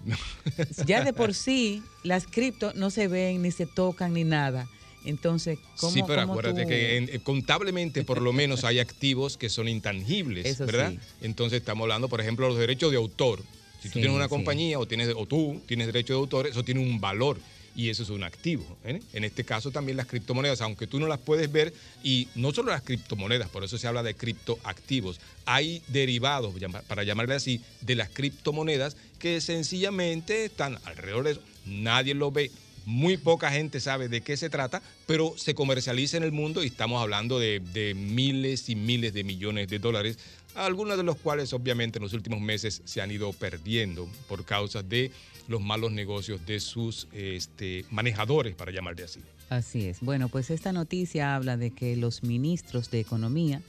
[0.87, 4.69] ya de por sí, las cripto no se ven, ni se tocan, ni nada.
[5.05, 8.79] Entonces, ¿cómo sí, pero cómo acuérdate tú- que en- eh, contablemente por lo menos hay
[8.81, 10.93] activos que son intangibles, Eso ¿verdad?
[10.93, 10.99] sí.
[11.21, 13.43] Entonces estamos hablando, por ejemplo, de los derechos de autor.
[13.81, 14.31] Si tú Sí, tienes una sí.
[14.31, 17.39] compañía o, tienes, o tú tienes derecho de autor, eso tiene un valor
[17.79, 18.77] y eso es un activo.
[18.85, 19.01] ¿eh?
[19.13, 22.73] En este caso también las criptomonedas, aunque tú no las puedes ver, y no solo
[22.73, 26.53] las criptomonedas, por eso se habla de criptoactivos, hay derivados,
[26.89, 31.43] para llamarle así, de las criptomonedas que sencillamente están alrededor de eso.
[31.67, 32.51] Nadie lo ve,
[32.85, 36.67] muy poca gente sabe de qué se trata, pero se comercializa en el mundo y
[36.67, 40.19] estamos hablando de, de miles y miles de millones de dólares,
[40.57, 44.83] algunos de los cuales obviamente en los últimos meses se han ido perdiendo por causa
[44.83, 45.13] de
[45.49, 49.21] los malos negocios de sus este, manejadores, para llamarle así.
[49.49, 50.01] Así es.
[50.01, 53.63] Bueno, pues esta noticia habla de que los ministros de Economía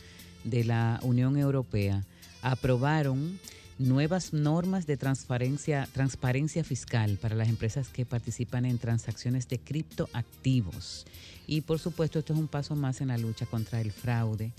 [0.44, 2.04] de la Unión Europea
[2.42, 3.40] aprobaron
[3.78, 11.06] nuevas normas de transparencia, transparencia fiscal para las empresas que participan en transacciones de criptoactivos.
[11.48, 14.52] Y por supuesto, esto es un paso más en la lucha contra el fraude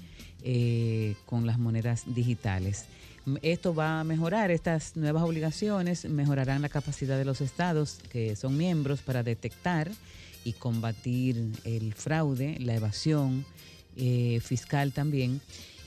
[0.43, 2.87] eh, con las monedas digitales.
[3.43, 8.57] Esto va a mejorar estas nuevas obligaciones, mejorarán la capacidad de los estados que son
[8.57, 9.91] miembros para detectar
[10.45, 13.45] y combatir el fraude, la evasión
[13.97, 15.41] eh, fiscal también.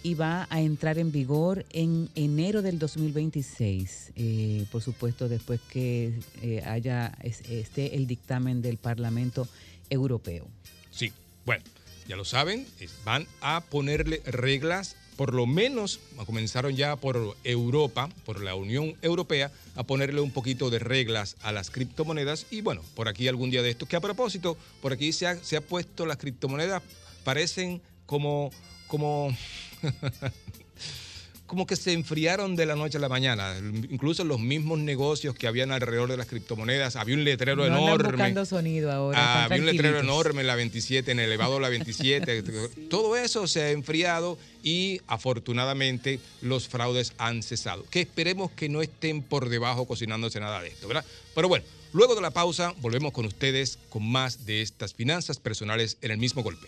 [0.05, 6.13] Y va a entrar en vigor en enero del 2026, eh, por supuesto después que
[6.41, 9.47] eh, haya es- esté el dictamen del Parlamento
[9.89, 10.45] Europeo.
[10.91, 11.13] Sí,
[11.45, 11.63] bueno,
[12.07, 12.65] ya lo saben,
[13.05, 19.51] van a ponerle reglas, por lo menos comenzaron ya por Europa, por la Unión Europea,
[19.75, 22.47] a ponerle un poquito de reglas a las criptomonedas.
[22.51, 25.61] Y bueno, por aquí algún día de esto, que a propósito, por aquí se ha,
[25.61, 26.81] puesto las criptomonedas,
[27.23, 28.51] parecen como,
[28.87, 29.35] como,
[31.53, 33.55] como que se enfriaron de la noche a la mañana.
[33.91, 38.09] Incluso los mismos negocios que habían alrededor de las criptomonedas, había un letrero No enorme.
[38.09, 39.19] buscando sonido ahora.
[39.21, 42.41] Ah, había un letrero enorme en la 27, en el elevado la 27.
[42.89, 47.85] Todo eso se ha enfriado y afortunadamente los fraudes han cesado.
[47.91, 51.05] Que esperemos que no estén por debajo cocinándose nada de esto, ¿verdad?
[51.35, 55.97] Pero bueno, luego de la pausa volvemos con ustedes con más de estas finanzas personales
[56.01, 56.67] en el mismo golpe.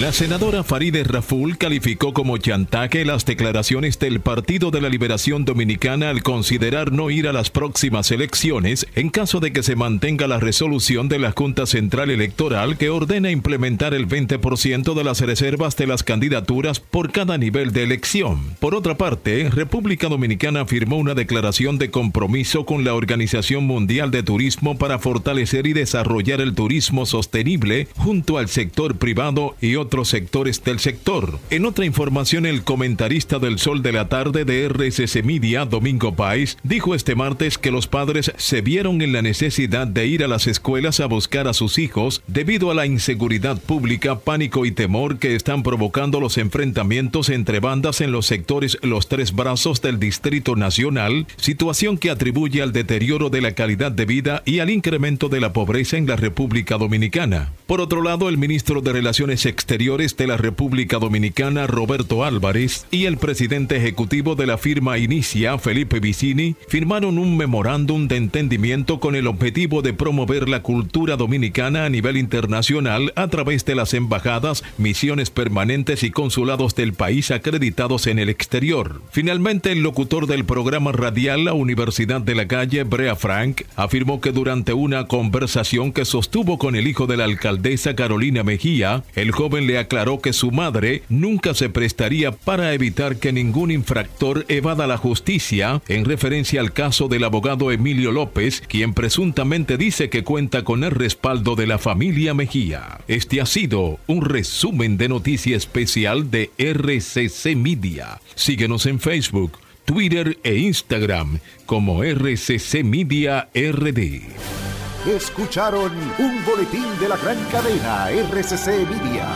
[0.00, 6.08] La senadora Farideh Raful calificó como chantaje las declaraciones del Partido de la Liberación Dominicana
[6.08, 10.40] al considerar no ir a las próximas elecciones en caso de que se mantenga la
[10.40, 15.86] resolución de la Junta Central Electoral que ordena implementar el 20% de las reservas de
[15.86, 18.56] las candidaturas por cada nivel de elección.
[18.60, 24.22] Por otra parte, República Dominicana firmó una declaración de compromiso con la Organización Mundial de
[24.22, 30.64] Turismo para fortalecer y desarrollar el turismo sostenible junto al sector privado y otros sectores
[30.64, 31.38] del sector.
[31.50, 36.56] En otra información, el comentarista del Sol de la Tarde de RCC Media, Domingo Páez,
[36.62, 40.46] dijo este martes que los padres se vieron en la necesidad de ir a las
[40.46, 45.34] escuelas a buscar a sus hijos debido a la inseguridad pública, pánico y temor que
[45.34, 51.26] están provocando los enfrentamientos entre bandas en los sectores Los Tres Brazos del Distrito Nacional,
[51.36, 55.52] situación que atribuye al deterioro de la calidad de vida y al incremento de la
[55.52, 57.52] pobreza en la República Dominicana.
[57.72, 63.06] Por otro lado, el ministro de Relaciones Exteriores de la República Dominicana, Roberto Álvarez, y
[63.06, 69.16] el presidente ejecutivo de la firma Inicia, Felipe Vicini, firmaron un memorándum de entendimiento con
[69.16, 74.62] el objetivo de promover la cultura dominicana a nivel internacional a través de las embajadas,
[74.76, 79.00] misiones permanentes y consulados del país acreditados en el exterior.
[79.12, 84.32] Finalmente, el locutor del programa radial La Universidad de la Calle, Brea Frank, afirmó que
[84.32, 87.24] durante una conversación que sostuvo con el hijo de la
[87.62, 93.18] alcaldesa Carolina Mejía, el joven le aclaró que su madre nunca se prestaría para evitar
[93.18, 98.94] que ningún infractor evada la justicia en referencia al caso del abogado Emilio López, quien
[98.94, 102.98] presuntamente dice que cuenta con el respaldo de la familia Mejía.
[103.06, 108.20] Este ha sido un resumen de noticia especial de RCC Media.
[108.34, 109.52] Síguenos en Facebook,
[109.84, 114.81] Twitter e Instagram como RCC Media RD.
[115.06, 115.90] Escucharon
[116.20, 119.26] un boletín de la gran cadena RCC Media.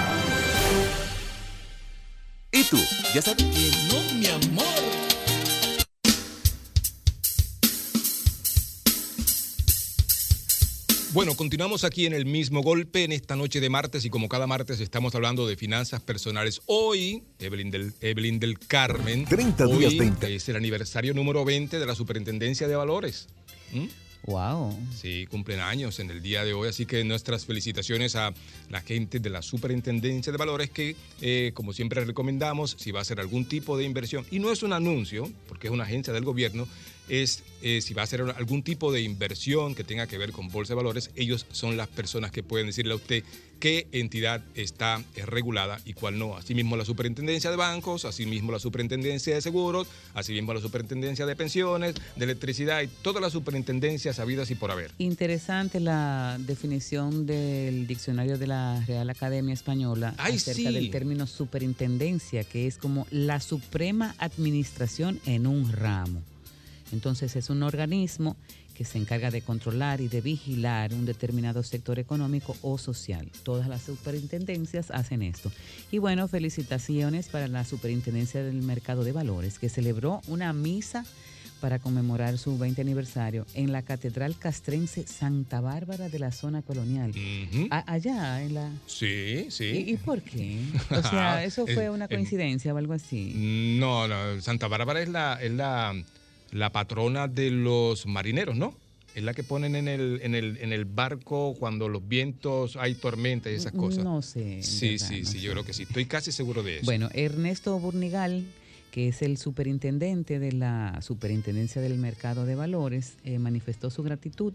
[2.52, 2.78] ¿Y tú?
[3.12, 3.44] ¿Ya sabes?
[3.88, 4.64] No, mi amor.
[11.12, 14.46] Bueno, continuamos aquí en el mismo golpe en esta noche de martes y como cada
[14.46, 16.60] martes estamos hablando de finanzas personales.
[16.66, 20.32] Hoy, Evelyn del, Evelyn del Carmen, 30 hoy días, 20.
[20.32, 23.26] es el aniversario número 20 de la Superintendencia de Valores.
[23.72, 24.05] ¿Mm?
[24.24, 24.76] Wow.
[24.94, 28.34] Sí, cumplen años en el día de hoy, así que nuestras felicitaciones a
[28.70, 33.02] la gente de la Superintendencia de Valores que, eh, como siempre recomendamos, si va a
[33.02, 36.24] hacer algún tipo de inversión, y no es un anuncio, porque es una agencia del
[36.24, 36.66] gobierno,
[37.08, 40.48] es eh, si va a hacer algún tipo de inversión que tenga que ver con
[40.48, 43.24] bolsa de valores, ellos son las personas que pueden decirle a usted
[43.58, 46.36] qué entidad está eh, regulada y cuál no.
[46.36, 51.94] Asimismo la superintendencia de bancos, asimismo la superintendencia de seguros, asimismo la superintendencia de pensiones,
[52.16, 54.92] de electricidad y todas las superintendencias habidas y por haber.
[54.98, 60.74] Interesante la definición del diccionario de la Real Academia Española Ay, acerca sí.
[60.74, 66.22] del término superintendencia, que es como la suprema administración en un ramo.
[66.92, 68.36] Entonces es un organismo
[68.74, 73.26] que se encarga de controlar y de vigilar un determinado sector económico o social.
[73.42, 75.50] Todas las superintendencias hacen esto.
[75.90, 81.04] Y bueno, felicitaciones para la Superintendencia del Mercado de Valores, que celebró una misa
[81.60, 87.12] para conmemorar su 20 aniversario en la Catedral Castrense Santa Bárbara de la zona colonial.
[87.70, 88.70] Allá en la...
[88.86, 89.64] Sí, sí.
[89.64, 90.60] ¿Y, y por qué?
[90.90, 93.32] O sea, ¿eso fue una en- coincidencia o algo así?
[93.80, 95.94] No, no, Santa Bárbara es la, es la,
[96.50, 98.74] la patrona de los marineros, ¿no?
[99.14, 102.94] Es la que ponen en el, en el, en el barco cuando los vientos, hay
[102.94, 104.04] tormenta y esas cosas.
[104.04, 104.62] No sé.
[104.62, 105.84] Sí, verdad, sí, no sí, yo creo que sí.
[105.84, 106.84] Estoy casi seguro de eso.
[106.84, 108.44] Bueno, Ernesto Burnigal,
[108.90, 114.52] que es el superintendente de la Superintendencia del Mercado de Valores, eh, manifestó su gratitud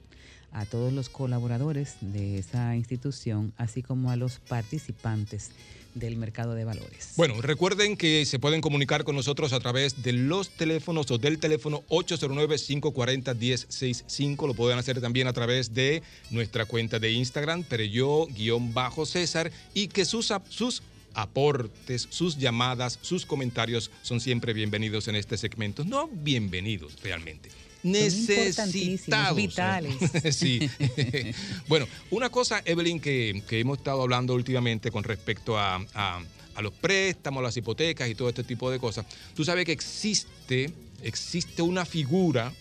[0.52, 5.52] a todos los colaboradores de esa institución, así como a los participantes
[5.94, 7.14] del mercado de valores.
[7.18, 11.40] Bueno, recuerden que se pueden comunicar con nosotros a través de los teléfonos o del
[11.40, 14.48] teléfono 809-540-1065.
[14.48, 20.32] Lo pueden hacer también a través de nuestra cuenta de Instagram, Pereyo-César, y que sus,
[20.50, 25.84] sus aportes, sus llamadas, sus comentarios son siempre bienvenidos en este segmento.
[25.84, 27.50] No bienvenidos realmente.
[27.84, 29.36] Necesitados.
[29.36, 29.96] vitales.
[30.36, 30.70] sí.
[31.68, 36.22] bueno, una cosa, Evelyn, que, que hemos estado hablando últimamente con respecto a, a-
[36.54, 39.06] a los préstamos, las hipotecas y todo este tipo de cosas.
[39.34, 40.70] Tú sabes que existe,
[41.02, 42.52] existe una figura.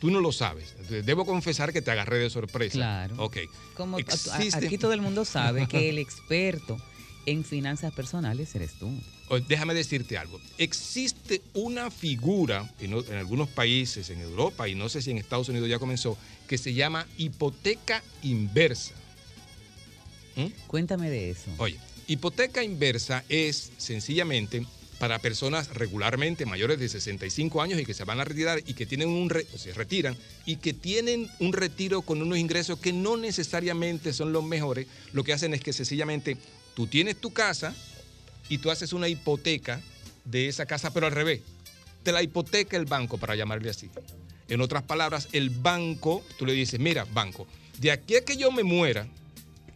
[0.00, 0.74] tú no lo sabes.
[1.06, 2.72] Debo confesar que te agarré de sorpresa.
[2.74, 3.14] Claro.
[3.18, 3.38] Ok.
[3.76, 6.76] Como Existe- aquí todo el mundo sabe que el experto
[7.30, 8.90] en finanzas personales eres tú.
[9.48, 10.40] Déjame decirte algo.
[10.58, 15.68] Existe una figura en, algunos países, en Europa y no sé si en Estados Unidos
[15.68, 16.18] ya comenzó,
[16.48, 18.94] que se llama hipoteca inversa.
[20.34, 20.46] ¿Mm?
[20.66, 21.50] Cuéntame de eso.
[21.58, 21.78] Oye,
[22.08, 24.66] hipoteca inversa es sencillamente
[24.98, 28.84] para personas regularmente mayores de 65 años y que se van a retirar y que
[28.84, 32.92] tienen un re- o se retiran y que tienen un retiro con unos ingresos que
[32.92, 36.36] no necesariamente son los mejores, lo que hacen es que sencillamente
[36.80, 37.74] tú tienes tu casa
[38.48, 39.82] y tú haces una hipoteca
[40.24, 41.42] de esa casa, pero al revés.
[42.02, 43.90] Te la hipoteca el banco, para llamarle así.
[44.48, 48.50] En otras palabras, el banco, tú le dices, mira, banco, de aquí a que yo
[48.50, 49.06] me muera,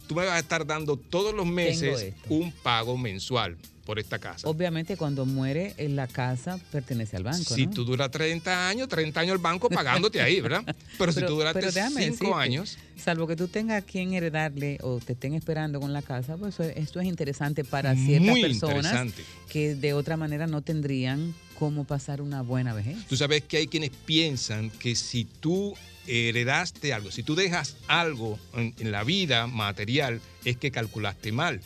[0.08, 4.48] tú me vas a estar dando todos los meses un pago mensual por esta casa.
[4.48, 7.72] Obviamente cuando muere en la casa pertenece al banco, Si ¿no?
[7.72, 10.62] tú duras 30 años, 30 años el banco pagándote ahí, ¿verdad?
[10.98, 14.14] Pero, si tú duraste pero déjame 5 decirte, años, Salvo que tú tengas a quien
[14.14, 18.40] heredarle o te estén esperando con la casa, pues esto es interesante para ciertas Muy
[18.40, 19.12] personas
[19.48, 22.96] que de otra manera no tendrían cómo pasar una buena vejez.
[23.08, 25.74] Tú sabes que hay quienes piensan que si tú
[26.06, 31.60] heredaste algo, si tú dejas algo en, en la vida material, es que calculaste mal.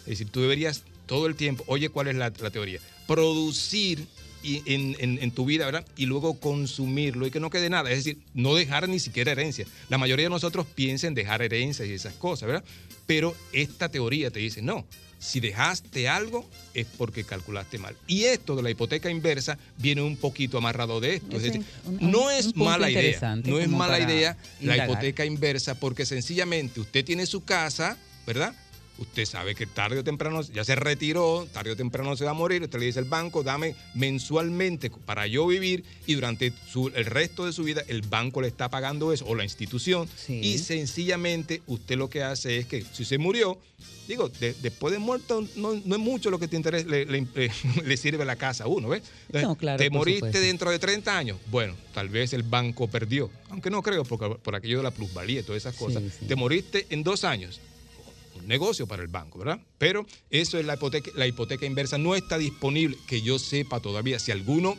[0.00, 2.80] Es decir, tú deberías todo el tiempo, oye, ¿cuál es la, la teoría?
[3.06, 4.06] Producir
[4.42, 5.86] y- en, en- en tu vida, ¿verdad?
[5.96, 7.90] Y luego consumirlo y que no quede nada.
[7.90, 9.66] Es decir, no dejar ni siquiera herencia.
[9.88, 12.64] La mayoría de nosotros piensa en dejar herencias y esas cosas, ¿verdad?
[13.06, 14.84] Pero esta teoría te dice, no,
[15.18, 17.96] si dejaste algo es porque calculaste mal.
[18.06, 21.36] Y esto de la hipoteca inversa viene un poquito amarrado de esto.
[21.38, 23.02] Es decir, un- un- no es mala idea.
[23.50, 28.54] No es mala idea la hipoteca inversa porque sencillamente usted tiene su casa, ¿verdad?
[28.96, 32.34] Usted sabe que tarde o temprano ya se retiró, tarde o temprano se va a
[32.34, 32.62] morir.
[32.62, 37.44] Usted le dice al banco, dame mensualmente para yo vivir y durante su- el resto
[37.44, 40.08] de su vida el banco le está pagando eso o la institución.
[40.28, 43.58] Y sencillamente usted lo que hace es que si se murió,
[44.06, 47.26] digo, de- después de muerto no, no es mucho lo que te interesa, le, le-
[47.34, 47.50] le-
[47.84, 49.02] le sirve la casa a uno, ¿ves?
[49.26, 50.40] Entonces, No, claro, te moriste supuesto.
[50.40, 51.38] dentro de 30 años.
[51.50, 55.40] Bueno, tal vez el banco perdió, aunque no creo porque, por aquello de la plusvalía
[55.40, 56.02] y todas esas cosas.
[56.28, 57.60] Te moriste en dos años
[58.46, 59.60] negocio para el banco, ¿verdad?
[59.78, 61.98] Pero eso es la hipoteca, la hipoteca inversa.
[61.98, 64.76] No está disponible, que yo sepa todavía, si alguno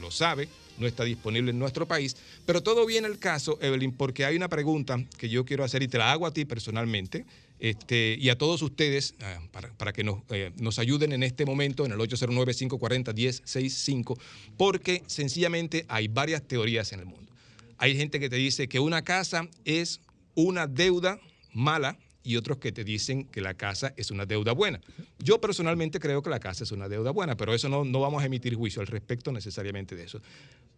[0.00, 2.16] lo sabe, no está disponible en nuestro país.
[2.44, 5.88] Pero todo viene el caso, Evelyn, porque hay una pregunta que yo quiero hacer y
[5.88, 7.26] te la hago a ti personalmente.
[7.58, 11.46] Este, y a todos ustedes, ah, para, para que nos, eh, nos ayuden en este
[11.46, 14.18] momento en el 809-540-1065,
[14.58, 17.32] porque sencillamente hay varias teorías en el mundo.
[17.78, 20.00] Hay gente que te dice que una casa es
[20.34, 21.18] una deuda
[21.52, 21.96] mala
[22.26, 24.80] y otros que te dicen que la casa es una deuda buena.
[25.20, 28.22] Yo personalmente creo que la casa es una deuda buena, pero eso no, no vamos
[28.22, 30.20] a emitir juicio al respecto necesariamente de eso.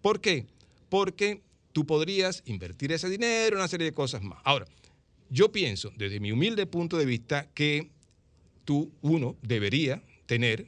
[0.02, 0.46] ¿Por qué?
[0.90, 1.40] Porque
[1.72, 4.40] tú podrías invertir ese dinero en una serie de cosas más.
[4.44, 4.66] Ahora,
[5.30, 7.90] yo pienso, desde mi humilde punto de vista, que
[8.66, 10.66] tú, uno, debería tener,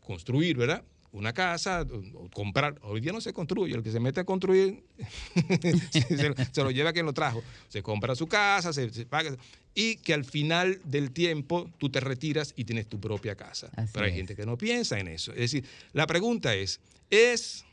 [0.00, 0.82] construir, ¿verdad?
[1.12, 2.78] Una casa, o- comprar.
[2.82, 3.74] Hoy día no se construye.
[3.74, 4.82] El que se mete a construir
[5.92, 7.42] se, se lo- se lo lleva quien lo trajo.
[7.68, 9.36] Se compra su casa, se, se paga.
[9.74, 13.70] Y que al final del tiempo tú te retiras y tienes tu propia casa.
[13.92, 14.16] Pero hay es.
[14.16, 15.32] gente que no piensa en eso.
[15.32, 17.64] Es decir, la pregunta es, ¿es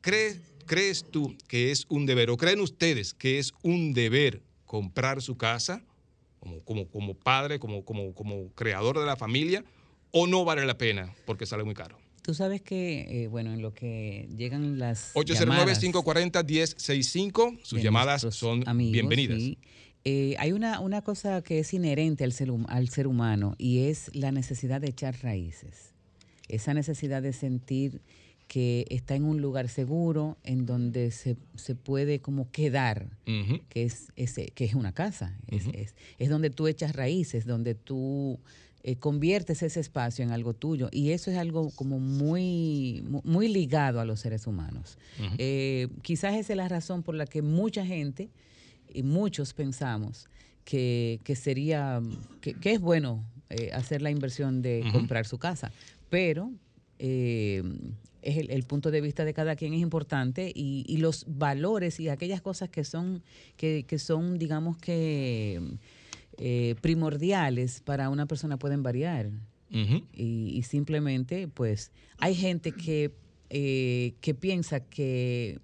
[0.00, 5.20] ¿Crees, ¿Crees tú que es un deber o creen ustedes que es un deber comprar
[5.22, 5.82] su casa
[6.40, 9.64] como, como, como padre, como, como, como creador de la familia
[10.12, 11.98] o no vale la pena porque sale muy caro?
[12.28, 18.92] Tú sabes que, eh, bueno, en lo que llegan las 809-540-1065, sus llamadas son amigos,
[18.92, 19.40] bienvenidas.
[19.40, 19.56] sí.
[20.04, 24.14] Eh, hay una, una cosa que es inherente al ser, al ser humano y es
[24.14, 25.94] la necesidad de echar raíces.
[26.48, 28.02] Esa necesidad de sentir
[28.46, 33.08] que está en un lugar seguro, en donde se, se puede como quedar,
[33.70, 35.34] que es, ese, que es una casa.
[35.46, 38.38] Es, es, es donde tú echas raíces, donde tú
[38.82, 40.88] eh, conviertes ese espacio en algo tuyo.
[40.92, 44.98] Y eso es algo como muy, mu- muy ligado a los seres humanos.
[45.38, 48.28] Eh, quizás esa es la razón por la que mucha gente
[48.92, 50.28] y muchos pensamos
[50.64, 52.00] que, que sería,
[52.40, 55.72] que, que es bueno eh, hacer la inversión de comprar su casa,
[56.10, 56.50] pero
[58.20, 62.00] es el, el punto de vista de cada quien es importante y, y los valores
[62.00, 63.22] y aquellas cosas que son,
[63.56, 65.60] que, que son digamos que
[66.36, 69.30] eh, primordiales para una persona pueden variar
[70.12, 73.12] y, y simplemente pues hay gente que,
[73.50, 75.58] eh, que piensa que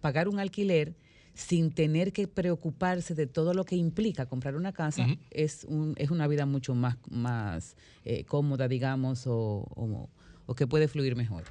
[0.00, 0.94] pagar un alquiler
[1.34, 6.10] sin tener que preocuparse de todo lo que implica comprar una casa es, un, es
[6.10, 10.08] una vida mucho más, más eh, cómoda, digamos, o, o-
[10.46, 11.44] o que puede fluir mejor.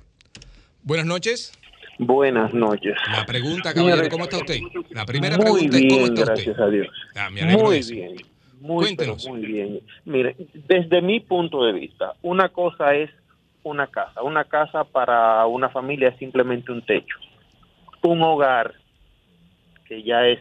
[0.84, 1.54] Buenas noches.
[1.98, 2.94] Buenas noches.
[3.12, 4.60] La pregunta, caballero, ¿cómo está usted?
[4.92, 6.64] La primera muy pregunta es ¿cómo está gracias usted?
[6.64, 6.88] a Dios.
[7.16, 8.31] Ah, Muy bien.
[8.62, 9.80] Muy, pero muy bien.
[10.06, 10.36] Mire,
[10.68, 13.10] desde mi punto de vista, una cosa es
[13.64, 14.22] una casa.
[14.22, 17.18] Una casa para una familia es simplemente un techo.
[18.04, 18.74] Un hogar,
[19.88, 20.40] que ya es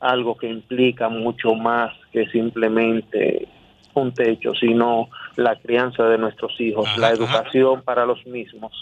[0.00, 3.48] algo que implica mucho más que simplemente
[3.94, 8.72] un techo, sino la crianza de nuestros hijos, la educación para los mismos.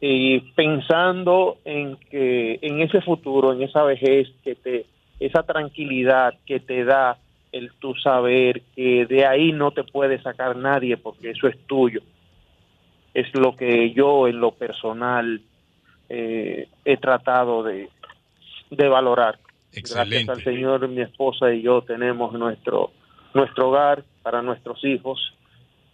[0.00, 4.86] Y pensando en que en ese futuro, en esa vejez que te
[5.18, 7.16] esa tranquilidad que te da
[7.56, 12.00] el tu saber que de ahí no te puede sacar nadie porque eso es tuyo.
[13.14, 15.40] Es lo que yo en lo personal
[16.08, 17.88] eh, he tratado de,
[18.70, 19.38] de valorar.
[19.72, 20.32] Gracias Excelente.
[20.32, 22.92] al Señor, mi esposa y yo tenemos nuestro
[23.36, 25.20] nuestro hogar, para nuestros hijos.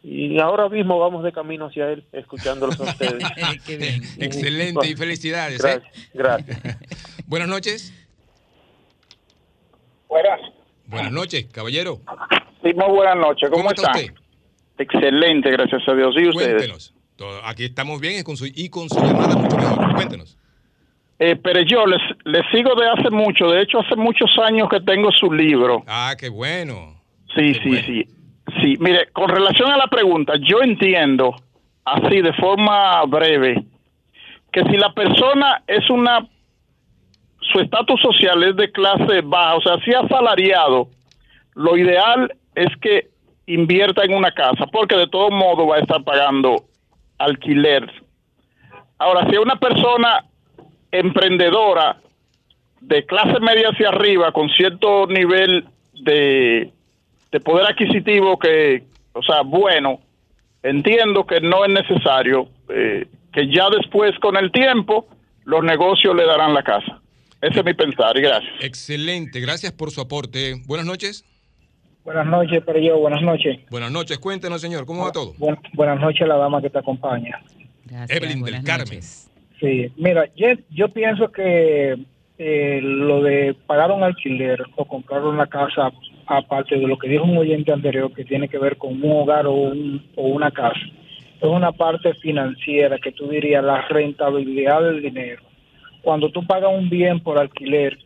[0.02, 3.22] Y ahora mismo vamos de camino hacia él, escuchándolos a ustedes.
[4.18, 5.62] Excelente y felicidades.
[5.64, 5.82] ¿eh?
[6.14, 6.54] Gracias.
[6.54, 6.78] gracias.
[7.26, 7.92] Buenas noches.
[10.08, 10.51] Buenas.
[10.92, 11.98] Buenas noches, caballero.
[12.62, 13.50] Sí, muy buenas noches.
[13.50, 14.12] ¿Cómo, ¿Cómo está usted?
[14.78, 16.14] Excelente, gracias a Dios.
[16.16, 16.48] ¿Y ustedes?
[16.54, 16.94] Cuéntenos.
[17.16, 19.94] Todo- Aquí estamos bien y con su, y con su llamada mucho mejor.
[19.94, 20.38] Cuéntenos.
[21.18, 23.48] Eh, pero yo les, les sigo de hace mucho.
[23.48, 25.84] De hecho, hace muchos años que tengo su libro.
[25.86, 27.00] Ah, qué bueno.
[27.34, 28.06] Sí, sí, sí.
[28.60, 31.34] Sí, mire, con relación a la pregunta, yo entiendo,
[31.84, 33.64] así de forma breve,
[34.52, 36.26] que si la persona es una,
[37.52, 40.88] su estatus social es de clase baja, o sea, si asalariado,
[41.54, 43.08] lo ideal es que
[43.46, 46.64] invierta en una casa, porque de todo modo va a estar pagando
[47.18, 47.90] alquiler.
[48.98, 50.24] Ahora, si es una persona
[50.90, 51.96] emprendedora
[52.80, 56.70] de clase media hacia arriba, con cierto nivel de,
[57.30, 60.00] de poder adquisitivo que, o sea, bueno,
[60.62, 65.06] entiendo que no es necesario, eh, que ya después con el tiempo
[65.44, 67.01] los negocios le darán la casa.
[67.42, 68.52] Ese es mi pensar y gracias.
[68.60, 70.54] Excelente, gracias por su aporte.
[70.66, 71.24] Buenas noches.
[72.04, 73.58] Buenas noches, pero yo, buenas noches.
[73.70, 75.34] Buenas noches, cuéntenos, señor, ¿cómo va todo?
[75.38, 77.40] Buen- buenas noches a la dama que te acompaña.
[78.08, 79.00] Evelyn del Carmen.
[79.60, 81.96] Sí, mira, yo, yo pienso que
[82.38, 85.92] eh, lo de pagar un alquiler o comprar una casa,
[86.26, 89.46] aparte de lo que dijo un oyente anterior, que tiene que ver con un hogar
[89.46, 90.80] o, un- o una casa,
[91.40, 95.42] es una parte financiera que tú dirías la rentabilidad del dinero.
[96.02, 97.98] Cuando tú pagas un bien por alquiler,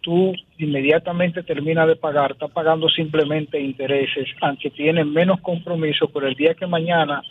[0.00, 6.34] tú inmediatamente terminas de pagar, estás pagando simplemente intereses, aunque tienes menos compromiso, pero el
[6.34, 7.22] día que mañana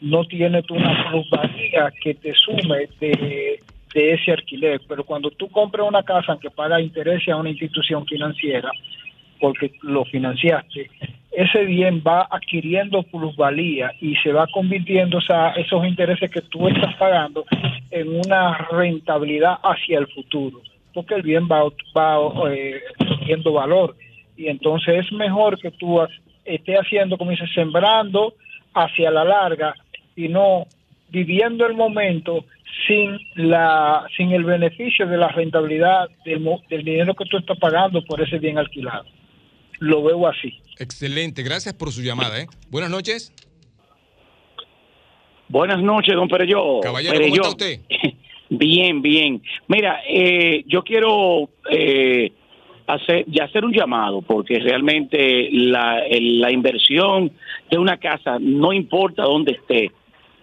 [0.00, 3.58] no tienes tú una plusvalía que te sume de,
[3.94, 4.80] de ese alquiler.
[4.88, 8.70] Pero cuando tú compras una casa aunque paga intereses a una institución financiera,
[9.40, 10.90] porque lo financiaste,
[11.38, 15.18] ese bien va adquiriendo plusvalía y se va convirtiendo
[15.56, 17.44] esos intereses que tú estás pagando
[17.90, 20.60] en una rentabilidad hacia el futuro,
[20.92, 21.62] porque el bien va,
[21.96, 22.80] va eh,
[23.52, 23.94] valor.
[24.36, 26.00] Y entonces es mejor que tú
[26.44, 28.34] estés haciendo, como dices, sembrando
[28.74, 29.74] hacia la larga
[30.16, 30.66] y no
[31.10, 32.44] viviendo el momento
[32.86, 38.02] sin la sin el beneficio de la rentabilidad del, del dinero que tú estás pagando
[38.02, 39.06] por ese bien alquilado.
[39.78, 40.54] Lo veo así.
[40.78, 42.40] Excelente, gracias por su llamada.
[42.40, 42.46] ¿eh?
[42.70, 43.32] Buenas noches.
[45.48, 46.80] Buenas noches, don Perello.
[46.80, 47.80] Caballero, ¿cómo está usted?
[48.50, 49.42] Bien, bien.
[49.66, 52.32] Mira, eh, yo quiero eh,
[52.86, 57.30] hacer, y hacer un llamado, porque realmente la, la inversión
[57.70, 59.92] de una casa no importa dónde esté,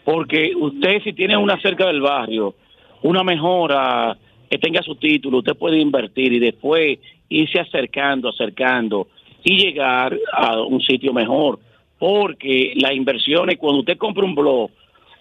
[0.03, 2.53] porque usted si tiene una cerca del barrio,
[3.01, 4.15] una mejora,
[4.49, 6.99] que tenga su título, usted puede invertir y después
[7.29, 9.07] irse acercando, acercando
[9.45, 11.59] y llegar a un sitio mejor,
[11.99, 14.69] porque las inversiones, cuando usted compra un blog,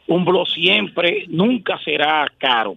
[0.08, 2.76] un blog siempre, nunca será caro.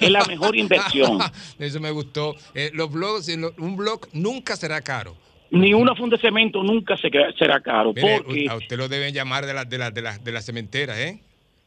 [0.00, 1.18] Es la mejor inversión.
[1.58, 2.34] Eso me gustó.
[2.54, 5.16] Eh, los blogs, lo- un blog nunca será caro.
[5.50, 7.92] Ni una funda de cemento nunca se- será caro.
[7.92, 10.32] Mire, porque u- a usted lo deben llamar de la, de la, de la, de
[10.32, 11.20] la cementera, ¿eh?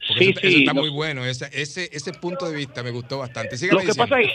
[0.08, 1.26] Porque Sí, eso, eso sí, está lo- muy bueno.
[1.26, 3.56] Ese, ese, ese punto de vista me gustó bastante.
[3.72, 3.96] Lo que, diciendo.
[3.96, 4.32] pasa es,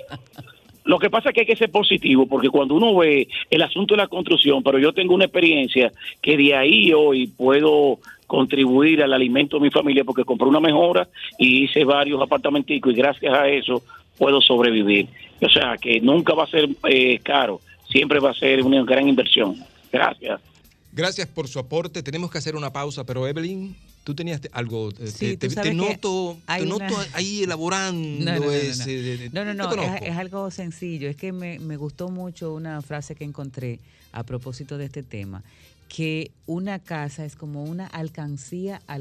[0.84, 3.94] lo que pasa es que hay que ser positivo, porque cuando uno ve el asunto
[3.94, 9.12] de la construcción, pero yo tengo una experiencia que de ahí hoy puedo contribuir al
[9.12, 13.48] alimento de mi familia porque compré una mejora y hice varios apartamenticos y gracias a
[13.48, 13.82] eso
[14.18, 15.08] puedo sobrevivir.
[15.40, 19.08] O sea, que nunca va a ser eh, caro, siempre va a ser una gran
[19.08, 19.56] inversión.
[19.92, 20.40] Gracias.
[20.92, 22.02] Gracias por su aporte.
[22.02, 24.90] Tenemos que hacer una pausa, pero Evelyn, tú tenías te- algo.
[24.98, 29.28] eh, Sí, te, tú noto, hay te noto una- ahí elaborando No, no, no, ese.
[29.32, 29.44] no.
[29.44, 29.54] No, no,
[30.06, 31.08] es algo sencillo.
[31.08, 33.78] Es que me, me gustó mucho una frase que encontré
[34.12, 35.42] a propósito de este tema,
[35.88, 39.00] que una casa es como una alcancía al